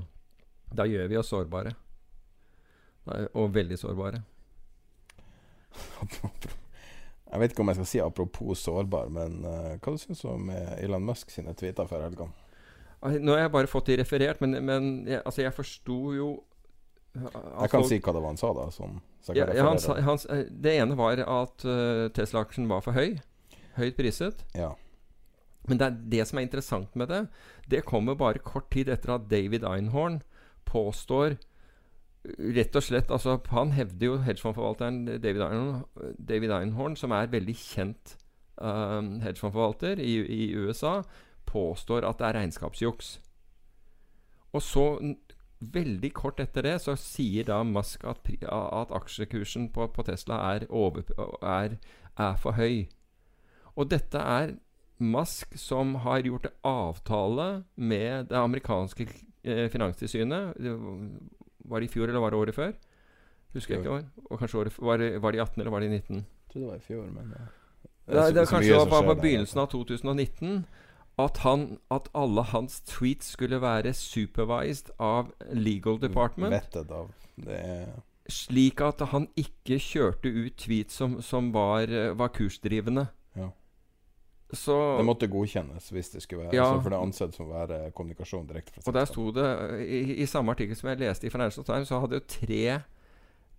da 0.82 0.88
gjør 0.90 1.10
vi 1.10 1.20
oss 1.20 1.34
sårbare. 1.34 1.74
Og 3.34 3.50
veldig 3.56 3.80
sårbare. 3.80 4.22
Jeg 7.30 7.42
vet 7.44 7.54
ikke 7.54 7.62
om 7.62 7.70
jeg 7.70 7.78
skal 7.78 7.90
si 7.92 8.00
apropos 8.02 8.62
sårbar, 8.66 9.10
men 9.14 9.44
uh, 9.46 9.74
hva 9.78 9.94
du 9.94 10.00
syns 10.02 10.24
du 10.24 10.30
om 10.32 10.48
eh, 10.50 10.80
Elon 10.82 11.06
Musk 11.06 11.30
sine 11.30 11.54
tweeter 11.58 11.86
før 11.90 12.08
helga? 12.08 12.26
Nå 13.00 13.36
har 13.36 13.46
jeg 13.46 13.52
bare 13.54 13.70
fått 13.70 13.92
de 13.92 14.00
referert, 14.02 14.42
men, 14.44 14.58
men 14.66 14.90
jeg, 15.08 15.22
altså 15.24 15.46
jeg 15.46 15.56
forsto 15.56 15.98
jo 16.18 16.30
Jeg 17.16 17.72
kan 17.72 17.86
si 17.88 18.00
hva 18.02 18.14
det 18.16 18.24
var 18.24 18.34
han 18.34 18.40
sa, 18.42 18.50
da. 18.58 18.66
Som, 18.74 18.98
ja, 19.38 19.46
han, 19.64 19.80
sa- 19.82 20.00
han, 20.04 20.20
Det 20.50 20.74
ene 20.82 20.98
var 21.00 21.22
at 21.24 21.66
uh, 21.70 22.10
Tesla-aksjen 22.18 22.68
var 22.70 22.84
for 22.86 22.98
høy. 22.98 23.20
Høyt 23.78 23.96
priset. 23.98 24.44
Ja. 24.58 24.74
Men 25.70 25.80
det, 25.80 25.90
det 26.12 26.26
som 26.28 26.42
er 26.42 26.48
interessant 26.48 26.98
med 26.98 27.12
det, 27.14 27.22
det 27.70 27.86
kommer 27.88 28.18
bare 28.18 28.42
kort 28.42 28.72
tid 28.74 28.90
etter 28.90 29.16
at 29.16 29.30
David 29.32 29.64
Einhorn 29.70 30.20
påstår 30.70 31.38
Rett 32.28 32.76
og 32.76 32.84
slett 32.84 33.12
altså, 33.16 33.38
Han 33.54 33.72
hevder 33.72 34.06
jo, 34.06 34.18
hedgefondforvalteren 34.26 35.06
David 35.24 35.44
Einhorn, 35.46 35.86
David 36.20 36.52
Einhorn 36.52 36.98
som 37.00 37.14
er 37.16 37.32
veldig 37.32 37.56
kjent 37.56 38.18
um, 38.60 39.22
hedgefondforvalter 39.24 40.02
i, 40.04 40.18
i 40.28 40.50
USA, 40.56 41.00
påstår 41.48 42.04
at 42.08 42.20
det 42.20 42.28
er 42.28 42.40
regnskapsjuks. 42.42 43.14
Og 44.54 44.62
så, 44.66 44.86
veldig 45.60 46.12
kort 46.14 46.40
etter 46.40 46.66
det, 46.66 46.78
så 46.82 46.96
sier 47.00 47.48
da 47.50 47.62
Musk 47.68 48.04
at, 48.08 48.30
at 48.44 48.94
aksjekursen 48.96 49.70
på, 49.76 49.88
på 49.88 50.06
Tesla 50.08 50.40
er, 50.54 50.66
over, 50.70 51.04
er, 51.44 51.78
er 52.18 52.40
for 52.40 52.60
høy. 52.60 52.88
Og 53.76 53.90
dette 53.92 54.20
er 54.20 54.56
Musk 55.00 55.56
som 55.60 55.96
har 56.04 56.26
gjort 56.28 56.50
avtale 56.68 57.64
med 57.76 58.32
det 58.32 58.38
amerikanske 58.38 59.08
eh, 59.44 59.70
finanstilsynet. 59.72 60.60
Var 61.66 61.80
det 61.80 61.90
i 61.90 61.94
fjor 61.94 62.08
eller 62.08 62.24
var 62.24 62.34
det 62.34 62.40
året 62.40 62.56
før? 62.56 62.74
Husker 63.54 63.76
jeg 63.76 63.84
ikke 63.84 63.96
år. 63.98 64.04
Og 64.30 64.40
kanskje 64.40 64.60
året, 64.60 64.76
var, 64.78 64.98
det, 64.98 65.22
var 65.22 65.32
det 65.32 65.40
i 65.40 65.42
18 65.42 65.62
eller 65.62 65.72
var 65.72 65.80
det 65.80 65.90
i 65.90 65.98
19? 65.98 66.16
Jeg 66.16 66.54
tror 66.54 66.62
det 66.62 66.70
var 66.70 66.76
i 66.76 66.86
fjor, 66.86 67.08
men 67.14 67.34
ja. 67.38 67.48
Det, 68.10 68.16
det, 68.16 68.36
det 68.36 68.46
kanskje 68.50 68.76
var 68.78 68.86
på, 68.90 69.02
på 69.06 69.16
begynnelsen 69.22 69.60
av 69.62 69.68
2019 69.70 70.64
at, 71.20 71.42
han, 71.44 71.66
at 71.92 72.08
alle 72.16 72.44
hans 72.54 72.80
tweets 72.88 73.34
skulle 73.36 73.60
være 73.62 73.94
supervised 73.94 74.94
av 75.00 75.34
legal 75.54 76.00
department. 76.02 76.54
Vettet 76.56 76.94
av 76.96 77.12
Det 77.36 77.64
Slik 78.30 78.82
at 78.86 79.02
han 79.10 79.26
ikke 79.40 79.80
kjørte 79.82 80.30
ut 80.30 80.54
tweets 80.62 81.00
som, 81.02 81.16
som 81.26 81.50
var, 81.54 81.90
eh, 81.90 82.12
var 82.14 82.30
kursdrivende. 82.30 83.08
Så 84.52 84.98
Det 84.98 85.06
måtte 85.06 85.28
godkjennes 85.30 85.92
hvis 85.94 86.08
det 86.16 86.24
skulle 86.24 86.48
være 86.48 86.56
Ja. 86.58 86.64
altså, 86.66 86.82
For 86.82 86.90
det 86.90 86.98
er 86.98 87.04
ansett 87.06 87.36
som 87.38 87.46
å 87.46 87.54
være 87.54 87.92
kommunikasjon 87.94 88.48
direkte 88.50 88.82
fra 88.82 88.90
Og 88.90 88.94
der 88.96 89.06
selskapet. 89.06 89.14
sto 89.14 89.32
det 89.32 89.84
i, 89.86 90.22
I 90.24 90.26
samme 90.26 90.56
artikkel 90.56 90.76
som 90.80 90.90
jeg 90.90 91.00
leste 91.04 91.28
i 91.28 91.30
Financial 91.30 91.66
Times, 91.68 91.88
så 91.92 92.00
hadde 92.02 92.18
jo 92.18 92.26
tre 92.26 92.80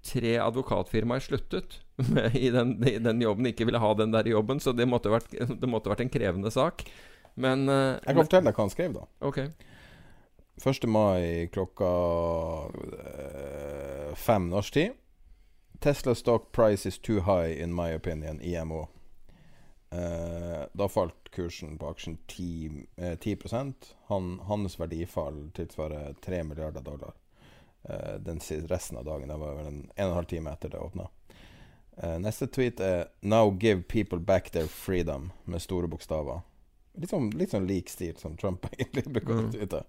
Tre 0.03 0.30
advokatfirmaer 0.41 1.20
sluttet 1.20 1.74
med, 2.09 2.34
i, 2.34 2.49
den, 2.51 2.70
i 2.88 2.97
den 2.99 3.20
jobben. 3.20 3.45
Ikke 3.51 3.66
ville 3.68 3.78
ha 3.78 3.91
den 3.95 4.11
der 4.14 4.24
jobben, 4.24 4.57
så 4.59 4.72
det 4.72 4.86
måtte 4.88 5.11
vært, 5.12 5.28
det 5.61 5.68
måtte 5.68 5.91
vært 5.93 6.01
en 6.01 6.09
krevende 6.09 6.49
sak. 6.51 6.86
Men 7.36 7.68
eh, 7.68 7.99
Jeg 8.07 8.16
kan 8.16 8.24
fortelle 8.24 8.49
deg 8.49 8.57
hva 8.57 8.64
han 8.64 8.72
skrev, 8.72 8.95
da. 8.97 9.05
Okay. 9.28 9.51
1. 10.64 10.88
mai 10.88 11.51
klokka 11.53 11.91
eh, 13.05 14.14
fem 14.16 14.49
norsk 14.49 14.72
tid. 14.72 14.97
Tesla 15.80 16.14
stock 16.14 16.51
price 16.53 16.86
is 16.88 16.99
too 16.99 17.20
high 17.20 17.53
in 17.62 17.72
my 17.72 17.91
opinion, 17.93 18.41
IMO. 18.41 18.88
Eh, 19.91 20.66
da 20.72 20.88
falt 20.88 21.30
kursen 21.34 21.78
på 21.78 21.88
aksjen 21.91 22.18
10, 22.26 22.86
eh, 22.97 23.14
10 23.18 23.74
Han, 24.07 24.38
Hans 24.38 24.80
verdifall 24.80 25.51
tilsvarer 25.55 26.14
3 26.24 26.43
milliarder 26.45 26.80
dollar. 26.80 27.12
Eh, 27.82 28.14
den 28.20 28.41
resten 28.68 28.99
av 28.99 29.05
dagen. 29.05 29.28
Det 29.28 29.36
var 29.36 29.55
vel 29.55 29.66
en, 29.66 29.91
en 29.97 30.05
og 30.07 30.11
en 30.11 30.14
halv 30.14 30.26
time 30.30 30.51
etter 30.53 30.68
det 30.68 30.78
åpna. 30.78 31.09
Eh, 31.97 32.18
neste 32.18 32.47
tweet 32.47 32.80
er 32.80 33.09
'Now 33.20 33.51
give 33.61 33.82
people 33.82 34.18
back 34.18 34.51
their 34.51 34.66
freedom', 34.66 35.30
med 35.45 35.62
store 35.62 35.88
bokstaver. 35.88 36.41
Litt 36.95 37.11
sånn, 37.11 37.30
litt 37.34 37.51
sånn 37.51 37.66
lik 37.66 37.88
stil 37.88 38.16
som 38.16 38.36
Trump 38.36 38.66
egentlig 38.78 39.05
å 39.34 39.41
Mm. 39.43 39.53
tweete. 39.53 39.84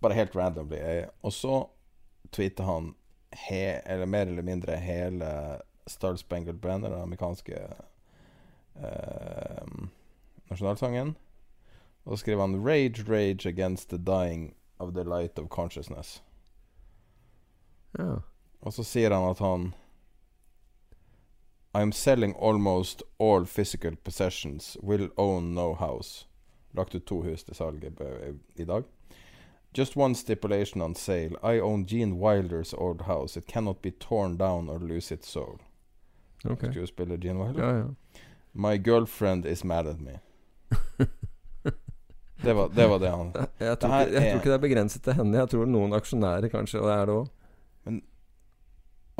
Bare 0.00 0.14
helt 0.14 0.34
randomly. 0.36 0.78
Eh, 0.78 1.08
Og 1.22 1.32
så 1.32 1.68
tweeter 2.30 2.64
han 2.64 2.94
he, 3.32 3.80
eller 3.86 4.06
mer 4.06 4.26
eller 4.26 4.42
mindre 4.42 4.76
hele 4.76 5.60
Star 5.86 6.16
Spangled 6.16 6.60
Banner, 6.60 6.90
den 6.90 7.00
amerikanske 7.02 7.74
eh, 8.76 9.86
nasjonalsangen. 10.50 11.16
Og 12.04 12.18
så 12.18 12.20
skriver 12.20 12.40
han 12.40 12.66
'Rage, 12.66 13.04
rage 13.08 13.48
against 13.48 13.88
the 13.88 13.98
dying 13.98 14.54
of 14.78 14.94
the 14.94 15.04
light 15.04 15.38
of 15.38 15.48
consciousness'. 15.48 16.22
Ja. 17.98 18.14
Og 18.60 18.72
så 18.72 18.84
sier 18.84 19.14
han 19.14 19.30
at 19.30 19.38
han 19.38 19.74
I'm 21.74 21.92
selling 21.92 22.34
almost 22.36 23.02
all 23.18 23.46
physical 23.46 23.96
possessions. 23.96 24.76
Will 24.82 25.08
own 25.16 25.54
no 25.54 25.74
house. 25.74 26.26
Lagt 26.74 26.94
ut 26.94 27.06
to 27.06 27.22
hus 27.22 27.44
til 27.44 27.54
salg 27.54 27.84
i, 27.84 27.90
i 28.62 28.64
dag. 28.64 28.84
Just 29.78 29.96
one 29.96 30.14
stipulation 30.14 30.82
on 30.82 30.94
sale. 30.94 31.36
I 31.42 31.60
own 31.60 31.86
Gene 31.86 32.16
Wilders 32.16 32.74
old 32.74 33.00
house. 33.00 33.38
It 33.38 33.46
cannot 33.46 33.82
be 33.82 33.90
torn 33.90 34.36
down 34.36 34.68
or 34.68 34.78
lose 34.78 35.14
its 35.14 35.28
soul. 35.28 35.58
Okay. 36.44 36.70
Skuespiller 36.70 37.16
Gene 37.16 37.38
Wilder. 37.38 37.62
Ja, 37.62 37.78
ja. 37.78 37.84
My 38.54 38.76
girlfriend 38.78 39.46
is 39.46 39.64
mad 39.64 39.86
at 39.86 40.00
me. 40.00 40.18
Det 42.42 42.52
var 42.54 42.68
det, 42.74 42.86
var 42.88 42.98
det 42.98 43.10
han 43.10 43.28
Jeg, 43.58 43.78
tror 43.78 43.90
Det 43.90 44.06
ikke, 44.06 44.12
jeg 44.12 44.22
er- 44.22 44.30
tror 44.32 44.40
ikke 44.40 44.50
det 44.50 44.54
er 44.56 44.64
begrenset 44.64 45.02
til 45.06 45.14
henne. 45.14 45.36
Jeg 45.38 45.48
tror 45.52 45.66
noen 45.70 45.92
aksjonærer 45.94 46.50
kanskje, 46.50 46.80
og 46.82 46.88
det 46.90 46.96
er 46.96 47.06
det 47.06 47.14
òg. 47.20 47.28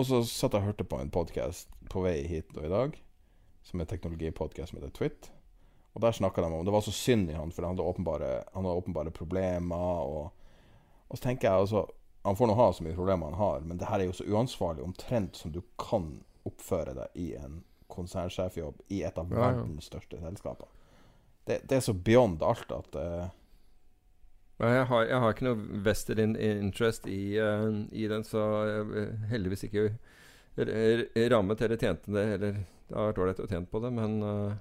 Og 0.00 0.06
så 0.08 0.22
satt 0.26 0.54
jeg 0.56 0.62
og 0.64 0.66
hørte 0.72 0.84
på 0.88 0.98
en 0.98 1.10
podkast 1.12 1.68
på 1.92 2.02
vei 2.02 2.22
hit 2.26 2.48
og 2.56 2.64
i 2.66 2.70
dag, 2.72 2.94
som 3.62 3.80
er 3.80 3.86
teknologipodkast 3.90 4.72
som 4.72 4.80
heter 4.80 4.90
Twit. 4.96 5.28
Og 5.94 6.00
der 6.02 6.14
snakka 6.16 6.40
de 6.42 6.48
om 6.48 6.64
Det 6.64 6.72
var 6.72 6.80
så 6.82 6.90
synd 6.96 7.30
i 7.30 7.36
han, 7.36 7.52
for 7.52 7.62
han 7.62 7.76
hadde 7.76 7.84
åpenbare, 7.86 8.30
han 8.54 8.64
hadde 8.64 8.78
åpenbare 8.80 9.12
problemer. 9.14 9.76
Og, 10.08 10.32
og 11.08 11.18
så 11.18 11.28
tenker 11.28 11.48
jeg 11.50 11.60
altså 11.66 11.84
Han 12.24 12.36
får 12.38 12.46
nå 12.48 12.54
ha 12.58 12.68
så 12.72 12.84
mye 12.86 12.94
problemer 12.94 13.26
han 13.30 13.38
har, 13.38 13.60
men 13.66 13.78
det 13.78 13.86
her 13.90 13.98
er 14.00 14.06
jo 14.08 14.12
så 14.14 14.24
uansvarlig 14.30 14.82
omtrent 14.86 15.36
som 15.36 15.50
du 15.52 15.60
kan 15.78 16.22
oppføre 16.46 16.94
deg 16.94 17.16
i 17.18 17.32
en 17.38 17.60
konsernsjefjobb 17.92 18.80
i 18.88 19.02
et 19.06 19.18
av 19.20 19.30
Ja, 19.30 19.38
ja. 19.38 19.52
verdens 19.52 19.90
største 19.90 20.20
selskaper. 20.22 20.70
Det, 21.46 21.60
det 21.68 21.78
er 21.78 21.84
så 21.84 21.94
beyond 21.94 22.42
alt 22.46 22.74
at 22.74 22.98
uh... 22.98 23.30
Jeg, 24.62 24.84
har, 24.86 25.06
jeg 25.08 25.18
har 25.18 25.32
ikke 25.32 25.46
noe 25.48 25.80
vested 25.82 26.20
in, 26.22 26.36
interest 26.38 27.08
i, 27.10 27.34
uh, 27.42 27.82
i 27.90 28.04
den, 28.10 28.22
så 28.22 28.42
jeg 28.68 28.84
eh, 29.00 29.24
heldigvis 29.32 29.64
ikke 29.66 29.88
rammet 31.32 31.64
eller 31.64 31.80
tjente 31.80 32.12
det. 32.14 32.26
Eller 32.36 32.60
det 32.60 32.94
har 32.94 33.08
vært 33.10 33.22
ålreit 33.24 33.42
å 33.42 33.48
tjene 33.48 33.70
på 33.72 33.82
det, 33.82 33.90
men 33.96 34.20
uh 34.22 34.52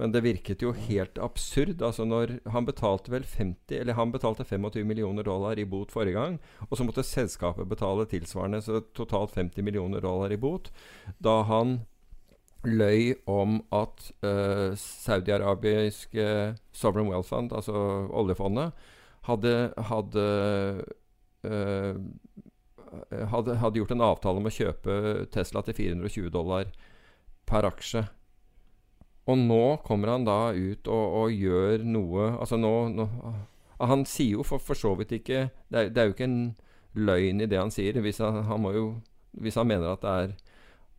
Men 0.00 0.12
det 0.12 0.22
virket 0.24 0.62
jo 0.62 0.72
helt 0.72 1.18
absurd. 1.18 1.82
Altså 1.82 2.06
når 2.08 2.38
Han 2.54 2.64
betalte 2.64 3.12
vel 3.12 3.24
50 3.24 3.80
Eller 3.80 3.98
han 3.98 4.12
betalte 4.12 4.44
25 4.44 4.86
millioner 4.86 5.26
dollar 5.26 5.58
i 5.58 5.64
bot 5.64 5.92
forrige 5.92 6.16
gang. 6.16 6.38
Og 6.70 6.78
så 6.78 6.86
måtte 6.86 7.04
selskapet 7.04 7.68
betale 7.68 8.06
tilsvarende, 8.06 8.62
så 8.62 8.80
totalt 8.96 9.34
50 9.34 9.62
millioner 9.62 10.00
dollar 10.00 10.32
i 10.32 10.38
bot. 10.40 10.70
Da 11.18 11.42
han 11.42 11.80
løy 12.66 13.14
om 13.30 13.60
at 13.72 14.10
uh, 14.24 14.76
saudi-arabiske 14.76 16.26
Sovereign 16.72 17.08
Wealth 17.08 17.28
Fund, 17.28 17.52
altså 17.56 17.74
oljefondet, 18.12 18.72
hadde, 19.28 19.54
hadde, 19.90 20.26
uh, 21.46 21.94
hadde, 23.32 23.56
hadde 23.62 23.80
gjort 23.80 23.94
en 23.96 24.06
avtale 24.10 24.42
om 24.42 24.48
å 24.48 24.54
kjøpe 24.54 25.26
Tesla 25.32 25.64
til 25.64 25.78
420 25.78 26.32
dollar 26.34 26.72
per 27.48 27.68
aksje. 27.68 28.04
Og 29.30 29.38
nå 29.38 29.64
kommer 29.86 30.14
han 30.14 30.26
da 30.26 30.50
ut 30.52 30.88
og, 30.90 31.16
og 31.20 31.34
gjør 31.36 31.84
noe 31.84 32.30
Altså 32.40 32.56
nå, 32.56 32.70
nå 32.88 33.04
Han 33.84 34.06
sier 34.08 34.38
jo 34.38 34.46
for, 34.48 34.62
for 34.64 34.74
så 34.74 34.94
vidt 34.98 35.12
ikke 35.18 35.42
det 35.68 35.76
er, 35.76 35.90
det 35.92 36.00
er 36.00 36.08
jo 36.08 36.14
ikke 36.16 36.26
en 36.26 36.40
løgn 36.96 37.44
i 37.44 37.46
det 37.46 37.60
han 37.60 37.70
sier. 37.70 38.00
Hvis 38.02 38.18
han, 38.24 38.40
han 38.48 38.64
jo 38.74 38.86
Hvis 39.38 39.60
han 39.60 39.68
mener 39.70 39.92
at 39.92 40.02
det 40.02 40.14
er 40.24 40.32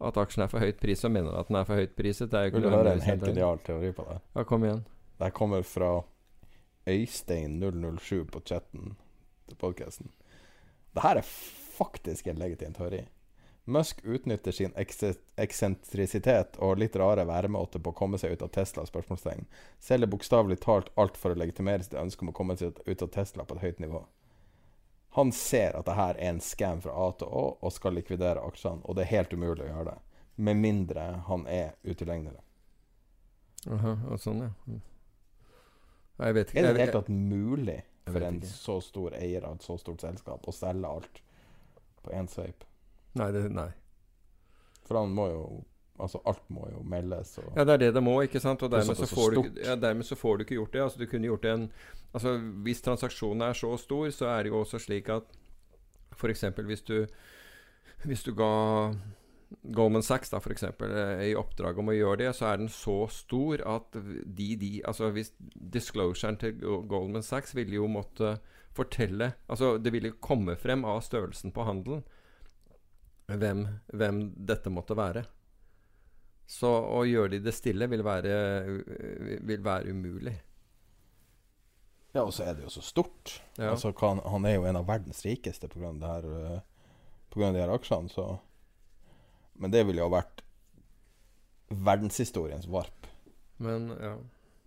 at 0.07 0.17
aksjen 0.21 0.45
er 0.45 0.51
for 0.51 0.63
høyt 0.63 0.79
pris, 0.81 1.03
og 1.07 1.13
mener 1.13 1.37
at 1.39 1.51
den 1.51 1.59
er 1.59 1.67
for 1.67 1.79
høyt 1.79 1.93
priset. 1.97 2.31
Det 2.31 2.39
er 2.39 2.49
jo 2.49 2.55
Vil 2.55 2.63
ikke 2.63 2.71
du 2.71 2.77
høre 2.77 2.95
en 2.95 3.05
helt 3.05 3.27
ideal 3.29 3.61
teori 3.65 3.93
på 3.97 4.07
det? 4.09 4.17
Ja, 4.35 4.45
kom 4.47 4.65
igjen. 4.65 4.83
Det 5.21 5.31
kommer 5.37 5.63
fra 5.67 5.91
Øystein007 6.89 8.25
på 8.33 8.41
chatten 8.45 8.95
til 9.47 9.57
podkasten. 9.61 10.11
Det 10.95 11.03
her 11.03 11.21
er 11.21 11.27
faktisk 11.77 12.27
en 12.27 12.39
legitim 12.41 12.73
teori. 12.73 13.03
Musk 13.71 14.01
utnytter 14.03 14.51
sin 14.51 14.73
eksentrisitet 15.37 16.57
og 16.57 16.79
litt 16.81 16.95
rare 16.97 17.27
væremåte 17.29 17.79
på 17.79 17.93
å 17.93 17.97
komme 17.97 18.17
seg 18.17 18.33
ut 18.33 18.41
av 18.41 18.49
Tesla. 18.55 18.85
spørsmålstegn. 18.89 19.45
Selger 19.79 20.09
bokstavelig 20.09 20.59
talt 20.65 20.89
alt 20.97 21.17
for 21.17 21.31
å 21.31 21.37
legitimere 21.37 21.85
sitt 21.85 21.93
ønske 21.93 22.25
om 22.25 22.33
å 22.33 22.35
komme 22.35 22.57
seg 22.57 22.81
ut 22.87 23.01
av 23.05 23.11
Tesla 23.13 23.45
på 23.45 23.55
et 23.55 23.61
høyt 23.67 23.79
nivå. 23.79 24.01
Han 25.17 25.31
ser 25.35 25.75
at 25.75 25.85
det 25.85 25.97
her 25.97 26.15
er 26.15 26.29
en 26.29 26.39
scam 26.43 26.81
fra 26.83 26.93
A 26.95 27.09
til 27.19 27.27
Å 27.27 27.43
og 27.59 27.73
skal 27.75 27.97
likvidere 27.97 28.43
aksjene, 28.47 28.79
og 28.85 28.95
det 28.95 29.03
er 29.05 29.11
helt 29.17 29.33
umulig 29.33 29.65
å 29.65 29.67
gjøre 29.67 29.89
det. 29.89 29.97
Med 30.41 30.61
mindre 30.61 31.07
han 31.27 31.43
er 31.51 31.73
utilgjengelig. 31.83 32.39
Aha, 33.75 33.97
og 34.07 34.21
sånn, 34.23 34.45
ja. 34.45 34.53
Mm. 34.65 34.79
Jeg 36.21 36.37
vet 36.37 36.53
ikke. 36.53 36.61
Er 36.61 36.63
det 36.63 36.71
i 36.71 36.77
det 36.77 36.85
hele 36.85 36.95
tatt 36.95 37.11
mulig 37.11 37.77
for 38.05 38.23
en 38.25 38.39
ikke. 38.39 38.53
så 38.53 38.77
stor 38.85 39.17
eier 39.17 39.45
av 39.45 39.57
et 39.57 39.65
så 39.65 39.77
stort 39.81 40.05
selskap 40.05 40.47
å 40.47 40.53
selge 40.55 40.93
alt 40.95 41.21
på 42.05 42.13
én 42.15 42.29
sveip? 42.31 42.65
Nei, 43.19 43.27
det, 43.35 43.43
nei. 43.51 43.69
For 44.87 45.01
han 45.01 45.13
må 45.15 45.27
jo 45.31 45.43
Altså, 46.01 46.21
alt 46.25 46.43
må 46.53 46.65
jo 46.71 46.81
meldes 46.87 47.35
og 47.41 47.51
Ja, 47.55 47.65
det 47.67 47.73
er 47.73 47.83
det 47.85 47.93
det 47.97 48.03
må, 48.03 48.15
ikke 48.25 48.41
sant? 48.43 48.63
Og 48.65 48.71
dermed 48.73 48.95
så, 48.95 49.05
er 49.05 49.11
så 49.11 49.15
får 49.15 49.35
du, 49.37 49.41
ja, 49.63 49.75
dermed 49.79 50.07
så 50.07 50.17
får 50.17 50.37
du 50.37 50.45
ikke 50.45 50.57
gjort 50.57 50.73
det. 50.73 50.83
Altså, 50.85 51.01
du 51.01 51.09
kunne 51.11 51.29
gjort 51.29 51.47
en 51.51 51.71
Altså, 52.11 52.35
Hvis 52.65 52.81
transaksjonen 52.83 53.45
er 53.47 53.55
så 53.55 53.71
stor, 53.79 54.09
så 54.11 54.27
er 54.33 54.43
det 54.43 54.51
jo 54.51 54.59
også 54.59 54.81
slik 54.83 55.09
at 55.09 55.23
f.eks. 56.17 56.43
hvis 56.67 56.81
du 56.81 57.07
Hvis 58.03 58.23
du 58.23 58.33
ga 58.35 58.51
Goldman 59.75 60.03
Sachs 60.03 60.31
da, 60.31 60.39
for 60.39 60.53
eksempel, 60.53 60.91
eh, 60.95 61.25
i 61.31 61.35
oppdrag 61.35 61.79
om 61.79 61.91
å 61.91 61.95
gjøre 61.95 62.21
det, 62.23 62.29
så 62.37 62.47
er 62.47 62.61
den 62.61 62.69
så 62.71 63.03
stor 63.11 63.61
at 63.67 63.97
de, 64.25 64.55
de 64.55 64.71
Altså 64.87 65.11
hvis 65.11 65.33
disclosuren 65.53 66.39
til 66.39 66.55
Goldman 66.61 67.25
Sachs 67.25 67.55
ville 67.55 67.75
jo 67.75 67.89
måtte 67.91 68.37
fortelle 68.71 69.33
Altså 69.51 69.75
det 69.77 69.91
ville 69.91 70.13
komme 70.23 70.55
frem 70.55 70.85
av 70.87 71.01
størrelsen 71.03 71.51
på 71.51 71.67
handelen 71.67 72.03
hvem, 73.39 73.65
hvem 73.93 74.17
dette 74.35 74.71
måtte 74.73 74.97
være. 74.97 75.23
Så 76.51 76.67
å 76.67 77.03
gjøre 77.07 77.31
det 77.31 77.41
i 77.41 77.45
det 77.45 77.53
stille 77.55 77.87
vil 77.87 78.03
være, 78.03 78.31
vil 79.47 79.61
være 79.63 79.93
umulig. 79.93 80.33
Ja, 82.11 82.25
og 82.25 82.33
så 82.35 82.43
er 82.43 82.57
det 82.57 82.65
jo 82.65 82.73
så 82.73 82.83
stort. 82.83 83.37
Ja. 83.55 83.69
Altså, 83.71 83.93
hva 83.95 84.17
han, 84.19 84.47
er 84.47 84.57
jo 84.57 84.67
en 84.67 84.81
av 84.81 84.89
verdens 84.89 85.23
rikeste 85.23 85.69
pga. 85.71 85.93
Av 86.11 86.27
de 87.31 87.47
her 87.55 87.71
aksjene, 87.71 88.11
så 88.11 88.25
Men 89.55 89.71
det 89.71 89.85
ville 89.87 90.01
jo 90.01 90.09
ha 90.09 90.17
vært 90.17 90.41
verdenshistoriens 91.71 92.67
varp. 92.67 93.07
Men 93.61 93.91
ja. 93.95 94.15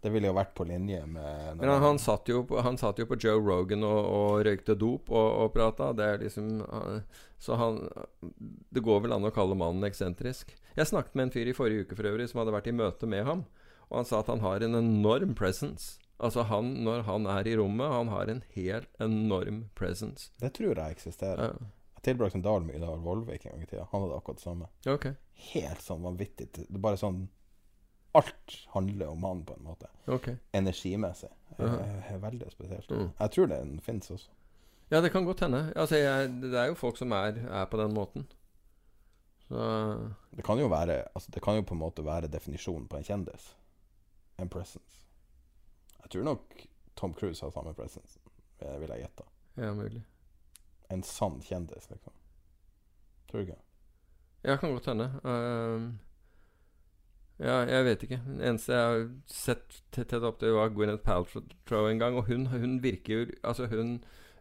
Det 0.05 0.11
ville 0.13 0.29
jo 0.29 0.37
vært 0.37 0.53
på 0.53 0.67
linje 0.69 0.99
med 1.09 1.63
Men 1.63 1.71
han, 1.81 1.99
satt 2.03 2.29
jo 2.29 2.43
på, 2.45 2.59
han 2.61 2.77
satt 2.77 2.99
jo 3.01 3.07
på 3.09 3.17
Joe 3.17 3.41
Rogan 3.41 3.87
og, 3.89 4.01
og 4.05 4.43
røykte 4.45 4.77
dop 4.77 5.09
og, 5.09 5.29
og 5.41 5.55
prata. 5.55 5.95
Det 5.97 6.05
er 6.05 6.25
liksom 6.27 6.51
Så 7.41 7.57
han 7.57 7.79
Det 8.69 8.83
går 8.85 9.07
vel 9.07 9.15
an 9.17 9.25
å 9.25 9.33
kalle 9.33 9.57
mannen 9.57 9.87
eksentrisk. 9.89 10.53
Jeg 10.77 10.91
snakket 10.91 11.17
med 11.17 11.29
en 11.29 11.33
fyr 11.33 11.49
i 11.49 11.57
forrige 11.57 11.87
uke 11.87 11.97
for 11.97 12.11
øvrig 12.11 12.27
som 12.29 12.43
hadde 12.43 12.53
vært 12.53 12.69
i 12.69 12.75
møte 12.77 13.09
med 13.09 13.25
ham. 13.25 13.47
Og 13.89 13.97
han 14.03 14.09
sa 14.09 14.21
at 14.21 14.29
han 14.29 14.45
har 14.45 14.65
en 14.67 14.77
enorm 14.77 15.33
presence. 15.39 15.95
Altså 16.19 16.45
han, 16.51 16.75
Når 16.85 17.07
han 17.09 17.29
er 17.31 17.49
i 17.49 17.57
rommet, 17.57 17.89
han 17.95 18.13
har 18.13 18.29
en 18.29 18.43
helt 18.55 19.01
enorm 19.01 19.65
presence. 19.79 20.35
Det 20.41 20.53
tror 20.59 20.77
jeg 20.77 20.99
eksisterer. 20.99 21.55
Ja. 21.55 21.71
Jeg 21.97 22.11
tilbrakte 22.11 22.43
en 22.43 22.45
dal 22.45 22.67
med 22.67 22.77
Idar 22.77 23.01
Vollvik 23.01 23.47
en 23.47 23.57
gang 23.57 23.65
i 23.65 23.71
tida. 23.71 23.87
Han 23.93 24.05
hadde 24.05 24.21
akkurat 24.21 24.43
det 24.43 24.45
samme. 24.45 24.69
Okay. 24.85 25.17
Helt 25.55 25.81
sånn 25.81 26.05
vanvittig. 26.05 26.51
Det 26.53 26.83
bare 26.83 27.01
sånn 27.01 27.25
Alt 28.15 28.59
handler 28.75 29.07
om 29.11 29.25
han, 29.25 29.45
på 29.45 29.55
en 29.55 29.65
måte. 29.65 29.91
Okay. 30.07 30.37
Energimessig. 30.53 31.29
Uh 31.59 31.67
-huh. 31.67 32.19
Veldig 32.19 32.53
spesielt. 32.53 32.91
Mm. 32.91 33.11
Jeg 33.19 33.31
tror 33.31 33.47
den 33.47 33.81
fins 33.81 34.11
også. 34.11 34.31
Ja, 34.91 35.01
det 35.01 35.13
kan 35.13 35.25
godt 35.25 35.41
hende. 35.41 35.73
Altså, 35.77 35.97
jeg, 35.97 36.29
det 36.29 36.55
er 36.55 36.65
jo 36.65 36.75
folk 36.75 36.97
som 36.97 37.13
er, 37.13 37.33
er 37.51 37.65
på 37.65 37.77
den 37.77 37.95
måten. 37.95 38.27
Så 39.49 39.57
Det 40.37 40.45
kan 40.45 40.59
jo 40.59 40.67
være 40.67 41.05
altså, 41.15 41.31
Det 41.35 41.43
kan 41.43 41.57
jo 41.57 41.63
på 41.63 41.75
en 41.75 41.81
måte 41.81 42.05
være 42.05 42.29
definisjonen 42.29 42.89
på 42.89 42.97
en 42.97 43.05
kjendis. 43.05 43.57
En 44.39 44.49
presence. 44.49 45.05
Jeg 46.03 46.11
tror 46.11 46.23
nok 46.23 46.67
Tom 46.97 47.15
Cruise 47.15 47.45
har 47.45 47.51
samme 47.51 47.75
presence, 47.75 48.19
vil 48.61 48.89
jeg 48.89 48.99
gjette. 48.99 49.23
Ja, 49.57 49.73
mulig. 49.75 50.05
En 50.91 51.03
sann 51.03 51.41
kjendis, 51.43 51.91
liksom. 51.91 52.13
Tror 53.31 53.41
du 53.41 53.47
ikke? 53.47 53.61
Ja, 54.45 54.57
kan 54.57 54.73
godt 54.73 54.87
hende. 54.87 55.05
Uh, 55.25 55.91
ja, 57.43 57.65
jeg 57.67 57.85
vet 57.89 58.05
ikke. 58.07 58.21
Det 58.27 58.47
eneste 58.49 58.77
jeg 58.77 58.91
har 58.91 59.05
sett 59.31 59.81
tett 59.95 60.15
opp 60.23 60.39
til, 60.39 60.55
var 60.55 60.71
Gwyneth 60.75 61.03
Paltrow 61.03 61.89
en 61.91 62.03
gang. 62.03 62.19
Og 62.19 62.29
hun, 62.31 62.47
hun 62.53 62.79
virker 62.83 63.33
Altså, 63.43 63.67
hun 63.67 63.99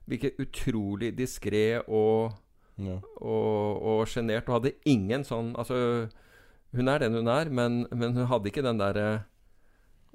virker 0.09 0.37
utrolig 0.41 1.13
diskré 1.17 1.81
og 1.87 2.35
ja. 2.77 2.99
og 3.21 4.05
sjenert. 4.09 4.49
Og, 4.49 4.59
hadde 4.59 4.75
ingen 4.89 5.25
sånn 5.25 5.53
Altså, 5.57 6.09
hun 6.73 6.89
er 6.89 7.03
den 7.03 7.17
hun 7.17 7.29
er, 7.29 7.49
men, 7.49 7.83
men 7.93 8.17
hun 8.17 8.29
hadde 8.29 8.49
ikke 8.49 8.65
den 8.65 8.81
derre 8.81 9.07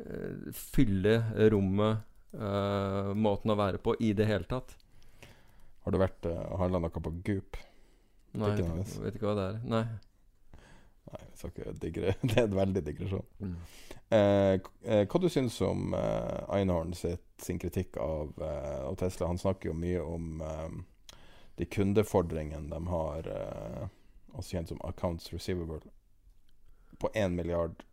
uh, 0.02 0.50
fylle 0.54 1.20
rommet 1.52 2.04
uh, 2.34 3.14
måten 3.14 3.54
å 3.54 3.58
være 3.58 3.82
på 3.82 3.94
i 4.02 4.12
det 4.16 4.26
hele 4.26 4.46
tatt. 4.50 4.74
Har 5.84 5.94
du 5.94 6.00
vært 6.02 6.26
uh, 6.26 6.58
handla 6.58 6.82
noe 6.82 6.94
på 6.94 7.14
Goop? 7.26 7.58
Nei, 8.38 8.52
jeg 8.58 9.02
vet 9.02 9.16
ikke 9.16 9.30
hva 9.30 9.38
det 9.38 9.46
er. 9.52 9.60
Nei. 9.70 9.86
Nei, 11.12 11.20
vi 11.30 11.38
skal 11.38 11.52
ikke 11.52 11.72
digre. 11.80 12.14
Det 12.22 12.36
er 12.36 12.48
en 12.48 12.56
veldig 12.56 12.82
digresjon. 12.84 13.26
Mm. 13.38 13.54
Eh, 14.08 14.54
eh, 14.84 15.04
hva 15.04 15.20
du 15.20 15.28
syns 15.32 15.56
om 15.64 15.94
eh, 15.96 16.40
Einhorn 16.56 16.94
sitt, 16.96 17.24
sin 17.42 17.60
kritikk 17.60 17.96
av, 18.02 18.32
eh, 18.42 18.88
Tesla? 19.00 19.30
Han 19.30 19.40
snakker 19.40 19.70
jo 19.70 19.76
mye 19.78 20.02
om 20.04 20.42
eh, 20.44 21.14
de 21.60 21.68
kundefordringene 21.68 22.70
de 22.72 22.92
har, 22.92 23.30
eh, 23.34 23.86
også 24.34 24.56
kjent 24.56 24.74
som 24.74 24.82
accounts 24.84 25.32
receivable, 25.32 25.80
på 26.98 27.10
1 27.14 27.36
milliard 27.36 27.84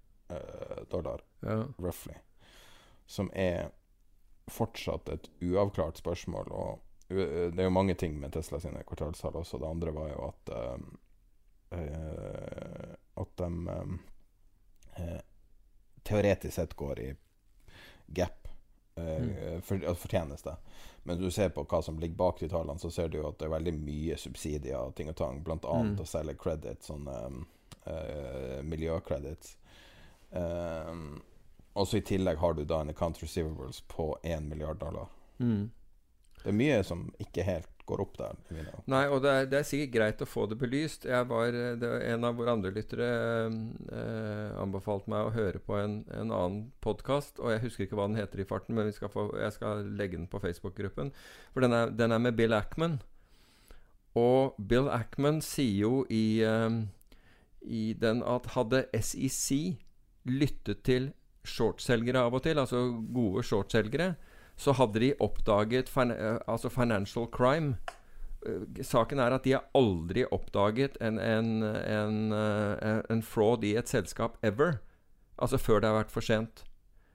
dollar, 0.90 1.22
ja. 1.46 1.68
roughly. 1.78 2.16
Som 3.06 3.28
er 3.38 3.68
fortsatt 4.50 5.10
et 5.14 5.28
uavklart 5.46 6.00
spørsmål. 6.02 6.50
Og 6.50 7.14
det 7.14 7.60
er 7.62 7.68
jo 7.68 7.74
mange 7.76 7.94
ting 7.94 8.18
med 8.18 8.34
Tesla 8.34 8.58
sine 8.60 8.82
kvartalstall 8.90 9.38
også. 9.38 9.60
Det 9.62 9.70
andre 9.70 9.94
var 9.94 10.10
jo 10.10 10.24
at 10.32 10.54
at 13.16 13.38
de 13.38 13.50
eh, 14.96 15.22
teoretisk 16.04 16.56
sett 16.56 16.74
går 16.74 17.00
i 17.00 17.16
gap 18.08 18.48
eh, 18.96 19.04
mm. 19.04 19.62
for, 19.62 19.94
fortjeneste. 19.96 20.56
Men 21.04 21.22
du 21.22 21.32
ser 21.32 21.50
på 21.50 21.64
hva 21.70 21.82
som 21.84 22.00
ligger 22.00 22.16
bak 22.16 22.40
de 22.40 22.50
tallene, 22.50 22.80
så 22.80 22.92
ser 22.92 23.10
du 23.14 23.20
at 23.28 23.38
det 23.40 23.46
er 23.46 23.54
veldig 23.54 23.74
mye 23.78 24.18
subsidier 24.18 24.80
og 24.80 24.96
ting 24.98 25.10
og 25.12 25.18
tang, 25.20 25.44
bl.a. 25.46 25.60
Mm. 25.62 25.94
å 26.02 26.08
selge 26.10 26.34
credit, 26.42 26.82
sånne 26.82 27.18
uh, 27.86 28.62
miljøcredits. 28.66 29.58
Um, 30.32 31.22
og 31.78 31.88
så 31.88 32.00
i 32.00 32.06
tillegg 32.10 32.42
har 32.42 32.58
du 32.58 32.64
da 32.66 32.80
en 32.82 32.90
account 32.90 33.22
receivables 33.22 33.84
på 33.92 34.16
1 34.24 34.50
milliard 34.50 34.82
dollar. 34.82 35.12
Mm. 35.38 35.70
Det 36.42 36.50
er 36.50 36.58
mye 36.58 36.82
som 36.88 37.06
ikke 37.22 37.46
helt 37.46 37.75
går 37.86 38.02
opp 38.04 38.18
der. 38.18 38.38
Nei, 38.92 39.04
og 39.12 39.22
det 39.24 39.32
er, 39.32 39.48
det 39.50 39.60
er, 39.60 39.68
sikkert 39.68 39.94
greit 39.94 40.24
å 40.24 40.28
få 40.28 40.46
det 40.50 40.58
belyst. 40.60 41.06
Var, 41.06 41.58
det 41.80 41.90
var 41.90 42.06
En 42.10 42.28
av 42.28 42.38
våre 42.40 42.56
andre 42.58 42.74
lyttere 42.74 43.10
eh, 43.46 44.52
anbefalte 44.62 45.12
meg 45.12 45.28
å 45.28 45.34
høre 45.36 45.62
på 45.64 45.78
en, 45.80 46.00
en 46.10 46.34
annen 46.34 46.62
podkast. 46.86 47.42
Og 47.42 47.54
jeg 47.54 47.64
husker 47.66 47.86
ikke 47.86 48.00
hva 48.00 48.08
den 48.10 48.20
heter 48.20 48.42
i 48.42 48.48
farten, 48.50 48.78
men 48.78 48.94
skal 48.96 49.12
få, 49.14 49.28
jeg 49.40 49.56
skal 49.58 49.86
legge 49.98 50.20
den 50.20 50.30
på 50.32 50.42
Facebook-gruppen. 50.44 51.14
For 51.54 51.66
den 51.66 51.76
er, 51.78 51.94
den 51.94 52.16
er, 52.16 52.24
med 52.24 52.38
Bill 52.40 52.56
Ackman. 52.58 53.00
Og 54.18 54.56
Bill 54.58 54.90
Ackman 54.92 55.42
sier 55.46 55.86
jo 55.86 56.06
i, 56.10 56.42
eh, 56.46 56.82
i 57.62 57.86
den 58.02 58.24
at 58.26 58.54
hadde 58.56 58.86
SEC 58.96 59.76
lyttet 60.26 60.82
til 60.88 61.12
shortselgere 61.46 62.24
av 62.26 62.34
og 62.34 62.42
til, 62.46 62.58
altså 62.58 62.88
gode 63.14 63.44
shortselgere, 63.46 64.16
så 64.58 64.76
hadde 64.76 65.02
de 65.04 65.14
oppdaget 65.20 65.90
fin 65.92 66.12
eh, 66.12 66.40
altså 66.48 66.70
financial 66.70 67.28
crime. 67.32 67.76
Eh, 68.46 68.84
saken 68.84 69.20
er 69.20 69.36
at 69.36 69.44
de 69.44 69.56
har 69.58 69.66
aldri 69.76 70.26
oppdaget 70.32 70.98
en, 71.02 71.20
en, 71.20 71.64
en, 71.64 72.32
eh, 72.34 73.02
en, 73.10 73.24
fraud 73.24 73.64
i 73.64 73.76
et 73.76 73.90
selskap 73.90 74.38
ever. 74.44 74.80
Altså 75.38 75.58
før 75.58 75.82
det 75.82 75.92
har 75.92 76.00
vært 76.04 76.14
for 76.14 76.24
sent. 76.24 76.64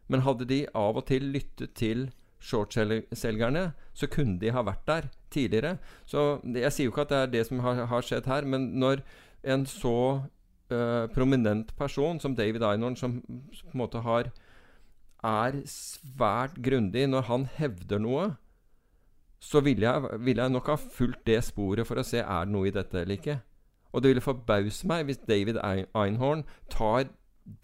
Men 0.08 0.26
hadde 0.26 0.48
de 0.50 0.66
av 0.74 0.98
og 0.98 1.06
til 1.08 1.30
lyttet 1.32 1.74
til 1.78 2.10
shortselgerne, 2.40 3.70
så 3.92 4.08
kunne 4.08 4.40
de 4.40 4.52
ha 4.52 4.62
vært 4.64 4.86
der 4.88 5.08
tidligere. 5.30 5.76
Så 6.06 6.40
Jeg 6.44 6.72
sier 6.72 6.88
jo 6.88 6.92
ikke 6.92 7.04
at 7.04 7.12
det 7.12 7.18
er 7.18 7.32
det 7.34 7.46
som 7.46 7.60
har, 7.60 7.84
har 7.86 8.02
skjedd 8.02 8.26
her, 8.26 8.44
men 8.44 8.72
når 8.80 9.02
en 9.44 9.66
så 9.66 10.24
uh, 10.72 11.06
prominent 11.14 11.76
person 11.76 12.20
som 12.20 12.34
David 12.36 12.64
Einhorn, 12.64 12.96
som 12.96 13.20
på 13.20 13.72
en 13.72 13.82
måte 13.82 14.00
har 14.00 14.32
er 15.26 15.60
svært 15.68 16.56
grundig 16.64 17.06
når 17.08 17.26
han 17.28 17.46
hevder 17.58 18.00
noe, 18.02 18.24
så 19.40 19.62
ville 19.64 19.86
jeg, 19.86 20.20
vil 20.20 20.40
jeg, 20.42 20.52
nok 20.52 20.68
ha 20.68 20.76
fulgt 20.80 21.24
det 21.28 21.40
sporet 21.46 21.88
for 21.88 22.00
å 22.00 22.04
se 22.04 22.20
er 22.20 22.48
det 22.48 22.52
noe 22.52 22.68
i 22.68 22.74
dette 22.74 23.00
eller 23.00 23.16
ikke. 23.16 23.38
Og 23.90 24.02
det 24.02 24.12
ville 24.12 24.24
forbause 24.24 24.86
meg 24.86 25.06
hvis 25.08 25.22
David 25.26 25.58
Einhorn 25.64 26.44
tar 26.70 27.08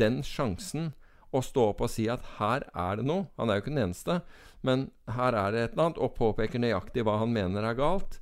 den 0.00 0.22
sjansen 0.26 0.94
å 1.36 1.42
stå 1.44 1.70
opp 1.72 1.82
og 1.84 1.92
si 1.92 2.06
at 2.10 2.24
her 2.38 2.64
er 2.72 2.98
det 2.98 3.06
noe. 3.06 3.26
Han 3.36 3.50
er 3.50 3.58
jo 3.58 3.64
ikke 3.66 3.74
den 3.74 3.84
eneste, 3.84 4.20
men 4.64 4.88
her 5.12 5.36
er 5.36 5.52
det 5.52 5.62
et 5.62 5.76
eller 5.76 5.90
annet, 5.90 6.00
og 6.00 6.16
påpeker 6.16 6.62
nøyaktig 6.62 7.04
hva 7.06 7.18
han 7.20 7.34
mener 7.34 7.66
er 7.66 7.78
galt. 7.78 8.18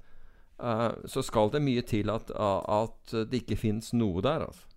Uh, 0.59 0.91
så 1.11 1.23
skal 1.25 1.51
det 1.55 1.63
mye 1.65 1.83
til 1.87 2.11
at, 2.13 2.31
at 2.35 3.15
det 3.31 3.43
ikke 3.45 3.59
fins 3.61 3.93
noe 3.95 4.23
der, 4.25 4.47
altså. 4.49 4.69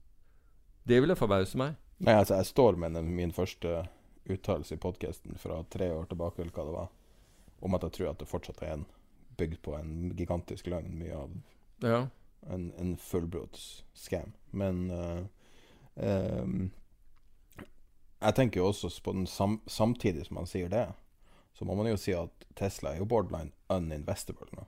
Det 0.88 1.02
ville 1.04 1.18
forbause 1.20 1.60
meg. 1.60 1.76
Nei, 2.00 2.14
altså, 2.16 2.38
jeg 2.38 2.48
står 2.54 2.78
med 2.80 2.96
min 3.04 3.34
første 3.36 3.82
uttalelse 4.30 4.76
i 4.76 4.82
podkasten 4.82 5.38
fra 5.40 5.62
tre 5.70 5.92
år 5.94 6.10
tilbake, 6.12 6.42
eller 6.42 6.56
hva 6.56 6.66
det 6.68 6.76
var, 6.76 6.94
om 7.60 7.78
at 7.78 7.88
jeg 7.88 7.98
tror 7.98 8.12
at 8.12 8.22
det 8.22 8.30
fortsatt 8.30 8.62
er 8.66 8.76
en 8.76 8.86
bygd 9.38 9.62
på 9.66 9.76
en 9.78 10.12
gigantisk 10.18 10.68
løgn, 10.68 10.98
mye 10.98 11.16
av 11.18 11.34
ja. 11.86 12.02
en, 12.50 12.72
en 12.78 12.96
fullblods 12.98 13.86
scam. 13.94 14.34
Men 14.52 14.88
uh, 14.92 15.26
um, 15.96 16.70
jeg 18.18 18.38
tenker 18.38 18.62
jo 18.62 18.72
også 18.72 18.92
på 19.04 19.14
den 19.14 19.28
sam 19.30 19.60
samtidig 19.70 20.26
som 20.28 20.40
man 20.42 20.50
sier 20.50 20.72
det, 20.74 20.88
så 21.54 21.66
må 21.66 21.78
man 21.78 21.90
jo 21.90 21.98
si 22.02 22.14
at 22.18 22.48
Tesla 22.58 22.94
er 22.94 23.02
jo 23.02 23.10
borderline 23.10 23.54
uninvestable 23.74 24.50
nå. 24.58 24.66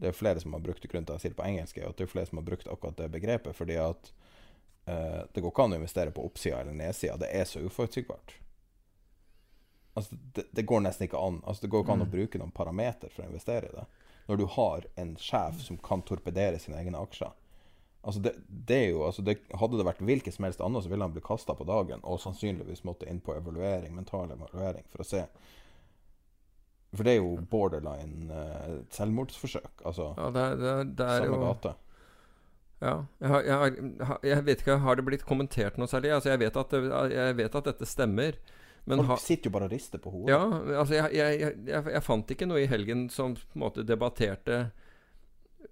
Det 0.00 0.08
er 0.08 0.16
flere 0.16 0.40
som 0.40 0.54
har 0.56 0.64
brukt 0.64 0.84
grunnen 0.88 1.06
til 1.08 1.12
at 1.12 1.20
jeg 1.20 1.28
sier 1.28 1.34
det 1.34 1.40
på 1.42 1.48
engelsk, 1.48 1.78
at 1.84 1.98
det 1.98 2.06
er 2.06 2.12
flere 2.12 2.28
som 2.28 2.40
har 2.40 2.46
brukt 2.46 2.68
akkurat 2.72 2.96
det 2.96 3.10
begrepet. 3.12 3.56
Fordi 3.56 3.76
at 3.80 4.12
uh, 4.88 5.26
det 5.28 5.42
går 5.42 5.52
ikke 5.52 5.66
an 5.66 5.76
å 5.76 5.80
investere 5.80 6.14
på 6.16 6.24
oppsida 6.24 6.62
eller 6.62 6.76
nedsida. 6.76 7.18
Det 7.20 7.28
er 7.36 7.44
så 7.48 7.60
uforutsigbart. 7.60 8.32
Altså, 9.94 10.16
det, 10.34 10.46
det, 10.50 10.62
går 10.68 10.84
nesten 10.84 11.08
ikke 11.08 11.18
an. 11.18 11.40
Altså, 11.44 11.64
det 11.64 11.72
går 11.72 11.84
ikke 11.84 11.96
an 11.96 12.04
å 12.04 12.08
mm. 12.08 12.14
bruke 12.14 12.40
noen 12.40 12.54
parameter 12.54 13.12
for 13.12 13.24
å 13.24 13.30
investere 13.30 13.70
i 13.70 13.74
det. 13.74 13.86
Når 14.30 14.38
du 14.38 14.46
har 14.54 14.86
en 15.02 15.14
sjef 15.18 15.62
som 15.64 15.78
kan 15.82 16.04
torpedere 16.06 16.60
sine 16.62 16.78
egne 16.78 17.00
aksjer. 17.00 17.32
Altså 18.00 18.20
det, 18.24 18.32
det 18.48 18.76
er 18.76 18.86
jo, 18.94 19.02
altså 19.04 19.22
det, 19.22 19.34
hadde 19.60 19.76
det 19.76 19.84
vært 19.84 20.00
hvilket 20.08 20.32
som 20.32 20.46
helst 20.46 20.62
annet, 20.64 20.84
så 20.84 20.88
ville 20.88 21.04
han 21.04 21.12
blitt 21.12 21.26
kasta 21.26 21.52
på 21.56 21.66
dagen 21.68 22.00
og 22.08 22.20
sannsynligvis 22.22 22.80
måtte 22.88 23.08
inn 23.10 23.20
på 23.20 23.34
evaluering, 23.36 23.92
mental 23.92 24.30
evaluering 24.32 24.86
for 24.88 25.04
å 25.04 25.08
se. 25.08 25.20
For 26.96 27.06
det 27.06 27.12
er 27.12 27.20
jo 27.20 27.34
borderline 27.50 28.32
uh, 28.32 28.78
selvmordsforsøk. 28.94 29.84
Altså 29.84 30.14
ja, 30.16 30.30
det, 30.34 30.46
det, 30.62 30.72
det 30.98 31.10
er 31.10 31.26
samme 31.26 31.36
jo, 31.36 31.42
gate. 31.44 31.74
Ja. 32.80 32.94
Jeg, 33.20 33.28
har, 33.28 33.44
jeg, 33.44 33.84
har, 34.08 34.18
jeg, 34.24 34.44
vet 34.46 34.62
ikke, 34.64 34.78
Har 34.80 34.96
det 34.96 35.04
blitt 35.04 35.26
kommentert 35.28 35.76
noe 35.76 35.90
særlig? 35.90 36.14
Altså 36.16 36.32
jeg, 36.32 36.40
vet 36.40 36.56
at, 36.56 36.72
jeg 37.12 37.36
vet 37.36 37.60
at 37.60 37.68
dette 37.68 37.88
stemmer. 37.88 38.40
Men 38.84 39.02
Folk 39.06 39.20
sitter 39.22 39.50
jo 39.50 39.54
bare 39.54 39.68
og 39.68 39.74
rister 39.74 40.00
på 40.02 40.12
hodet. 40.12 40.32
Ja, 40.32 40.44
altså 40.80 40.96
jeg, 40.96 41.16
jeg, 41.16 41.56
jeg, 41.68 41.82
jeg, 41.94 42.02
fant 42.04 42.32
ikke 42.32 42.48
noe 42.48 42.62
i 42.62 42.70
helgen 42.70 43.08
som 43.12 43.36
på 43.36 43.58
en 43.58 43.64
måte 43.64 43.84
debatterte 43.86 44.56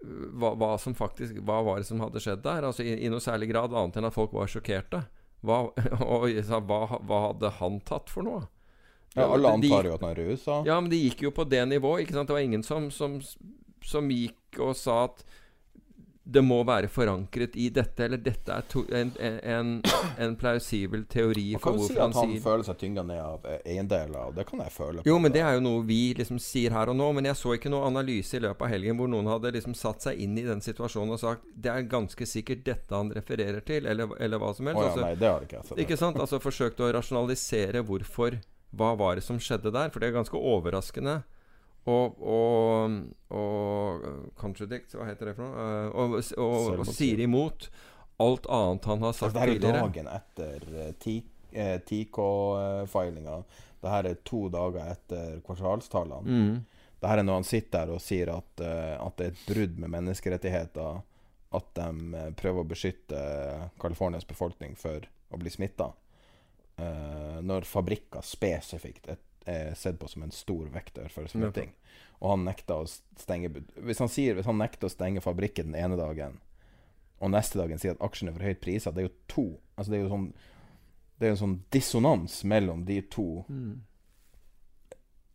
øh, 0.03 0.27
hva, 0.39 0.53
hva, 0.61 0.75
som 0.81 0.95
faktisk 0.97 1.41
Hva 1.47 1.63
var 1.67 1.81
det 1.81 1.89
som 1.89 2.03
hadde 2.05 2.23
skjedd 2.23 2.45
der? 2.45 2.69
Altså 2.69 2.85
i, 2.85 2.95
i 3.07 3.11
noe 3.13 3.25
særlig 3.25 3.51
grad, 3.53 3.75
annet 3.75 3.99
enn 3.99 4.11
at 4.11 4.17
folk 4.17 4.37
var 4.37 4.51
sjokkerte. 4.51 5.03
Hva, 5.47 5.65
og 6.05 6.29
sa, 6.47 6.61
hva, 6.61 6.85
hva, 7.01 7.25
hadde 7.31 7.53
han 7.59 7.83
tatt 7.89 8.13
for 8.13 8.27
noe? 8.27 8.45
Ja, 9.17 9.25
alle 9.25 9.51
antar 9.57 9.89
jo 9.89 9.97
at 9.97 10.05
han 10.05 10.13
er 10.13 10.29
rusa. 10.29 10.61
Ja, 10.69 10.77
men 10.79 10.93
de 10.93 11.01
gikk 11.01 11.25
jo 11.25 11.35
på 11.35 11.47
det 11.49 11.65
nivået. 11.67 12.05
Ikke 12.05 12.19
sant? 12.19 12.29
Det 12.29 12.37
var 12.37 12.45
ingen 12.45 12.63
som, 12.67 12.91
som, 12.95 13.17
som 13.83 14.11
gikk 14.13 14.61
og 14.63 14.77
sa 14.79 15.07
at 15.09 15.25
det 16.29 16.43
må 16.45 16.59
være 16.69 16.91
forankret 16.93 17.55
i 17.57 17.71
dette, 17.73 18.05
eller 18.05 18.21
dette 18.21 18.53
er 18.53 18.65
to, 18.69 18.83
en, 18.93 19.11
en, 19.49 19.71
en 20.21 20.35
plausibel 20.37 21.07
teori 21.09 21.55
Man 21.55 21.63
for 21.63 21.71
kan 21.73 21.79
jo 21.81 21.87
si 21.87 21.95
at 21.97 22.03
han 22.03 22.17
han 22.35 22.43
føler 22.45 22.67
seg 22.67 22.77
tynga 22.83 23.05
ned 23.09 23.23
av 23.23 23.47
eiendeler, 23.65 24.19
og 24.29 24.35
det 24.37 24.45
kan 24.51 24.61
jeg 24.61 24.75
føle. 24.75 25.01
på. 25.01 25.09
Jo, 25.09 25.17
men 25.25 25.33
det 25.33 25.41
er 25.41 25.57
jo 25.57 25.63
noe 25.65 25.87
vi 25.89 26.01
liksom 26.19 26.37
sier 26.43 26.77
her 26.77 26.93
og 26.93 26.99
nå. 27.01 27.07
Men 27.17 27.31
jeg 27.31 27.39
så 27.41 27.55
ikke 27.57 27.73
noe 27.73 27.89
analyse 27.89 28.37
i 28.37 28.43
løpet 28.45 28.67
av 28.67 28.73
helgen 28.75 29.01
hvor 29.01 29.09
noen 29.09 29.31
hadde 29.33 29.55
liksom 29.57 29.73
satt 29.79 30.05
seg 30.05 30.21
inn 30.21 30.37
i 30.37 30.45
den 30.45 30.61
situasjonen 30.65 31.17
og 31.17 31.23
sagt 31.23 31.49
det 31.57 31.73
er 31.73 31.89
ganske 31.89 32.29
sikkert 32.29 32.61
dette 32.69 32.93
han 32.95 33.09
refererer 33.17 33.65
til, 33.65 33.89
eller, 33.89 34.13
eller 34.21 34.43
hva 34.45 34.53
som 34.59 34.69
helst. 34.69 34.83
Å 34.83 34.85
ja, 34.85 34.93
Altså, 34.93 35.07
nei, 35.07 35.15
det 35.25 35.33
har 35.33 35.49
ikke 35.49 35.57
jeg 35.63 35.71
sett. 35.71 35.81
ikke 35.87 36.01
sant? 36.05 36.21
Altså 36.21 36.43
forsøkt 36.45 36.85
å 36.85 36.93
rasjonalisere 36.99 37.81
hvorfor 37.89 38.37
Hva 38.77 38.93
var 39.01 39.17
det 39.17 39.25
som 39.25 39.41
skjedde 39.41 39.73
der? 39.73 39.89
For 39.89 40.05
det 40.05 40.11
er 40.11 40.19
ganske 40.21 40.37
overraskende. 40.37 41.23
Og, 41.89 42.19
og, 42.21 42.97
og 43.33 44.09
contradict, 44.37 44.97
hva 44.99 45.07
heter 45.09 45.31
det 45.31 45.37
for 45.39 45.47
noe? 45.47 45.69
Eh, 45.69 45.87
Og, 45.95 46.17
og, 46.19 46.81
og, 46.83 46.91
sier 46.93 47.23
imot 47.25 47.69
alt 48.19 48.49
annet 48.51 48.89
han 48.91 49.05
har 49.05 49.13
Altså, 49.13 49.29
sagt 49.29 49.37
det 49.37 49.45
er 49.45 49.53
jo 49.55 49.75
dagen 49.79 50.09
etter 50.11 50.65
eh, 50.85 51.21
eh, 51.53 51.77
TK-filinga. 51.87 53.37
Det 53.79 53.93
her 53.93 54.09
er 54.11 54.19
to 54.27 54.49
dager 54.51 54.91
etter 54.91 55.39
kvartalstallene. 55.47 56.27
Mm. 56.27 56.89
Det 56.99 57.13
her 57.13 57.21
er 57.23 57.29
når 57.29 57.39
han 57.39 57.47
sitter 57.47 57.87
der 57.87 57.95
og 57.95 58.03
sier 58.03 58.33
at, 58.35 58.65
eh, 58.65 58.97
at 58.99 59.21
det 59.21 59.29
er 59.29 59.37
et 59.37 59.47
brudd 59.47 59.79
med 59.79 59.95
menneskerettigheter. 59.95 60.99
At 61.55 61.71
de 61.79 62.19
eh, 62.19 62.33
prøver 62.37 62.65
å 62.65 62.69
beskytte 62.69 63.23
Californias 63.81 64.27
befolkning 64.29 64.75
for 64.77 65.07
å 65.31 65.41
bli 65.41 65.53
smitta. 65.55 65.93
når 67.43 67.65
fabrikker 67.67 68.23
spesifikt 68.23 69.09
er, 69.11 69.17
er 69.49 69.75
sett 69.79 69.99
på 70.01 70.09
som 70.11 70.23
en 70.27 70.35
stor 70.35 70.69
vekter 70.75 71.09
for 71.13 71.27
smitting. 71.31 71.73
Og 72.21 72.33
han 72.35 72.45
nekter 72.49 72.83
å 72.83 72.87
stenge 73.21 73.51
Hvis 73.87 74.01
han 74.03 74.11
sier 74.11 74.35
Hvis 74.35 74.47
han 74.49 74.59
nekter 74.59 74.89
å 74.89 74.93
stenge 74.93 75.23
fabrikken 75.23 75.71
den 75.71 75.79
ene 75.79 75.97
dagen, 75.99 76.41
og 77.23 77.31
neste 77.31 77.59
dagen 77.61 77.79
sier 77.79 77.95
at 77.95 78.03
aksjene 78.03 78.33
er 78.33 78.37
for 78.39 78.47
høyt 78.49 78.61
priset, 78.63 78.95
det 78.95 79.05
er 79.05 79.09
jo 79.09 79.15
to 79.31 79.45
Altså 79.77 79.93
det 79.93 79.99
er 79.99 80.03
jo 80.03 80.11
sånn 80.13 80.27
Det 81.19 81.29
er 81.29 81.35
en 81.35 81.41
sånn 81.43 81.57
dissonans 81.75 82.41
mellom 82.45 82.85
de 82.89 83.01
to 83.11 83.45
Mm. 83.49 83.81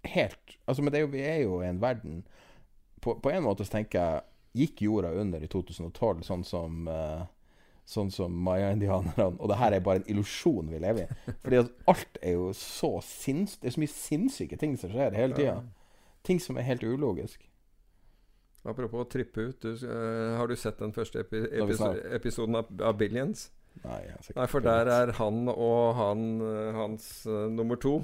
helt 0.03 0.57
Altså, 0.67 0.83
men 0.83 0.91
det 0.91 0.99
er 0.99 1.05
jo, 1.05 1.11
vi 1.11 1.23
er 1.23 1.41
jo 1.43 1.61
i 1.61 1.67
en 1.67 1.81
verden 1.81 2.23
på, 3.01 3.15
på 3.19 3.31
en 3.31 3.43
måte 3.43 3.65
så 3.65 3.77
tenker 3.77 3.99
jeg 3.99 4.29
Gikk 4.53 4.83
jorda 4.85 5.09
under 5.17 5.41
i 5.41 5.47
2012, 5.49 6.21
sånn 6.27 6.43
som 6.45 6.87
eh, 6.87 7.23
Sånn 7.89 8.11
som 8.15 8.35
maya-indianerne? 8.45 9.33
Og 9.37 9.49
det 9.51 9.59
her 9.59 9.75
er 9.75 9.83
bare 9.83 10.01
en 10.01 10.11
illusjon 10.11 10.69
vi 10.71 10.79
lever 10.79 11.07
i. 11.07 11.33
Fordi 11.43 11.63
at 11.65 11.71
alt 11.91 12.19
er 12.21 12.37
jo 12.37 12.51
så 12.57 12.95
sinns... 13.03 13.57
Det 13.59 13.69
er 13.69 13.75
så 13.75 13.83
mye 13.83 13.95
sinnssyke 13.95 14.59
ting 14.59 14.77
som 14.79 14.93
skjer 14.93 15.17
hele 15.17 15.35
tida. 15.35 15.57
Ting 16.23 16.39
som 16.39 16.57
er 16.57 16.67
helt 16.69 16.85
ulogisk. 16.87 17.43
Apropos 18.63 19.03
å 19.03 19.09
trippe 19.11 19.49
ut. 19.49 19.59
Du, 19.59 19.75
uh, 19.83 20.37
har 20.39 20.47
du 20.47 20.55
sett 20.55 20.79
den 20.79 20.95
første 20.95 21.25
epi 21.25 21.43
episo 21.51 21.91
episoden 22.15 22.61
av, 22.61 22.71
av 22.79 22.95
Billions? 22.99 23.49
Nei, 23.83 23.99
Nei, 24.37 24.45
for 24.47 24.63
der 24.63 24.87
er 24.91 25.11
han 25.17 25.47
og 25.49 25.95
han, 25.97 26.27
eh, 26.45 26.75
hans 26.77 27.07
uh, 27.25 27.47
nummer 27.49 27.79
to 27.81 27.95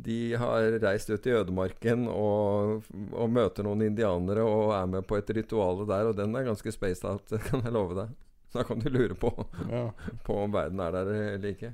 De 0.00 0.32
har 0.40 0.78
reist 0.80 1.12
ut 1.12 1.26
i 1.28 1.34
ødemarken 1.36 2.06
og, 2.08 2.88
og 3.12 3.28
møter 3.30 3.68
noen 3.68 3.84
indianere 3.84 4.42
og 4.48 4.72
er 4.74 4.88
med 4.96 5.04
på 5.06 5.18
et 5.20 5.28
ritual 5.36 5.84
der, 5.84 6.08
og 6.08 6.16
den 6.18 6.32
er 6.34 6.48
ganske 6.48 6.72
spaced 6.72 7.04
out, 7.06 7.36
kan 7.50 7.62
jeg 7.62 7.76
love 7.76 8.00
deg. 8.00 8.16
Da 8.54 8.62
kan 8.64 8.78
du 8.78 8.86
lure 8.88 9.14
på, 9.18 9.30
ja. 9.70 9.88
på 10.22 10.34
om 10.44 10.52
verden 10.54 10.80
er 10.80 10.92
der 10.94 11.08
eller 11.10 11.48
ikke. 11.50 11.72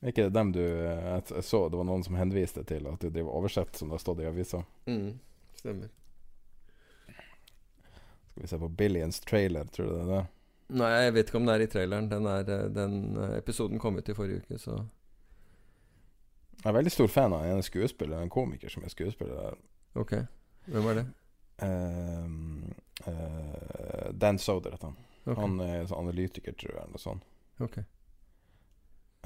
Er 0.00 0.12
ikke 0.12 0.26
det 0.28 0.34
dem 0.36 0.50
du 0.54 0.60
eh, 0.62 1.06
Jeg 1.16 1.44
så 1.44 1.64
det 1.68 1.78
var 1.80 1.86
noen 1.88 2.04
som 2.06 2.18
henviste 2.18 2.62
til 2.68 2.86
at 2.90 3.00
du 3.00 3.08
driver 3.08 3.34
oversett, 3.40 3.72
som 3.76 3.88
det 3.88 3.96
har 3.96 4.02
stått 4.04 4.20
i 4.22 4.28
avisa. 4.28 4.60
Mm, 4.86 5.14
stemmer. 5.58 5.88
Skal 8.28 8.42
vi 8.44 8.50
se 8.52 8.58
på 8.60 8.68
Billions 8.68 9.20
trailer, 9.24 9.64
tror 9.74 9.88
du 9.88 9.94
det 9.96 10.02
er 10.04 10.12
det? 10.12 10.24
Nei, 10.78 10.90
jeg 10.92 11.14
vet 11.16 11.30
ikke 11.30 11.40
om 11.40 11.48
det 11.48 11.54
er 11.56 11.64
i 11.64 11.70
traileren. 11.72 12.10
Den, 12.12 12.28
er, 12.28 12.52
eh, 12.54 12.66
den 12.76 12.98
eh, 13.16 13.36
episoden 13.40 13.80
kom 13.82 13.96
ut 13.98 14.08
i 14.08 14.16
forrige 14.16 14.44
uke, 14.44 14.60
så 14.60 14.76
Jeg 16.58 16.68
er 16.68 16.76
veldig 16.76 16.92
stor 16.92 17.08
fan 17.08 17.32
av 17.32 17.46
en 17.46 17.62
skuespiller, 17.62 18.20
en 18.20 18.30
komiker 18.34 18.68
som 18.68 18.84
er 18.84 18.92
skuespiller 18.92 19.34
der. 19.40 19.58
ok. 19.94 20.14
Hvem 20.68 20.86
er 20.90 21.00
det? 21.00 21.06
Ehm, 21.64 22.74
eh, 23.06 24.08
Dan 24.12 24.38
Soder 24.38 24.74
heter 24.74 24.90
han. 24.90 24.98
Okay. 25.28 25.38
Han 25.42 25.60
er 25.60 25.86
sånn 25.86 26.06
analytiker, 26.06 26.56
tror 26.56 26.72
jeg. 26.72 26.82
Eller 26.82 26.96
noe 26.96 27.02
sånt. 27.02 27.26
Okay. 27.60 27.84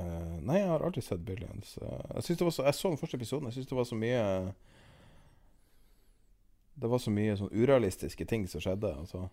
Uh, 0.00 0.38
nei, 0.40 0.56
jeg 0.56 0.70
har 0.70 0.82
aldri 0.82 1.02
sett 1.04 1.20
Billions. 1.26 1.76
Uh, 1.82 2.00
jeg, 2.16 2.38
det 2.40 2.46
var 2.46 2.54
så, 2.56 2.64
jeg 2.64 2.78
så 2.78 2.90
den 2.90 3.00
første 3.00 3.18
episoden. 3.20 3.50
Jeg 3.50 3.58
syns 3.58 3.68
det 3.70 3.76
var 3.76 3.84
så 3.84 3.98
mye 4.00 4.22
Det 6.80 6.88
var 6.88 7.02
så 7.04 7.12
mye 7.12 7.36
sånn 7.36 7.52
urealistiske 7.52 8.26
ting 8.28 8.48
som 8.48 8.64
skjedde. 8.64 8.94
Altså. 9.04 9.26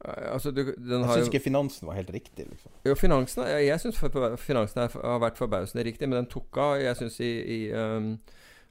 Eh, 0.00 0.32
Altså, 0.32 0.50
du, 0.50 0.62
den 0.72 1.04
Jeg 1.04 1.20
syns 1.20 1.28
ikke 1.30 1.44
finansen 1.44 1.88
var 1.88 2.00
helt 2.00 2.10
riktig, 2.10 2.48
liksom. 2.48 2.72
Jo, 2.84 2.96
finansen 2.96 3.44
Jeg, 3.44 3.66
jeg 3.68 3.84
syns 3.84 4.00
finansen 4.40 4.82
er, 4.82 4.98
har 5.04 5.22
vært 5.22 5.38
forbausende 5.38 5.84
riktig, 5.84 6.08
men 6.08 6.22
den 6.22 6.32
tok 6.32 6.58
av. 6.64 6.80
Jeg 6.80 6.96
syns 6.96 7.20
i, 7.20 7.32
i 7.58 7.60
um, 7.72 8.16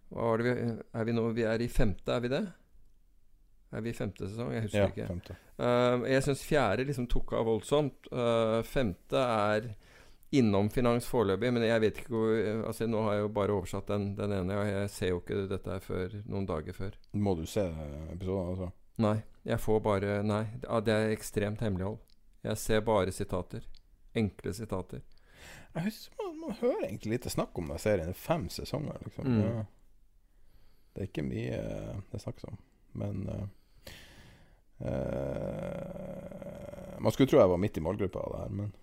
vi 0.10 0.54
Er 0.94 1.08
vi 1.08 1.16
nå 1.16 1.30
Vi 1.38 1.46
er 1.46 1.62
i 1.62 1.70
femte, 1.70 2.10
er 2.12 2.26
vi 2.26 2.34
det? 2.34 2.46
Er 3.74 3.82
vi 3.82 3.90
i 3.90 3.94
femte 3.98 4.28
sesong? 4.30 4.52
Jeg 4.54 4.62
husker 4.68 4.80
Ja, 4.80 4.88
ikke. 4.92 5.08
femte. 5.08 5.36
Uh, 5.60 6.06
jeg 6.10 6.24
syns 6.24 6.44
fjerde 6.46 6.86
liksom 6.88 7.08
tok 7.12 7.34
av 7.34 7.46
voldsomt. 7.50 8.08
Uh, 8.12 8.62
femte 8.64 9.18
er 9.18 9.70
innom 10.36 10.70
finans 10.70 11.06
foreløpig, 11.08 11.52
men 11.54 11.64
jeg 11.64 11.82
vet 11.82 12.00
ikke 12.02 12.12
hvor 12.12 12.32
Altså 12.68 12.88
Nå 12.90 13.02
har 13.06 13.14
jeg 13.14 13.22
jo 13.22 13.28
bare 13.36 13.54
oversatt 13.56 13.88
den, 13.88 14.16
den 14.18 14.32
ene, 14.36 14.58
og 14.60 14.68
jeg 14.68 14.90
ser 14.92 15.10
jo 15.14 15.20
ikke 15.22 15.48
dette 15.48 15.80
før 15.86 16.16
noen 16.26 16.46
dager 16.50 16.74
før. 16.76 16.98
Må 17.14 17.36
du 17.40 17.46
se 17.46 17.64
episoden, 18.12 18.50
altså? 18.54 18.72
Nei. 18.98 19.18
Jeg 19.46 19.60
får 19.60 19.80
bare 19.86 20.22
Nei. 20.24 20.44
Det 20.86 20.94
er 20.96 21.14
ekstremt 21.14 21.62
hemmelighold. 21.62 22.00
Jeg 22.44 22.58
ser 22.58 22.82
bare 22.86 23.12
sitater. 23.12 23.64
Enkle 24.16 24.54
sitater. 24.54 25.02
Jeg 25.76 25.84
husker, 25.90 26.16
man, 26.24 26.36
man 26.40 26.58
hører 26.62 26.86
egentlig 26.88 27.12
lite 27.18 27.30
snakk 27.30 27.58
om 27.60 27.68
den 27.68 27.80
serien. 27.82 28.10
Er 28.10 28.14
fem 28.18 28.46
sesonger, 28.50 28.96
liksom. 29.04 29.28
Mm. 29.28 29.42
Ja. 29.44 29.64
Det 30.96 31.02
er 31.04 31.10
ikke 31.10 31.26
mye 31.28 31.58
eh, 31.60 31.98
det 32.14 32.22
snakkes 32.24 32.48
om. 32.48 32.58
Men 32.96 33.26
uh, 33.30 33.46
Man 37.02 37.12
skulle 37.12 37.30
tro 37.30 37.40
jeg 37.42 37.50
var 37.52 37.62
midt 37.62 37.78
i 37.78 37.84
målgruppa 37.84 38.20
av 38.26 38.34
det 38.36 38.42
her, 38.44 38.50
men 38.62 38.74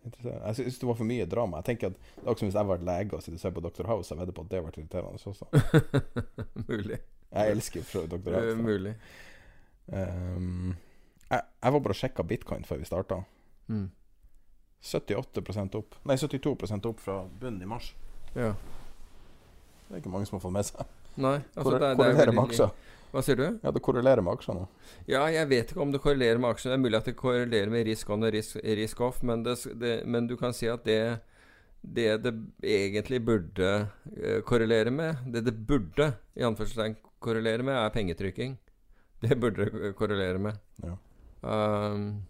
Jeg 0.00 0.54
syns 0.56 0.78
det 0.80 0.88
var 0.88 0.96
for 0.96 1.04
mye 1.08 1.26
drama. 1.28 1.58
Jeg 1.60 1.64
tenker 1.72 1.90
at 1.90 1.96
Det 2.16 2.24
er 2.24 2.30
som 2.40 2.48
hvis 2.48 2.56
jeg 2.56 2.68
var 2.70 2.84
lege 2.88 3.16
og 3.16 3.22
sitter 3.22 3.36
og 3.38 3.42
på 3.58 3.64
Dr. 3.66 3.86
House. 3.90 4.10
Jeg 4.14 4.20
vedder 4.22 4.32
på 4.36 4.44
at 4.46 4.50
det 4.52 4.58
vært 4.68 4.78
irriterende 4.80 5.20
også. 5.20 5.44
Mulig. 6.70 6.98
Jeg 7.30 7.50
elsker 7.56 7.84
Dr. 8.10 8.32
House. 8.34 8.56
mulig. 8.56 8.94
Um, 9.90 10.74
jeg, 11.30 11.42
jeg 11.62 11.72
var 11.74 11.82
bare 11.84 11.94
og 11.94 11.98
sjekka 11.98 12.22
bitcoin 12.26 12.64
før 12.64 12.80
vi 12.80 12.88
starta. 12.88 13.20
Mm. 13.70 13.90
78% 14.82 15.76
opp. 15.76 15.98
Nei, 16.08 16.16
72% 16.16 16.88
opp 16.88 17.02
fra 17.04 17.18
bunnen 17.40 17.62
i 17.62 17.68
mars. 17.68 17.92
Ja. 18.34 18.54
Det 19.88 19.98
er 19.98 20.00
ikke 20.00 20.12
mange 20.14 20.26
som 20.30 20.38
har 20.38 20.44
fått 20.46 20.54
med 20.56 20.64
seg. 20.70 20.80
Nei, 21.20 21.36
altså 21.52 21.66
Hvor, 21.66 21.76
det, 21.76 21.90
er- 21.90 21.98
det 22.00 22.08
er 22.24 22.30
det 22.32 22.38
aksjer. 22.46 22.70
Hva 23.10 23.22
sier 23.26 23.38
du? 23.38 23.46
Ja, 23.62 23.72
det 23.74 23.82
korrelerer 23.82 24.22
med 24.22 24.38
aksjene. 24.38 24.68
Ja, 25.10 25.24
jeg 25.32 25.48
vet 25.50 25.72
ikke 25.72 25.82
om 25.82 25.90
det 25.94 26.02
korrelerer 26.04 26.38
med 26.38 26.54
aksjene. 26.54 26.76
Det 26.76 26.78
er 26.78 26.84
mulig 26.84 27.00
at 27.00 27.10
det 27.10 27.16
korrelerer 27.18 27.72
med 27.72 27.88
risk 27.88 28.10
on 28.14 28.26
og 28.26 28.32
risk, 28.34 28.60
risk 28.78 29.02
off, 29.02 29.20
men, 29.26 29.42
det, 29.46 29.56
det, 29.80 29.96
men 30.06 30.30
du 30.30 30.36
kan 30.40 30.54
si 30.54 30.70
at 30.70 30.86
det 30.86 31.02
det 31.80 32.18
det 32.20 32.32
egentlig 32.60 33.22
burde 33.24 33.68
eh, 34.16 34.42
korrelere 34.44 34.90
med, 34.92 35.22
det 35.32 35.46
det 35.46 35.54
burde 35.66 36.12
i 36.36 36.44
anførselstegn 36.44 36.96
korrelere 37.20 37.62
med, 37.62 37.74
er 37.74 37.94
pengetrykking. 37.94 38.58
Det 39.20 39.36
burde 39.40 39.64
det 39.64 39.94
korrelere 39.96 40.38
med. 40.38 40.60
Ja. 40.84 40.96
Um, 41.40 42.22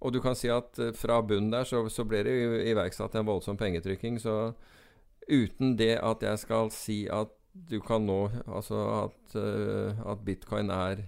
og 0.00 0.12
du 0.12 0.20
kan 0.20 0.34
si 0.34 0.48
at 0.52 0.78
eh, 0.78 0.94
fra 0.94 1.20
bunnen 1.22 1.52
der 1.52 1.64
så, 1.64 1.88
så 1.88 2.04
ble 2.04 2.22
det 2.26 2.34
iverksatt 2.70 3.14
en 3.14 3.26
voldsom 3.26 3.56
pengetrykking. 3.56 4.20
Så 4.20 4.52
uten 5.28 5.76
det 5.78 5.98
at 6.02 6.22
jeg 6.22 6.38
skal 6.38 6.70
si 6.74 7.04
at 7.06 7.32
du 7.54 7.78
kan 7.80 8.02
nå 8.06 8.18
Altså 8.46 8.80
at, 9.04 9.36
eh, 9.38 10.00
at 10.10 10.24
bitcoin 10.26 10.70
er, 10.74 11.04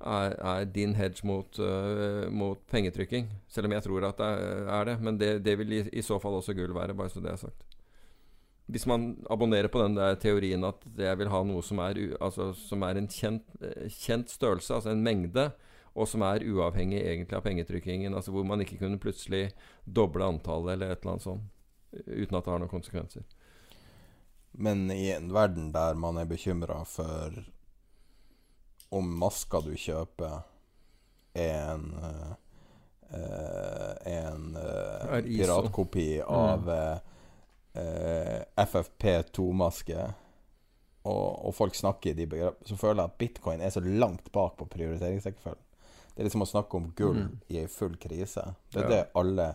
er, 0.00 0.34
er 0.40 0.64
din 0.64 0.94
hedge 0.96 1.26
mot, 1.28 1.58
eh, 1.58 2.26
mot 2.32 2.58
pengetrykking. 2.70 3.28
Selv 3.48 3.68
om 3.68 3.76
jeg 3.76 3.84
tror 3.84 4.08
at 4.08 4.18
det 4.18 4.32
er, 4.72 4.84
det. 4.90 4.98
Men 5.00 5.20
det, 5.20 5.30
det 5.44 5.58
vil 5.58 5.72
i, 5.72 5.82
i 5.92 6.04
så 6.04 6.18
fall 6.22 6.38
også 6.40 6.56
gull 6.56 6.74
være, 6.74 6.96
bare 6.96 7.12
så 7.12 7.20
det 7.20 7.32
er 7.32 7.42
sagt. 7.44 7.62
Hvis 8.66 8.86
man 8.86 9.12
abonnerer 9.30 9.68
på 9.70 9.78
den 9.84 9.94
der 9.94 10.16
teorien 10.18 10.64
at 10.66 10.80
jeg 10.98 11.18
vil 11.20 11.30
ha 11.30 11.42
noe 11.46 11.62
som 11.62 11.78
er, 11.84 12.00
altså, 12.20 12.50
som 12.58 12.82
er 12.82 12.98
en 12.98 13.06
kjent, 13.08 13.46
eh, 13.62 13.86
kjent 13.92 14.32
størrelse, 14.32 14.74
altså 14.74 14.90
en 14.90 15.04
mengde, 15.06 15.50
og 15.96 16.08
som 16.08 16.24
er 16.26 16.44
uavhengig 16.44 16.98
egentlig 16.98 17.36
av 17.38 17.44
pengetrykkingen, 17.46 18.14
altså 18.14 18.34
hvor 18.34 18.44
man 18.44 18.60
ikke 18.60 18.76
kunne 18.82 19.00
plutselig 19.00 19.52
doble 19.86 20.26
antallet 20.26 20.74
eller 20.74 20.92
et 20.92 21.00
eller 21.00 21.14
annet 21.14 21.24
sånt, 21.24 21.46
uten 22.04 22.36
at 22.36 22.44
det 22.44 22.52
har 22.52 22.60
noen 22.60 22.72
konsekvenser. 22.72 23.24
Men 24.58 24.90
i 24.90 25.10
en 25.12 25.28
verden 25.34 25.70
der 25.74 25.94
man 26.00 26.16
er 26.18 26.28
bekymra 26.28 26.80
for 26.88 27.34
om 28.96 29.08
maska 29.18 29.60
du 29.60 29.74
kjøper, 29.76 30.44
er 31.36 31.72
en 31.74 31.90
eh, 32.00 32.30
eh, 33.10 34.12
en 34.12 34.56
eh, 34.56 35.16
Er 35.18 35.26
piratkopi 35.26 36.22
av 36.22 36.70
eh, 36.70 36.98
eh, 37.82 38.38
FFP2-maske, 38.56 40.06
og, 41.06 41.46
og, 41.46 41.54
folk 41.54 41.76
snakker 41.76 42.10
i 42.10 42.18
de 42.18 42.26
begrep, 42.30 42.62
så 42.66 42.78
føler 42.78 43.02
jeg 43.02 43.12
at 43.12 43.18
bitcoin 43.20 43.62
er 43.62 43.74
så 43.74 43.82
langt 43.84 44.32
bak 44.34 44.56
på 44.58 44.68
prioriteringsrekkefølgen. 44.72 45.62
Det 46.14 46.22
er 46.22 46.30
liksom 46.30 46.46
å 46.46 46.48
snakke 46.48 46.78
om 46.78 46.88
gull 46.96 47.20
mm. 47.26 47.32
i 47.52 47.60
ei 47.60 47.68
full 47.70 47.98
krise. 48.00 48.42
Det 48.72 48.80
er 48.80 48.86
ja. 48.86 48.92
det 48.94 49.02
alle 49.20 49.50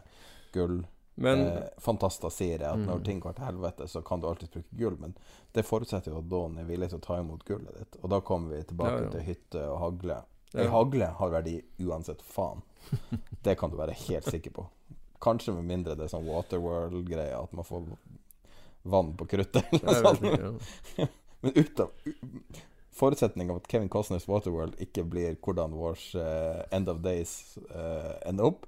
gullfantaster 1.16 2.28
eh, 2.28 2.36
sier, 2.36 2.64
at 2.68 2.80
mm. 2.80 2.86
når 2.88 3.04
ting 3.06 3.20
går 3.20 3.38
til 3.38 3.46
helvete, 3.46 3.88
så 3.88 4.02
kan 4.06 4.22
du 4.22 4.28
alltid 4.30 4.52
bruke 4.54 4.78
gull. 4.80 4.98
Men 5.02 5.16
det 5.52 5.66
forutsetter 5.68 6.14
jo 6.14 6.20
at 6.22 6.30
Dawn 6.32 6.58
er 6.62 6.68
villig 6.70 6.92
til 6.92 7.02
å 7.02 7.06
ta 7.06 7.20
imot 7.20 7.46
gullet 7.48 7.78
ditt. 7.78 8.00
Og 8.02 8.14
da 8.14 8.22
kommer 8.26 8.56
vi 8.56 8.64
tilbake 8.70 8.98
ja, 8.98 9.08
ja. 9.08 9.12
til 9.16 9.26
hytte 9.28 9.66
og 9.70 9.80
hagle. 9.86 10.22
Ei 10.52 10.68
hagle 10.68 11.08
har 11.18 11.32
verdi 11.32 11.58
uansett 11.80 12.24
faen. 12.28 12.64
Det 13.46 13.56
kan 13.60 13.72
du 13.72 13.78
være 13.80 13.96
helt 14.08 14.28
sikker 14.28 14.56
på. 14.56 14.66
Kanskje 15.22 15.54
med 15.54 15.68
mindre 15.70 15.94
det 15.96 16.08
er 16.08 16.12
sånn 16.12 16.26
Waterworld-greie, 16.26 17.38
at 17.38 17.52
man 17.54 17.66
får 17.66 17.86
vann 18.90 19.12
på 19.18 19.28
kruttet. 19.30 19.70
Eller 19.78 20.02
noe 20.02 20.16
sånt. 20.18 21.12
Men 21.42 21.56
utav 21.58 21.94
forutsetning 22.96 23.52
av 23.52 23.62
at 23.62 23.72
Kevin 23.72 23.90
Costners 23.90 24.28
Waterworld 24.28 24.78
ikke 24.84 25.06
blir 25.08 25.38
hvordan 25.44 25.76
vår 25.78 26.00
uh, 26.20 26.62
End 26.76 26.92
of 26.92 27.02
Days 27.06 27.58
uh, 27.72 28.18
ender 28.28 28.52
opp, 28.52 28.68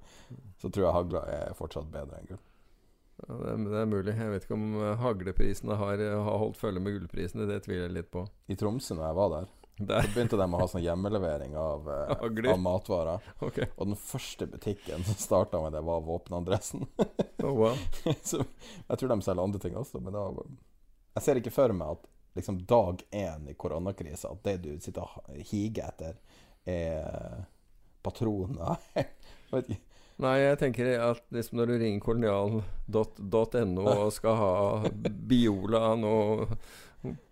så 0.61 0.71
tror 0.71 0.87
jeg 0.87 0.97
hagla 0.97 1.23
er 1.29 1.57
fortsatt 1.57 1.91
bedre 1.93 2.19
enn 2.19 2.29
gull. 2.33 2.43
Ja, 3.23 3.35
det, 3.39 3.57
det, 3.69 3.75
er, 3.77 3.89
mulig. 3.89 4.13
Jeg 4.17 4.31
vet 4.31 4.45
ikke 4.47 4.57
om 4.57 4.69
uh, 4.79 4.93
hagleprisene 4.99 5.77
har, 5.79 6.01
har, 6.01 6.39
holdt 6.41 6.59
følge 6.59 6.81
med 6.83 6.97
gullprisene. 6.97 7.47
Det 7.49 7.61
tviler 7.67 7.87
jeg 7.87 7.97
litt 7.99 8.09
på. 8.13 8.25
I 8.51 8.57
Tromsø, 8.59 8.97
når 8.97 9.05
jeg 9.05 9.19
var 9.19 9.33
der, 9.35 9.51
der. 9.91 10.07
så 10.07 10.15
begynte 10.15 10.39
de 10.39 10.47
å 10.47 10.61
ha 10.63 10.69
sånn 10.71 10.85
hjemmelevering 10.85 11.57
av, 11.59 11.91
av 12.55 12.59
matvarer. 12.63 13.29
Okay. 13.43 13.69
Og 13.75 13.91
den 13.91 13.99
første 13.99 14.47
butikken 14.49 15.05
som 15.07 15.19
starta 15.19 15.61
med 15.63 15.75
det, 15.75 15.83
var 15.85 16.03
våpenadressen. 16.07 16.87
oh, 17.43 17.53
wow. 17.63 17.85
så 18.29 18.41
jeg 18.41 18.97
tror 18.97 19.13
de 19.13 19.21
selger 19.27 19.43
andre 19.43 19.63
ting 19.63 19.77
også, 19.79 20.01
men 20.03 20.15
var, 20.17 20.47
jeg 21.13 21.27
ser 21.27 21.39
ikke 21.39 21.53
for 21.53 21.75
meg 21.75 21.99
at 21.99 22.09
liksom 22.35 22.61
dag 22.69 23.01
én 23.11 23.49
i 23.49 23.55
koronakrisa 23.57 24.31
at 24.33 24.43
det 24.45 24.57
du 24.65 24.69
sitter 24.81 25.01
og 25.05 25.33
higer 25.51 25.89
etter, 25.91 26.19
er 26.65 27.43
patroner 28.03 28.77
Nei, 30.23 30.33
jeg 30.39 30.57
tenker 30.61 30.87
at 31.01 31.23
liksom 31.33 31.57
når 31.57 31.71
du 31.71 31.73
ringer 31.81 32.03
kolonial.no 32.05 33.85
og 33.89 34.11
skal 34.13 34.35
ha 34.37 34.91
Biola 35.01 35.95
og 35.97 36.53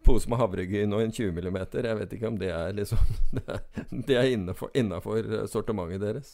pose 0.03 0.29
med 0.29 0.41
havregryn 0.41 0.95
og 0.95 1.03
en 1.03 1.13
20 1.13 1.37
mm, 1.37 1.59
jeg 1.77 1.97
vet 1.99 2.15
ikke 2.17 2.31
om 2.31 2.39
det 2.41 2.49
er 2.51 2.73
liksom 2.75 3.11
Det 4.07 4.17
er, 4.17 4.31
innafor 4.33 5.47
sortimentet 5.47 6.01
deres. 6.01 6.33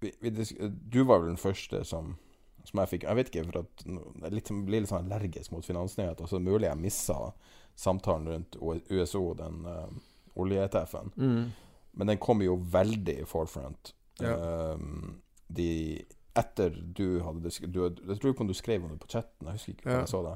Vi, 0.00 0.12
vi, 0.20 0.30
du 0.92 1.02
var 1.08 1.22
vel 1.22 1.32
den 1.32 1.40
første 1.40 1.80
som 1.88 2.14
som 2.66 2.80
jeg 2.82 2.90
fikk 2.90 3.06
Jeg 3.06 3.18
vet 3.18 3.30
ikke, 3.30 3.44
for 3.50 3.60
at 3.62 3.84
jeg 3.86 4.34
litt, 4.34 4.50
blir 4.66 4.82
litt 4.82 4.90
sånn 4.90 5.06
allergisk 5.06 5.54
mot 5.54 5.66
finansnyheter, 5.66 6.26
så 6.26 6.38
det 6.38 6.42
er 6.42 6.50
mulig 6.50 6.68
jeg 6.68 6.82
missa 6.82 7.20
samtalen 7.76 8.28
rundt 8.32 8.56
USO, 8.90 9.22
den 9.36 9.66
uh, 9.68 9.86
olje-ETF-en. 10.40 11.12
Mm. 11.16 11.42
Men 12.00 12.12
den 12.12 12.20
kom 12.20 12.42
jo 12.44 12.56
veldig 12.72 13.18
i 13.22 13.28
forefront. 13.28 13.94
Ja. 14.20 14.36
Um, 14.72 15.22
de 15.46 16.04
Etter 16.36 16.74
du 16.96 17.22
hadde 17.24 17.48
du, 17.48 17.78
Jeg 17.80 18.18
tror 18.20 18.32
ikke 18.32 18.42
om 18.44 18.48
du 18.50 18.56
skrev 18.56 18.82
om 18.84 18.90
det 18.92 19.00
på 19.00 19.08
chatten, 19.08 19.46
jeg 19.46 19.56
husker 19.56 19.72
ikke 19.72 19.88
ja. 19.88 20.02
jeg 20.02 20.10
så 20.10 20.18
det. 20.26 20.34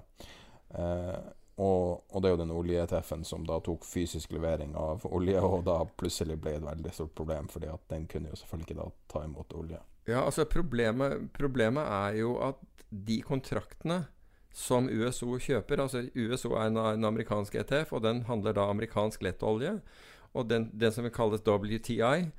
Uh, 0.72 1.32
og, 1.60 2.04
og, 2.08 2.22
det 2.22 2.28
er 2.28 2.32
jo 2.32 2.40
den 2.40 2.54
olje-ETF-en 2.56 3.24
som 3.28 3.42
da 3.44 3.58
tok 3.60 3.84
fysisk 3.84 4.32
levering 4.32 4.72
av 4.80 5.02
olje, 5.12 5.36
og 5.44 5.66
da 5.66 5.82
plutselig 6.00 6.38
ble 6.40 6.54
et 6.56 6.64
veldig 6.64 6.92
stort 6.96 7.12
problem, 7.18 7.50
fordi 7.52 7.68
at 7.68 7.82
den 7.92 8.06
kunne 8.08 8.32
jo 8.32 8.38
selvfølgelig 8.40 8.68
ikke 8.70 8.78
da 8.78 8.86
ta 9.12 9.24
imot 9.26 9.52
olje. 9.60 9.80
Ja, 10.08 10.24
altså 10.24 10.44
problemet, 10.44 11.28
problemet, 11.32 11.82
er 11.82 12.16
jo 12.20 12.36
at 12.42 12.60
de 12.90 13.20
kontraktene 13.22 14.04
som 14.52 14.88
USO 14.88 15.36
kjøper 15.38 15.82
altså 15.84 16.02
USO 16.16 16.56
er 16.58 16.70
en, 16.70 16.78
en 16.80 17.04
amerikansk 17.04 17.54
ETF, 17.54 17.92
og 17.92 18.02
den 18.02 18.24
handler 18.26 18.56
da 18.56 18.66
amerikansk 18.70 19.22
lettolje. 19.22 19.78
Og 20.34 20.50
den, 20.50 20.70
den, 20.80 20.92
som 20.92 21.06
kalles 21.10 21.42
WTI. 21.46 22.30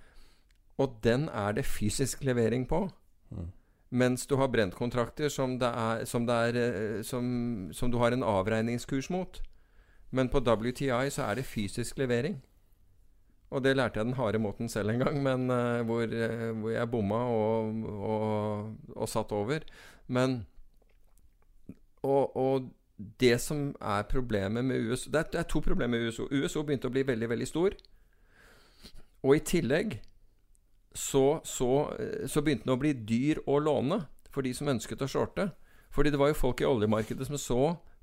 Og 0.78 1.00
den 1.04 1.30
er 1.30 1.52
det 1.52 1.66
fysisk 1.66 2.24
levering 2.24 2.68
på. 2.68 2.90
Mm. 3.30 3.50
Mens 3.92 4.24
du 4.28 4.38
har 4.40 4.48
brentkontrakter 4.48 5.30
som, 5.30 5.60
som, 6.06 6.30
eh, 6.30 7.02
som, 7.04 7.26
som, 7.74 7.92
du 7.92 7.98
har 7.98 8.12
en 8.12 8.24
avregningskurs 8.24 9.10
mot. 9.10 9.42
Men 10.12 10.30
på 10.30 10.40
WTI 10.40 11.10
så 11.12 11.28
er 11.28 11.36
det 11.36 11.46
fysisk 11.46 11.98
levering. 11.98 12.42
Og 13.52 13.64
det 13.64 13.76
lærte 13.76 14.00
jeg 14.00 14.08
den 14.08 14.16
harde 14.16 14.40
måten 14.40 14.70
selv 14.72 14.90
en 14.90 15.02
gang, 15.04 15.18
men 15.24 15.50
uh, 15.52 15.82
hvor, 15.88 16.08
uh, 16.08 16.52
hvor, 16.60 16.70
jeg 16.72 16.92
bomma 16.92 17.24
og, 17.28 17.82
og, 17.92 18.76
og, 18.96 19.10
satt 19.10 19.32
over. 19.36 19.66
Men 20.08 20.46
og, 22.04 22.38
og, 22.38 22.70
det 23.20 23.40
som 23.42 23.72
er 23.82 24.04
problemet 24.06 24.62
med 24.66 24.92
USO 24.92 25.10
det 25.10 25.20
er, 25.20 25.30
det 25.34 25.40
er, 25.40 25.46
to 25.50 25.60
problemer 25.60 25.98
med 25.98 26.08
USO. 26.08 26.28
USO 26.30 26.62
begynte 26.62 26.86
å 26.86 26.94
bli 26.94 27.02
veldig, 27.08 27.30
veldig 27.32 27.48
stor. 27.50 27.76
Og 29.26 29.36
i 29.36 29.42
tillegg 29.42 29.96
så, 30.94 31.42
så, 31.44 31.70
så 32.30 32.44
begynte 32.46 32.68
den 32.68 32.76
å 32.76 32.78
bli 32.78 32.92
dyr 32.94 33.42
å 33.50 33.58
låne 33.58 34.04
for 34.30 34.46
de 34.46 34.54
som 34.54 34.70
ønsket 34.70 35.02
å 35.02 35.10
shorte. 35.10 35.48
Fordi 35.92 36.14
det 36.14 36.20
var 36.22 36.30
jo 36.30 36.38
folk 36.38 36.62
i 36.62 36.70
oljemarkedet 36.70 37.26
som 37.26 37.42
så 37.42 37.62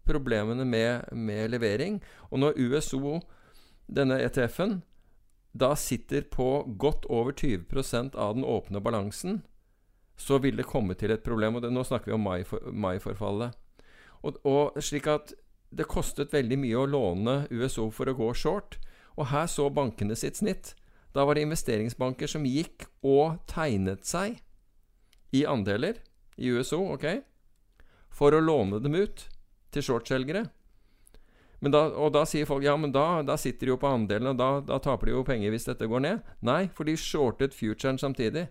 problemene 0.09 0.67
med, 0.67 1.07
med 1.15 1.55
levering. 1.55 2.03
Og 2.31 2.43
når 2.43 2.59
USO, 2.59 3.21
denne 3.87 4.19
ETF-en, 4.25 4.81
da 5.59 5.75
sitter 5.77 6.23
på 6.31 6.65
godt 6.79 7.07
over 7.11 7.33
20% 7.33 8.17
av 8.17 8.37
den 8.37 8.45
åpne 8.47 8.81
balansen, 8.81 9.43
så 10.19 10.39
vil 10.43 10.59
det 10.59 10.67
komme 10.67 10.95
til 10.99 11.13
et 11.15 11.25
problem. 11.27 11.59
Og 11.59 11.65
det, 11.65 11.73
nå 11.75 11.85
snakker 11.87 12.11
vi 12.11 12.17
om 12.17 12.27
mai-forfallet. 12.83 13.55
Og, 14.27 14.39
og, 14.43 14.79
slik 14.83 15.07
at 15.11 15.33
det 15.71 15.87
kostet 15.91 16.35
veldig 16.35 16.59
mye 16.63 16.81
å 16.81 16.89
låne 16.91 17.39
USO 17.51 17.89
for 17.95 18.11
å 18.11 18.17
gå 18.19 18.33
short. 18.35 18.79
Og 19.19 19.31
her 19.33 19.47
så 19.51 19.69
bankene 19.71 20.17
sitt 20.19 20.41
snitt. 20.41 20.75
Da 21.15 21.25
var 21.27 21.39
det 21.39 21.47
investeringsbanker 21.47 22.31
som 22.31 22.47
gikk 22.47 22.87
og 23.07 23.41
tegnet 23.51 24.07
seg 24.07 24.39
i 25.35 25.45
andeler 25.49 25.99
i 26.39 26.53
USO, 26.55 26.81
ok, 26.95 27.21
for 28.15 28.35
å 28.35 28.43
låne 28.43 28.79
dem 28.83 28.95
ut 28.97 29.27
til 29.75 29.85
shortselgere. 29.85 30.47
Da, 31.59 31.81
og 31.99 32.13
da 32.15 32.23
sier 32.29 32.47
folk 32.47 32.63
ja, 32.63 32.77
men 32.79 32.93
da, 32.95 33.21
da 33.27 33.35
sitter 33.41 33.67
de 33.67 33.73
jo 33.73 33.81
på 33.83 33.91
andelen, 33.91 34.31
og 34.31 34.39
da, 34.39 34.51
da, 34.63 34.79
taper 34.83 35.11
de 35.11 35.17
jo 35.17 35.25
penger 35.27 35.51
hvis 35.51 35.67
dette 35.67 35.89
går 35.91 36.05
ned. 36.05 36.31
Nei, 36.47 36.69
for 36.75 36.87
de 36.87 36.95
shortet 36.99 37.57
futuren 37.57 37.99
samtidig. 37.99 38.47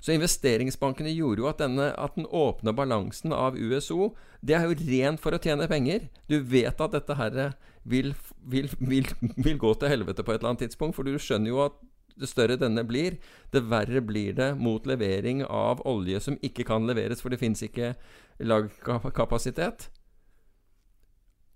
Så 0.00 0.14
investeringsbankene 0.16 1.12
gjorde 1.12 1.44
jo 1.44 1.50
at, 1.50 1.60
denne, 1.60 1.90
at 1.92 2.16
den 2.16 2.26
åpne 2.26 2.72
balansen 2.72 3.34
av 3.36 3.58
USO 3.60 4.14
Det 4.40 4.54
er 4.56 4.64
jo 4.64 4.78
rent 4.88 5.20
for 5.20 5.36
å 5.36 5.40
tjene 5.42 5.68
penger. 5.68 6.08
Du 6.24 6.38
vet 6.40 6.80
at 6.80 6.94
dette 6.96 7.16
her 7.18 7.36
vil, 7.84 8.14
vil, 8.40 8.70
vil, 8.80 9.12
vil 9.36 9.60
gå 9.60 9.74
til 9.76 9.92
helvete 9.92 10.24
på 10.24 10.32
et 10.32 10.40
eller 10.40 10.54
annet 10.54 10.64
tidspunkt, 10.66 10.96
for 10.96 11.04
du 11.04 11.20
skjønner 11.20 11.52
jo 11.52 11.62
at 11.68 11.76
det 12.20 12.28
større 12.28 12.58
denne 12.60 12.82
blir, 12.84 13.16
det 13.52 13.62
verre 13.70 14.02
blir 14.04 14.34
det 14.36 14.50
mot 14.60 14.84
levering 14.88 15.44
av 15.46 15.80
olje 15.88 16.20
som 16.20 16.36
ikke 16.44 16.66
kan 16.68 16.88
leveres, 16.88 17.22
for 17.22 17.32
det 17.32 17.40
fins 17.40 17.62
ikke 17.64 17.94
lagkapasitet. 18.40 19.88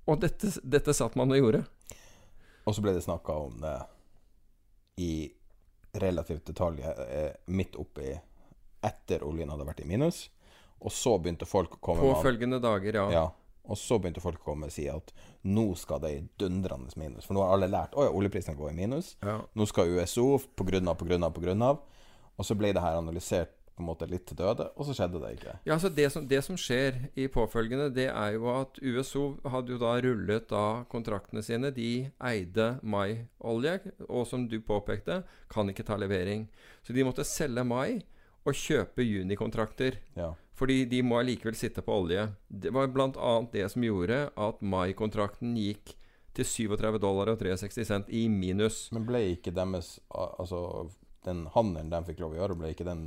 Og 0.05 0.20
dette, 0.20 0.51
dette 0.62 0.94
satt 0.97 1.16
man 1.16 1.32
og 1.32 1.40
gjorde. 1.40 1.64
Og 2.64 2.76
så 2.76 2.85
ble 2.85 2.94
det 2.97 3.05
snakka 3.05 3.36
om 3.47 3.56
det 3.62 3.76
i 5.05 5.14
relativt 6.01 6.47
detalj 6.47 6.82
eh, 6.82 7.32
midt 7.47 7.76
oppi 7.78 8.12
etter 8.85 9.24
oljen 9.24 9.51
hadde 9.52 9.66
vært 9.66 9.82
i 9.85 9.89
minus. 9.89 10.26
Og 10.85 10.93
så 10.93 11.16
begynte 11.18 11.48
folk 11.48 11.78
å 11.78 11.81
komme 11.82 12.05
På 12.05 12.22
følgende 12.24 12.60
dager, 12.60 13.01
ja. 13.01 13.06
ja. 13.14 13.24
Og 13.64 13.78
så 13.81 13.97
begynte 13.98 14.20
folk 14.20 14.43
å 14.43 14.51
komme 14.51 14.68
og 14.68 14.74
si 14.74 14.85
at 14.93 15.14
nå 15.48 15.70
skal 15.81 16.02
det 16.02 16.10
i 16.12 16.22
dundrende 16.40 16.93
minus. 17.01 17.24
For 17.24 17.36
nå 17.36 17.44
har 17.44 17.55
alle 17.55 17.70
lært 17.72 17.97
at 17.97 18.12
oljeprisen 18.12 18.59
går 18.59 18.74
i 18.74 18.78
minus. 18.82 19.14
Ja. 19.24 19.39
Nå 19.56 19.66
skal 19.70 19.94
USO 19.97 20.35
på 20.56 20.66
grunn 20.68 20.90
av, 20.90 20.98
på 21.01 21.09
grunn 21.09 21.24
av, 21.24 21.32
på 21.32 21.44
grunn 21.44 21.64
av. 21.64 21.81
Og 22.35 22.44
så 22.44 22.56
ble 22.59 22.74
det 22.76 22.82
her 22.85 22.98
analysert 22.98 23.56
på 23.74 23.82
en 23.82 23.88
måte 23.88 24.06
litt 24.06 24.26
til 24.28 24.38
døde, 24.38 24.68
og 24.78 24.86
så 24.86 24.94
skjedde 24.94 25.20
det 25.22 25.32
ikke. 25.34 25.56
Ja, 25.66 25.74
altså 25.74 25.90
det 25.90 26.06
som, 26.14 26.26
det 26.30 26.40
som, 26.46 26.59
skjer 26.60 27.01
i 27.18 27.26
påfølgende, 27.32 27.88
det 27.94 28.06
er 28.10 28.36
jo 28.36 28.46
at 28.52 28.78
USO 28.78 29.24
hadde 29.51 29.74
jo 29.74 29.80
da 29.82 29.96
rullet 30.05 30.46
da 30.51 30.64
kontraktene 30.90 31.42
sine. 31.42 31.72
De 31.74 32.06
eide 32.30 32.68
Mai-olje, 32.82 33.80
og 34.06 34.28
som 34.30 34.46
du 34.51 34.60
påpekte, 34.62 35.22
kan 35.51 35.70
ikke 35.70 35.86
ta 35.86 35.98
levering. 35.98 36.46
Så 36.86 36.94
de 36.94 37.06
måtte 37.06 37.26
selge 37.26 37.66
Mai 37.66 38.05
og 38.44 38.55
kjøpe 38.55 39.02
junikontrakter. 39.02 39.98
Ja. 40.14 40.32
Fordi 40.55 40.84
de 40.86 41.02
må 41.02 41.18
allikevel 41.18 41.56
sitte 41.59 41.82
på 41.82 41.98
olje. 42.05 42.28
Det 42.46 42.70
var 42.74 42.92
bl.a. 42.94 43.34
det 43.51 43.66
som 43.72 43.82
gjorde 43.82 44.28
at 44.30 44.62
Mai-kontrakten 44.62 45.56
gikk 45.59 45.96
til 46.34 46.46
37 46.46 46.98
dollar 47.02 47.32
og 47.32 47.40
63 47.42 47.86
cent 47.88 48.10
i 48.10 48.26
minus. 48.30 48.88
Men 48.94 49.06
ble 49.09 49.22
ikke 49.34 49.55
deres 49.55 49.96
altså 50.14 50.86
den 51.24 51.44
handelen 51.55 51.90
de 51.92 52.01
fikk 52.09 52.22
lov 52.22 52.34
å 52.34 52.40
gjøre, 52.40 52.56
ble 52.60 52.72
ikke 52.74 52.86
den 52.86 53.05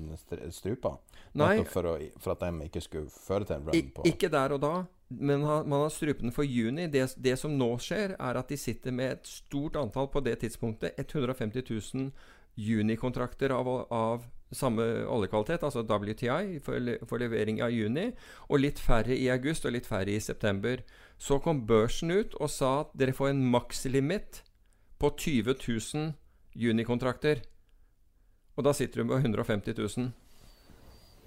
strupa? 0.54 0.98
Nei. 1.38 1.62
For, 1.70 1.86
å, 1.86 1.98
for, 2.18 2.36
at 2.36 2.46
de 2.46 2.68
ikke 2.68 2.84
skulle 2.84 3.12
føre 3.14 3.48
til 3.48 3.60
en 3.60 3.68
brann 3.68 3.92
på 3.96 4.08
Ikke 4.10 4.32
der 4.34 4.56
og 4.56 4.64
da, 4.64 4.74
men 5.10 5.46
man 5.46 5.84
har 5.86 5.94
strupen 5.94 6.34
for 6.36 6.48
juni. 6.48 6.88
Det, 6.92 7.06
det, 7.24 7.36
som 7.40 7.54
nå 7.58 7.70
skjer, 7.84 8.18
er 8.18 8.40
at 8.40 8.50
de 8.52 8.58
sitter 8.60 8.96
med 8.96 9.20
et 9.20 9.30
stort 9.30 9.78
antall, 9.80 10.10
på 10.12 10.24
det 10.26 10.40
tidspunktet 10.44 10.98
150 11.00 11.64
000 11.70 12.10
junikontrakter 12.58 13.54
av, 13.54 13.70
av 13.94 14.26
samme 14.52 14.84
oljekvalitet, 15.12 15.64
altså 15.64 15.84
WTI, 15.86 16.58
for, 16.64 16.94
for 17.10 17.22
levering 17.22 17.62
av 17.64 17.74
juni, 17.74 18.10
og 18.48 18.64
litt 18.64 18.82
færre 18.82 19.16
i 19.16 19.28
august 19.34 19.68
og 19.68 19.76
litt 19.76 19.90
færre 19.90 20.16
i 20.16 20.24
september. 20.24 20.82
Så 21.22 21.40
kom 21.44 21.66
børsen 21.70 22.14
ut 22.14 22.38
og 22.40 22.50
sa 22.52 22.74
at 22.86 22.96
dere 22.98 23.16
får 23.16 23.34
en 23.34 23.46
makslimit 23.54 24.42
på 24.98 25.14
20 25.14 25.60
000 25.62 26.14
junikontrakter. 26.58 27.44
Og 28.58 28.66
da 28.66 28.74
sitter 28.74 29.02
du 29.04 29.12
med 29.12 29.22
150 29.22 29.78
000. 29.78 30.14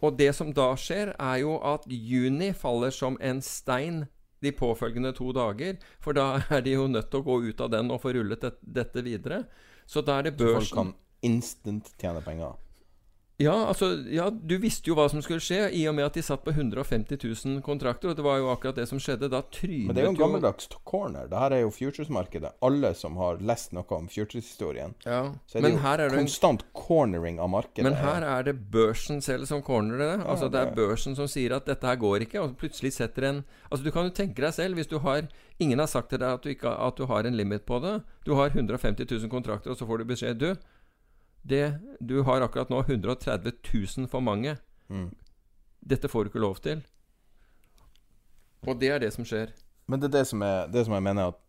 Og 0.01 0.17
det 0.19 0.33
som 0.35 0.51
da 0.57 0.73
skjer, 0.81 1.13
er 1.15 1.43
jo 1.43 1.59
at 1.63 1.85
juni 1.87 2.51
faller 2.57 2.93
som 2.95 3.19
en 3.21 3.43
stein 3.45 4.07
de 4.41 4.53
påfølgende 4.57 5.13
to 5.17 5.31
dager. 5.37 5.77
For 6.01 6.17
da 6.17 6.41
er 6.51 6.65
de 6.65 6.75
jo 6.79 6.89
nødt 6.91 7.11
til 7.13 7.21
å 7.21 7.27
gå 7.27 7.37
ut 7.51 7.61
av 7.61 7.71
den 7.75 7.93
og 7.93 8.01
få 8.03 8.15
rullet 8.17 8.43
det, 8.43 8.55
dette 8.63 9.05
videre. 9.07 9.45
Så 9.87 10.03
da 10.07 10.19
er 10.19 10.31
det 10.31 10.39
Så 10.39 10.55
folk 10.57 10.75
kan 10.75 10.93
instant 11.27 11.93
tjene 12.01 12.23
penger. 12.25 12.57
Ja, 13.41 13.55
altså, 13.71 13.87
ja, 14.13 14.27
du 14.31 14.53
visste 14.61 14.91
jo 14.91 14.95
hva 14.99 15.07
som 15.09 15.23
skulle 15.25 15.41
skje, 15.41 15.71
i 15.73 15.87
og 15.89 15.95
med 15.97 16.05
at 16.11 16.17
de 16.19 16.23
satt 16.23 16.43
på 16.45 16.53
150 16.53 17.17
000 17.25 17.63
kontrakter. 17.65 18.11
Og 18.13 18.17
det 18.19 18.25
var 18.27 18.37
jo 18.39 18.51
akkurat 18.53 18.77
det 18.77 18.85
som 18.91 19.01
skjedde. 19.01 19.31
Da 19.33 19.41
trynet 19.49 19.87
Men 19.89 19.97
det 19.97 20.03
er 20.03 20.09
jo 20.11 20.13
en 20.13 20.19
gammeldags 20.21 20.69
corner. 20.85 21.27
Det 21.31 21.39
her 21.41 21.55
er 21.57 21.63
jo 21.65 21.71
futures-markedet. 21.73 22.51
Alle 22.69 22.93
som 22.99 23.17
har 23.17 23.41
lest 23.41 23.73
noe 23.73 23.89
om 23.97 24.09
futures-historien, 24.13 24.93
Ja, 25.07 25.33
så 25.49 25.57
er 25.59 25.63
det 25.63 25.67
men 25.71 25.79
jo 25.79 25.85
er 25.89 25.97
det 25.97 26.11
en- 26.13 26.19
konstant 26.27 26.65
cornering 26.77 27.41
av 27.41 27.49
markedet. 27.51 27.85
Men 27.89 27.95
her 27.95 28.23
er 28.23 28.43
det 28.51 28.57
børsen 28.71 29.23
selv 29.25 29.47
som 29.47 29.63
cornerer 29.63 29.99
det. 30.19 30.27
Altså 30.27 30.51
Det 30.53 30.61
er 30.61 30.75
børsen 30.77 31.17
som 31.17 31.27
sier 31.27 31.57
at 31.57 31.65
dette 31.67 31.87
her 31.87 31.97
går 31.97 32.27
ikke, 32.29 32.41
og 32.45 32.57
plutselig 32.59 32.93
setter 32.93 33.25
en 33.31 33.45
Altså 33.71 33.85
Du 33.85 33.91
kan 33.91 34.05
jo 34.05 34.11
tenke 34.11 34.43
deg 34.43 34.53
selv, 34.53 34.75
hvis 34.75 34.87
du 34.91 34.99
har 34.99 35.23
Ingen 35.61 35.79
har 35.79 35.87
sagt 35.87 36.09
til 36.09 36.19
deg 36.19 36.29
at 36.33 36.43
du, 36.43 36.49
ikke, 36.49 36.69
at 36.73 36.97
du 36.97 37.05
har 37.07 37.27
en 37.29 37.37
limit 37.37 37.67
på 37.67 37.79
det. 37.83 38.03
Du 38.25 38.35
har 38.35 38.49
150 38.49 39.05
000 39.11 39.29
kontrakter, 39.29 39.71
og 39.71 39.77
så 39.77 39.87
får 39.87 39.99
du 39.99 40.05
beskjed 40.05 40.39
Du, 40.39 40.55
det, 41.43 41.79
du 42.01 42.23
har 42.23 42.45
akkurat 42.45 42.71
nå 42.71 42.83
130 42.87 43.53
000 43.97 44.09
for 44.09 44.21
mange. 44.21 44.57
Mm. 44.89 45.11
Dette 45.81 46.09
får 46.09 46.25
du 46.25 46.31
ikke 46.31 46.43
lov 46.43 46.61
til. 46.65 46.83
Og 48.69 48.77
det 48.81 48.91
er 48.93 49.01
det 49.01 49.13
som 49.15 49.25
skjer. 49.25 49.55
Men 49.89 50.01
det 50.01 50.11
er 50.11 50.21
det 50.21 50.27
som, 50.29 50.43
er, 50.45 50.69
det 50.69 50.85
som 50.87 50.95
jeg 50.95 51.03
mener 51.03 51.33
at 51.33 51.41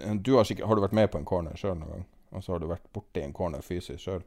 eh, 0.00 0.14
du 0.14 0.36
har, 0.36 0.46
sikkert, 0.46 0.68
har 0.68 0.78
du 0.78 0.84
vært 0.86 0.96
med 0.96 1.10
på 1.10 1.20
en 1.20 1.26
corner 1.28 1.58
sjøl 1.58 1.76
noen 1.80 1.92
gang? 1.96 2.06
Og 2.36 2.44
så 2.44 2.54
har 2.54 2.62
du 2.62 2.70
vært 2.70 2.86
borti 2.94 3.22
en 3.22 3.34
corner 3.36 3.64
fysisk 3.64 4.02
sjøl? 4.04 4.24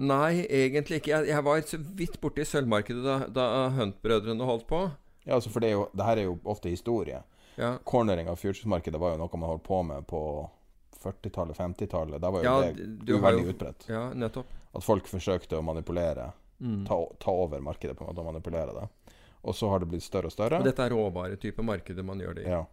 Nei, 0.00 0.46
egentlig 0.46 1.00
ikke. 1.00 1.12
Jeg, 1.12 1.30
jeg 1.32 1.44
var 1.44 1.64
så 1.66 1.80
vidt 1.80 2.20
borti 2.22 2.44
sølvmarkedet 2.46 3.02
da, 3.04 3.16
da 3.34 3.46
Hunt-brødrene 3.76 4.46
holdt 4.48 4.68
på. 4.68 4.84
Ja, 5.26 5.34
altså 5.36 5.50
for 5.52 5.64
det, 5.64 5.72
er 5.72 5.78
jo, 5.78 5.88
det 5.96 6.06
her 6.06 6.20
er 6.20 6.28
jo 6.28 6.38
ofte 6.48 6.72
historie. 6.72 7.20
Ja. 7.60 7.74
Cornering 7.84 8.30
av 8.30 8.38
futures-markedet 8.40 9.00
var 9.00 9.14
jo 9.14 9.20
noe 9.20 9.40
man 9.40 9.52
holdt 9.52 9.66
på 9.66 9.82
med 9.84 10.06
på 10.08 10.22
40-tallet, 11.04 11.56
50-tallet. 11.56 12.20
Da 12.22 12.30
var 12.30 12.44
jo 12.44 12.44
Ja, 12.44 12.72
det 12.72 13.12
uveldig 13.12 13.44
jo- 13.44 13.54
utbredt. 13.54 13.86
Ja, 13.88 14.04
nettopp. 14.14 14.46
At 14.72 14.84
folk 14.84 15.08
forsøkte 15.10 15.58
å 15.58 15.62
manipulere. 15.66 16.30
Mm. 16.60 16.84
Ta, 16.86 16.98
ta 17.18 17.32
over 17.32 17.60
markedet 17.64 17.96
på 17.96 18.04
en 18.04 18.10
måte 18.12 18.20
og 18.20 18.28
manipulere 18.32 18.74
det. 18.76 19.14
Og 19.42 19.56
så 19.56 19.68
har 19.72 19.80
det 19.80 19.88
blitt 19.88 20.04
større 20.04 20.28
og 20.28 20.32
større. 20.34 20.58
Og 20.60 20.68
dette 20.68 20.84
er 20.84 20.92
råvaretype 20.92 21.64
markedet 21.64 22.04
man 22.04 22.20
gjør 22.20 22.34
det 22.36 22.44
i. 22.44 22.50
Ja. 22.52 22.64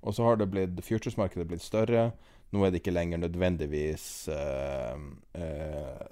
Og 0.00 0.14
så 0.14 0.24
har 0.24 0.36
det 0.40 0.46
blitt 0.48 0.80
futures-markedet 0.84 1.46
blitt 1.50 1.62
større. 1.64 2.12
Nå 2.54 2.64
er 2.64 2.70
det 2.72 2.80
ikke 2.80 2.94
lenger 2.94 3.18
nødvendigvis 3.18 4.28
eh, 4.32 4.94
eh, 5.34 6.06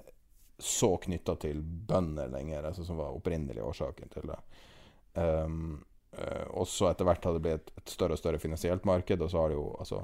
så 0.59 0.97
knytta 1.03 1.35
til 1.41 1.61
bønder 1.63 2.27
lenger, 2.31 2.63
altså 2.69 2.85
som 2.85 2.99
var 2.99 3.15
opprinnelig 3.15 3.63
årsaken 3.63 4.11
til 4.13 4.29
det. 4.31 4.37
Um, 5.15 5.85
eh, 6.11 6.43
og 6.51 6.67
så 6.67 6.89
etter 6.91 7.07
hvert 7.07 7.23
har 7.27 7.35
det 7.37 7.41
blitt 7.43 7.61
et, 7.71 7.73
et 7.81 7.93
større 7.95 8.15
og 8.15 8.21
større 8.21 8.39
finansielt 8.39 8.85
marked, 8.87 9.21
og 9.21 9.31
så 9.31 9.41
har 9.41 9.51
det 9.51 9.57
jo 9.57 9.65
altså 9.79 10.03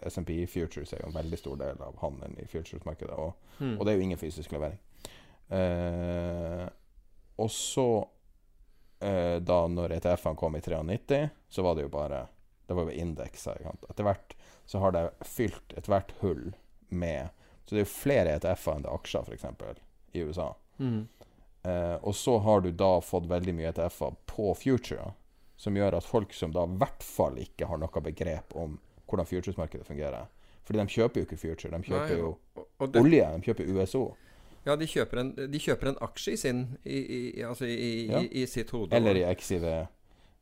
SMP 0.00 0.46
Futures 0.46 0.92
er 0.92 1.00
jo 1.02 1.10
en 1.10 1.16
veldig 1.16 1.38
stor 1.38 1.56
del 1.60 1.80
av 1.82 1.96
handelen 2.02 2.36
i 2.38 2.46
futures-markedet, 2.46 3.16
og, 3.16 3.32
mm. 3.58 3.78
og 3.78 3.86
det 3.86 3.92
er 3.92 3.96
jo 3.96 4.06
ingen 4.06 4.20
fysisk 4.20 4.52
levering. 4.52 4.78
Eh, 5.48 6.66
og 7.36 7.50
så, 7.50 8.08
eh, 9.00 9.36
da 9.40 9.58
når 9.68 9.96
ETF-ene 9.98 10.36
kom 10.36 10.56
i 10.56 10.60
93, 10.60 11.28
så 11.48 11.62
var 11.62 11.76
det 11.76 11.86
jo 11.86 11.92
bare 11.92 12.26
Det 12.66 12.74
var 12.74 12.88
jo 12.88 12.98
indekser. 12.98 13.60
Etter 13.90 14.02
hvert 14.02 14.32
så 14.66 14.80
har 14.82 14.92
det 14.92 15.10
fylt 15.22 15.72
ethvert 15.78 16.10
hull 16.18 16.56
med 16.88 17.28
Så 17.64 17.74
det 17.74 17.78
er 17.78 17.84
jo 17.84 17.90
flere 17.92 18.32
ETF-er 18.34 18.74
enn 18.74 18.82
det 18.82 18.90
er 18.90 18.96
aksjer, 18.98 19.22
f.eks., 19.22 19.78
i 20.12 20.22
USA. 20.22 20.48
Mm. 20.78 21.06
Eh, 21.62 21.94
og 21.94 22.14
så 22.14 22.38
har 22.38 22.60
du 22.60 22.70
da 22.70 23.00
fått 23.02 23.26
veldig 23.30 23.54
mye 23.54 23.70
ETF-er 23.70 24.18
på 24.26 24.52
future, 24.54 25.12
som 25.56 25.76
gjør 25.76 25.96
at 25.98 26.06
folk 26.06 26.34
som 26.34 26.52
da 26.54 26.62
i 26.66 26.76
hvert 26.78 27.02
fall 27.02 27.38
ikke 27.42 27.66
har 27.66 27.80
noe 27.82 28.02
begrep 28.02 28.54
om 28.54 28.76
hvordan 29.08 29.26
futures-markedet 29.26 29.86
fungerer 29.86 30.26
Fordi 30.66 30.78
de 30.80 30.86
kjøper 30.86 31.20
jo 31.20 31.26
ikke 31.28 31.36
future, 31.38 31.70
de 31.78 31.82
kjøper 31.86 32.08
Nei, 32.08 32.18
jo 32.18 32.36
og- 32.56 32.68
og 32.78 32.96
olje, 32.96 33.26
de 33.36 33.42
kjøper 33.42 33.68
USO. 33.82 34.16
Ja, 34.66 34.74
de 34.76 34.86
kjøper 34.86 35.20
en, 35.20 35.28
de 35.52 35.58
kjøper 35.62 35.88
en 35.92 35.98
aksje 36.02 36.32
i 36.32 36.36
sin 36.36 36.64
I, 36.84 36.96
i, 37.38 37.42
altså 37.42 37.64
i, 37.70 38.06
Ja. 38.10 38.20
i, 38.20 38.46
sitt 38.46 38.70
hode. 38.70 38.92
Eller 38.96 39.14
i 39.14 39.22
XIV, 39.34 39.86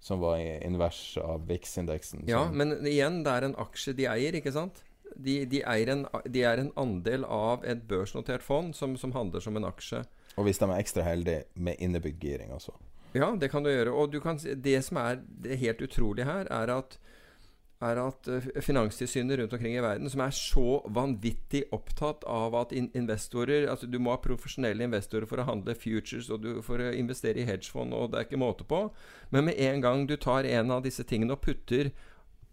som 0.01 0.21
var 0.21 0.39
invers 0.39 1.19
av 1.21 1.45
VIX-indeksen. 1.47 2.25
Ja, 2.27 2.47
men 2.51 2.73
igjen, 2.87 3.23
det 3.25 3.33
er 3.33 3.45
en 3.51 3.55
aksje 3.61 3.93
de 3.95 4.07
eier, 4.09 4.33
ikke 4.41 4.53
sant? 4.53 4.83
De, 5.17 5.45
de, 5.47 5.61
en, 5.63 6.07
de 6.27 6.43
er 6.43 6.59
en 6.59 6.73
andel 6.77 7.25
av 7.25 7.65
et 7.65 7.85
børsnotert 7.87 8.43
fond 8.43 8.75
som, 8.75 8.97
som 8.97 9.13
handler 9.13 9.41
som 9.41 9.57
en 9.57 9.65
aksje. 9.69 10.01
Og 10.37 10.45
hvis 10.49 10.59
de 10.59 10.65
er 10.65 10.81
ekstra 10.81 11.05
heldige 11.07 11.45
med 11.55 11.77
innebygd 11.79 12.19
giring 12.21 12.51
altså. 12.51 12.73
Ja, 13.15 13.29
det 13.37 13.51
kan 13.53 13.63
du 13.63 13.71
gjøre. 13.71 13.93
Og 13.93 14.11
du 14.11 14.19
kan, 14.21 14.39
det 14.39 14.81
som 14.85 14.97
er 14.97 15.21
det 15.23 15.59
helt 15.61 15.83
utrolige 15.85 16.25
her, 16.27 16.49
er 16.51 16.73
at, 16.79 16.99
er 17.85 18.01
at 18.03 18.31
eh, 18.31 18.49
finanstilsynet 18.65 19.41
rundt 19.41 19.57
omkring 19.57 19.77
i 19.77 19.83
verden, 19.85 20.11
som 20.11 20.23
er 20.25 20.35
så 20.37 20.81
vanvittig 20.97 21.65
opptatt 21.75 22.25
av 22.31 22.57
at 22.59 22.73
in 22.73 22.91
investorer 22.95 23.69
Altså, 23.71 23.87
du 23.91 23.99
må 23.99 24.15
ha 24.15 24.23
profesjonelle 24.23 24.87
investorer 24.87 25.29
for 25.31 25.41
å 25.41 25.49
handle 25.49 25.77
futures 25.79 26.31
og 26.31 26.43
du, 26.45 26.51
for 26.63 26.81
å 26.81 26.93
investere 26.95 27.43
i 27.43 27.49
hedgefond, 27.49 27.95
og 27.95 28.13
det 28.13 28.21
er 28.21 28.29
ikke 28.29 28.43
måte 28.43 28.67
på. 28.69 28.87
Men 29.35 29.49
med 29.51 29.61
en 29.61 29.85
gang 29.85 30.09
du 30.11 30.17
tar 30.17 30.49
en 30.49 30.75
av 30.75 30.85
disse 30.85 31.05
tingene 31.05 31.37
og 31.37 31.45
putter 31.45 31.93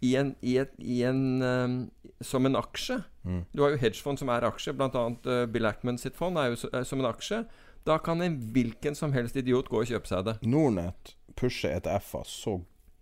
i 0.02 0.16
en, 0.18 0.34
i 0.42 0.58
et, 0.58 0.72
i 0.82 1.04
en 1.06 1.42
um, 1.46 1.82
som 2.26 2.46
en 2.50 2.58
aksje 2.58 3.04
Mm. 3.24 3.44
Du 3.52 3.62
har 3.62 3.74
jo 3.74 3.82
hedgefond 3.82 4.20
som 4.20 4.32
er 4.34 4.46
aksje, 4.48 4.74
bl.a. 4.74 5.04
Uh, 5.26 5.44
Bill 5.52 5.68
Ackman 5.70 6.00
sitt 6.02 6.18
fond 6.18 6.40
er 6.42 6.52
jo 6.52 6.72
er 6.74 6.86
som 6.88 7.04
en 7.04 7.10
aksje. 7.12 7.44
Da 7.88 7.98
kan 8.02 8.22
en 8.22 8.38
hvilken 8.54 8.98
som 8.98 9.14
helst 9.14 9.38
idiot 9.38 9.70
gå 9.70 9.82
og 9.82 9.90
kjøpe 9.90 10.10
seg 10.10 10.26
det. 10.28 10.38
Nordnett 10.46 11.16
pusher 11.38 11.78
ETF-er 11.78 12.28
så 12.30 12.60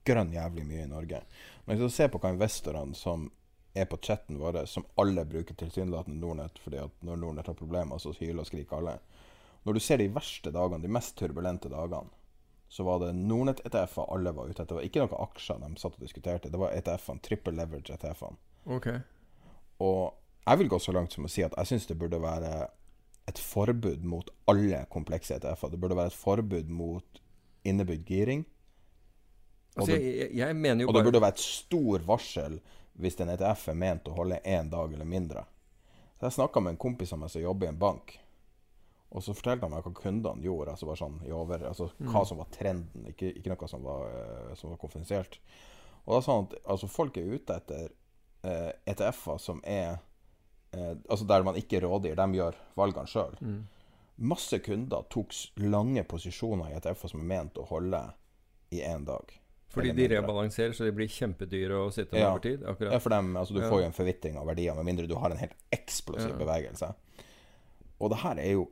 grønn 0.08 0.34
jævlig 0.34 0.66
mye 0.68 0.86
i 0.86 0.92
Norge. 0.92 1.24
Men 1.70 1.78
du 1.78 1.86
ser 1.94 2.08
på 2.10 2.18
hva 2.18 2.32
investorene 2.34 2.98
som 2.98 3.28
er 3.78 3.86
på 3.86 4.00
chatten 4.02 4.40
vår, 4.42 4.64
som 4.66 4.88
alle 4.98 5.22
bruker 5.30 5.54
tilsynelatende 5.54 6.18
Nordnett, 6.18 6.58
fordi 6.64 6.80
at 6.82 7.04
når 7.06 7.20
Nordnett 7.22 7.52
har 7.52 7.58
problemer, 7.60 8.02
så 8.02 8.10
hyler 8.18 8.42
og 8.42 8.50
skriker 8.50 8.80
alle. 8.80 8.96
Når 9.68 9.78
du 9.78 9.80
ser 9.86 10.02
de 10.02 10.08
verste 10.10 10.50
dagene, 10.50 10.82
de 10.82 10.90
mest 10.90 11.14
turbulente 11.20 11.70
dagene, 11.70 12.10
så 12.74 12.88
var 12.88 13.04
det 13.04 13.12
Nordnett-ETF-er 13.20 14.10
alle 14.16 14.34
var 14.34 14.50
ute 14.50 14.64
etter. 14.64 14.72
Det 14.72 14.80
var 14.80 14.90
ikke 14.90 15.06
noen 15.06 15.22
aksjer 15.28 15.62
de 15.62 15.70
satt 15.78 16.00
og 16.00 16.08
diskuterte. 16.08 16.50
Det 16.50 16.62
var 16.62 16.74
ETF-ene, 16.74 17.22
triple 17.30 17.54
leverage 17.62 17.94
ETF-ene. 17.94 18.42
Ok. 18.66 18.90
Og 19.86 20.04
jeg 20.50 20.64
vil 20.64 20.74
gå 20.74 20.82
så 20.82 20.98
langt 20.98 21.14
som 21.14 21.30
å 21.30 21.32
si 21.38 21.46
at 21.46 21.54
jeg 21.54 21.70
syns 21.70 21.90
det 21.90 21.98
burde 22.02 22.22
være 22.22 22.54
et 23.30 23.42
forbud 23.42 24.10
mot 24.10 24.30
alle 24.50 24.88
komplekse 24.90 25.38
ETF-er. 25.38 25.74
Det 25.74 25.82
burde 25.86 26.02
være 26.02 26.14
et 26.16 26.18
forbud 26.18 26.74
mot 26.74 27.22
innebygd 27.70 28.10
giring. 28.10 28.48
Og, 29.80 29.88
Altså, 29.88 29.96
det, 29.96 30.14
jeg, 30.16 30.34
jeg- 30.38 30.56
mener 30.56 30.82
jo 30.84 30.88
og 30.90 30.94
det 30.96 31.04
burde 31.08 31.22
være 31.22 31.36
et 31.38 31.40
stor 31.46 32.00
varsel 32.08 32.60
hvis 33.00 33.20
en 33.24 33.30
ETF 33.32 33.68
er 33.72 33.78
ment 33.80 34.08
å 34.12 34.16
holde 34.18 34.42
én 34.46 34.70
dag 34.70 34.94
eller 34.94 35.06
mindre. 35.08 35.46
Så 36.20 36.26
Jeg 36.28 36.32
snakka 36.36 36.60
med 36.62 36.72
en 36.76 36.78
kompis 36.78 37.14
av 37.14 37.20
meg 37.20 37.30
som 37.32 37.42
jobber 37.42 37.66
i 37.66 37.70
en 37.70 37.78
bank. 37.80 38.18
Og 39.12 39.24
så 39.24 39.34
fortalte 39.34 39.64
han 39.66 39.72
meg 39.72 39.84
hva 39.88 39.94
kundene 39.96 40.44
gjorde. 40.44 40.74
Altså 40.76 40.96
sånn 41.00 41.16
i 41.26 41.32
over, 41.32 41.64
altså 41.66 41.88
Hva 41.98 42.22
Mm. 42.22 42.26
som 42.28 42.38
var 42.38 42.46
trenden, 42.52 43.08
ikke, 43.08 43.32
ikke 43.40 43.48
noe 43.56 43.68
som 43.68 43.82
var, 43.84 44.10
eh, 44.12 44.56
som 44.56 44.70
var 44.70 44.78
konfidensielt. 44.78 45.40
Og 46.06 46.14
da 46.16 46.22
sa 46.22 46.36
han 46.36 46.46
at 46.52 46.54
altså, 46.66 46.88
folk 46.90 47.18
er 47.18 47.34
ute 47.34 47.56
etter 47.56 47.90
eh, 48.44 48.72
ETF-er 48.88 49.38
som 49.40 49.62
er 49.64 50.00
eh, 50.74 50.96
Altså 51.10 51.26
der 51.28 51.44
man 51.44 51.56
ikke 51.56 51.80
rådgir, 51.82 52.16
de 52.16 52.38
gjør 52.38 52.56
valgene 52.78 53.08
sjøl. 53.08 53.36
Mm. 53.42 53.68
Masse 54.18 54.60
kunder 54.60 55.04
tok 55.10 55.32
lange 55.58 56.04
posisjoner 56.04 56.70
i 56.70 56.76
ETF-er 56.78 57.10
som 57.10 57.22
er 57.22 57.26
ment 57.26 57.56
å 57.58 57.66
holde 57.66 58.04
i 58.72 58.82
én 58.82 59.06
dag. 59.06 59.32
Fordi 59.70 59.92
de 59.94 60.08
rebalanserer, 60.16 60.72
så 60.74 60.84
de 60.88 60.92
blir 60.98 61.08
kjempedyre 61.14 61.78
å 61.78 61.92
sitte 61.94 62.14
med 62.16 62.22
Ja. 62.24 62.30
over 62.32 62.40
tid? 62.42 62.64
Akkurat. 62.66 62.92
Ja, 62.92 63.00
for 63.00 63.10
dem, 63.14 63.36
altså, 63.38 63.54
du 63.54 63.62
Ja. 63.62 63.70
får 63.70 63.82
jo 63.82 63.86
en 63.86 63.94
forvitring 63.94 64.38
av 64.38 64.48
verdier, 64.48 64.74
med 64.76 64.86
mindre 64.86 65.08
du 65.08 65.14
har 65.16 65.30
en 65.30 65.38
helt 65.38 65.54
eksplosiv 65.72 66.30
Ja. 66.32 66.38
bevegelse. 66.38 66.96
Og 68.02 68.10
det 68.10 68.20
her 68.20 68.40
er 68.40 68.52
jo 68.54 68.70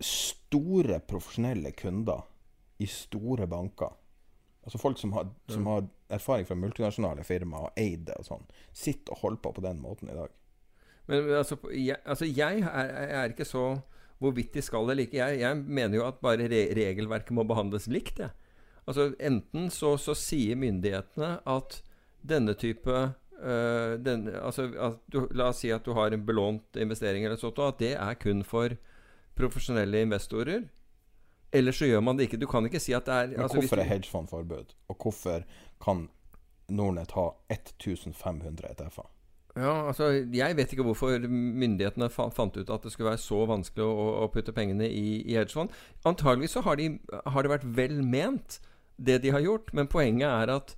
store 0.00 0.98
profesjonelle 1.00 1.70
kunder 1.76 2.22
i 2.82 2.86
store 2.86 3.46
banker. 3.46 3.92
Altså 4.64 4.78
folk 4.80 4.98
som 4.98 5.12
har, 5.12 5.28
som 5.48 5.66
har 5.66 5.86
erfaring 6.10 6.46
fra 6.48 6.56
multinasjonale 6.56 7.24
firmaer 7.24 7.68
og 7.68 7.72
eid 7.80 8.06
det 8.06 8.16
og 8.18 8.24
sånn, 8.24 8.46
sitter 8.72 9.12
og 9.12 9.18
holder 9.18 9.42
på 9.44 9.54
på 9.54 9.62
den 9.62 9.80
måten 9.82 10.10
i 10.10 10.14
dag. 10.16 10.30
Men 11.06 11.28
altså, 11.36 11.58
jeg, 11.70 11.98
altså 12.06 12.24
jeg, 12.34 12.62
er, 12.64 12.94
er 13.24 13.28
ikke 13.34 13.44
så 13.44 13.82
hvorvidt 14.22 14.54
de 14.56 14.62
skal 14.64 14.88
eller 14.88 15.04
ikke. 15.04 15.18
Jeg, 15.20 15.40
jeg 15.42 15.56
mener 15.66 15.98
jo 15.98 16.06
at 16.08 16.20
bare 16.24 16.48
re 16.48 16.62
regelverket 16.74 17.34
må 17.36 17.44
behandles 17.46 17.86
likt. 17.92 18.22
Jeg. 18.24 18.30
Altså 18.86 19.12
Enten 19.18 19.70
så, 19.72 19.94
så 20.00 20.14
sier 20.18 20.58
myndighetene 20.60 21.38
at 21.48 21.78
denne 22.24 22.54
type 22.56 22.94
eh, 22.94 23.94
den, 24.00 24.28
altså, 24.40 24.68
du, 25.12 25.24
La 25.36 25.50
oss 25.52 25.62
si 25.64 25.72
at 25.72 25.84
du 25.84 25.94
har 25.96 26.12
en 26.12 26.26
belånt 26.26 26.80
investering, 26.80 27.24
eller 27.24 27.40
sånt, 27.40 27.60
at 27.60 27.80
det 27.80 27.94
er 27.96 28.20
kun 28.20 28.44
for 28.46 28.76
profesjonelle 29.38 30.04
investorer. 30.06 30.68
Ellers 31.54 31.78
så 31.78 31.86
gjør 31.86 32.02
man 32.02 32.18
det 32.18 32.28
ikke. 32.28 32.40
Du 32.42 32.48
kan 32.50 32.66
ikke 32.66 32.82
si 32.82 32.94
at 32.96 33.06
det 33.06 33.14
er 33.14 33.34
altså, 33.38 33.58
Men 33.60 33.64
hvorfor 33.64 33.82
er 33.82 33.90
hedgefond 33.92 34.30
forbud? 34.30 34.74
Og 34.90 34.96
hvorfor 35.00 35.44
kan 35.82 36.08
Nordnett 36.68 37.14
ha 37.14 37.28
1500 37.52 38.72
ETF-er? 38.72 39.10
Ja, 39.56 39.86
altså, 39.86 40.08
Jeg 40.34 40.56
vet 40.56 40.72
ikke 40.72 40.82
hvorfor 40.82 41.28
myndighetene 41.28 42.08
fa 42.10 42.26
fant 42.34 42.56
ut 42.56 42.70
at 42.70 42.82
det 42.82 42.90
skulle 42.92 43.12
være 43.12 43.22
så 43.22 43.44
vanskelig 43.46 43.84
å, 43.86 44.06
å 44.24 44.30
putte 44.34 44.54
pengene 44.54 44.88
i, 44.90 45.20
i 45.22 45.36
hedgefond. 45.38 45.70
Antagelig 46.04 46.50
så 46.56 46.64
har, 46.66 46.80
de, 46.80 46.96
har 47.26 47.46
det 47.46 47.52
vært 47.52 47.68
vel 47.76 48.00
ment, 48.02 48.58
det 48.96 49.22
de 49.22 49.30
har 49.34 49.40
gjort. 49.44 49.72
Men 49.72 49.86
poenget 49.90 50.28
er 50.28 50.52
at, 50.54 50.74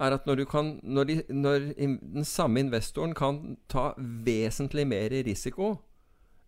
er 0.00 0.16
at 0.18 0.26
når, 0.26 0.42
du 0.42 0.44
kan, 0.44 0.80
når, 0.82 1.04
de, 1.04 1.22
når 1.28 1.68
den 1.78 2.24
samme 2.24 2.60
investoren 2.60 3.14
kan 3.14 3.56
ta 3.68 3.92
vesentlig 3.98 4.86
mer 4.86 5.10
risiko 5.26 5.76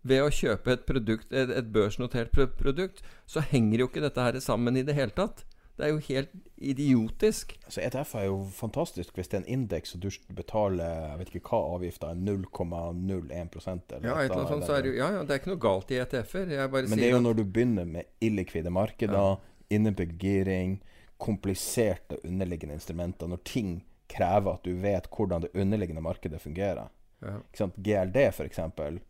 ved 0.08 0.22
å 0.22 0.30
kjøpe 0.32 0.72
et, 0.72 0.86
produkt, 0.88 1.32
et, 1.32 1.50
et 1.50 1.72
børsnotert 1.74 2.30
produkt, 2.32 3.02
så 3.26 3.42
henger 3.44 3.82
jo 3.82 3.88
ikke 3.90 4.04
dette 4.04 4.24
her 4.24 4.38
sammen 4.40 4.76
i 4.76 4.84
det 4.86 4.94
hele 4.96 5.10
tatt. 5.16 5.44
Det 5.78 5.86
er 5.86 5.92
jo 5.92 6.00
helt 6.08 6.30
idiotisk. 6.58 7.52
Så 7.70 7.80
ETF 7.84 8.14
er 8.18 8.24
jo 8.26 8.38
fantastisk 8.50 9.14
hvis 9.14 9.28
det 9.30 9.36
er 9.38 9.42
en 9.44 9.52
indeks 9.60 9.94
og 9.94 10.00
du 10.02 10.08
betaler 10.34 11.04
jeg 11.12 11.18
vet 11.20 11.30
ikke 11.38 11.52
hva 11.52 11.60
avgifta 11.76 12.08
er, 12.10 12.18
0,01 12.18 13.94
eller 13.94 14.08
Ja, 14.08 14.16
annet 14.26 14.72
er 14.74 14.88
jo- 14.88 14.96
ja, 14.96 15.10
ja, 15.14 15.22
det 15.22 15.30
er 15.30 15.38
ikke 15.38 15.52
noe 15.52 15.62
galt 15.62 15.92
i 15.94 16.00
ETF-er. 16.02 16.68
Men 16.72 16.98
det 16.98 17.06
er 17.06 17.14
jo 17.14 17.20
når 17.20 17.36
du 17.38 17.44
begynner 17.44 17.84
med 17.86 18.10
illikvide 18.20 18.70
markeder, 18.74 19.38
innebygd 19.70 20.18
giring, 20.18 20.80
kompliserte 21.18 22.16
underliggende 22.24 22.74
instrumenter, 22.78 23.26
når 23.26 23.42
ting 23.44 23.84
krever 24.08 24.54
at 24.54 24.64
du 24.64 24.72
vet 24.80 25.08
hvordan 25.12 25.44
det 25.44 25.52
underliggende 25.54 26.02
markedet 26.02 26.40
fungerer. 26.40 26.88
Ja. 27.20 27.40
GLD 27.76 28.16
eksempel 28.46 29.00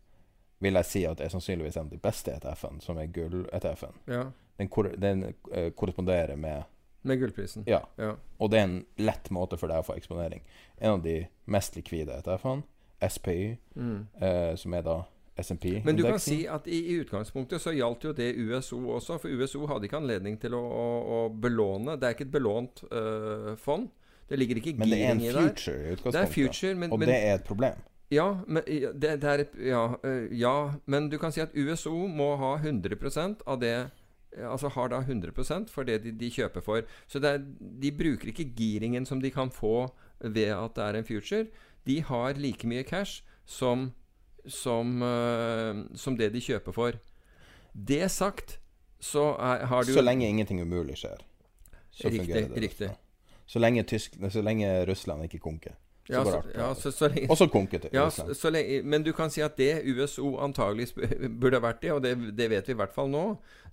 vil 0.59 0.79
jeg 0.81 0.89
si 0.89 1.05
at 1.07 1.21
er 1.21 1.31
sannsynligvis 1.31 1.77
en 1.77 1.87
av 1.87 1.93
de 1.93 2.01
beste 2.03 2.33
ETF-ene, 2.35 2.81
som 2.83 2.99
er 2.99 3.11
gull-ETF-en. 3.15 4.01
Ja. 4.11 4.25
Den, 4.59 4.71
kor 4.73 4.89
den 4.99 5.29
uh, 5.53 5.69
korresponderer 5.71 6.37
med 6.37 6.65
Med 7.03 7.21
gullprisen. 7.21 7.63
Ja. 7.67 7.85
Ja. 7.97 8.17
Og 8.39 8.51
det 8.51 8.59
er 8.59 8.65
en 8.67 8.81
lett 8.99 9.31
måte 9.31 9.57
for 9.57 9.71
deg 9.71 9.85
å 9.85 9.87
få 9.87 9.95
eksponering. 9.97 10.43
En 10.79 10.97
av 10.97 11.05
de 11.05 11.21
mest 11.47 11.77
likvide 11.79 12.17
ETF-ene, 12.19 12.67
SPY, 12.99 13.57
eh, 14.19 14.55
som 14.59 14.75
er 14.75 14.83
da 14.83 14.97
Mm. 15.39 15.83
Men 15.85 15.97
du 15.97 16.03
kan 16.03 16.19
si 16.19 16.41
at 16.51 16.67
i, 16.67 16.79
i 16.91 16.95
utgangspunktet 16.99 17.63
så 17.63 17.71
gjaldt 17.71 18.09
jo 18.09 18.13
det 18.17 18.33
USO 18.35 18.81
også, 18.97 19.19
for 19.23 19.31
USO 19.31 19.67
hadde 19.71 19.87
ikke 19.87 20.01
anledning 20.01 20.39
til 20.41 20.57
å, 20.59 20.63
å, 20.63 20.87
å 21.15 21.21
belåne. 21.31 21.95
Det 21.99 22.09
er 22.09 22.17
ikke 22.17 22.27
et 22.27 22.33
belånt 22.35 22.83
uh, 22.91 23.53
fond. 23.61 23.87
Det 24.29 24.39
ligger 24.39 24.59
ikke 24.59 24.75
Men 24.81 24.91
det 24.91 24.99
er 25.05 25.15
en 25.15 25.23
future 25.23 25.77
i 25.79 25.95
utgangspunktet. 25.95 26.09
i 26.09 26.17
Det 26.17 26.25
er 26.25 26.33
future, 26.33 26.75
men, 26.75 26.91
og 26.91 26.99
men, 26.99 27.13
det 27.13 27.21
er 27.21 27.39
et 27.39 27.47
problem. 27.47 27.79
ja, 28.11 28.27
men, 28.47 28.67
det, 28.67 29.15
det 29.23 29.31
er 29.31 29.45
ja, 29.69 29.85
uh, 30.03 30.27
ja, 30.35 30.57
men 30.87 31.09
du 31.09 31.19
kan 31.23 31.33
si 31.33 31.45
at 31.45 31.55
USO 31.55 31.95
må 32.11 32.35
ha 32.43 32.57
100% 32.59 33.47
av 33.47 33.63
det 33.63 33.79
Altså 34.39 34.69
har 34.69 34.91
da 34.93 34.99
100% 35.01 35.71
for 35.73 35.89
det 35.89 36.03
de, 36.05 36.11
de 36.13 36.29
kjøper 36.31 36.61
for. 36.61 36.83
Så 37.09 37.19
det 37.19 37.31
er, 37.33 37.47
de 37.83 37.91
bruker 37.97 38.29
ikke 38.29 38.45
giringen 38.55 39.07
som 39.09 39.23
de 39.25 39.31
kan 39.33 39.49
få 39.51 39.89
ved 40.21 40.53
at 40.53 40.77
det 40.77 40.85
er 40.85 40.99
en 40.99 41.09
future. 41.09 41.47
De 41.89 42.03
har 42.05 42.37
like 42.37 42.69
mye 42.69 42.85
cash 42.85 43.25
som, 43.49 43.89
som, 44.49 45.03
øh, 45.03 45.85
som 45.97 46.17
det 46.19 46.33
de 46.33 46.41
kjøper 46.41 46.73
for. 46.73 46.93
Det 47.89 48.11
sagt, 48.11 48.59
så 49.01 49.35
er, 49.39 49.67
har 49.67 49.83
du 49.83 49.93
Så 49.93 50.03
lenge 50.03 50.29
ingenting 50.29 50.63
umulig 50.63 50.97
skjer, 50.99 51.17
så 51.91 52.09
Riktig, 52.09 52.21
fungerer 52.21 52.49
det. 52.49 52.63
riktig. 52.63 52.91
Så 53.47 53.59
lenge, 53.59 53.83
Tysk, 53.83 54.17
så 54.31 54.43
lenge 54.43 54.87
Russland 54.91 55.23
ikke 55.25 55.39
konker. 55.39 55.73
Ja, 56.09 56.23
så, 56.25 56.41
ja, 56.55 56.69
så, 56.75 56.91
så 56.95 57.09
lenge, 57.13 57.29
Og 57.29 57.37
så 57.37 57.47
konket 57.53 57.83
det. 57.83 57.91
ja, 57.93 58.07
så, 58.11 58.51
lenge, 58.51 58.81
Men 58.83 59.05
du 59.05 59.13
kan 59.13 59.31
si 59.31 59.43
at 59.45 59.59
det 59.61 59.83
USO 59.85 60.39
antagelig 60.41 60.89
burde 61.41 61.61
ha 61.61 61.65
vært 61.67 61.83
det, 61.83 61.93
og 61.93 62.03
det, 62.05 62.15
det 62.39 62.49
vet 62.51 62.69
vi 62.69 62.77
i 62.77 62.79
hvert 62.81 62.95
fall 62.95 63.11
nå, 63.13 63.25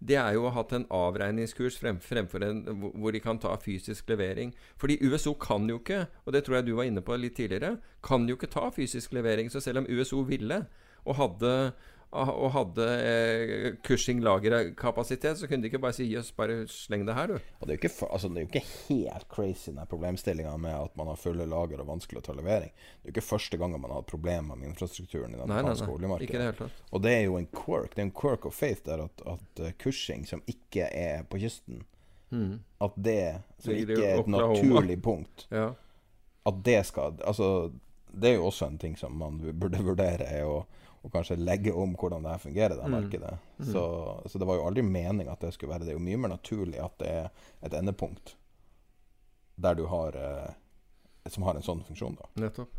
det 0.03 0.18
er 0.20 0.36
jo 0.36 0.44
å 0.44 0.52
ha 0.52 0.60
hatt 0.60 0.74
en 0.76 0.88
avregningskurs 0.91 1.80
frem, 1.80 2.02
fremfor 2.03 2.44
en 2.44 2.64
hvor 2.76 3.16
de 3.16 3.22
kan 3.24 3.40
ta 3.40 3.56
fysisk 3.62 4.10
levering. 4.12 4.52
Fordi 4.82 4.99
USO 5.07 5.34
kan 5.40 5.70
jo 5.72 5.80
ikke, 5.80 6.06
og 6.26 6.36
det 6.36 6.44
tror 6.45 6.60
jeg 6.60 6.68
du 6.68 6.74
var 6.76 6.90
inne 6.90 7.03
på 7.06 7.16
litt 7.20 7.38
tidligere, 7.40 7.78
kan 8.03 8.28
jo 8.28 8.36
ikke 8.36 8.52
ta 8.52 8.68
fysisk 8.76 9.16
levering. 9.16 9.52
Så 9.52 9.64
selv 9.64 9.84
om 9.84 9.90
USO 9.90 10.26
ville, 10.28 10.66
og 11.06 11.20
hadde 11.20 11.56
og 12.16 12.52
hadde 12.56 12.86
eh, 13.06 13.66
Cushing 13.86 14.22
lagerkapasitet, 14.24 15.38
så 15.40 15.48
kunne 15.48 15.62
de 15.66 15.70
ikke 15.70 15.82
bare 15.84 15.96
si 15.98 16.06
jøss, 16.08 16.32
bare 16.38 16.62
sleng 16.72 17.06
det 17.08 17.16
her, 17.18 17.28
du. 17.28 17.36
Og 17.60 17.68
det 17.68 17.74
er 17.76 17.78
jo 17.78 17.82
ikke, 17.84 18.08
altså, 18.10 18.30
det 18.32 18.38
er 18.42 18.46
jo 18.46 18.50
ikke 18.54 18.66
helt 18.90 19.28
crazy 19.32 19.72
den 19.76 19.88
problemstillinga 19.92 20.54
med 20.58 20.76
at 20.78 20.96
man 21.00 21.08
har 21.12 21.20
fulle 21.20 21.46
lager 21.52 21.82
og 21.84 21.90
vanskelig 21.90 22.22
å 22.22 22.26
ta 22.30 22.36
levering. 22.38 22.72
Det 22.76 23.10
er 23.10 23.12
jo 23.12 23.16
ikke 23.18 23.26
første 23.30 23.60
gangen 23.62 23.82
man 23.84 23.92
har 23.94 24.02
hatt 24.04 24.12
problemer 24.14 24.56
med 24.60 24.70
infrastrukturen 24.72 25.34
i 25.36 25.40
det 25.40 25.46
nei, 25.50 25.60
amerikanske 25.60 25.92
oljemarkedet. 25.98 26.70
Og 26.92 27.04
det 27.06 27.16
er 27.18 27.26
jo 27.28 27.40
en 27.42 27.50
quirk. 27.52 27.96
Det 27.96 28.04
er 28.04 28.08
en 28.10 28.16
quirk 28.22 28.46
of 28.50 28.56
faith 28.56 28.86
der 28.88 29.06
at, 29.08 29.26
at 29.36 29.66
Cushing, 29.84 30.26
som 30.30 30.42
ikke 30.48 30.88
er 30.92 31.24
på 31.30 31.42
kysten, 31.44 31.84
at 32.84 32.96
det 33.00 33.20
som 33.64 33.72
ikke 33.72 33.96
er 34.04 34.20
et 34.20 34.28
naturlig 34.28 34.98
punkt, 35.06 35.46
Ja. 35.56 35.70
at 36.46 36.58
det 36.66 36.82
skal 36.86 37.14
Altså, 37.24 37.72
det 38.12 38.30
er 38.30 38.36
jo 38.36 38.46
også 38.50 38.68
en 38.68 38.78
ting 38.78 38.98
som 39.00 39.12
man 39.16 39.38
burde 39.60 39.80
vurdere, 39.84 40.24
er 40.28 40.44
å, 40.48 40.66
å 41.06 41.11
kanskje 41.14 41.38
legge 41.38 41.73
om 41.73 41.94
hvordan 41.99 42.26
det 42.26 42.34
her 42.34 42.41
fungerer, 42.41 42.76
det 42.76 42.86
Mm. 43.57 43.68
Mm. 43.68 43.72
Så, 43.72 43.84
så 44.32 44.41
det 44.41 44.48
var 44.49 44.57
jo 44.57 44.65
aldri 44.65 44.84
meninga 44.84 45.36
at 45.36 45.45
det 45.45 45.53
skulle 45.53 45.73
være 45.73 45.86
det. 45.86 45.91
Det 45.91 45.95
er 45.95 45.99
jo 45.99 46.07
mye 46.07 46.22
mer 46.23 46.34
naturlig 46.34 46.82
at 46.82 46.98
det 46.99 47.11
er 47.11 47.30
et 47.61 47.77
endepunkt 47.77 48.36
der 49.56 49.77
du 49.77 49.86
har 49.88 50.15
eh, 50.19 50.52
Som 51.32 51.44
har 51.48 51.56
en 51.56 51.64
sånn 51.65 51.80
funksjon, 51.82 52.18
da. 52.19 52.27
Nettopp. 52.38 52.73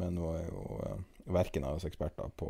Men 0.00 0.16
nå 0.18 0.32
er 0.34 0.48
jo 0.48 0.62
eh, 0.82 0.96
verken 1.30 1.64
av 1.68 1.76
oss 1.76 1.84
eksperter 1.86 2.32
på, 2.36 2.48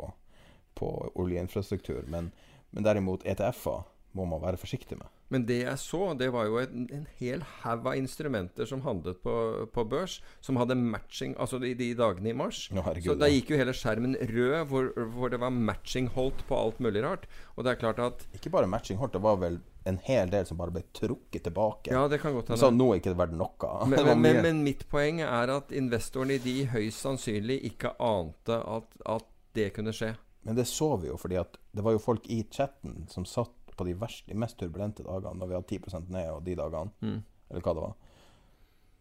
på 0.73 0.87
oljeinfrastruktur. 1.13 2.07
Men, 2.09 2.31
men 2.71 2.87
derimot 2.87 3.25
ETF-er 3.25 3.83
må 4.17 4.25
man 4.25 4.41
være 4.41 4.57
forsiktig 4.57 4.97
med. 4.97 5.07
Men 5.33 5.43
det 5.47 5.57
jeg 5.59 5.79
så, 5.81 6.01
det 6.15 6.29
var 6.31 6.47
jo 6.47 6.59
en, 6.61 6.85
en 6.93 7.07
hel 7.19 7.41
haug 7.61 7.87
av 7.91 7.97
instrumenter 7.99 8.67
som 8.69 8.83
handlet 8.85 9.19
på, 9.23 9.33
på 9.75 9.83
børs, 9.91 10.21
som 10.43 10.59
hadde 10.59 10.77
matching 10.79 11.33
Altså 11.35 11.59
de, 11.59 11.73
de 11.75 11.89
dagene 11.99 12.31
i 12.31 12.35
mars. 12.37 12.67
Nå, 12.71 12.83
herregud, 12.85 13.11
så 13.11 13.17
da 13.19 13.27
gikk 13.31 13.51
jo 13.51 13.59
hele 13.59 13.75
skjermen 13.75 14.15
rød, 14.31 14.59
hvor, 14.71 14.91
hvor 15.15 15.33
det 15.33 15.41
var 15.43 15.51
matching 15.51 16.07
holdt 16.15 16.45
på 16.47 16.59
alt 16.59 16.79
mulig 16.83 17.03
rart. 17.03 17.27
Og 17.55 17.67
det 17.67 17.73
er 17.73 17.81
klart 17.81 17.99
at 18.03 18.23
Ikke 18.39 18.53
bare 18.53 18.69
matching 18.71 19.01
holdt, 19.01 19.17
det 19.17 19.23
var 19.25 19.41
vel 19.43 19.59
en 19.87 19.99
hel 20.03 20.31
del 20.31 20.47
som 20.47 20.59
bare 20.59 20.73
ble 20.75 20.83
trukket 20.95 21.45
tilbake. 21.47 21.91
Ja, 21.95 22.07
det 22.11 22.19
kan 22.23 22.35
godt 22.35 22.51
Så 22.53 22.69
hende. 22.69 22.79
nå 22.79 22.89
er 22.91 23.01
ikke 23.01 23.13
det 23.13 23.19
verdt 23.21 23.35
noe. 23.39 23.73
Men, 23.87 24.03
men, 24.07 24.23
men, 24.23 24.41
men 24.43 24.63
mitt 24.65 24.87
poeng 24.91 25.21
er 25.23 25.51
at 25.53 25.71
investorene 25.75 26.39
i 26.39 26.43
de 26.43 26.55
høyst 26.71 27.03
sannsynlig 27.03 27.61
ikke 27.71 27.93
ante 28.03 28.59
at, 28.63 28.89
at 29.07 29.27
det 29.57 29.71
kunne 29.75 29.95
skje. 29.95 30.13
Men 30.47 30.55
det 30.55 30.67
så 30.69 30.93
vi 31.01 31.09
jo, 31.09 31.17
fordi 31.19 31.39
at 31.39 31.57
det 31.75 31.83
var 31.83 31.95
jo 31.95 31.99
folk 31.99 32.27
i 32.31 32.41
chatten 32.51 33.03
som 33.11 33.25
satt 33.27 33.51
på 33.77 33.85
de, 33.87 33.93
verste, 33.97 34.27
de 34.31 34.37
mest 34.39 34.57
turbulente 34.59 35.05
dagene, 35.05 35.37
når 35.39 35.47
vi 35.51 35.57
hadde 35.57 35.79
10% 35.79 36.09
ned 36.13 36.29
og 36.33 36.43
de 36.45 36.55
dagene, 36.59 36.91
Mm. 37.01 37.23
eller 37.49 37.61
hva 37.61 37.73
det 37.73 37.83
var. 37.83 37.93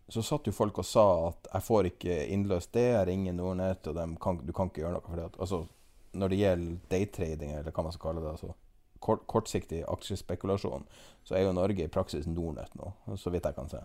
Så 0.08 0.22
satt 0.22 0.46
jo 0.46 0.52
folk 0.54 0.78
og 0.78 0.84
sa 0.84 1.28
at 1.28 1.48
'jeg 1.52 1.62
får 1.62 1.84
ikke 1.90 2.28
innløst 2.30 2.72
det, 2.72 2.92
jeg 2.92 3.06
ringer 3.08 3.32
Nordnett', 3.32 3.88
og 3.88 4.20
kan, 4.20 4.38
du 4.46 4.52
kan 4.52 4.68
ikke 4.68 4.82
gjøre 4.82 4.92
noe 4.92 5.08
for 5.08 5.16
det. 5.16 5.32
Altså, 5.40 5.66
når 6.14 6.28
det 6.28 6.38
gjelder 6.38 6.78
daytrading, 6.90 7.50
eller 7.52 7.72
hva 7.72 7.82
man 7.82 7.92
skal 7.92 8.12
kalle 8.12 8.22
det, 8.22 8.30
altså 8.30 8.54
kort, 9.00 9.26
kortsiktig 9.26 9.84
aksjespekulasjon, 9.88 10.84
så 11.24 11.34
er 11.34 11.42
jo 11.46 11.52
Norge 11.52 11.84
i 11.84 11.88
praksis 11.88 12.26
Nordnett 12.26 12.74
nå, 12.74 12.92
så 13.16 13.30
vidt 13.30 13.44
jeg 13.44 13.54
kan 13.54 13.68
se. 13.68 13.82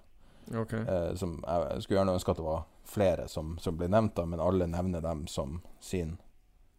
Okay. 0.54 0.80
Eh, 0.80 1.16
som 1.16 1.44
jeg 1.48 1.84
skulle 1.84 2.00
gjerne 2.00 2.14
ønske 2.14 2.32
at 2.32 2.38
det 2.38 2.46
var 2.46 2.64
flere 2.86 3.28
som, 3.28 3.58
som 3.62 3.78
ble 3.78 3.88
nevnt, 3.88 4.16
da, 4.16 4.26
men 4.26 4.40
alle 4.40 4.68
nevner 4.68 5.02
dem 5.02 5.28
som 5.28 5.62
sin, 5.80 6.18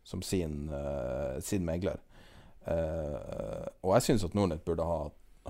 som 0.04 0.22
sin, 0.22 0.68
uh, 0.72 1.40
sin 1.40 1.64
megler. 1.64 2.00
Eh, 2.66 3.64
og 3.82 3.96
jeg 3.96 4.08
syns 4.08 4.26
at 4.28 4.36
Nordnett 4.38 4.64
burde 4.66 4.84
ha, 4.86 4.98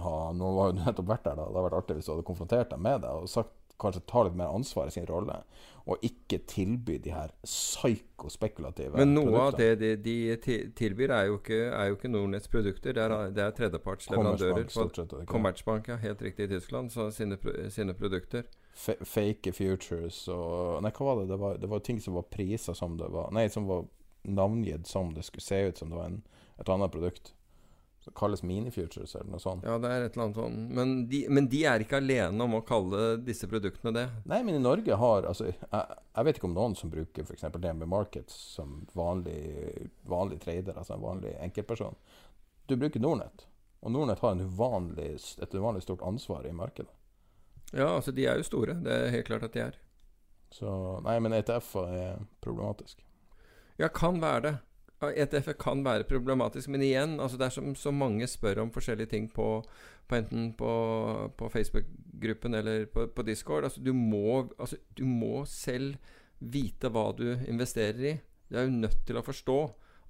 ha 0.01 0.15
Nå 0.33 0.53
har 0.61 0.71
jo 0.71 0.79
nettopp 0.79 1.11
vært 1.11 1.27
der, 1.27 1.41
da. 1.41 1.49
Det 1.49 1.53
hadde 1.53 1.67
vært 1.69 1.81
artig 1.83 1.99
hvis 1.99 2.09
du 2.09 2.15
hadde 2.15 2.29
konfrontert 2.31 2.73
dem 2.73 2.87
med 2.87 3.05
det 3.05 3.13
og 3.13 3.29
sagt 3.31 3.59
kanskje 3.83 4.03
ta 4.07 4.23
litt 4.23 4.37
mer 4.39 4.53
ansvar 4.55 4.87
i 4.87 4.95
sin 4.95 5.07
rolle, 5.09 5.41
og 5.91 6.05
ikke 6.07 6.39
tilby 6.47 6.99
de 7.03 7.11
her 7.11 7.33
psykospekulative 7.43 8.95
Men 9.01 9.15
noe 9.17 9.49
av 9.49 9.57
det 9.59 9.73
de, 9.81 9.97
de 9.99 10.15
tilbyr, 10.79 11.11
er 11.11 11.31
jo 11.31 11.41
ikke, 11.41 11.59
er 11.75 11.91
jo 11.91 11.97
ikke 11.97 12.11
Nordnetts 12.13 12.51
produkter. 12.53 12.95
Det 12.95 13.03
er, 13.03 13.15
det 13.35 13.43
er 13.43 13.57
tredjepartsleverandører. 13.57 14.69
Er? 14.69 15.25
Commerzbank, 15.27 15.91
ja. 15.91 15.99
Helt 16.05 16.23
riktig 16.23 16.47
i 16.47 16.53
Tyskland. 16.55 16.93
Så 16.95 17.09
sine, 17.11 17.39
sine 17.75 17.97
produkter. 17.99 18.47
F 18.73 18.95
Fake 19.05 19.53
futures 19.53 20.23
og 20.33 20.79
Nei, 20.85 20.93
hva 20.97 21.11
var 21.11 21.19
det? 21.21 21.27
Det 21.33 21.41
var, 21.43 21.59
det 21.61 21.69
var 21.69 21.83
ting 21.85 21.99
som 22.01 22.15
var 22.17 22.31
priser 22.33 22.79
som 22.79 22.95
det 22.97 23.11
var 23.13 23.35
Nei, 23.35 23.49
som 23.53 23.67
var 23.69 23.85
navngitt 24.23 24.87
som 24.87 25.11
det 25.13 25.27
skulle 25.27 25.45
se 25.45 25.59
ut 25.67 25.83
som 25.83 25.91
det 25.91 25.99
var 25.99 26.07
en, 26.09 26.23
et 26.59 26.69
annet 26.69 26.93
produkt. 26.93 27.33
Det 28.05 28.11
kalles 28.19 28.43
minifutures 28.43 29.15
eller 29.15 29.31
noe 29.31 29.43
sånt. 29.43 29.63
Ja, 29.67 29.77
det 29.79 29.91
er 29.91 30.05
et 30.05 30.17
eller 30.17 30.25
annet 30.25 30.39
sånn. 30.41 30.57
Men 30.75 30.95
de, 31.11 31.21
men 31.31 31.47
de 31.53 31.61
er 31.71 31.85
ikke 31.85 32.01
alene 32.01 32.49
om 32.49 32.57
å 32.59 32.65
kalle 32.67 33.13
disse 33.23 33.47
produktene 33.51 33.93
det. 33.95 34.09
Nei, 34.27 34.41
men 34.43 34.59
i 34.59 34.63
Norge 34.63 34.97
har 34.99 35.29
altså, 35.31 35.53
jeg, 35.53 35.99
jeg 36.17 36.27
vet 36.27 36.41
ikke 36.41 36.49
om 36.51 36.57
noen 36.57 36.75
som 36.79 36.91
bruker 36.91 37.23
f.eks. 37.23 37.47
DNB 37.55 37.87
Markets 37.87 38.35
som 38.57 38.81
vanlig, 38.99 39.39
vanlig 40.11 40.41
trader, 40.43 40.75
altså 40.75 40.97
en 40.97 41.05
vanlig 41.05 41.37
enkeltperson. 41.47 41.95
Du 42.67 42.75
bruker 42.75 43.03
Nordnett, 43.03 43.47
og 43.87 43.95
Nordnett 43.95 44.25
har 44.25 44.35
en 44.35 44.45
uvanlig, 44.51 45.13
et 45.39 45.55
uvanlig 45.55 45.87
stort 45.87 46.03
ansvar 46.07 46.47
i 46.49 46.57
markedet. 46.59 46.91
Ja, 47.71 47.87
altså 47.87 48.13
de 48.13 48.27
er 48.27 48.43
jo 48.43 48.51
store. 48.51 48.75
Det 48.83 48.93
er 48.93 49.15
helt 49.15 49.31
klart 49.31 49.47
at 49.47 49.55
de 49.55 49.63
er. 49.69 49.79
Så 50.53 50.69
Nei, 51.07 51.17
men 51.23 51.39
ETF-er 51.39 51.95
er 51.97 52.27
problematisk. 52.45 52.99
Ja, 53.81 53.89
kan 53.89 54.19
være 54.21 54.43
det. 54.45 54.57
Ja, 55.03 55.11
ETF 55.25 55.57
kan 55.59 55.81
være 55.83 56.07
problematisk, 56.07 56.71
men 56.71 56.85
igjen, 56.87 57.17
altså 57.21 57.39
det 57.39 57.49
er 57.49 57.55
som 57.57 57.73
så 57.75 57.91
mange 57.91 58.29
spør 58.31 58.61
om 58.63 58.71
forskjellige 58.71 59.11
ting 59.11 59.25
på, 59.35 59.47
på 60.07 60.19
enten 60.19 60.53
på, 60.55 60.73
på 61.37 61.49
Facebook-gruppen 61.51 62.55
eller 62.55 62.87
på, 62.87 63.09
på 63.11 63.25
Discord. 63.27 63.67
Altså 63.67 63.83
du, 63.83 63.93
må, 63.93 64.45
altså 64.59 64.79
du 64.99 65.03
må 65.09 65.43
selv 65.51 65.97
vite 66.39 66.91
hva 66.95 67.09
du 67.19 67.27
investerer 67.51 68.07
i. 68.13 68.15
Du 68.47 68.59
er 68.61 68.69
jo 68.69 68.77
nødt 68.85 69.03
til 69.07 69.19
å 69.19 69.25
forstå. 69.27 69.59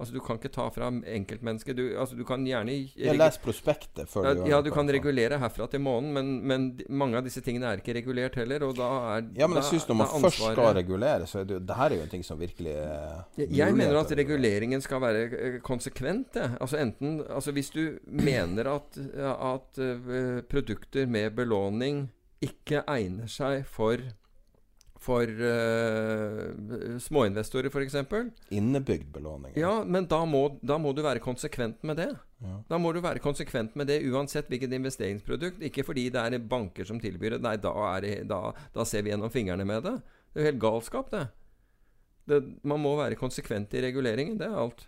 Altså 0.03 0.17
Du 0.17 0.21
kan 0.25 0.39
ikke 0.41 0.51
ta 0.53 0.67
fra 0.75 0.89
enkeltmennesket. 0.91 1.79
Du, 1.79 1.85
altså, 2.01 2.17
du 2.19 2.25
kan 2.29 2.45
gjerne 2.47 2.75
Jeg 2.99 3.17
Les 3.19 3.39
prospektet 3.43 4.11
før 4.11 4.27
du 4.27 4.43
gjør 4.43 4.51
ja, 4.53 4.61
du 4.67 4.71
kan 4.75 4.91
regulere 4.91 5.39
herfra 5.41 5.69
til 5.71 5.83
månen, 5.85 6.13
men, 6.17 6.33
men 6.49 6.67
mange 6.91 7.21
av 7.21 7.27
disse 7.27 7.43
tingene 7.45 7.71
er 7.71 7.83
ikke 7.83 7.95
regulert 8.01 8.37
heller. 8.41 8.67
Og 8.67 8.77
da 8.79 8.89
er 9.15 9.27
Ja, 9.39 9.49
men 9.49 9.61
jeg 9.61 9.69
syns 9.71 9.89
når 9.89 10.01
man 10.03 10.13
først 10.27 10.43
skal 10.43 10.75
regulere, 10.81 11.29
så 11.31 11.43
er 11.43 11.49
det 11.53 11.61
Det 11.69 11.79
her 11.79 11.91
er 11.95 12.01
jo 12.01 12.07
en 12.09 12.15
ting 12.17 12.27
som 12.27 12.41
virkelig 12.41 12.75
er 12.75 13.23
Jeg, 13.39 13.51
jeg 13.63 13.77
mener 13.79 14.01
at 14.03 14.17
reguleringen 14.19 14.83
skal 14.85 15.01
være 15.03 15.23
eh, 15.31 15.61
konsekvent. 15.65 16.37
jeg. 16.37 16.57
Altså 16.61 16.81
enten 16.83 17.21
Altså 17.31 17.53
Hvis 17.53 17.71
du 17.71 17.83
mener 18.31 18.69
at, 18.75 18.99
at 19.23 19.79
eh, 19.79 20.43
produkter 20.51 21.07
med 21.07 21.31
belåning 21.39 22.09
ikke 22.43 22.83
egner 22.91 23.29
seg 23.31 23.63
for 23.71 24.01
for 25.03 25.27
uh, 25.27 26.99
småinvestorer, 27.03 27.69
f.eks. 27.73 27.97
Innebygd 28.55 29.09
belåning. 29.15 29.53
Ja, 29.59 29.85
men 29.85 30.07
da 30.11 30.23
må, 30.29 30.45
da 30.63 30.79
må 30.79 30.93
du 30.95 31.03
være 31.05 31.23
konsekvent 31.25 31.83
med 31.87 31.99
det. 32.01 32.09
Ja. 32.43 32.57
Da 32.71 32.79
må 32.83 32.93
du 32.95 33.01
være 33.03 33.23
konsekvent 33.23 33.77
med 33.79 33.91
det 33.91 34.01
uansett 34.09 34.49
hvilket 34.51 34.73
investeringsprodukt. 34.79 35.63
Ikke 35.63 35.85
fordi 35.87 36.09
det 36.15 36.23
er 36.23 36.39
banker 36.39 36.87
som 36.89 37.01
tilbyr 37.03 37.37
det. 37.37 37.43
Nei, 37.45 37.57
da, 37.63 37.75
det, 38.03 38.17
da, 38.31 38.41
da 38.75 38.87
ser 38.89 39.05
vi 39.07 39.13
gjennom 39.13 39.33
fingrene 39.35 39.67
med 39.69 39.85
det. 39.87 39.97
Det 40.33 40.41
er 40.41 40.47
jo 40.47 40.51
helt 40.53 40.63
galskap, 40.63 41.11
det. 41.13 41.27
det. 42.31 42.41
Man 42.67 42.83
må 42.83 42.97
være 42.99 43.19
konsekvent 43.21 43.75
i 43.77 43.85
reguleringen. 43.85 44.39
Det 44.41 44.49
er 44.49 44.59
alt. 44.65 44.87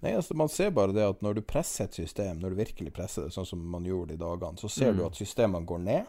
Nei, 0.00 0.14
altså 0.16 0.32
Man 0.32 0.48
ser 0.48 0.70
bare 0.72 0.94
det 0.96 1.04
at 1.04 1.20
når 1.20 1.36
du 1.36 1.42
presser 1.44 1.84
et 1.84 1.96
system, 1.98 2.38
når 2.40 2.54
du 2.54 2.60
virkelig 2.62 2.92
presser 2.96 3.26
det, 3.26 3.34
sånn 3.36 3.44
som 3.48 3.60
man 3.72 3.84
gjorde 3.84 4.16
i 4.16 4.20
dagene, 4.20 4.56
så 4.56 4.68
ser 4.72 4.94
Mm. 4.94 4.96
du 4.96 5.04
at 5.06 5.18
systemene 5.20 5.68
går 5.68 5.82
ned. 5.84 6.06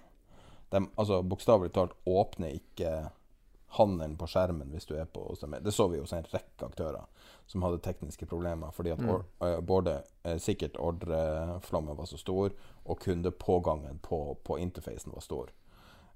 De, 0.72 0.86
altså 0.96 1.22
Bokstavelig 1.24 1.74
talt 1.76 1.98
åpner 2.08 2.56
ikke 2.56 3.10
handelen 3.78 4.18
på 4.20 4.28
skjermen 4.28 4.72
hvis 4.74 4.88
du 4.88 4.96
er 5.00 5.08
på. 5.08 5.24
Det 5.64 5.72
så 5.72 5.88
vi 5.92 6.00
hos 6.00 6.14
en 6.14 6.28
rekke 6.28 6.68
aktører 6.68 7.06
som 7.48 7.64
hadde 7.64 7.82
tekniske 7.84 8.28
problemer 8.28 8.72
fordi 8.76 8.92
at 8.92 9.00
Mm. 9.00 9.10
or, 9.10 9.26
eh, 9.42 9.60
både 9.60 10.04
eh, 10.24 10.38
sikkert 10.38 10.78
ordreflommen 10.80 11.98
var 11.98 12.06
så 12.06 12.18
stor, 12.18 12.52
og 12.86 13.00
kundepågangen 13.00 14.00
på, 14.00 14.38
på 14.44 14.58
interfacen 14.58 15.12
var 15.14 15.22
stor. 15.22 15.52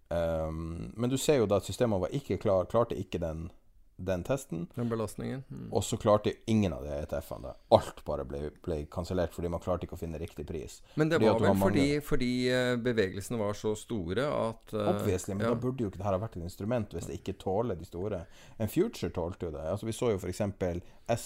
Um, 0.09 0.93
men 0.95 1.09
du 1.09 1.17
ser 1.17 1.39
jo 1.39 1.45
da 1.45 1.55
at 1.55 1.65
systemene 1.65 2.01
var 2.01 2.13
ikke 2.13 2.37
klar, 2.37 2.67
klarte 2.69 2.95
ikke 2.95 3.19
den, 3.19 3.51
den 3.97 4.23
testen. 4.23 4.67
Den 4.75 4.89
belastningen. 4.89 5.43
Mm. 5.49 5.73
Og 5.73 5.83
så 5.83 5.97
klarte 5.97 6.33
ingen 6.45 6.73
av 6.73 6.83
de 6.83 6.89
ETF-ene 6.89 7.47
det. 7.47 7.53
Alt 7.77 8.01
bare 8.05 8.25
ble, 8.27 8.41
ble 8.65 8.81
kansellert 8.91 9.35
fordi 9.35 9.51
man 9.51 9.63
klarte 9.63 9.87
ikke 9.87 9.95
å 9.95 10.01
finne 10.01 10.19
riktig 10.19 10.47
pris. 10.47 10.81
Men 10.95 11.09
det 11.09 11.19
Fordi 11.19 11.29
var 11.29 11.39
vel 11.39 11.47
var 11.49 11.61
fordi, 11.61 11.85
fordi 12.03 12.31
eh, 12.51 12.73
bevegelsene 12.75 13.39
var 13.39 13.55
så 13.55 13.75
store 13.79 14.27
at 14.27 14.75
uh, 14.75 14.89
Obviously, 14.91 15.35
men 15.35 15.47
ja. 15.47 15.53
da 15.53 15.61
burde 15.61 15.85
jo 15.85 15.91
ikke 15.91 16.01
dette 16.01 16.11
ha 16.11 16.19
vært 16.19 16.35
et 16.39 16.47
instrument 16.47 16.91
hvis 16.95 17.07
det 17.09 17.21
ikke 17.21 17.37
tåler 17.45 17.79
de 17.79 17.87
store. 17.87 18.25
En 18.59 18.71
future 18.71 19.13
tålte 19.15 19.47
jo 19.47 19.55
det. 19.55 19.63
Altså, 19.71 19.87
vi 19.87 19.95
så 19.95 20.11
jo 20.11 20.19
f.eks. 20.19 20.43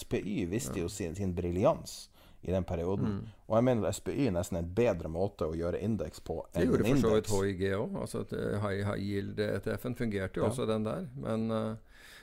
SPY 0.00 0.46
viste 0.50 0.78
jo 0.78 0.88
sin, 0.92 1.16
sin 1.18 1.34
briljans 1.34 2.10
i 2.42 2.52
den 2.52 2.64
perioden. 2.64 3.04
Mm. 3.04 3.28
Og 3.46 3.56
jeg 3.56 3.64
mener 3.64 3.92
SPY 3.92 4.26
er 4.26 4.32
nesten 4.32 4.60
en 4.60 4.68
bedre 4.74 5.10
måte 5.12 5.44
å 5.50 5.56
gjøre 5.56 5.80
indeks 5.84 6.22
på 6.24 6.38
Det 6.54 6.64
gjorde 6.64 6.86
for 6.86 7.02
så 7.02 7.12
vidt. 7.16 7.32
HIG 7.34 7.64
òg. 7.76 7.96
Altså 8.00 8.24
high, 8.62 8.80
high 8.86 9.02
yield-ETF-en 9.04 9.96
fungerte 9.98 10.40
jo 10.40 10.46
Ja. 10.46 10.48
også, 10.48 10.66
den 10.66 10.84
der. 10.84 11.08
Men, 11.16 11.50
eh, 11.50 11.74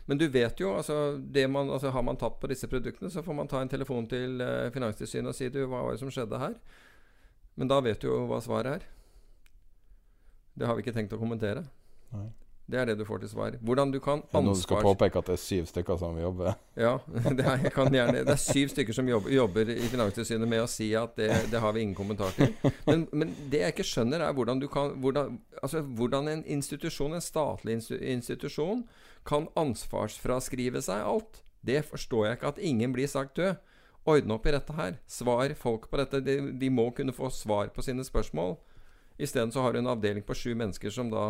men 0.08 0.20
du 0.20 0.28
vet 0.32 0.60
jo, 0.60 0.72
altså, 0.80 1.18
det 1.20 1.44
man, 1.52 1.70
altså 1.70 1.92
Har 1.92 2.04
man 2.04 2.16
tatt 2.18 2.40
på 2.40 2.48
disse 2.48 2.68
produktene, 2.72 3.12
så 3.12 3.24
får 3.24 3.36
man 3.36 3.50
ta 3.52 3.60
en 3.62 3.72
telefon 3.72 4.08
til 4.08 4.40
eh, 4.42 4.70
Finanstilsynet 4.72 5.34
og 5.34 5.36
si 5.36 5.50
du, 5.52 5.66
hva 5.68 5.84
var 5.84 5.96
det 5.96 6.00
som 6.00 6.12
skjedde 6.14 6.40
her? 6.40 6.56
Men 7.60 7.68
da 7.68 7.82
vet 7.84 8.00
du 8.00 8.08
jo 8.08 8.22
hva 8.30 8.40
svaret 8.44 8.78
er. 8.78 8.90
Det 10.58 10.68
har 10.68 10.78
vi 10.78 10.86
ikke 10.86 10.96
tenkt 10.96 11.16
å 11.16 11.20
kommentere. 11.20 11.66
Nei. 12.16 12.30
Det 12.68 12.80
er 12.82 12.90
det 12.90 12.98
du 13.00 13.06
får 13.08 13.22
til 13.24 13.30
svar. 13.32 13.56
Hvordan 13.64 13.92
du 13.94 14.00
kan 14.04 14.20
ansvars... 14.20 14.32
det 14.34 14.44
noen 14.44 14.60
skal 14.60 14.82
påpeke 14.84 15.20
at 15.22 15.30
det 15.30 15.36
er 15.38 15.40
syv 15.40 15.68
stykker 15.70 16.00
som 16.02 16.18
jobber? 16.20 16.58
Ja, 16.76 16.98
det 17.40 17.46
er, 17.48 17.62
gjerne, 17.72 18.24
det 18.28 18.34
er 18.34 18.42
syv 18.44 18.74
stykker 18.74 18.96
som 18.96 19.08
jobber, 19.08 19.32
jobber 19.32 19.72
i 19.72 19.88
Finanstilsynet 19.88 20.52
med 20.52 20.66
å 20.66 20.68
si 20.72 20.90
at 21.00 21.16
det, 21.20 21.30
det 21.52 21.62
har 21.64 21.76
vi 21.76 21.86
ingen 21.86 21.96
kommentar 21.96 22.36
til. 22.36 22.52
Men, 22.90 23.06
men 23.16 23.32
det 23.52 23.64
jeg 23.64 23.76
ikke 23.76 23.88
skjønner, 23.88 24.24
er 24.24 24.36
hvordan, 24.36 24.60
du 24.60 24.68
kan, 24.72 24.92
hvordan, 25.00 25.38
altså 25.62 25.84
hvordan 26.00 26.28
en 26.34 26.44
institusjon, 26.58 27.16
en 27.16 27.24
statlig 27.24 27.80
institusjon, 28.02 28.84
kan 29.28 29.50
ansvarsfraskrive 29.60 30.82
seg 30.82 31.04
alt. 31.04 31.42
Det 31.68 31.82
forstår 31.86 32.26
jeg 32.30 32.38
ikke. 32.38 32.52
At 32.54 32.62
ingen 32.64 32.94
blir 32.96 33.10
sagt 33.12 33.36
død. 33.36 33.58
Ordne 34.08 34.38
opp 34.38 34.46
i 34.48 34.54
dette 34.56 34.74
her. 34.78 34.98
Svar 35.12 35.52
folk 35.60 35.90
på 35.92 36.00
dette. 36.00 36.22
De, 36.24 36.38
de 36.56 36.70
må 36.72 36.90
kunne 36.96 37.12
få 37.16 37.28
svar 37.34 37.68
på 37.76 37.84
sine 37.84 38.06
spørsmål. 38.08 38.56
Isteden 39.20 39.52
så 39.52 39.66
har 39.66 39.74
du 39.76 39.82
en 39.82 39.92
avdeling 39.92 40.24
på 40.24 40.36
sju 40.38 40.54
mennesker 40.56 40.94
som 40.94 41.10
da 41.12 41.26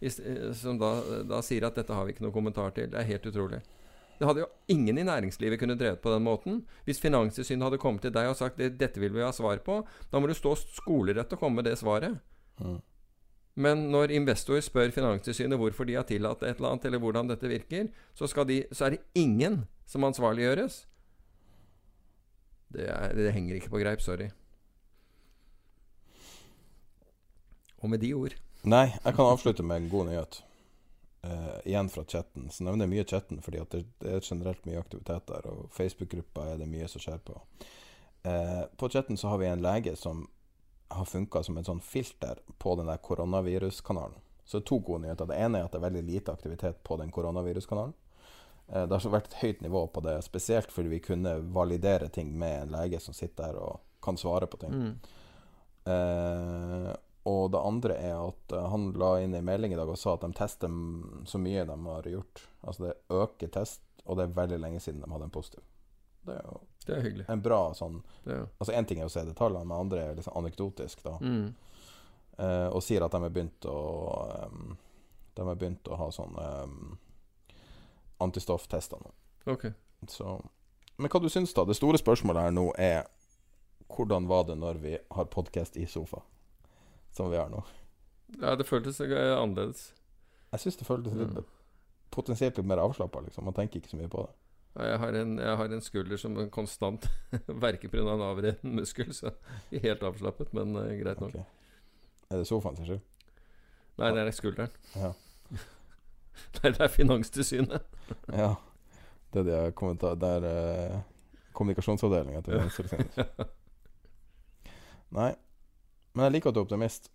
eh, 0.00 0.52
som 0.56 0.78
da, 0.80 0.92
da 1.26 1.40
sier 1.44 1.66
at 1.66 1.76
dette 1.76 1.92
har 1.92 2.06
vi 2.06 2.14
ikke 2.14 2.24
noe 2.24 2.32
kommentar 2.34 2.72
til. 2.76 2.88
Det 2.92 3.00
er 3.02 3.10
helt 3.10 3.26
utrolig. 3.28 3.60
Det 4.18 4.26
hadde 4.26 4.42
jo 4.42 4.48
ingen 4.74 4.98
i 4.98 5.04
næringslivet 5.06 5.60
kunne 5.60 5.76
drevet 5.78 6.00
på 6.02 6.10
den 6.10 6.24
måten. 6.26 6.62
Hvis 6.86 6.98
Finanstilsynet 7.02 7.68
hadde 7.68 7.78
kommet 7.82 8.02
til 8.06 8.14
deg 8.14 8.30
og 8.30 8.38
sagt 8.38 8.56
"Det- 8.58 8.78
dette 8.78 8.98
vil 8.98 9.12
vi 9.14 9.22
ha 9.22 9.30
svar 9.30 9.58
på, 9.62 9.84
da 10.10 10.18
må 10.18 10.26
du 10.26 10.34
stå 10.34 10.56
skolerett 10.58 11.32
og 11.32 11.38
komme 11.38 11.60
med 11.60 11.64
det 11.68 11.76
svaret. 11.78 12.18
Mm. 12.58 12.80
Men 13.58 13.88
når 13.90 14.14
investor 14.14 14.60
spør 14.62 14.92
Finanstilsynet 14.94 15.58
hvorfor 15.58 15.88
de 15.88 15.96
har 15.98 16.06
tillatt 16.06 16.44
et 16.46 16.60
eller 16.60 16.74
annet, 16.76 16.84
eller 16.86 17.02
hvordan 17.02 17.30
dette 17.30 17.50
virker, 17.50 17.88
så, 18.14 18.28
de, 18.46 18.60
så 18.70 18.86
er 18.86 18.94
det 18.94 19.00
ingen 19.18 19.64
som 19.88 20.06
ansvarliggjøres. 20.06 20.84
Det, 22.68 22.86
er, 22.86 23.16
det 23.16 23.32
henger 23.34 23.58
ikke 23.58 23.72
på 23.72 23.80
greip. 23.82 24.04
Sorry. 24.04 24.28
Og 27.78 27.90
med 27.90 28.02
de 28.02 28.12
ord 28.14 28.34
Nei, 28.66 28.88
jeg 28.90 29.14
kan 29.14 29.22
avslutte 29.22 29.62
med 29.62 29.84
en 29.84 29.90
god 29.90 30.08
nyhet. 30.08 30.40
Uh, 31.22 31.58
igjen 31.64 31.88
fra 31.90 32.02
chatten. 32.04 32.48
Så 32.50 32.64
nevner 32.66 32.86
jeg 32.86 32.92
mye 32.92 33.04
chatten 33.06 33.38
fordi 33.42 33.62
det, 33.70 33.84
det 34.02 34.16
er 34.16 34.24
generelt 34.24 34.66
mye 34.66 34.80
aktivitet 34.82 35.28
der. 35.30 35.46
Og 35.50 35.68
Facebook-gruppa 35.74 36.46
er 36.52 36.58
det 36.62 36.66
mye 36.70 36.88
som 36.90 37.02
skjer 37.02 37.22
på. 37.26 37.38
Uh, 38.26 38.66
på 38.78 38.90
chatten 38.92 39.16
så 39.16 39.30
har 39.30 39.40
vi 39.42 39.46
en 39.50 39.62
lege 39.62 39.94
som 39.96 40.26
har 40.88 41.04
funka 41.04 41.42
som 41.42 41.58
en 41.58 41.66
sånn 41.66 41.80
filter 41.84 42.40
på 42.58 42.74
den 42.78 42.88
der 42.88 43.00
koronaviruskanalen. 43.04 44.18
Så 44.44 44.58
det 44.58 44.64
er 44.64 44.68
to 44.70 44.78
gode 44.80 45.04
nyheter. 45.04 45.28
Det 45.28 45.36
ene 45.36 45.60
er 45.60 45.66
at 45.66 45.74
det 45.74 45.80
er 45.82 45.88
veldig 45.90 46.04
lite 46.06 46.32
aktivitet 46.32 46.78
på 46.84 46.96
den 46.96 47.10
koronaviruskanalen. 47.12 47.92
Eh, 48.68 48.86
det 48.86 48.96
har 48.96 49.12
vært 49.12 49.28
et 49.32 49.40
høyt 49.42 49.60
nivå 49.64 49.86
på 49.92 50.04
det, 50.04 50.16
spesielt 50.24 50.72
fordi 50.72 50.94
vi 50.94 51.02
kunne 51.04 51.38
validere 51.54 52.08
ting 52.12 52.32
med 52.38 52.62
en 52.62 52.72
lege 52.78 53.00
som 53.04 53.16
sitter 53.16 53.50
der 53.50 53.60
og 53.60 53.82
kan 54.04 54.16
svare 54.16 54.48
på 54.48 54.60
ting. 54.62 54.72
Mm. 54.72 54.94
Eh, 55.92 56.94
og 57.28 57.50
det 57.52 57.60
andre 57.60 57.96
er 58.00 58.16
at 58.16 58.56
eh, 58.56 58.68
han 58.72 58.90
la 58.96 59.12
inn 59.20 59.36
en 59.36 59.44
melding 59.44 59.74
i 59.74 59.80
dag 59.80 59.90
og 59.92 60.00
sa 60.00 60.16
at 60.16 60.24
de 60.24 60.32
tester 60.36 60.80
så 61.28 61.40
mye 61.42 61.66
de 61.68 61.78
har 61.84 62.08
gjort. 62.14 62.44
Altså 62.62 62.88
det 62.88 62.96
øker 63.12 63.52
test, 63.52 63.84
og 64.04 64.16
det 64.16 64.28
er 64.28 64.38
veldig 64.40 64.60
lenge 64.64 64.80
siden 64.80 65.04
de 65.04 65.12
hadde 65.12 65.28
en 65.28 65.34
positiv. 65.34 65.64
Det 66.24 66.36
er 66.36 66.44
jo 66.44 66.60
Det 66.88 66.96
er 66.96 67.02
hyggelig. 67.04 67.24
en 67.28 67.42
bra 67.44 67.60
sånn 67.76 67.98
Det 68.24 68.34
ja. 68.38 68.44
Altså 68.58 68.72
Én 68.74 68.86
ting 68.88 69.00
er 69.02 69.08
å 69.08 69.12
se 69.12 69.22
detaljene, 69.28 69.64
men 69.68 69.78
andre 69.84 70.04
er 70.08 70.14
liksom 70.18 70.36
anekdotisk, 70.40 71.02
da. 71.04 71.18
mm. 71.20 71.48
Eh, 72.38 72.68
og 72.70 72.82
sier 72.86 73.02
at 73.02 73.10
de 73.12 73.18
har 73.24 73.32
begynt 73.34 73.66
å 73.66 73.78
um, 74.46 74.76
De 75.34 75.42
har 75.46 75.56
begynt 75.58 75.88
å 75.90 75.96
ha 75.98 76.06
sånn 76.14 76.36
um, 76.38 76.98
antistofftester 78.18 78.98
nå. 79.02 79.10
Okay. 79.52 79.72
Så 80.08 80.40
Men 80.96 81.10
hva 81.10 81.20
du 81.22 81.28
syns, 81.30 81.52
da? 81.54 81.64
Det 81.66 81.76
store 81.78 81.98
spørsmålet 82.00 82.48
her 82.48 82.54
nå 82.54 82.68
er 82.78 83.04
hvordan 83.88 84.26
var 84.28 84.44
det 84.48 84.56
når 84.60 84.80
vi 84.82 84.96
har 85.14 85.28
podkast 85.32 85.76
i 85.80 85.86
sofa, 85.88 86.20
som 87.14 87.30
vi 87.32 87.38
har 87.40 87.48
nå? 87.52 87.62
Ja, 88.42 88.54
det 88.58 88.66
føltes 88.68 88.98
annerledes. 89.00 89.92
Jeg 90.52 90.60
syns 90.64 90.76
det 90.80 90.86
føltes 90.88 91.14
litt 91.16 91.32
Mm. 91.38 91.44
potensielt 92.10 92.56
litt 92.58 92.66
mer 92.66 92.78
avslappa. 92.82 93.20
Liksom. 93.24 93.44
Man 93.44 93.54
tenker 93.54 93.80
ikke 93.80 93.90
så 93.90 93.96
mye 93.96 94.08
på 94.12 94.26
det. 94.26 94.34
Jeg 94.78 94.98
har 94.98 95.16
en, 95.20 95.38
jeg 95.38 95.56
har 95.56 95.72
en 95.74 95.82
skulder 95.82 96.20
som 96.20 96.36
konstant 96.54 97.08
verker 97.64 97.88
pga. 97.88 98.04
en 98.12 98.22
avreden 98.22 98.74
muskel, 98.76 99.14
så 99.14 99.32
helt 99.70 100.02
avslappet, 100.02 100.52
men 100.54 100.76
eh, 100.76 100.98
greit 101.02 101.20
nok. 101.20 101.34
Okay. 101.34 101.44
Er 102.30 102.42
det 102.42 102.46
sofaen 102.46 102.76
sin 102.76 102.86
skyld? 102.86 103.02
Nei, 103.98 104.12
det 104.14 104.22
er 104.22 104.30
skulderen. 104.36 104.74
Ja. 104.94 105.12
Nei, 105.50 106.70
det 106.72 106.80
er 106.80 106.88
Finanstilsynet. 106.88 107.82
ja. 108.32 108.54
Det 109.32 109.42
er 109.42 109.44
de. 109.44 109.94
Det 110.16 110.28
er 110.28 110.44
eh, 110.48 111.00
kommunikasjonsavdelinga 111.52 112.40
til 112.46 112.54
Finanstilsynet. 112.54 113.50
Nei. 115.12 115.34
Men 116.14 116.24
jeg 116.24 116.32
liker 116.38 116.50
at 116.50 116.56
du 116.56 116.60
er 116.62 116.64
optimist. 116.64 117.10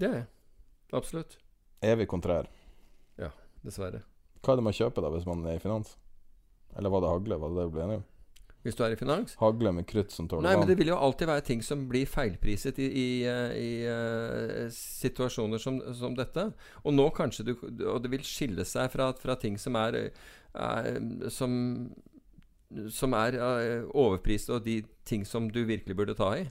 Det 0.00 0.08
er 0.08 0.16
jeg. 0.18 0.26
Absolutt. 0.92 1.38
Evig 1.82 2.08
kontrær. 2.10 2.50
Ja, 3.18 3.30
Dessverre. 3.64 4.02
Hva 4.42 4.52
er 4.52 4.60
det 4.60 4.66
man 4.66 4.76
kjøper 4.76 5.04
da 5.04 5.10
hvis 5.14 5.26
man 5.26 5.46
er 5.46 5.56
i 5.56 5.62
finans? 5.62 5.96
Eller 6.76 6.92
var 6.92 7.04
det 7.04 7.12
hagle? 7.12 7.38
Var 7.42 7.52
det 7.52 7.60
det 7.60 7.68
vi 7.68 7.76
ble 7.76 7.84
enige 7.86 8.02
om? 8.02 8.08
hvis 8.62 8.76
du 8.78 8.84
er 8.86 8.94
i 8.94 8.98
finans. 8.98 9.34
Hagle 9.40 9.72
med 9.74 9.86
krutt 9.90 10.12
som 10.14 10.28
tåler 10.30 10.46
Nei, 10.46 10.54
men 10.58 10.68
det 10.70 10.76
vil 10.78 10.92
jo 10.92 10.98
alltid 11.02 11.26
være 11.26 11.44
ting 11.48 11.64
som 11.66 11.82
blir 11.90 12.06
feilpriset 12.06 12.78
i, 12.78 12.86
i, 12.86 13.06
eh, 13.26 13.54
i 13.58 13.70
eh, 13.90 14.68
situasjoner 14.74 15.62
som, 15.62 15.80
som 15.98 16.14
dette. 16.18 16.46
Og 16.86 16.94
nå 16.94 17.08
kanskje 17.16 17.48
du 17.50 17.52
Og 17.56 17.98
det 18.04 18.12
vil 18.12 18.26
skille 18.26 18.66
seg 18.68 18.90
fra, 18.94 19.10
fra 19.18 19.36
ting 19.40 19.58
som 19.58 19.78
er, 19.80 19.98
er 20.54 21.00
som, 21.34 21.54
som 22.90 23.18
er 23.18 23.38
eh, 23.40 23.88
overprist, 23.90 24.52
og 24.54 24.62
de 24.68 24.82
ting 25.08 25.26
som 25.26 25.50
du 25.50 25.64
virkelig 25.66 25.98
burde 25.98 26.18
ta 26.18 26.30
i. 26.38 26.46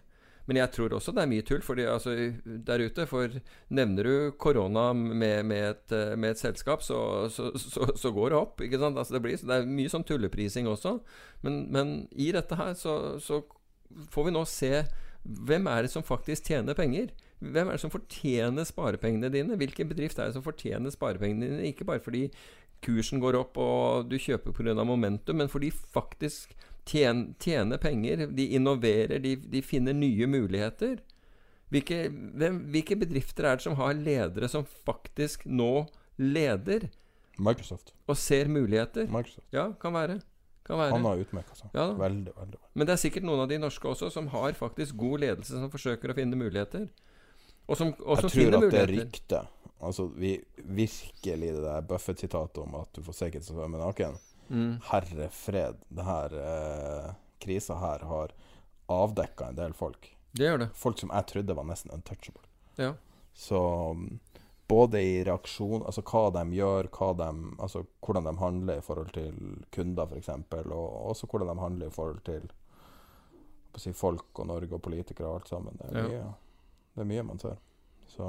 Men 0.51 0.59
jeg 0.59 0.73
tror 0.75 0.91
også 0.97 1.13
det 1.15 1.21
er 1.23 1.29
mye 1.31 1.43
tull 1.47 1.61
fordi, 1.63 1.85
altså, 1.87 2.11
der 2.43 2.81
ute. 2.83 3.05
For 3.07 3.31
nevner 3.71 4.03
du 4.03 4.15
korona 4.35 4.89
med, 4.91 5.45
med, 5.47 5.61
et, 5.69 5.93
eh, 5.95 6.17
med 6.19 6.35
et 6.35 6.41
selskap, 6.41 6.83
så, 6.83 6.97
så, 7.31 7.53
så, 7.55 7.87
så 7.95 8.11
går 8.11 8.33
det 8.33 8.39
opp. 8.41 8.59
Ikke 8.65 8.81
sant? 8.81 8.99
Altså, 8.99 9.15
det, 9.15 9.21
blir, 9.23 9.39
det 9.39 9.61
er 9.61 9.69
mye 9.79 9.93
sånn 9.93 10.03
tulleprising 10.03 10.67
også. 10.67 10.97
Men, 11.47 11.63
men 11.71 11.93
i 12.11 12.33
dette 12.35 12.59
her 12.59 12.75
så, 12.75 12.97
så 13.23 13.39
får 14.11 14.27
vi 14.27 14.35
nå 14.35 14.43
se 14.49 14.73
hvem 15.23 15.71
er 15.71 15.85
det 15.85 15.93
som 15.93 16.03
faktisk 16.03 16.51
tjener 16.51 16.75
penger. 16.75 17.13
Hvem 17.39 17.71
er 17.71 17.77
det 17.79 17.85
som 17.85 17.93
fortjener 17.93 18.67
sparepengene 18.67 19.31
dine? 19.31 19.55
Hvilken 19.57 19.87
bedrift 19.87 20.19
er 20.19 20.27
det 20.27 20.35
som 20.35 20.43
fortjener 20.43 20.91
sparepengene 20.91 21.47
dine? 21.47 21.71
Ikke 21.71 21.87
bare 21.87 22.03
fordi 22.03 22.27
kursen 22.83 23.23
går 23.23 23.39
opp 23.39 23.55
og 23.61 24.11
du 24.11 24.17
kjøper 24.19 24.51
pga. 24.57 24.75
momentum, 24.83 25.37
men 25.37 25.49
fordi 25.49 25.71
faktisk 25.71 26.57
tjen, 26.87 27.35
tjene 27.41 27.77
penger. 27.81 28.27
De 28.35 28.47
innoverer, 28.57 29.19
de, 29.23 29.35
de 29.35 29.61
finner 29.65 29.93
nye 29.97 30.27
muligheter. 30.27 30.99
Hvilke, 31.71 32.01
hvem, 32.11 32.57
hvilke 32.73 32.97
bedrifter 32.99 33.47
er 33.47 33.59
det 33.59 33.63
som 33.63 33.77
har 33.79 33.93
ledere 33.95 34.49
som 34.51 34.65
faktisk 34.67 35.45
nå 35.47 35.85
leder? 36.19 36.89
Microsoft. 37.39 37.93
Og 38.11 38.17
ser 38.19 38.51
muligheter? 38.51 39.07
Microsoft. 39.09 39.47
Ja, 39.55 39.69
kan 39.79 39.95
være. 39.95 40.19
Kan 40.67 40.77
være. 40.77 40.91
Han 40.97 41.05
har 41.07 41.21
utmerka 41.23 41.55
seg. 41.57 41.71
Ja. 41.73 41.87
Veldig, 41.97 42.33
veldig. 42.37 42.59
Men 42.75 42.87
det 42.89 42.93
er 42.97 43.01
sikkert 43.01 43.25
noen 43.25 43.45
av 43.45 43.47
de 43.49 43.57
norske 43.63 43.87
også 43.87 44.11
som 44.13 44.27
har 44.33 44.53
faktisk 44.59 44.99
god 44.99 45.23
ledelse, 45.23 45.55
som 45.55 45.71
forsøker 45.73 46.11
å 46.11 46.17
finne 46.17 46.37
muligheter. 46.37 46.89
Og 47.71 47.79
som, 47.79 47.93
og 48.03 48.19
som 48.19 48.27
Jeg 48.29 48.51
tror 48.51 48.59
at 48.59 48.67
det 48.67 48.81
er 48.83 48.91
muligheter. 48.91 48.93
rykte. 48.99 49.41
Altså, 49.81 50.05
vi 50.13 50.35
virkelig 50.61 51.53
det 51.55 51.63
der 51.63 51.87
Buffett-sitatet 51.89 52.59
om 52.61 52.75
at 52.83 52.91
du 52.93 53.01
får 53.07 53.15
se 53.17 53.31
ikke 53.31 53.41
så 53.41 53.55
svømme 53.55 53.79
naken. 53.81 54.19
Mm. 54.51 54.73
Herre 54.89 55.29
fred, 55.31 55.77
det 55.89 56.03
her 56.07 56.33
eh, 56.43 57.11
krisa 57.39 57.77
her 57.79 58.03
har 58.09 58.33
avdekka 58.91 59.47
en 59.51 59.55
del 59.55 59.73
folk. 59.77 60.09
Det 60.35 60.43
gjør 60.49 60.59
det. 60.65 60.69
Folk 60.75 60.99
som 60.99 61.11
jeg 61.15 61.27
trodde 61.31 61.55
var 61.55 61.67
nesten 61.69 61.91
untouchable. 61.95 62.43
Ja. 62.79 62.93
Så 63.33 63.59
mm, 63.95 64.19
både 64.67 65.01
i 65.03 65.17
reaksjon, 65.27 65.85
altså 65.87 66.03
hva 66.07 66.25
de 66.35 66.43
gjør, 66.55 66.87
hva 66.95 67.09
de, 67.19 67.29
altså 67.63 67.85
hvordan 68.03 68.27
de 68.29 68.33
handler 68.39 68.79
i 68.79 68.83
forhold 68.85 69.11
til 69.15 69.35
kunder 69.75 70.07
f.eks., 70.11 70.29
og 70.71 70.87
også 71.13 71.27
hvordan 71.31 71.51
de 71.55 71.63
handler 71.63 71.87
i 71.87 71.95
forhold 71.95 72.21
til 72.27 72.49
si, 73.79 73.93
folk 73.95 74.39
og 74.39 74.47
Norge 74.51 74.75
og 74.75 74.81
politikere 74.83 75.27
og 75.31 75.41
alt 75.41 75.49
sammen. 75.55 75.77
Det 75.79 75.87
er 75.91 76.01
Ja. 76.01 76.07
mye, 76.07 76.33
det 76.95 77.01
er 77.05 77.09
mye 77.13 77.23
man 77.23 77.39
ser. 77.39 77.55
Så 78.11 78.27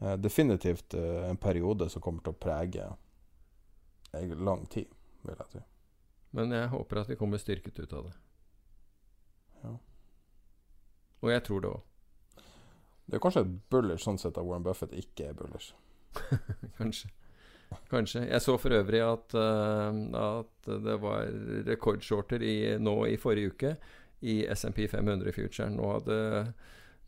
eh, 0.00 0.16
definitivt 0.16 0.94
eh, 0.94 1.28
en 1.30 1.36
periode 1.36 1.88
som 1.92 2.02
kommer 2.02 2.24
til 2.24 2.32
å 2.32 2.40
prege 2.40 2.88
lang 4.12 4.66
tid, 4.70 4.88
vil 5.22 5.36
jeg 5.38 5.52
si. 5.52 5.64
Men 6.36 6.52
jeg 6.52 6.68
håper 6.72 7.02
at 7.02 7.10
vi 7.10 7.16
kommer 7.16 7.40
styrket 7.40 7.78
ut 7.78 7.92
av 7.92 8.08
det. 8.08 8.16
Ja. 9.62 9.74
Og 11.20 11.30
jeg 11.32 11.44
tror 11.44 11.60
det 11.60 11.70
òg. 11.72 11.84
Det 13.08 13.16
er 13.16 13.22
kanskje 13.24 13.44
et 13.46 13.54
bullish 13.72 14.04
sånn 14.04 14.18
sett 14.20 14.36
at 14.36 14.44
Warren 14.44 14.66
Buffett 14.66 14.92
ikke 14.92 15.30
er 15.30 15.38
bullish. 15.38 15.72
Kanskje. 16.78 17.08
Kanskje. 17.88 18.26
Jeg 18.28 18.40
så 18.44 18.56
for 18.60 18.72
øvrig 18.76 19.00
at, 19.04 19.34
uh, 19.36 19.96
at 20.20 20.68
det 20.84 20.96
var 21.00 21.28
rekordshorter 21.68 22.44
i, 22.44 22.56
nå 22.80 22.94
i 23.08 23.16
forrige 23.20 23.54
uke 23.54 23.72
i 24.20 24.42
SMP 24.52 24.86
500 24.88 25.32
Future. 25.32 25.70
Nå 25.72 25.92
hadde, 25.94 26.18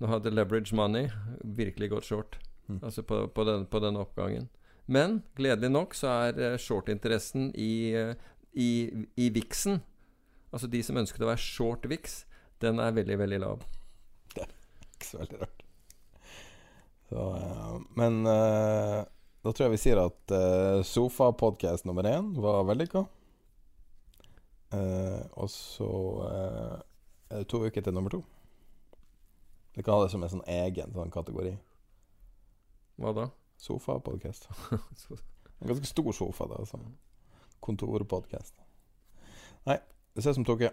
nå 0.00 0.10
hadde 0.10 0.32
Leverage 0.32 0.76
Money 0.76 1.10
virkelig 1.44 1.90
gått 1.92 2.08
short. 2.08 2.38
Mm. 2.68 2.80
Altså 2.82 3.02
på, 3.02 3.26
på, 3.34 3.44
den, 3.44 3.66
på 3.66 3.80
den 3.84 4.00
oppgangen. 4.00 4.48
Men 4.90 5.20
gledelig 5.38 5.70
nok 5.70 5.94
så 5.94 6.10
er 6.26 6.40
eh, 6.42 6.58
short-interessen 6.58 7.52
i, 7.54 7.92
eh, 7.94 8.14
i, 8.58 8.70
i 9.14 9.28
VIX-en, 9.30 9.78
altså 10.50 10.70
de 10.70 10.82
som 10.82 10.98
ønsket 10.98 11.22
å 11.22 11.30
være 11.30 11.44
short 11.44 11.86
VIX, 11.90 12.24
den 12.60 12.82
er 12.82 12.96
veldig, 12.96 13.18
veldig 13.22 13.40
lav. 13.44 13.62
Det 14.34 14.42
er 14.42 14.50
Ikke 14.96 15.06
så 15.06 15.22
veldig 15.22 15.40
rart. 15.44 15.64
Så, 17.10 17.28
eh, 17.38 17.78
men 17.98 18.20
da 19.40 19.52
tror 19.52 19.66
jeg 19.66 19.72
vi 19.72 19.80
sier 19.80 19.98
at 20.02 20.34
uh, 20.36 20.82
Sofa-podkast 20.84 21.86
nummer 21.88 22.04
én 22.04 22.34
var 22.36 22.66
vellykka. 22.68 23.06
Uh, 24.70 25.22
og 25.40 25.48
så 25.48 25.88
uh, 26.20 26.74
er 27.30 27.40
det 27.40 27.48
to 27.48 27.62
uker 27.64 27.80
til 27.80 27.96
nummer 27.96 28.12
to. 28.12 28.20
Vi 29.72 29.82
kan 29.82 29.96
ha 29.96 30.04
det 30.04 30.12
som 30.12 30.22
en 30.26 30.32
sånn 30.34 30.44
egen 30.44 30.92
sånn 30.92 31.14
kategori. 31.14 31.54
Hva 33.00 33.14
da? 33.16 33.26
Sofa-podkast. 33.60 34.48
En 35.60 35.68
ganske 35.68 35.86
stor 35.86 36.12
sofa, 36.12 36.46
da. 36.48 36.60
Altså. 36.64 36.78
Kontorpodkast. 37.60 38.54
Nei, 39.68 39.76
vi 40.16 40.24
ses 40.24 40.40
om 40.40 40.44
to 40.48 40.56
uker. 40.56 40.72